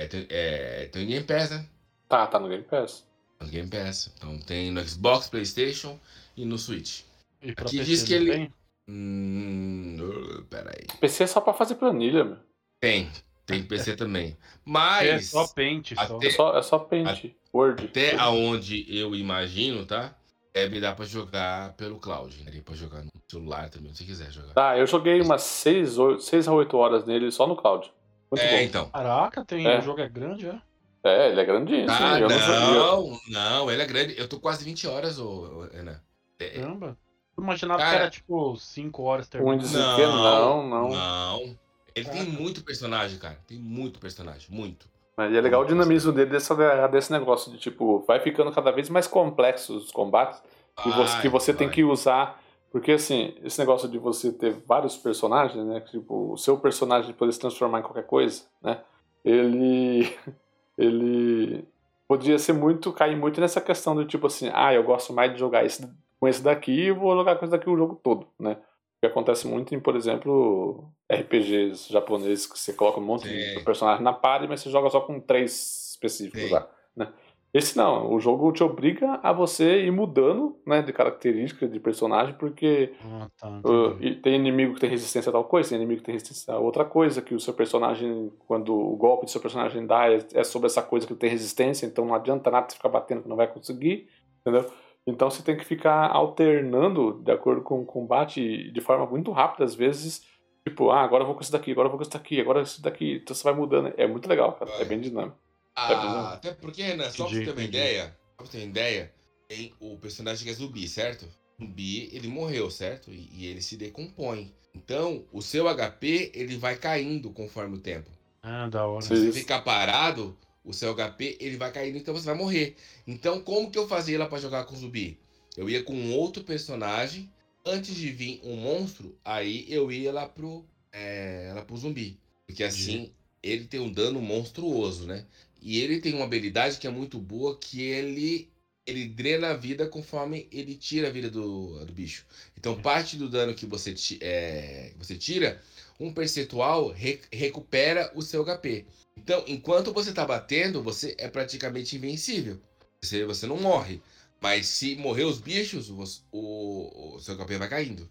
É, 0.00 0.06
tem, 0.06 0.26
é, 0.28 0.88
tem 0.92 1.06
Game 1.06 1.24
Pass, 1.24 1.50
né? 1.50 1.66
Tá, 2.08 2.26
tá 2.26 2.38
no 2.38 2.48
Game 2.48 2.64
Pass. 2.64 3.06
No 3.40 3.48
Game 3.48 3.68
Pass. 3.68 4.12
Então 4.16 4.38
tem 4.38 4.70
no 4.70 4.86
Xbox, 4.86 5.28
PlayStation 5.28 5.98
e 6.36 6.44
no 6.44 6.58
Switch. 6.58 7.02
E 7.42 7.50
Aqui 7.50 7.78
PC 7.78 7.84
diz 7.84 8.02
que 8.02 8.14
ele. 8.14 8.32
Tem? 8.32 8.52
Hum, 8.88 10.44
peraí. 10.50 10.86
PC 11.00 11.24
é 11.24 11.26
só 11.26 11.40
pra 11.40 11.54
fazer 11.54 11.76
planilha, 11.76 12.24
meu. 12.24 12.38
Tem, 12.80 13.10
tem 13.46 13.62
PC 13.62 13.96
também. 13.96 14.36
Mas. 14.64 15.08
É 15.08 15.18
só 15.20 15.46
pente, 15.48 15.94
só. 15.94 16.18
É 16.22 16.30
só, 16.30 16.58
é 16.58 16.62
só 16.62 16.78
pente. 16.78 17.36
Word. 17.52 17.84
Até 17.84 18.08
Word. 18.08 18.18
aonde 18.20 18.86
eu 18.88 19.14
imagino, 19.14 19.86
tá? 19.86 20.14
Deve 20.52 20.80
dar 20.80 20.94
pra 20.94 21.04
jogar 21.04 21.72
pelo 21.74 21.98
cloud. 21.98 22.44
Daria 22.44 22.62
pra 22.62 22.74
jogar 22.74 23.02
no 23.02 23.10
celular 23.28 23.68
também, 23.70 23.92
se 23.92 24.04
quiser 24.04 24.30
jogar. 24.30 24.54
Tá, 24.54 24.78
eu 24.78 24.86
joguei 24.86 25.20
umas 25.20 25.42
6, 25.42 25.98
8, 25.98 26.22
6 26.22 26.48
a 26.48 26.52
8 26.52 26.76
horas 26.76 27.04
nele 27.04 27.30
só 27.32 27.46
no 27.46 27.56
cloud. 27.56 27.90
Muito 28.30 28.42
é, 28.42 28.56
bom. 28.56 28.62
então. 28.62 28.90
Caraca, 28.90 29.44
tem, 29.44 29.66
é. 29.66 29.78
o 29.78 29.82
jogo 29.82 30.00
é 30.00 30.08
grande, 30.08 30.48
é? 30.48 30.60
É, 31.04 31.28
ele 31.30 31.40
é 31.40 31.44
grandinho. 31.44 31.86
Ah, 31.90 32.18
não, 32.18 32.28
não, 32.28 33.20
não, 33.28 33.70
ele 33.70 33.82
é 33.82 33.86
grande. 33.86 34.18
Eu 34.18 34.26
tô 34.26 34.40
quase 34.40 34.64
20 34.64 34.86
horas, 34.86 35.18
ô, 35.18 35.68
Renan. 35.70 36.00
É, 36.40 36.46
é, 36.46 36.60
Caramba. 36.60 36.96
Eu 37.36 37.42
imaginava 37.42 37.80
Cara, 37.80 37.90
que 37.90 37.96
era 37.96 38.10
tipo 38.10 38.56
5 38.56 39.02
horas 39.02 39.28
terminando. 39.28 39.62
Não, 39.70 40.66
não, 40.66 40.68
não. 40.68 40.88
Não. 40.90 41.56
Ele 41.94 42.06
Caraca. 42.06 42.24
tem 42.24 42.32
muito 42.32 42.64
personagem, 42.64 43.18
cara. 43.18 43.38
Tem 43.46 43.58
muito 43.58 44.00
personagem, 44.00 44.46
muito. 44.50 44.88
Mas 45.16 45.32
é 45.32 45.40
legal 45.40 45.62
o 45.62 45.66
dinamismo 45.66 46.10
dele 46.10 46.30
desse, 46.30 46.52
desse 46.90 47.12
negócio 47.12 47.52
de 47.52 47.58
tipo, 47.58 48.02
vai 48.06 48.18
ficando 48.18 48.50
cada 48.50 48.72
vez 48.72 48.88
mais 48.88 49.06
complexos 49.06 49.84
os 49.84 49.92
combates 49.92 50.42
que 50.82 50.90
você, 50.90 51.20
que 51.20 51.28
você 51.28 51.54
tem 51.54 51.68
que 51.68 51.84
usar. 51.84 52.42
Porque 52.74 52.90
assim, 52.90 53.32
esse 53.44 53.56
negócio 53.60 53.88
de 53.88 53.98
você 53.98 54.32
ter 54.32 54.50
vários 54.66 54.96
personagens, 54.96 55.64
né? 55.64 55.78
Tipo, 55.78 56.32
o 56.32 56.36
seu 56.36 56.58
personagem 56.58 57.14
poder 57.14 57.30
se 57.30 57.38
transformar 57.38 57.78
em 57.78 57.82
qualquer 57.82 58.04
coisa, 58.04 58.42
né? 58.60 58.80
Ele. 59.24 60.12
Ele 60.76 61.64
podia 62.08 62.36
ser 62.36 62.52
muito. 62.52 62.92
cair 62.92 63.16
muito 63.16 63.40
nessa 63.40 63.60
questão 63.60 63.94
do 63.94 64.04
tipo 64.04 64.26
assim, 64.26 64.50
ah, 64.52 64.74
eu 64.74 64.82
gosto 64.82 65.12
mais 65.12 65.32
de 65.32 65.38
jogar 65.38 65.64
esse, 65.64 65.88
com 66.18 66.26
esse 66.26 66.42
daqui 66.42 66.72
e 66.72 66.90
vou 66.90 67.16
jogar 67.16 67.36
com 67.36 67.44
esse 67.44 67.52
daqui 67.52 67.70
o 67.70 67.76
jogo 67.76 67.94
todo, 68.02 68.26
né? 68.40 68.56
que 69.00 69.06
acontece 69.06 69.46
muito 69.46 69.72
em, 69.72 69.78
por 69.78 69.94
exemplo, 69.94 70.90
RPGs 71.08 71.92
japoneses, 71.92 72.46
que 72.46 72.58
você 72.58 72.72
coloca 72.72 72.98
um 72.98 73.04
monte 73.04 73.28
Sim. 73.28 73.58
de 73.58 73.64
personagens 73.64 74.02
na 74.02 74.12
party, 74.12 74.48
mas 74.48 74.62
você 74.62 74.70
joga 74.70 74.90
só 74.90 75.00
com 75.00 75.20
três 75.20 75.90
específicos 75.92 76.42
Sim. 76.42 76.50
lá, 76.50 76.68
né? 76.96 77.12
Esse 77.54 77.76
não, 77.76 78.12
o 78.12 78.18
jogo 78.18 78.50
te 78.50 78.64
obriga 78.64 79.20
a 79.22 79.32
você 79.32 79.84
ir 79.84 79.92
mudando, 79.92 80.56
né, 80.66 80.82
de 80.82 80.92
característica 80.92 81.68
de 81.68 81.78
personagem, 81.78 82.34
porque 82.34 82.92
ah, 83.00 83.28
tá, 83.38 83.48
uh, 83.48 84.20
tem 84.22 84.34
inimigo 84.34 84.74
que 84.74 84.80
tem 84.80 84.90
resistência 84.90 85.30
a 85.30 85.32
tal 85.32 85.44
coisa, 85.44 85.68
tem 85.68 85.78
inimigo 85.78 86.00
que 86.00 86.06
tem 86.06 86.14
resistência 86.14 86.52
a 86.52 86.58
outra 86.58 86.84
coisa, 86.84 87.22
que 87.22 87.32
o 87.32 87.38
seu 87.38 87.54
personagem, 87.54 88.32
quando 88.48 88.74
o 88.74 88.96
golpe 88.96 89.26
do 89.26 89.30
seu 89.30 89.40
personagem 89.40 89.86
dá, 89.86 90.10
é, 90.10 90.18
é 90.34 90.42
sobre 90.42 90.66
essa 90.66 90.82
coisa 90.82 91.06
que 91.06 91.14
tem 91.14 91.30
resistência, 91.30 91.86
então 91.86 92.04
não 92.04 92.16
adianta 92.16 92.50
nada 92.50 92.66
você 92.68 92.74
ficar 92.74 92.88
batendo 92.88 93.22
que 93.22 93.28
não 93.28 93.36
vai 93.36 93.46
conseguir, 93.46 94.08
entendeu? 94.40 94.68
Então 95.06 95.30
você 95.30 95.40
tem 95.40 95.56
que 95.56 95.64
ficar 95.64 96.10
alternando 96.10 97.22
de 97.22 97.30
acordo 97.30 97.62
com 97.62 97.80
o 97.80 97.86
combate 97.86 98.72
de 98.72 98.80
forma 98.80 99.06
muito 99.06 99.30
rápida, 99.30 99.62
às 99.62 99.76
vezes. 99.76 100.26
Tipo, 100.66 100.90
ah, 100.90 101.02
agora 101.02 101.22
eu 101.22 101.26
vou 101.26 101.36
com 101.36 101.42
esse 101.42 101.52
daqui, 101.52 101.70
agora 101.70 101.86
eu 101.86 101.90
vou 101.90 101.98
com 101.98 102.02
esse 102.02 102.10
daqui, 102.10 102.40
agora 102.40 102.62
esse 102.62 102.82
daqui. 102.82 103.20
Então 103.22 103.34
você 103.34 103.44
vai 103.44 103.54
mudando. 103.54 103.92
É 103.96 104.06
muito 104.06 104.28
legal, 104.28 104.54
cara. 104.54 104.70
É 104.80 104.84
bem 104.84 104.98
dinâmico. 104.98 105.36
Ah, 105.76 106.34
até 106.34 106.52
porque, 106.52 106.82
Renan, 106.82 107.10
só 107.10 107.26
pra 107.26 107.34
você 107.34 107.44
ter 107.44 107.50
uma 107.52 107.62
ideia, 107.62 108.16
pra 108.36 108.46
você 108.46 108.52
ter 108.52 108.58
uma 108.58 108.70
ideia, 108.70 109.12
tem 109.48 109.72
o 109.80 109.96
personagem 109.98 110.44
que 110.44 110.50
é 110.50 110.54
zumbi, 110.54 110.86
certo? 110.88 111.28
Zumbi, 111.60 112.08
ele 112.12 112.28
morreu, 112.28 112.70
certo? 112.70 113.10
E, 113.10 113.28
e 113.32 113.46
ele 113.46 113.60
se 113.60 113.76
decompõe. 113.76 114.54
Então, 114.74 115.24
o 115.32 115.40
seu 115.40 115.66
HP, 115.68 116.32
ele 116.34 116.56
vai 116.56 116.76
caindo 116.76 117.30
conforme 117.30 117.76
o 117.76 117.80
tempo. 117.80 118.10
Ah, 118.42 118.68
da 118.68 118.86
hora. 118.86 119.04
Se 119.04 119.08
você 119.08 119.32
ficar 119.32 119.60
parado, 119.62 120.36
o 120.64 120.72
seu 120.72 120.94
HP 120.94 121.36
ele 121.40 121.56
vai 121.56 121.70
caindo, 121.72 121.98
então 121.98 122.14
você 122.14 122.26
vai 122.26 122.34
morrer. 122.34 122.76
Então, 123.06 123.40
como 123.40 123.70
que 123.70 123.78
eu 123.78 123.86
fazia 123.88 124.16
ela 124.16 124.26
para 124.26 124.40
jogar 124.40 124.64
com 124.64 124.76
zumbi? 124.76 125.18
Eu 125.56 125.70
ia 125.70 125.82
com 125.82 126.12
outro 126.12 126.42
personagem, 126.42 127.30
antes 127.64 127.94
de 127.94 128.10
vir 128.10 128.40
um 128.42 128.56
monstro, 128.56 129.16
aí 129.24 129.64
eu 129.68 129.90
ia 129.90 130.12
lá 130.12 130.28
pro, 130.28 130.66
é, 130.92 131.52
lá 131.54 131.62
pro 131.62 131.76
zumbi. 131.76 132.18
Porque 132.46 132.64
assim, 132.64 133.12
ele 133.42 133.64
tem 133.66 133.78
um 133.80 133.92
dano 133.92 134.20
monstruoso, 134.20 135.06
né? 135.06 135.24
E 135.64 135.80
ele 135.80 135.98
tem 135.98 136.14
uma 136.14 136.26
habilidade 136.26 136.76
que 136.76 136.86
é 136.86 136.90
muito 136.90 137.18
boa, 137.18 137.58
que 137.58 137.80
ele 137.80 138.52
ele 138.86 139.08
drena 139.08 139.48
a 139.48 139.56
vida 139.56 139.86
conforme 139.86 140.46
ele 140.52 140.74
tira 140.74 141.08
a 141.08 141.10
vida 141.10 141.30
do, 141.30 141.82
do 141.86 141.92
bicho. 141.94 142.26
Então, 142.58 142.78
parte 142.82 143.16
do 143.16 143.30
dano 143.30 143.54
que 143.54 143.64
você, 143.64 143.94
é, 144.20 144.92
você 144.98 145.16
tira, 145.16 145.58
um 145.98 146.12
percentual 146.12 146.90
re, 146.90 147.18
recupera 147.32 148.12
o 148.14 148.20
seu 148.20 148.44
HP. 148.44 148.84
Então, 149.16 149.42
enquanto 149.46 149.90
você 149.90 150.12
tá 150.12 150.26
batendo, 150.26 150.82
você 150.82 151.14
é 151.16 151.28
praticamente 151.28 151.96
invencível. 151.96 152.60
Você, 153.02 153.24
você 153.24 153.46
não 153.46 153.56
morre. 153.56 154.02
Mas 154.42 154.66
se 154.66 154.96
morrer 154.96 155.24
os 155.24 155.40
bichos, 155.40 155.88
o, 155.88 157.14
o 157.14 157.18
seu 157.20 157.38
HP 157.38 157.56
vai 157.56 157.70
caindo. 157.70 158.06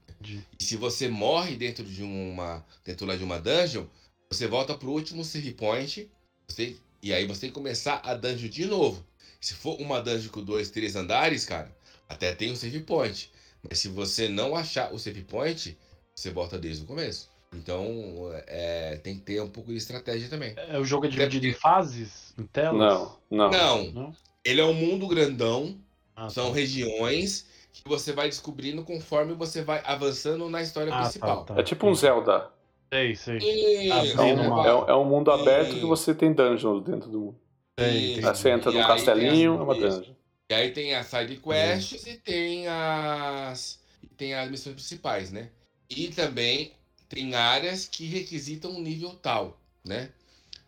E 0.59 0.63
se 0.63 0.75
você 0.75 1.07
morre 1.07 1.55
dentro 1.55 1.83
de 1.83 2.01
uma. 2.01 2.65
dentro 2.83 3.05
lá 3.05 3.15
de 3.15 3.23
uma 3.23 3.39
dungeon, 3.39 3.85
você 4.27 4.47
volta 4.47 4.73
pro 4.73 4.89
último 4.89 5.23
save 5.23 5.51
point. 5.51 6.09
Você, 6.47 6.75
e 7.03 7.13
aí 7.13 7.27
você 7.27 7.41
tem 7.41 7.49
que 7.49 7.55
começar 7.55 8.01
a 8.03 8.13
dungeon 8.13 8.49
de 8.49 8.65
novo. 8.65 9.05
Se 9.41 9.53
for 9.53 9.79
uma 9.81 10.01
dungeon 10.01 10.31
com 10.31 10.41
dois, 10.41 10.71
três 10.71 10.95
andares, 10.95 11.43
cara, 11.43 11.69
até 12.07 12.33
tem 12.33 12.49
um 12.49 12.55
save 12.55 12.79
point. 12.79 13.29
Mas 13.61 13.79
se 13.79 13.89
você 13.89 14.29
não 14.29 14.55
achar 14.55 14.93
o 14.93 14.97
save 14.97 15.21
point, 15.23 15.77
você 16.15 16.31
volta 16.31 16.57
desde 16.57 16.83
o 16.83 16.87
começo. 16.87 17.29
Então, 17.53 18.31
é, 18.47 18.97
tem 19.03 19.15
que 19.15 19.21
ter 19.21 19.41
um 19.41 19.49
pouco 19.49 19.69
de 19.69 19.77
estratégia 19.77 20.29
também. 20.29 20.53
É, 20.55 20.79
o 20.79 20.85
jogo 20.85 21.05
é 21.05 21.09
dividido 21.09 21.45
em 21.45 21.53
fases? 21.53 22.33
Em 22.37 22.45
telas? 22.45 22.79
Não, 22.79 23.19
não. 23.29 23.51
Não. 23.51 23.91
não? 23.91 24.15
Ele 24.43 24.61
é 24.61 24.65
um 24.65 24.73
mundo 24.73 25.05
grandão. 25.05 25.77
Ah, 26.15 26.29
são 26.29 26.49
tá. 26.49 26.55
regiões 26.55 27.47
que 27.73 27.81
você 27.85 28.13
vai 28.13 28.29
descobrindo 28.29 28.83
conforme 28.83 29.33
você 29.33 29.61
vai 29.61 29.81
avançando 29.85 30.47
na 30.49 30.61
história 30.61 30.93
ah, 30.93 30.97
tá, 30.97 31.01
principal. 31.03 31.43
Tá, 31.43 31.55
tá. 31.55 31.59
É 31.59 31.63
tipo 31.63 31.85
um 31.85 31.93
Zelda. 31.93 32.49
Sei, 32.93 33.15
sei. 33.15 33.89
É, 33.89 34.21
um, 34.21 34.87
é, 34.87 34.95
um 34.95 35.05
mundo 35.05 35.31
aberto 35.31 35.73
que 35.73 35.85
você 35.85 36.13
tem 36.13 36.31
dungeons 36.31 36.83
dentro 36.83 37.09
do 37.09 37.19
mundo. 37.19 37.39
Sei, 37.79 38.21
você 38.21 38.51
entra 38.51 38.71
num 38.71 38.85
castelinho, 38.85 39.55
é 39.55 39.63
uma 39.63 39.73
dungeon. 39.73 40.13
E 40.51 40.53
aí 40.53 40.69
tem 40.69 40.93
as 40.93 41.07
side 41.07 41.37
quests 41.37 42.05
e 42.05 42.17
tem 42.17 42.67
as. 42.67 43.79
Tem 44.15 44.35
as 44.35 44.51
missões 44.51 44.75
principais, 44.75 45.31
né? 45.31 45.49
E 45.89 46.09
também 46.09 46.73
tem 47.09 47.33
áreas 47.33 47.87
que 47.87 48.05
requisitam 48.05 48.69
um 48.69 48.79
nível 48.79 49.09
tal, 49.15 49.59
né? 49.83 50.09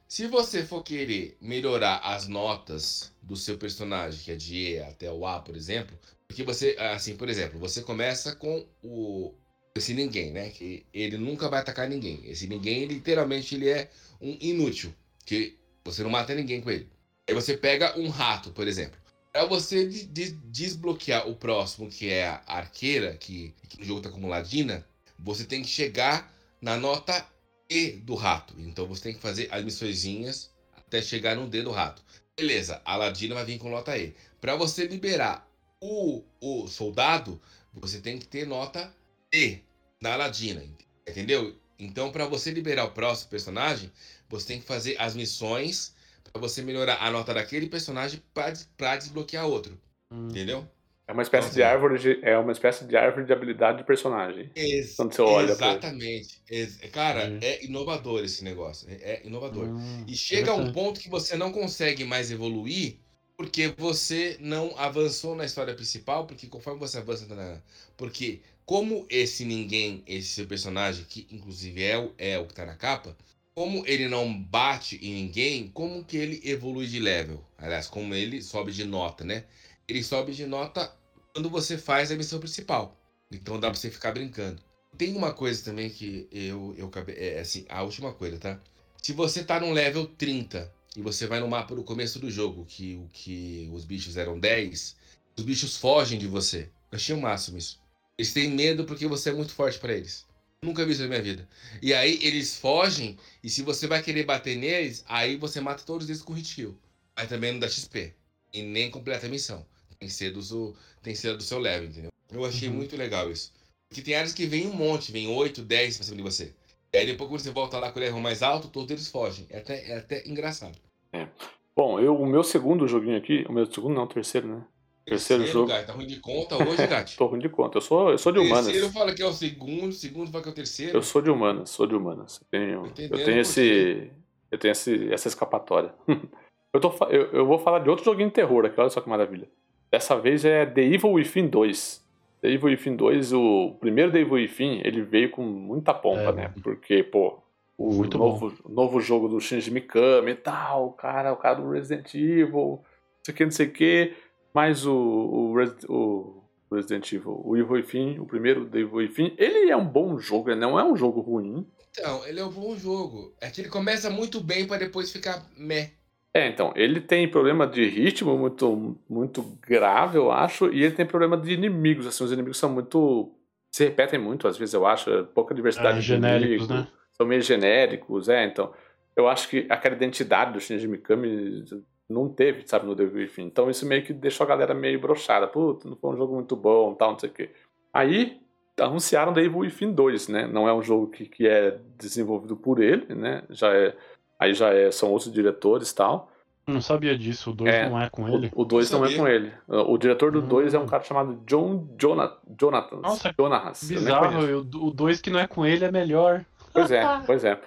Se 0.07 0.25
você 0.25 0.65
for 0.65 0.81
querer 0.81 1.37
melhorar 1.39 1.97
as 1.97 2.27
notas 2.27 3.11
do 3.21 3.35
seu 3.35 3.57
personagem, 3.57 4.19
que 4.23 4.31
é 4.31 4.35
de 4.35 4.55
E 4.55 4.79
até 4.79 5.11
o 5.11 5.27
A, 5.27 5.39
por 5.39 5.55
exemplo, 5.55 5.95
porque 6.27 6.41
você, 6.41 6.75
assim, 6.79 7.15
por 7.15 7.29
exemplo, 7.29 7.59
você 7.59 7.81
começa 7.81 8.35
com 8.35 8.65
o 8.83 9.33
esse 9.75 9.93
ninguém, 9.93 10.31
né? 10.31 10.49
Que 10.49 10.85
ele 10.93 11.17
nunca 11.17 11.49
vai 11.49 11.59
atacar 11.59 11.89
ninguém. 11.89 12.21
Esse 12.25 12.47
ninguém, 12.47 12.85
literalmente, 12.85 13.55
ele 13.55 13.69
é 13.69 13.89
um 14.21 14.37
inútil, 14.39 14.95
que 15.25 15.57
você 15.83 16.01
não 16.01 16.09
mata 16.09 16.33
ninguém 16.33 16.61
com 16.61 16.71
ele. 16.71 16.87
Aí 17.27 17.33
você 17.33 17.57
pega 17.57 17.99
um 17.99 18.07
rato, 18.07 18.51
por 18.51 18.67
exemplo. 18.67 18.97
Para 19.33 19.45
você 19.45 19.85
desbloquear 19.85 21.27
o 21.27 21.35
próximo, 21.35 21.89
que 21.89 22.09
é 22.09 22.25
a 22.25 22.41
arqueira, 22.47 23.17
que, 23.17 23.53
que 23.67 23.79
no 23.79 23.85
jogo 23.85 24.01
tá 24.01 24.09
como 24.09 24.29
ladina, 24.29 24.87
você 25.19 25.43
tem 25.43 25.61
que 25.61 25.67
chegar 25.67 26.33
na 26.61 26.77
nota 26.77 27.27
E 27.69 27.91
do 27.91 28.15
rato. 28.15 28.55
Então 28.57 28.87
você 28.87 29.03
tem 29.03 29.13
que 29.13 29.19
fazer 29.19 29.49
as 29.51 29.63
missõezinhas 29.63 30.51
até 30.77 31.01
chegar 31.01 31.35
no 31.35 31.49
D 31.49 31.63
do 31.63 31.71
rato. 31.71 32.01
Beleza, 32.37 32.81
a 32.85 32.95
Ladina 32.95 33.35
vai 33.35 33.43
vir 33.43 33.57
com 33.57 33.69
nota 33.69 33.97
E. 33.97 34.13
Para 34.39 34.55
você 34.55 34.85
liberar 34.85 35.49
o, 35.81 36.23
o 36.39 36.67
soldado, 36.67 37.41
você 37.73 37.99
tem 37.99 38.17
que 38.17 38.27
ter 38.27 38.45
nota 38.45 38.93
E 39.33 39.59
na 40.01 40.15
Ladina, 40.15 40.63
entendeu? 41.07 41.55
Então, 41.77 42.11
para 42.11 42.25
você 42.25 42.51
liberar 42.51 42.85
o 42.85 42.91
próximo 42.91 43.29
personagem, 43.29 43.91
você 44.29 44.47
tem 44.47 44.59
que 44.59 44.65
fazer 44.65 44.95
as 44.99 45.15
missões 45.15 45.93
para 46.31 46.39
você 46.39 46.61
melhorar 46.61 46.97
a 47.01 47.11
nota 47.11 47.33
daquele 47.33 47.67
personagem 47.67 48.21
para 48.33 48.95
desbloquear 48.97 49.45
outro. 49.45 49.77
Hum. 50.11 50.27
Entendeu? 50.29 50.67
É 51.07 51.13
uma 51.13 51.21
espécie 51.21 51.49
então, 51.49 51.55
de 51.55 51.63
assim, 51.63 51.71
árvore 51.71 51.99
de, 51.99 52.19
é 52.23 52.35
uma 52.37 52.51
espécie 52.51 52.83
de 52.85 52.97
árvore 52.97 53.25
de 53.25 53.33
habilidade 53.33 53.77
de 53.77 53.83
personagem. 53.83 54.49
Ex 54.55 54.95
quando 54.95 55.13
você 55.13 55.21
olha 55.21 55.51
exatamente. 55.51 56.41
Ex 56.49 56.77
cara, 56.91 57.27
hum. 57.27 57.39
é 57.41 57.63
inovador 57.63 58.23
esse 58.23 58.43
negócio. 58.43 58.89
É, 58.89 58.93
é 58.93 59.21
inovador. 59.23 59.65
Hum, 59.65 60.03
e 60.07 60.15
chega 60.15 60.51
a 60.51 60.55
um 60.55 60.71
ponto 60.71 60.99
que 60.99 61.09
você 61.09 61.37
não 61.37 61.51
consegue 61.51 62.03
mais 62.03 62.31
evoluir 62.31 62.97
porque 63.37 63.73
você 63.77 64.37
não 64.39 64.77
avançou 64.77 65.35
na 65.35 65.45
história 65.45 65.73
principal, 65.73 66.25
porque 66.25 66.47
conforme 66.47 66.79
você 66.79 66.97
avança 66.97 67.25
na. 67.33 67.61
Porque 67.97 68.41
como 68.65 69.05
esse 69.09 69.45
ninguém, 69.45 70.03
esse 70.07 70.45
personagem, 70.45 71.05
que 71.05 71.27
inclusive 71.29 71.83
é 71.83 71.97
o, 71.97 72.13
é 72.17 72.39
o 72.39 72.45
que 72.45 72.53
tá 72.53 72.65
na 72.65 72.75
capa, 72.75 73.15
como 73.53 73.85
ele 73.85 74.07
não 74.07 74.41
bate 74.41 74.97
em 74.97 75.13
ninguém, 75.13 75.67
como 75.67 76.03
que 76.03 76.17
ele 76.17 76.41
evolui 76.43 76.87
de 76.87 76.99
level? 76.99 77.43
Aliás, 77.57 77.87
como 77.87 78.13
ele 78.13 78.41
sobe 78.41 78.71
de 78.71 78.83
nota, 78.83 79.23
né? 79.23 79.45
Ele 79.87 80.03
sobe 80.03 80.33
de 80.33 80.45
nota 80.45 80.93
quando 81.33 81.49
você 81.49 81.77
faz 81.77 82.11
a 82.11 82.15
missão 82.15 82.39
principal. 82.39 82.97
Então 83.31 83.59
dá 83.59 83.69
pra 83.69 83.79
você 83.79 83.91
ficar 83.91 84.11
brincando. 84.11 84.61
Tem 84.97 85.13
uma 85.15 85.33
coisa 85.33 85.63
também 85.63 85.89
que 85.89 86.27
eu, 86.31 86.73
eu 86.77 86.89
é 87.09 87.39
assim, 87.39 87.65
a 87.67 87.83
última 87.83 88.13
coisa, 88.13 88.37
tá? 88.37 88.59
Se 89.01 89.13
você 89.13 89.43
tá 89.43 89.59
num 89.59 89.73
level 89.73 90.07
30 90.07 90.73
e 90.95 91.01
você 91.01 91.27
vai 91.27 91.39
no 91.39 91.47
mapa 91.47 91.75
do 91.75 91.83
começo 91.83 92.19
do 92.19 92.31
jogo, 92.31 92.65
que 92.65 92.95
o 92.95 93.09
que 93.11 93.69
os 93.73 93.83
bichos 93.83 94.15
eram 94.15 94.39
10, 94.39 94.95
os 95.37 95.43
bichos 95.43 95.75
fogem 95.77 96.17
de 96.17 96.27
você. 96.27 96.69
Eu 96.91 96.95
achei 96.95 97.13
o 97.13 97.21
máximo 97.21 97.57
isso. 97.57 97.79
Eles 98.17 98.31
têm 98.31 98.49
medo 98.49 98.85
porque 98.85 99.07
você 99.07 99.29
é 99.29 99.33
muito 99.33 99.53
forte 99.53 99.77
para 99.77 99.93
eles. 99.93 100.25
Nunca 100.61 100.85
vi 100.85 100.93
isso 100.93 101.01
na 101.01 101.09
minha 101.09 101.21
vida. 101.21 101.47
E 101.81 101.93
aí 101.93 102.17
eles 102.21 102.57
fogem, 102.57 103.17
e 103.43 103.49
se 103.49 103.61
você 103.61 103.87
vai 103.87 104.01
querer 104.01 104.23
bater 104.23 104.55
neles, 104.57 105.03
aí 105.07 105.35
você 105.35 105.59
mata 105.59 105.83
todos 105.83 106.07
eles 106.07 106.21
com 106.21 106.33
hit 106.33 106.55
kill. 106.55 106.77
Aí 107.15 107.27
também 107.27 107.51
não 107.51 107.59
dá 107.59 107.67
XP. 107.67 108.13
E 108.53 108.61
nem 108.61 108.89
completa 108.89 109.27
a 109.27 109.29
missão. 109.29 109.65
Tem 109.99 110.07
que 110.07 110.15
ser 110.15 110.31
do 110.31 110.41
seu, 110.41 110.75
tem 111.03 111.13
que 111.13 111.19
ser 111.19 111.35
do 111.35 111.43
seu 111.43 111.59
level, 111.59 111.89
entendeu? 111.89 112.11
Eu 112.31 112.45
achei 112.45 112.69
uhum. 112.69 112.75
muito 112.75 112.95
legal 112.95 113.29
isso. 113.29 113.51
Porque 113.89 114.01
tem 114.01 114.15
áreas 114.15 114.33
que 114.33 114.45
vem 114.45 114.67
um 114.67 114.73
monte, 114.73 115.11
vem 115.11 115.27
8, 115.27 115.61
10 115.61 115.97
pra 115.97 116.05
cima 116.05 116.17
de 116.17 116.23
você. 116.23 116.53
E 116.93 116.97
aí 116.97 117.05
depois 117.05 117.29
quando 117.29 117.41
você 117.41 117.51
volta 117.51 117.77
lá 117.77 117.91
com 117.91 117.99
o 117.99 118.01
level 118.01 118.19
mais 118.19 118.41
alto, 118.41 118.69
todos 118.69 118.89
eles 118.89 119.07
fogem. 119.09 119.45
É 119.49 119.57
até, 119.57 119.91
é 119.91 119.97
até 119.97 120.27
engraçado. 120.27 120.77
É. 121.15 121.27
Bom, 121.75 121.99
eu, 121.99 122.15
o 122.15 122.25
meu 122.25 122.43
segundo 122.43 122.87
joguinho 122.87 123.17
aqui, 123.17 123.45
o 123.49 123.51
meu 123.51 123.65
segundo 123.65 123.93
não, 123.93 124.03
o 124.03 124.07
terceiro, 124.07 124.47
né? 124.47 124.61
Terceiro, 125.05 125.43
terceiro 125.43 125.45
jogo. 125.45 125.67
Gato, 125.67 125.87
tá 125.87 125.93
ruim 125.93 126.07
de 126.07 126.19
conta 126.19 126.55
hoje, 126.55 126.87
Gato? 126.87 127.15
Tô 127.15 127.25
ruim 127.27 127.39
de 127.39 127.49
conta. 127.49 127.77
Eu 127.77 127.81
sou, 127.81 128.11
eu 128.11 128.17
sou 128.17 128.31
de 128.31 128.39
humanas. 128.39 128.65
Terceiro 128.65 128.89
fala 128.89 129.13
que 129.13 129.21
é 129.21 129.25
o 129.25 129.31
segundo, 129.31 129.91
segundo 129.91 130.31
fala 130.31 130.41
que 130.41 130.49
é 130.49 130.51
o 130.51 130.55
terceiro. 130.55 130.97
Eu 130.97 131.03
sou 131.03 131.21
de 131.21 131.29
humanas, 131.29 131.69
sou 131.69 131.85
de 131.85 131.95
humanas. 131.95 132.41
Eu 132.41 132.59
tenho, 132.59 132.93
eu 133.11 133.25
tenho 133.25 133.39
esse. 133.39 134.11
Eu 134.49 134.57
tenho 134.57 134.71
esse, 134.71 135.13
essa 135.13 135.27
escapatória. 135.27 135.93
eu, 136.73 136.79
tô, 136.79 136.91
eu, 137.09 137.31
eu 137.31 137.45
vou 137.45 137.59
falar 137.59 137.79
de 137.79 137.89
outro 137.89 138.05
joguinho 138.05 138.29
de 138.29 138.35
terror 138.35 138.65
aqui, 138.65 138.79
olha 138.79 138.89
só 138.89 139.01
que 139.01 139.09
maravilha. 139.09 139.47
Dessa 139.91 140.17
vez 140.17 140.43
é 140.43 140.65
The 140.65 140.81
Evil 140.81 141.11
Within 141.11 141.47
2. 141.47 142.03
The 142.41 142.49
Evil 142.49 142.69
Within 142.69 142.95
2, 142.95 143.33
o 143.33 143.75
primeiro 143.79 144.11
The 144.11 144.19
Evil 144.19 144.33
Within, 144.35 144.81
ele 144.83 145.01
veio 145.01 145.29
com 145.29 145.43
muita 145.43 145.93
pompa, 145.93 146.29
é, 146.29 146.33
né? 146.33 146.53
Porque, 146.63 147.03
pô, 147.03 147.39
o 147.77 147.93
Muito 147.93 148.17
novo, 148.17 148.53
novo 148.67 149.01
jogo 149.01 149.27
do 149.27 149.39
Shinji 149.39 149.69
Mikami 149.69 150.31
e 150.31 150.35
tal, 150.35 150.87
o 150.87 150.93
cara, 150.93 151.33
o 151.33 151.37
cara 151.37 151.55
do 151.55 151.69
Resident 151.69 152.13
Evil, 152.13 152.81
não 152.81 152.83
sei 153.23 153.33
o 153.33 153.37
que, 153.37 153.43
não 153.43 153.51
sei 153.51 153.67
o 153.67 153.71
que. 153.71 154.13
Mas 154.53 154.85
o, 154.85 154.93
o, 154.93 156.43
o 156.69 156.75
Resident 156.75 157.11
Evil, 157.11 157.41
o 157.43 157.57
Evil 157.57 157.73
Within, 157.73 158.19
o 158.19 158.25
primeiro 158.25 158.63
do 158.65 158.77
Evil 158.77 158.95
Within, 158.95 159.33
ele 159.37 159.69
é 159.69 159.75
um 159.75 159.85
bom 159.85 160.17
jogo, 160.17 160.49
ele 160.49 160.59
não 160.59 160.79
é 160.79 160.83
um 160.83 160.95
jogo 160.95 161.19
ruim. 161.19 161.67
Então, 161.91 162.25
ele 162.25 162.39
é 162.39 162.45
um 162.45 162.51
bom 162.51 162.75
jogo. 162.77 163.33
É 163.41 163.49
que 163.49 163.61
ele 163.61 163.69
começa 163.69 164.09
muito 164.09 164.39
bem 164.39 164.65
para 164.65 164.77
depois 164.77 165.11
ficar 165.11 165.45
meh. 165.57 165.91
É, 166.33 166.49
então, 166.49 166.73
ele 166.75 166.99
tem 166.99 167.29
problema 167.29 167.65
de 167.65 167.87
ritmo 167.87 168.37
muito, 168.37 168.97
muito 169.09 169.41
grave, 169.65 170.17
eu 170.17 170.31
acho, 170.31 170.71
e 170.71 170.83
ele 170.83 170.93
tem 170.93 171.05
problema 171.05 171.37
de 171.37 171.53
inimigos, 171.53 172.05
assim, 172.05 172.25
os 172.25 172.31
inimigos 172.31 172.57
são 172.57 172.69
muito... 172.69 173.31
se 173.71 173.85
repetem 173.85 174.19
muito, 174.19 174.45
às 174.45 174.57
vezes, 174.57 174.73
eu 174.73 174.85
acho, 174.85 175.09
é 175.09 175.23
pouca 175.23 175.55
diversidade 175.55 175.97
é, 175.97 176.01
de 176.01 176.07
genéricos, 176.07 176.67
inimigos, 176.67 176.69
né? 176.69 176.87
São 177.17 177.25
meio 177.25 177.41
genéricos, 177.41 178.29
é, 178.29 178.45
então... 178.45 178.73
Eu 179.15 179.29
acho 179.29 179.47
que 179.47 179.65
aquela 179.69 179.95
identidade 179.95 180.51
do 180.51 180.59
Shinji 180.59 180.89
Mikami 180.89 181.63
não 182.09 182.27
teve, 182.27 182.67
sabe, 182.67 182.85
no 182.85 182.93
Devil 182.93 183.21
Within. 183.21 183.43
Então 183.43 183.69
isso 183.69 183.85
meio 183.85 184.03
que 184.03 184.11
deixou 184.11 184.43
a 184.43 184.47
galera 184.47 184.73
meio 184.73 184.99
brochada. 184.99 185.47
Puta, 185.47 185.87
não 185.87 185.95
foi 185.95 186.09
um 186.09 186.17
jogo 186.17 186.35
muito 186.35 186.53
bom, 186.53 186.93
tal, 186.93 187.13
não 187.13 187.19
sei 187.19 187.29
o 187.29 187.31
quê. 187.31 187.49
Aí 187.93 188.41
anunciaram 188.77 189.31
The 189.31 189.39
Evil 189.39 189.59
Within 189.59 189.93
2, 189.93 190.27
né? 190.27 190.47
Não 190.47 190.67
é 190.67 190.73
um 190.73 190.81
jogo 190.81 191.07
que, 191.07 191.27
que 191.27 191.47
é 191.47 191.79
desenvolvido 191.97 192.57
por 192.57 192.81
ele, 192.81 193.15
né? 193.15 193.43
Já 193.49 193.73
é 193.73 193.95
Aí 194.39 194.53
já 194.53 194.73
é, 194.73 194.91
são 194.91 195.11
outros 195.11 195.31
diretores 195.31 195.91
e 195.91 195.95
tal. 195.95 196.31
Não 196.67 196.81
sabia 196.81 197.15
disso, 197.15 197.51
o 197.51 197.53
2 197.53 197.73
é, 197.73 197.89
não 197.89 198.01
é 198.01 198.09
com 198.09 198.27
ele. 198.27 198.51
O 198.55 198.65
2 198.65 198.89
não, 198.89 198.99
não 198.99 199.05
é 199.05 199.15
com 199.15 199.27
ele. 199.27 199.53
O 199.67 199.97
diretor 199.99 200.31
do 200.31 200.41
2 200.41 200.73
hum. 200.73 200.77
é 200.77 200.79
um 200.79 200.87
cara 200.87 201.03
chamado 201.03 201.39
John 201.45 201.87
Jonathan. 201.97 202.37
Jonathan. 202.59 202.95
Nossa, 202.97 203.33
Jonahas. 203.37 203.83
bizarro. 203.83 204.59
O 204.59 204.91
2 204.91 205.21
que 205.21 205.29
não 205.29 205.39
é 205.39 205.45
com 205.45 205.63
ele 205.63 205.85
é 205.85 205.91
melhor. 205.91 206.43
Pois 206.75 206.91
é, 206.91 207.03
pois 207.25 207.43
é. 207.43 207.59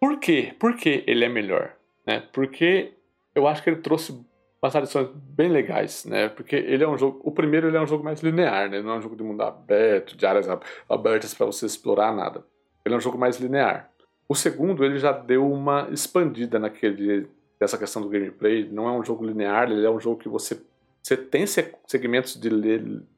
Por 0.00 0.18
quê? 0.18 0.54
Por 0.58 0.76
que 0.76 1.04
ele 1.06 1.24
é 1.24 1.28
melhor? 1.28 1.74
Né? 2.06 2.22
Porque 2.32 2.92
eu 3.34 3.46
acho 3.46 3.62
que 3.62 3.70
ele 3.70 3.82
trouxe 3.82 4.18
umas 4.62 4.74
adições 4.74 5.08
bem 5.12 5.48
legais, 5.48 6.04
né? 6.04 6.28
Porque 6.28 6.56
ele 6.56 6.84
é 6.84 6.88
um 6.88 6.96
jogo. 6.96 7.20
O 7.22 7.30
primeiro 7.30 7.68
ele 7.68 7.76
é 7.76 7.80
um 7.80 7.86
jogo 7.86 8.04
mais 8.04 8.20
linear, 8.20 8.70
né? 8.70 8.80
Não 8.80 8.92
é 8.92 8.98
um 8.98 9.02
jogo 9.02 9.16
de 9.16 9.22
mundo 9.22 9.42
aberto, 9.42 10.16
de 10.16 10.24
áreas 10.24 10.46
abertas 10.88 11.34
para 11.34 11.46
você 11.46 11.66
explorar 11.66 12.14
nada. 12.14 12.44
Ele 12.84 12.94
é 12.94 12.98
um 12.98 13.00
jogo 13.00 13.18
mais 13.18 13.38
linear. 13.38 13.90
O 14.28 14.34
segundo, 14.34 14.84
ele 14.84 14.98
já 14.98 15.12
deu 15.12 15.50
uma 15.50 15.88
expandida 15.90 16.58
naquele 16.58 17.28
dessa 17.58 17.78
questão 17.78 18.02
do 18.02 18.08
gameplay. 18.08 18.68
Não 18.70 18.88
é 18.88 18.92
um 18.92 19.04
jogo 19.04 19.24
linear, 19.24 19.70
ele 19.70 19.84
é 19.84 19.90
um 19.90 20.00
jogo 20.00 20.20
que 20.20 20.28
você 20.28 20.60
você 21.02 21.16
tem 21.16 21.46
segmentos 21.46 22.34
de 22.34 22.48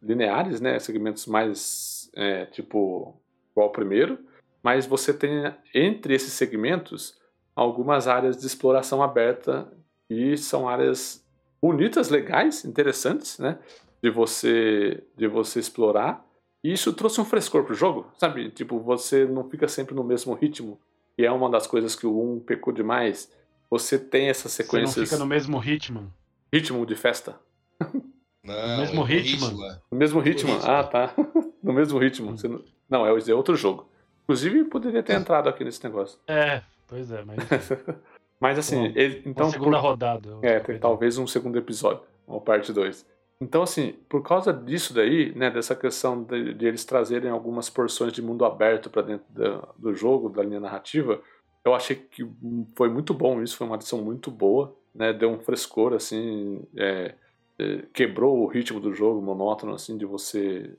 lineares, 0.03 0.61
né? 0.61 0.79
Segmentos 0.79 1.25
mais 1.27 2.11
é, 2.15 2.45
tipo 2.45 3.19
igual 3.51 3.69
ao 3.69 3.73
primeiro, 3.73 4.19
mas 4.69 4.85
você 4.85 5.15
tem 5.15 5.51
entre 5.75 6.15
esses 6.15 6.35
segmentos 6.35 7.17
algumas 7.57 8.07
áreas 8.07 8.37
de 8.37 8.47
exploração 8.47 9.03
aberta 9.03 9.67
e 10.11 10.37
são 10.37 10.69
áreas 10.69 11.27
bonitas, 11.61 12.11
legais, 12.11 12.67
interessantes, 12.67 13.39
né? 13.39 13.59
De 14.03 14.11
você 14.11 15.03
de 15.17 15.27
você 15.27 15.59
explorar. 15.59 16.23
E 16.63 16.71
isso 16.71 16.93
trouxe 16.93 17.19
um 17.19 17.25
frescor 17.25 17.65
pro 17.65 17.75
jogo, 17.75 18.13
sabe? 18.19 18.51
Tipo, 18.51 18.79
você 18.79 19.25
não 19.25 19.49
fica 19.49 19.67
sempre 19.69 19.95
no 19.95 20.05
mesmo 20.05 20.35
ritmo 20.35 20.79
e 21.17 21.25
é 21.25 21.33
uma 21.33 21.49
das 21.49 21.67
coisas 21.67 21.97
que 21.97 22.07
o 22.07 22.35
1 22.35 22.41
pecou 22.41 22.71
demais. 22.71 23.33
Você 23.71 23.99
tem 23.99 24.29
essas 24.29 24.53
sequências. 24.53 24.93
Você 24.93 25.01
não 25.01 25.07
fica 25.07 25.19
no 25.19 25.27
mesmo 25.27 25.57
ritmo? 25.59 26.13
Ritmo 26.53 26.85
de 26.85 26.95
festa. 26.95 27.41
Não, 28.45 28.77
no 28.77 28.79
mesmo 28.83 29.03
é 29.03 29.07
ritmo. 29.07 29.47
ritmo. 29.47 29.65
É. 29.65 29.81
No 29.91 29.99
mesmo 29.99 30.21
ritmo. 30.21 30.53
ritmo. 30.53 30.71
Ah, 30.71 30.85
tá. 30.85 31.15
no 31.63 31.73
mesmo 31.73 31.99
ritmo. 31.99 32.35
Não... 32.91 33.05
não, 33.05 33.07
é 33.07 33.35
outro 33.35 33.57
jogo. 33.57 33.89
Inclusive, 34.29 34.65
poderia 34.65 35.03
ter 35.03 35.15
entrado 35.15 35.49
aqui 35.49 35.65
nesse 35.65 35.83
negócio. 35.83 36.19
É, 36.27 36.61
pois 36.87 37.11
é, 37.11 37.25
mas. 37.25 37.39
mas 38.39 38.59
assim, 38.59 38.93
ele, 38.95 39.23
então. 39.25 39.47
Uma 39.47 39.53
segunda 39.53 39.81
por... 39.81 39.89
rodada. 39.89 40.39
É, 40.43 40.61
tem 40.61 40.79
talvez 40.79 41.17
um 41.17 41.27
segundo 41.27 41.57
episódio, 41.57 42.03
uma 42.27 42.39
parte 42.39 42.71
2. 42.71 43.07
Então, 43.41 43.63
assim, 43.63 43.95
por 44.07 44.23
causa 44.23 44.53
disso 44.53 44.93
daí, 44.93 45.33
né, 45.35 45.51
dessa 45.51 45.75
questão 45.75 46.23
de, 46.25 46.53
de 46.53 46.67
eles 46.67 46.85
trazerem 46.85 47.31
algumas 47.31 47.71
porções 47.71 48.13
de 48.13 48.21
mundo 48.21 48.45
aberto 48.45 48.91
para 48.91 49.01
dentro 49.01 49.27
da, 49.31 49.67
do 49.79 49.95
jogo, 49.95 50.29
da 50.29 50.43
linha 50.43 50.61
narrativa, 50.61 51.23
eu 51.65 51.75
achei 51.75 51.97
que 51.97 52.29
foi 52.75 52.89
muito 52.89 53.15
bom 53.15 53.41
isso, 53.41 53.57
foi 53.57 53.67
uma 53.67 53.77
adição 53.77 54.03
muito 54.03 54.31
boa, 54.31 54.77
né, 54.93 55.13
deu 55.13 55.31
um 55.31 55.39
frescor, 55.39 55.95
assim, 55.95 56.63
é, 56.77 57.15
é, 57.59 57.83
quebrou 57.93 58.41
o 58.41 58.47
ritmo 58.47 58.81
do 58.81 58.93
jogo 58.93 59.23
monótono, 59.23 59.73
assim, 59.73 59.97
de 59.97 60.05
você... 60.05 60.77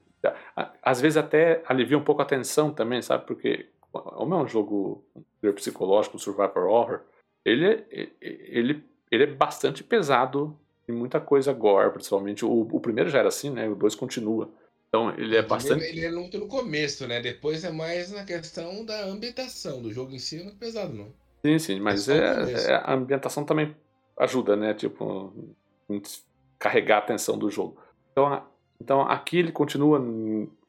Às 0.81 0.99
vezes 0.99 1.17
até 1.17 1.61
alivia 1.65 1.97
um 1.97 2.03
pouco 2.03 2.21
a 2.21 2.25
tensão 2.25 2.71
também, 2.71 3.01
sabe, 3.01 3.25
porque 3.25 3.67
como 3.91 4.35
é 4.35 4.37
um 4.37 4.47
jogo 4.47 5.03
psicológico, 5.55 6.19
survivor 6.19 6.67
horror, 6.67 7.01
ele, 7.43 7.65
é, 7.65 8.09
ele, 8.21 8.83
ele 9.11 9.23
é 9.23 9.27
bastante 9.27 9.83
pesado 9.83 10.59
tem 10.89 10.95
muita 10.95 11.21
coisa 11.21 11.53
gore, 11.53 11.91
principalmente. 11.91 12.43
O, 12.43 12.61
o 12.61 12.79
primeiro 12.79 13.11
já 13.11 13.19
era 13.19 13.27
assim, 13.27 13.51
né? 13.51 13.69
O 13.69 13.75
dois 13.75 13.93
continua. 13.93 14.51
Então 14.87 15.13
ele 15.15 15.37
é 15.37 15.41
bastante. 15.43 15.85
Ele 15.85 16.03
é 16.03 16.11
muito 16.11 16.39
no 16.39 16.47
começo, 16.47 17.07
né? 17.07 17.21
Depois 17.21 17.63
é 17.63 17.71
mais 17.71 18.11
na 18.11 18.23
questão 18.23 18.83
da 18.83 19.05
ambientação. 19.05 19.83
Do 19.83 19.93
jogo 19.93 20.13
em 20.13 20.17
si 20.17 20.43
não 20.43 20.49
é 20.49 20.55
pesado, 20.55 20.91
não. 20.95 21.13
Sim, 21.45 21.59
sim, 21.59 21.79
mas 21.79 22.09
é, 22.09 22.17
é, 22.17 22.73
a 22.73 22.93
ambientação 22.95 23.45
também 23.45 23.75
ajuda, 24.17 24.55
né? 24.55 24.73
Tipo, 24.73 25.31
carregar 26.57 26.95
a 26.95 26.99
atenção 26.99 27.37
do 27.37 27.51
jogo. 27.51 27.79
Então, 28.11 28.43
então 28.81 29.01
aqui 29.01 29.37
ele 29.37 29.51
continua 29.51 29.99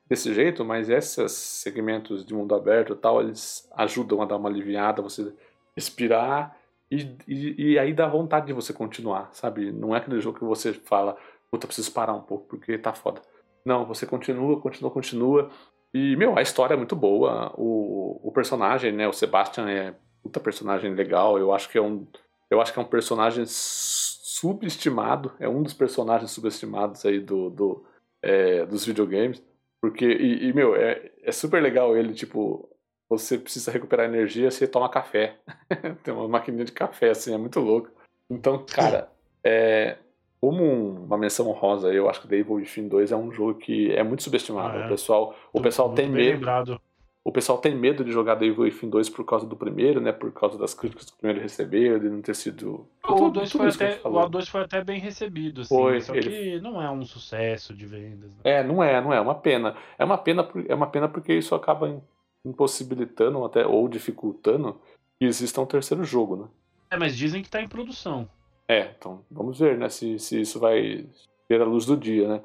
desse 0.08 0.34
jeito, 0.34 0.64
mas 0.64 0.88
esses 0.88 1.32
segmentos 1.32 2.24
de 2.24 2.34
mundo 2.34 2.54
aberto 2.54 2.94
e 2.94 2.96
tal, 2.96 3.20
eles 3.20 3.68
ajudam 3.76 4.20
a 4.20 4.24
dar 4.24 4.36
uma 4.36 4.48
aliviada, 4.48 5.00
você 5.00 5.32
respirar 5.76 6.56
e, 6.90 7.16
e, 7.28 7.72
e, 7.72 7.78
aí 7.78 7.94
dá 7.94 8.08
vontade 8.08 8.46
de 8.46 8.52
você 8.52 8.72
continuar, 8.72 9.30
sabe? 9.32 9.70
Não 9.70 9.94
é 9.94 9.98
aquele 9.98 10.20
jogo 10.20 10.38
que 10.38 10.44
você 10.44 10.72
fala, 10.72 11.16
puta, 11.48 11.68
preciso 11.68 11.92
parar 11.92 12.14
um 12.14 12.22
pouco 12.22 12.46
porque 12.48 12.76
tá 12.76 12.92
foda. 12.92 13.22
Não, 13.64 13.86
você 13.86 14.04
continua, 14.04 14.60
continua, 14.60 14.90
continua. 14.90 15.50
E, 15.94 16.16
meu, 16.16 16.36
a 16.36 16.42
história 16.42 16.74
é 16.74 16.76
muito 16.76 16.96
boa. 16.96 17.52
O, 17.56 18.20
o 18.28 18.32
personagem, 18.32 18.90
né? 18.90 19.06
O 19.06 19.12
Sebastian 19.12 19.70
é 19.70 19.94
puta 20.22 20.40
personagem 20.40 20.92
legal. 20.94 21.38
Eu 21.38 21.52
acho 21.52 21.68
que 21.68 21.78
é 21.78 21.82
um. 21.82 22.06
Eu 22.50 22.60
acho 22.60 22.72
que 22.72 22.78
é 22.80 22.82
um 22.82 22.86
personagem 22.86 23.44
subestimado. 23.46 25.32
É 25.38 25.48
um 25.48 25.62
dos 25.62 25.74
personagens 25.74 26.32
subestimados 26.32 27.04
aí 27.06 27.20
do, 27.20 27.50
do 27.50 27.84
é, 28.22 28.64
dos 28.66 28.84
videogames. 28.84 29.42
Porque, 29.80 30.04
e, 30.04 30.48
e, 30.48 30.52
meu, 30.52 30.76
é, 30.76 31.10
é 31.22 31.32
super 31.32 31.62
legal 31.62 31.96
ele, 31.96 32.12
tipo, 32.12 32.68
você 33.08 33.38
precisa 33.38 33.70
recuperar 33.70 34.06
energia, 34.06 34.50
você 34.50 34.66
toma 34.66 34.88
café. 34.88 35.38
Tem 36.04 36.12
uma 36.12 36.28
maquininha 36.28 36.64
de 36.64 36.72
café, 36.72 37.10
assim, 37.10 37.34
é 37.34 37.38
muito 37.38 37.60
louco. 37.60 37.90
Então, 38.28 38.64
cara, 38.66 39.10
é, 39.42 39.96
como 40.40 40.64
uma 41.04 41.18
menção 41.18 41.48
honrosa, 41.48 41.92
eu 41.92 42.08
acho 42.08 42.22
que 42.22 42.28
The 42.28 42.36
Evil 42.36 42.54
Within 42.54 42.88
2 42.88 43.12
é 43.12 43.16
um 43.16 43.32
jogo 43.32 43.58
que 43.58 43.92
é 43.92 44.02
muito 44.02 44.22
subestimado. 44.22 44.78
Ah, 44.78 44.82
é. 44.82 44.86
O 44.86 44.88
pessoal, 44.88 45.36
o 45.52 45.60
pessoal 45.60 45.92
tem 45.92 46.08
medo. 46.08 46.38
Lembrado. 46.38 46.80
O 47.22 47.30
pessoal 47.30 47.58
tem 47.58 47.74
medo 47.74 48.02
de 48.02 48.10
jogar 48.10 48.36
The 48.36 48.46
Evil 48.46 48.64
Within 48.64 48.88
2 48.88 49.10
por 49.10 49.24
causa 49.24 49.46
do 49.46 49.54
primeiro, 49.54 50.00
né? 50.00 50.10
Por 50.10 50.32
causa 50.32 50.56
das 50.56 50.72
críticas 50.72 51.06
que 51.06 51.12
o 51.12 51.16
primeiro 51.16 51.42
recebeu, 51.42 51.98
de 51.98 52.08
não 52.08 52.22
ter 52.22 52.34
sido. 52.34 52.86
O, 53.04 53.14
tudo, 53.14 53.40
2 53.40 53.52
foi 53.52 53.68
até, 53.68 54.00
o 54.02 54.12
A2 54.12 54.46
foi 54.46 54.62
até 54.62 54.82
bem 54.82 54.98
recebido, 54.98 55.60
assim. 55.60 55.74
Foi, 55.74 56.00
só 56.00 56.14
ele... 56.14 56.30
que 56.30 56.60
não 56.60 56.80
é 56.80 56.90
um 56.90 57.04
sucesso 57.04 57.74
de 57.74 57.84
vendas. 57.84 58.30
Né? 58.30 58.36
É, 58.44 58.64
não 58.64 58.82
é, 58.82 59.00
não 59.02 59.12
é. 59.12 59.18
É 59.18 59.20
uma 59.20 59.34
pena. 59.34 59.76
É 59.98 60.04
uma 60.04 60.16
pena, 60.16 60.48
é 60.66 60.74
uma 60.74 60.86
pena 60.86 61.08
porque 61.08 61.34
isso 61.34 61.54
acaba 61.54 62.02
impossibilitando 62.42 63.44
até, 63.44 63.66
ou 63.66 63.86
dificultando 63.86 64.80
que 65.18 65.26
exista 65.26 65.60
um 65.60 65.66
terceiro 65.66 66.02
jogo, 66.02 66.36
né? 66.36 66.48
É, 66.90 66.96
mas 66.96 67.14
dizem 67.14 67.42
que 67.42 67.50
tá 67.50 67.60
em 67.60 67.68
produção. 67.68 68.26
É, 68.66 68.92
então 68.96 69.22
vamos 69.30 69.58
ver, 69.58 69.76
né, 69.76 69.88
se, 69.88 70.18
se 70.18 70.40
isso 70.40 70.58
vai 70.58 71.06
ver 71.48 71.60
a 71.60 71.64
luz 71.64 71.84
do 71.84 71.96
dia, 71.96 72.28
né? 72.28 72.40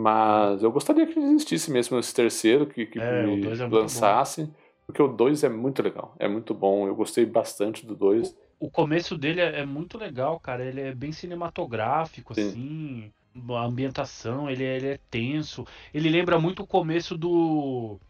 Mas 0.00 0.62
eu 0.62 0.72
gostaria 0.72 1.06
que 1.06 1.18
existisse 1.18 1.70
mesmo 1.70 1.98
esse 1.98 2.14
terceiro, 2.14 2.66
que, 2.66 2.86
que 2.86 2.98
é, 2.98 3.22
é 3.22 3.66
lançasse, 3.66 4.50
porque 4.86 5.02
o 5.02 5.08
2 5.08 5.44
é 5.44 5.48
muito 5.50 5.82
legal, 5.82 6.14
é 6.18 6.26
muito 6.26 6.54
bom, 6.54 6.86
eu 6.86 6.94
gostei 6.94 7.26
bastante 7.26 7.84
do 7.84 7.94
2. 7.94 8.34
O, 8.58 8.66
o, 8.66 8.70
começo 8.70 9.18
dele 9.18 9.42
é, 9.42 9.60
é, 9.60 9.66
muito 9.66 9.98
legal, 9.98 10.40
cara, 10.40 10.64
ele 10.64 10.80
é 10.80 10.94
bem 10.94 11.12
cinematográfico, 11.12 12.34
Sim. 12.34 12.48
assim, 12.48 13.12
a 13.54 13.62
ambientação, 13.62 14.48
ele, 14.48 14.64
é, 14.64 14.76
ele 14.76 14.88
é 14.88 14.98
tenso, 15.10 15.66
ele 15.92 16.08
lembra 16.08 16.38
muito 16.38 16.62
o 16.62 16.66
começo 16.66 17.18
do 17.18 18.00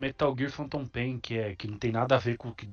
Metal 0.00 0.32
Gear 0.38 0.52
Phantom 0.52 0.86
Pain, 0.86 1.18
que, 1.18 1.36
é, 1.36 1.56
que 1.56 1.66
não 1.66 1.76
tem 1.76 1.90
nada 1.90 2.14
a 2.14 2.18
ver 2.18 2.36
com 2.36 2.50
o 2.50 2.54
que, 2.54 2.68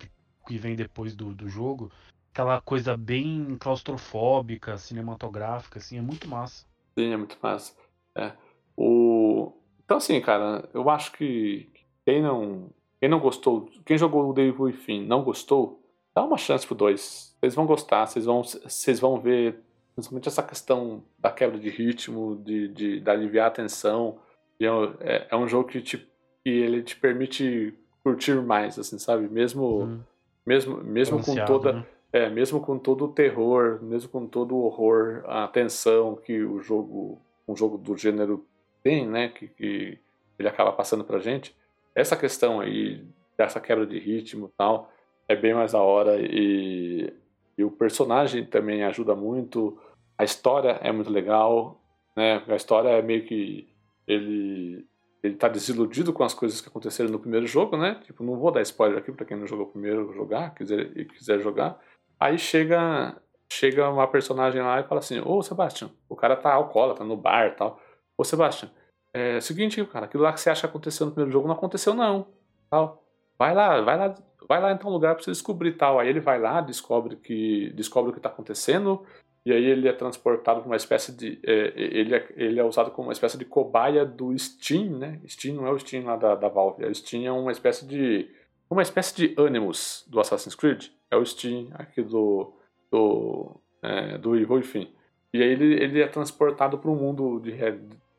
que 0.47 0.57
vem 0.59 0.75
depois 0.75 1.15
do, 1.15 1.33
do 1.33 1.49
jogo, 1.49 1.91
aquela 2.31 2.61
coisa 2.61 2.95
bem 2.95 3.57
claustrofóbica, 3.59 4.77
cinematográfica, 4.77 5.79
assim, 5.79 5.97
é 5.97 6.01
muito 6.03 6.27
massa. 6.27 6.67
Sim, 6.95 7.13
é 7.13 7.17
muito 7.17 7.35
massa. 7.41 7.73
É. 8.15 8.42
O... 8.77 9.51
Então, 9.85 9.97
assim, 9.97 10.19
cara, 10.21 10.67
eu 10.73 10.89
acho 10.89 11.11
que 11.13 11.69
quem 12.05 12.21
não, 12.21 12.69
quem 12.99 13.09
não 13.09 13.19
gostou, 13.19 13.69
quem 13.85 13.97
jogou 13.97 14.29
o 14.29 14.33
Devil 14.33 14.63
Within 14.63 15.05
não 15.05 15.23
gostou, 15.23 15.81
dá 16.15 16.23
uma 16.23 16.37
chance 16.37 16.65
pro 16.65 16.75
2. 16.75 17.35
Vocês 17.39 17.55
vão 17.55 17.65
gostar, 17.65 18.05
vocês 18.05 18.25
vão, 18.25 18.43
vocês 18.43 18.99
vão 18.99 19.19
ver 19.19 19.59
principalmente 19.95 20.27
essa 20.27 20.43
questão 20.43 21.03
da 21.19 21.31
quebra 21.31 21.59
de 21.59 21.69
ritmo, 21.69 22.35
de, 22.43 22.67
de, 22.69 22.99
de 22.99 23.09
aliviar 23.09 23.47
a 23.47 23.51
tensão. 23.51 24.17
É, 24.59 24.65
é, 25.01 25.27
é, 25.29 25.35
um 25.35 25.47
jogo 25.47 25.69
que, 25.69 25.81
te, 25.81 25.97
que 25.97 26.49
ele 26.49 26.81
te 26.81 26.95
permite 26.95 27.73
curtir 28.03 28.35
mais, 28.41 28.77
assim, 28.79 28.97
sabe? 28.97 29.27
Mesmo, 29.27 29.83
hum. 29.83 29.99
mesmo, 30.45 30.77
mesmo 30.83 31.23
com 31.23 31.35
toda. 31.45 31.73
Né? 31.73 31.85
É, 32.11 32.29
mesmo 32.29 32.59
com 32.59 32.77
todo 32.77 33.05
o 33.05 33.07
terror, 33.07 33.79
mesmo 33.81 34.07
com 34.09 34.27
todo 34.27 34.55
o 34.55 34.65
horror, 34.65 35.23
a 35.25 35.47
tensão 35.47 36.15
que 36.15 36.43
o 36.43 36.61
jogo, 36.61 37.19
um 37.47 37.55
jogo 37.55 37.75
do 37.75 37.97
gênero 37.97 38.45
tem, 38.83 39.07
né, 39.07 39.29
que, 39.29 39.47
que 39.47 39.97
ele 40.37 40.47
acaba 40.47 40.71
passando 40.73 41.03
pra 41.03 41.19
gente, 41.19 41.55
essa 41.95 42.15
questão 42.15 42.59
aí 42.59 43.03
dessa 43.37 43.59
quebra 43.59 43.85
de 43.85 43.97
ritmo 43.97 44.47
e 44.47 44.57
tal, 44.57 44.91
é 45.27 45.35
bem 45.35 45.53
mais 45.53 45.71
da 45.71 45.81
hora 45.81 46.17
e, 46.19 47.13
e 47.57 47.63
o 47.63 47.71
personagem 47.71 48.45
também 48.45 48.83
ajuda 48.83 49.15
muito, 49.15 49.79
a 50.17 50.23
história 50.23 50.79
é 50.81 50.91
muito 50.91 51.09
legal, 51.09 51.81
né, 52.15 52.43
a 52.47 52.55
história 52.55 52.89
é 52.89 53.01
meio 53.01 53.25
que 53.25 53.67
ele 54.07 54.85
ele 55.23 55.35
tá 55.35 55.47
desiludido 55.47 56.11
com 56.11 56.21
as 56.25 56.33
coisas 56.33 56.59
que 56.59 56.67
aconteceram 56.67 57.09
no 57.09 57.17
primeiro 57.17 57.47
jogo, 57.47 57.77
né? 57.77 57.97
Tipo, 58.03 58.25
não 58.25 58.37
vou 58.37 58.51
dar 58.51 58.61
spoiler 58.61 58.97
aqui 58.97 59.09
para 59.09 59.25
quem 59.25 59.37
não 59.37 59.47
jogou 59.47 59.67
o 59.67 59.69
primeiro 59.69 60.11
jogar, 60.11 60.53
quiser 60.53 60.93
quiser 61.05 61.39
jogar, 61.39 61.79
Aí 62.23 62.37
chega 62.37 63.17
chega 63.51 63.89
uma 63.89 64.07
personagem 64.07 64.61
lá 64.61 64.79
e 64.79 64.83
fala 64.83 64.99
assim: 64.99 65.19
Ô 65.19 65.41
Sebastião, 65.43 65.91
o 66.07 66.15
cara 66.15 66.37
tá 66.37 66.53
alcoólatra 66.53 67.03
no 67.03 67.17
bar 67.17 67.53
tal. 67.57 67.81
Ô 68.17 68.23
Sebastião, 68.23 68.69
é 69.13 69.39
seguinte, 69.39 69.83
cara, 69.85 70.05
aquilo 70.05 70.23
lá 70.23 70.33
que 70.33 70.39
você 70.39 70.49
acha 70.49 70.61
que 70.61 70.67
aconteceu 70.67 71.05
no 71.05 71.11
primeiro 71.11 71.31
jogo 71.31 71.47
não 71.47 71.55
aconteceu, 71.55 71.93
não. 71.93 72.27
Tal. 72.69 73.03
Vai 73.37 73.53
lá, 73.53 73.81
vai 73.81 73.97
lá, 73.97 74.15
vai 74.47 74.61
lá 74.61 74.71
então 74.71 74.89
um 74.89 74.93
lugar 74.93 75.15
pra 75.15 75.23
você 75.23 75.31
descobrir 75.31 75.73
tal. 75.73 75.99
Aí 75.99 76.07
ele 76.07 76.19
vai 76.19 76.39
lá, 76.39 76.61
descobre 76.61 77.15
que 77.15 77.71
descobre 77.75 78.11
o 78.11 78.13
que 78.13 78.19
tá 78.19 78.29
acontecendo, 78.29 79.05
e 79.45 79.51
aí 79.51 79.65
ele 79.65 79.87
é 79.87 79.93
transportado 79.93 80.61
para 80.61 80.69
uma 80.69 80.75
espécie 80.75 81.11
de. 81.11 81.39
É, 81.45 81.73
ele, 81.75 82.15
é, 82.15 82.27
ele 82.35 82.59
é 82.59 82.63
usado 82.63 82.91
como 82.91 83.09
uma 83.09 83.13
espécie 83.13 83.37
de 83.37 83.45
cobaia 83.45 84.05
do 84.05 84.37
Steam, 84.37 84.97
né? 84.97 85.19
Steam 85.27 85.55
não 85.55 85.67
é 85.67 85.71
o 85.71 85.79
Steam 85.79 86.05
lá 86.05 86.15
da, 86.15 86.35
da 86.35 86.47
Valve, 86.47 86.85
a 86.85 86.93
Steam 86.93 87.25
é 87.25 87.31
uma 87.31 87.51
espécie 87.51 87.85
de. 87.85 88.29
uma 88.69 88.81
espécie 88.81 89.15
de 89.15 89.41
Animus 89.41 90.05
do 90.07 90.19
Assassin's 90.19 90.55
Creed 90.55 90.87
é 91.11 91.17
o 91.17 91.25
Steam 91.25 91.67
aqui 91.73 92.01
do, 92.01 92.53
do, 92.91 93.61
é, 93.81 94.17
do 94.17 94.35
Evil, 94.35 94.59
enfim. 94.59 94.91
E 95.33 95.41
aí 95.41 95.49
ele, 95.49 95.83
ele 95.83 96.01
é 96.01 96.07
transportado 96.07 96.77
para 96.77 96.89
um 96.89 96.95
mundo 96.95 97.39
de 97.39 97.51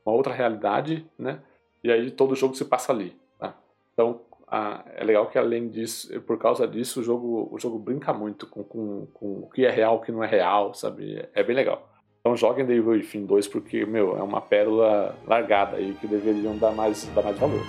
uma 0.05 0.15
outra 0.15 0.33
realidade, 0.33 1.07
né? 1.19 1.41
E 1.83 1.91
aí 1.91 2.11
todo 2.11 2.33
o 2.33 2.37
jogo 2.37 2.55
se 2.55 2.65
passa 2.65 2.93
ali. 2.93 3.17
Tá? 3.39 3.55
Então 3.93 4.21
a, 4.47 4.85
é 4.95 5.05
legal 5.05 5.27
que 5.27 5.39
além 5.39 5.69
disso, 5.69 6.21
por 6.23 6.39
causa 6.39 6.67
disso, 6.67 7.01
o 7.01 7.03
jogo, 7.03 7.49
o 7.51 7.59
jogo 7.59 7.79
brinca 7.79 8.13
muito 8.13 8.47
com, 8.47 8.63
com, 8.63 9.07
com 9.13 9.27
o 9.41 9.51
que 9.51 9.65
é 9.65 9.71
real, 9.71 9.97
o 9.97 10.01
que 10.01 10.13
não 10.13 10.23
é 10.23 10.27
real, 10.27 10.75
sabe? 10.75 11.27
É 11.35 11.43
bem 11.43 11.57
legal. 11.57 11.89
Então 12.21 12.37
joguem 12.37 12.65
The 12.65 12.73
Evil 12.73 12.93
Within 12.93 13.27
2 13.27 13.49
porque, 13.49 13.85
meu, 13.85 14.17
é 14.17 14.23
uma 14.23 14.41
pérola 14.41 15.15
largada 15.27 15.77
aí 15.77 15.95
que 16.01 16.07
deveriam 16.07 16.57
dar 16.57 16.73
mais, 16.73 17.05
dar 17.15 17.23
mais 17.23 17.39
valor. 17.39 17.61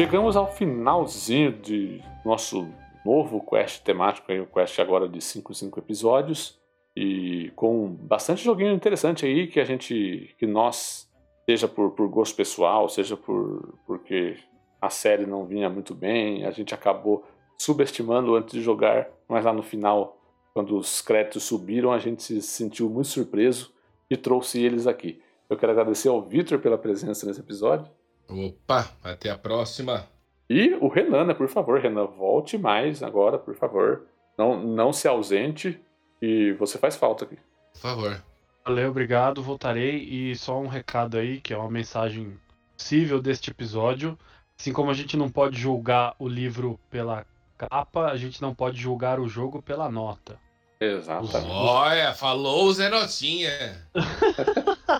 Chegamos 0.00 0.34
ao 0.34 0.50
finalzinho 0.50 1.52
de 1.52 2.02
nosso 2.24 2.66
novo 3.04 3.38
quest 3.38 3.82
temático, 3.82 4.32
aí, 4.32 4.40
o 4.40 4.46
quest 4.46 4.78
agora 4.78 5.06
de 5.06 5.20
5 5.20 5.52
5 5.52 5.78
episódios 5.78 6.58
e 6.96 7.52
com 7.54 7.86
bastante 7.86 8.42
joguinho 8.42 8.72
interessante 8.72 9.26
aí 9.26 9.46
que 9.46 9.60
a 9.60 9.64
gente 9.64 10.34
que 10.38 10.46
nós 10.46 11.06
seja 11.44 11.68
por, 11.68 11.90
por 11.90 12.08
gosto 12.08 12.34
pessoal, 12.34 12.88
seja 12.88 13.14
por 13.14 13.78
porque 13.86 14.38
a 14.80 14.88
série 14.88 15.26
não 15.26 15.44
vinha 15.44 15.68
muito 15.68 15.94
bem, 15.94 16.46
a 16.46 16.50
gente 16.50 16.72
acabou 16.72 17.22
subestimando 17.58 18.34
antes 18.34 18.54
de 18.54 18.62
jogar, 18.62 19.06
mas 19.28 19.44
lá 19.44 19.52
no 19.52 19.62
final, 19.62 20.16
quando 20.54 20.78
os 20.78 21.02
créditos 21.02 21.42
subiram, 21.42 21.92
a 21.92 21.98
gente 21.98 22.22
se 22.22 22.40
sentiu 22.40 22.88
muito 22.88 23.08
surpreso 23.08 23.70
e 24.08 24.16
trouxe 24.16 24.62
eles 24.62 24.86
aqui. 24.86 25.20
Eu 25.50 25.58
quero 25.58 25.72
agradecer 25.72 26.08
ao 26.08 26.22
Victor 26.22 26.58
pela 26.58 26.78
presença 26.78 27.26
nesse 27.26 27.40
episódio. 27.40 27.99
Opa, 28.30 28.88
até 29.02 29.30
a 29.30 29.36
próxima. 29.36 30.06
E 30.48 30.74
o 30.80 30.88
Renan, 30.88 31.26
né, 31.26 31.34
por 31.34 31.48
favor, 31.48 31.80
Renan, 31.80 32.06
volte 32.06 32.56
mais 32.58 33.02
agora, 33.02 33.38
por 33.38 33.54
favor. 33.54 34.06
Não, 34.36 34.60
não 34.62 34.92
se 34.92 35.06
ausente 35.06 35.80
e 36.20 36.52
você 36.52 36.78
faz 36.78 36.96
falta 36.96 37.24
aqui. 37.24 37.36
Por 37.74 37.80
favor. 37.80 38.22
Valeu, 38.64 38.90
obrigado, 38.90 39.42
voltarei. 39.42 39.96
E 40.04 40.36
só 40.36 40.60
um 40.60 40.66
recado 40.66 41.18
aí, 41.18 41.40
que 41.40 41.52
é 41.52 41.56
uma 41.56 41.70
mensagem 41.70 42.38
possível 42.76 43.20
deste 43.20 43.50
episódio. 43.50 44.18
Assim 44.58 44.72
como 44.72 44.90
a 44.90 44.94
gente 44.94 45.16
não 45.16 45.30
pode 45.30 45.58
julgar 45.58 46.14
o 46.18 46.28
livro 46.28 46.78
pela 46.90 47.24
capa, 47.56 48.06
a 48.06 48.16
gente 48.16 48.40
não 48.42 48.54
pode 48.54 48.78
julgar 48.78 49.20
o 49.20 49.28
jogo 49.28 49.62
pela 49.62 49.90
nota. 49.90 50.38
Exatamente. 50.80 51.50
Olha, 51.50 52.14
falou 52.14 52.64
o 52.64 52.72
Zé 52.72 52.88
Notinha. 52.88 53.86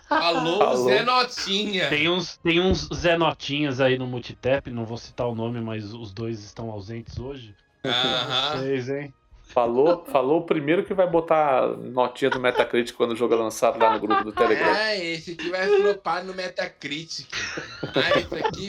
falou, 0.07 0.59
falou 0.59 0.73
o 0.75 0.85
Zé 0.85 1.03
Notinha. 1.03 1.89
Tem 1.89 2.09
uns, 2.09 2.37
tem 2.37 2.61
uns 2.61 2.87
Zé 2.95 3.17
Notinhas 3.17 3.81
aí 3.81 3.97
no 3.99 4.07
Multitap, 4.07 4.71
não 4.71 4.85
vou 4.85 4.99
citar 4.99 5.27
o 5.27 5.35
nome, 5.35 5.59
mas 5.61 5.95
os 5.95 6.13
dois 6.13 6.45
estão 6.45 6.71
ausentes 6.71 7.19
hoje. 7.19 7.55
Aham. 7.85 8.59
Vocês, 8.59 8.91
hein? 8.91 9.15
Falou, 9.51 10.05
falou 10.11 10.41
o 10.41 10.45
primeiro 10.45 10.85
que 10.85 10.95
vai 10.95 11.07
botar 11.07 11.67
notinha 11.67 12.31
do 12.31 12.41
Metacritic 12.41 12.97
quando 12.97 13.13
o 13.13 13.17
jogo 13.17 13.35
é 13.35 13.37
lançado 13.37 13.79
lá 13.79 13.93
no 13.93 14.01
grupo 14.01 14.25
do 14.25 14.33
Telegram. 14.33 14.73
Ah, 14.73 14.97
esse 14.97 15.33
aqui 15.33 15.51
vai 15.51 15.67
flopar 15.67 16.25
no 16.25 16.35
Metacritic. 16.35 17.29
Ah, 17.83 18.19
esse 18.19 18.35
aqui. 18.35 18.69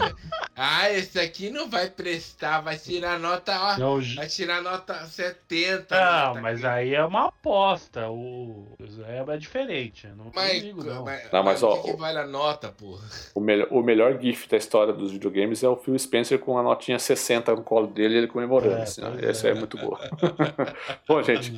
Ah, 0.55 0.89
esse 0.91 1.19
aqui 1.19 1.49
não 1.49 1.69
vai 1.69 1.89
prestar, 1.89 2.61
vai 2.61 2.77
tirar 2.77 3.19
nota, 3.19 3.57
ó, 3.59 3.77
não, 3.77 4.01
vai 4.15 4.27
tirar 4.27 4.61
nota 4.61 4.93
70. 5.05 5.95
Não, 5.95 6.41
mas 6.41 6.65
aí 6.65 6.93
é 6.93 7.03
uma 7.05 7.27
aposta, 7.27 8.09
o 8.09 8.67
é, 9.07 9.23
é 9.33 9.37
diferente, 9.37 10.07
não 10.07 10.31
mas, 10.33 10.61
digo, 10.61 10.83
não. 10.83 11.03
Mas, 11.03 11.23
não, 11.31 11.43
mas, 11.43 11.61
mas 11.61 11.63
ó, 11.63 11.73
o 11.73 11.83
que, 11.83 11.91
que 11.91 11.97
vale 11.97 12.17
a 12.17 12.27
nota, 12.27 12.69
porra? 12.69 13.03
O 13.33 13.39
melhor, 13.39 13.67
o 13.71 13.81
melhor 13.81 14.19
gif 14.19 14.49
da 14.49 14.57
história 14.57 14.93
dos 14.93 15.11
videogames 15.11 15.63
é 15.63 15.69
o 15.69 15.75
Phil 15.75 15.97
Spencer 15.97 16.39
com 16.39 16.57
a 16.57 16.63
notinha 16.63 16.99
60 16.99 17.55
no 17.55 17.63
colo 17.63 17.87
dele, 17.87 18.17
ele 18.17 18.27
comemorando, 18.27 18.77
é, 18.77 18.83
assim, 18.83 19.01
essa 19.21 19.47
é. 19.47 19.51
é 19.51 19.53
muito 19.53 19.77
boa. 19.77 19.99
Bom, 21.07 21.21
gente, 21.21 21.53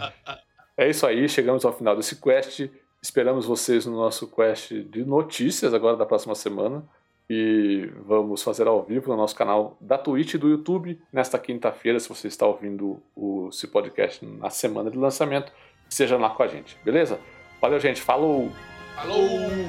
é 0.78 0.90
isso 0.90 1.06
aí, 1.06 1.28
chegamos 1.28 1.66
ao 1.66 1.74
final 1.74 1.96
desse 1.96 2.16
quest. 2.16 2.70
Esperamos 3.02 3.46
vocês 3.46 3.86
no 3.86 3.98
nosso 3.98 4.28
quest 4.28 4.72
de 4.72 5.04
notícias 5.04 5.74
agora 5.74 5.98
da 5.98 6.06
próxima 6.06 6.36
semana. 6.36 6.84
E 7.30 7.90
vamos 8.06 8.44
fazer 8.44 8.68
ao 8.68 8.84
vivo 8.84 9.10
no 9.10 9.18
nosso 9.18 9.36
canal 9.36 9.78
da 9.80 9.98
Twitch 9.98 10.34
e 10.34 10.38
do 10.38 10.50
YouTube 10.50 11.02
nesta 11.12 11.40
quinta-feira, 11.40 12.00
se 12.00 12.10
você 12.10 12.28
está 12.28 12.46
ouvindo 12.46 13.02
o, 13.16 13.48
esse 13.50 13.66
podcast 13.68 14.26
na 14.26 14.50
semana 14.50 14.92
de 14.92 14.98
lançamento, 14.98 15.52
seja 15.90 16.18
lá 16.18 16.30
com 16.30 16.44
a 16.44 16.48
gente, 16.48 16.78
beleza? 16.84 17.20
Valeu, 17.62 17.80
gente. 17.80 18.02
Falou! 18.02 18.52
Falou! 18.96 19.63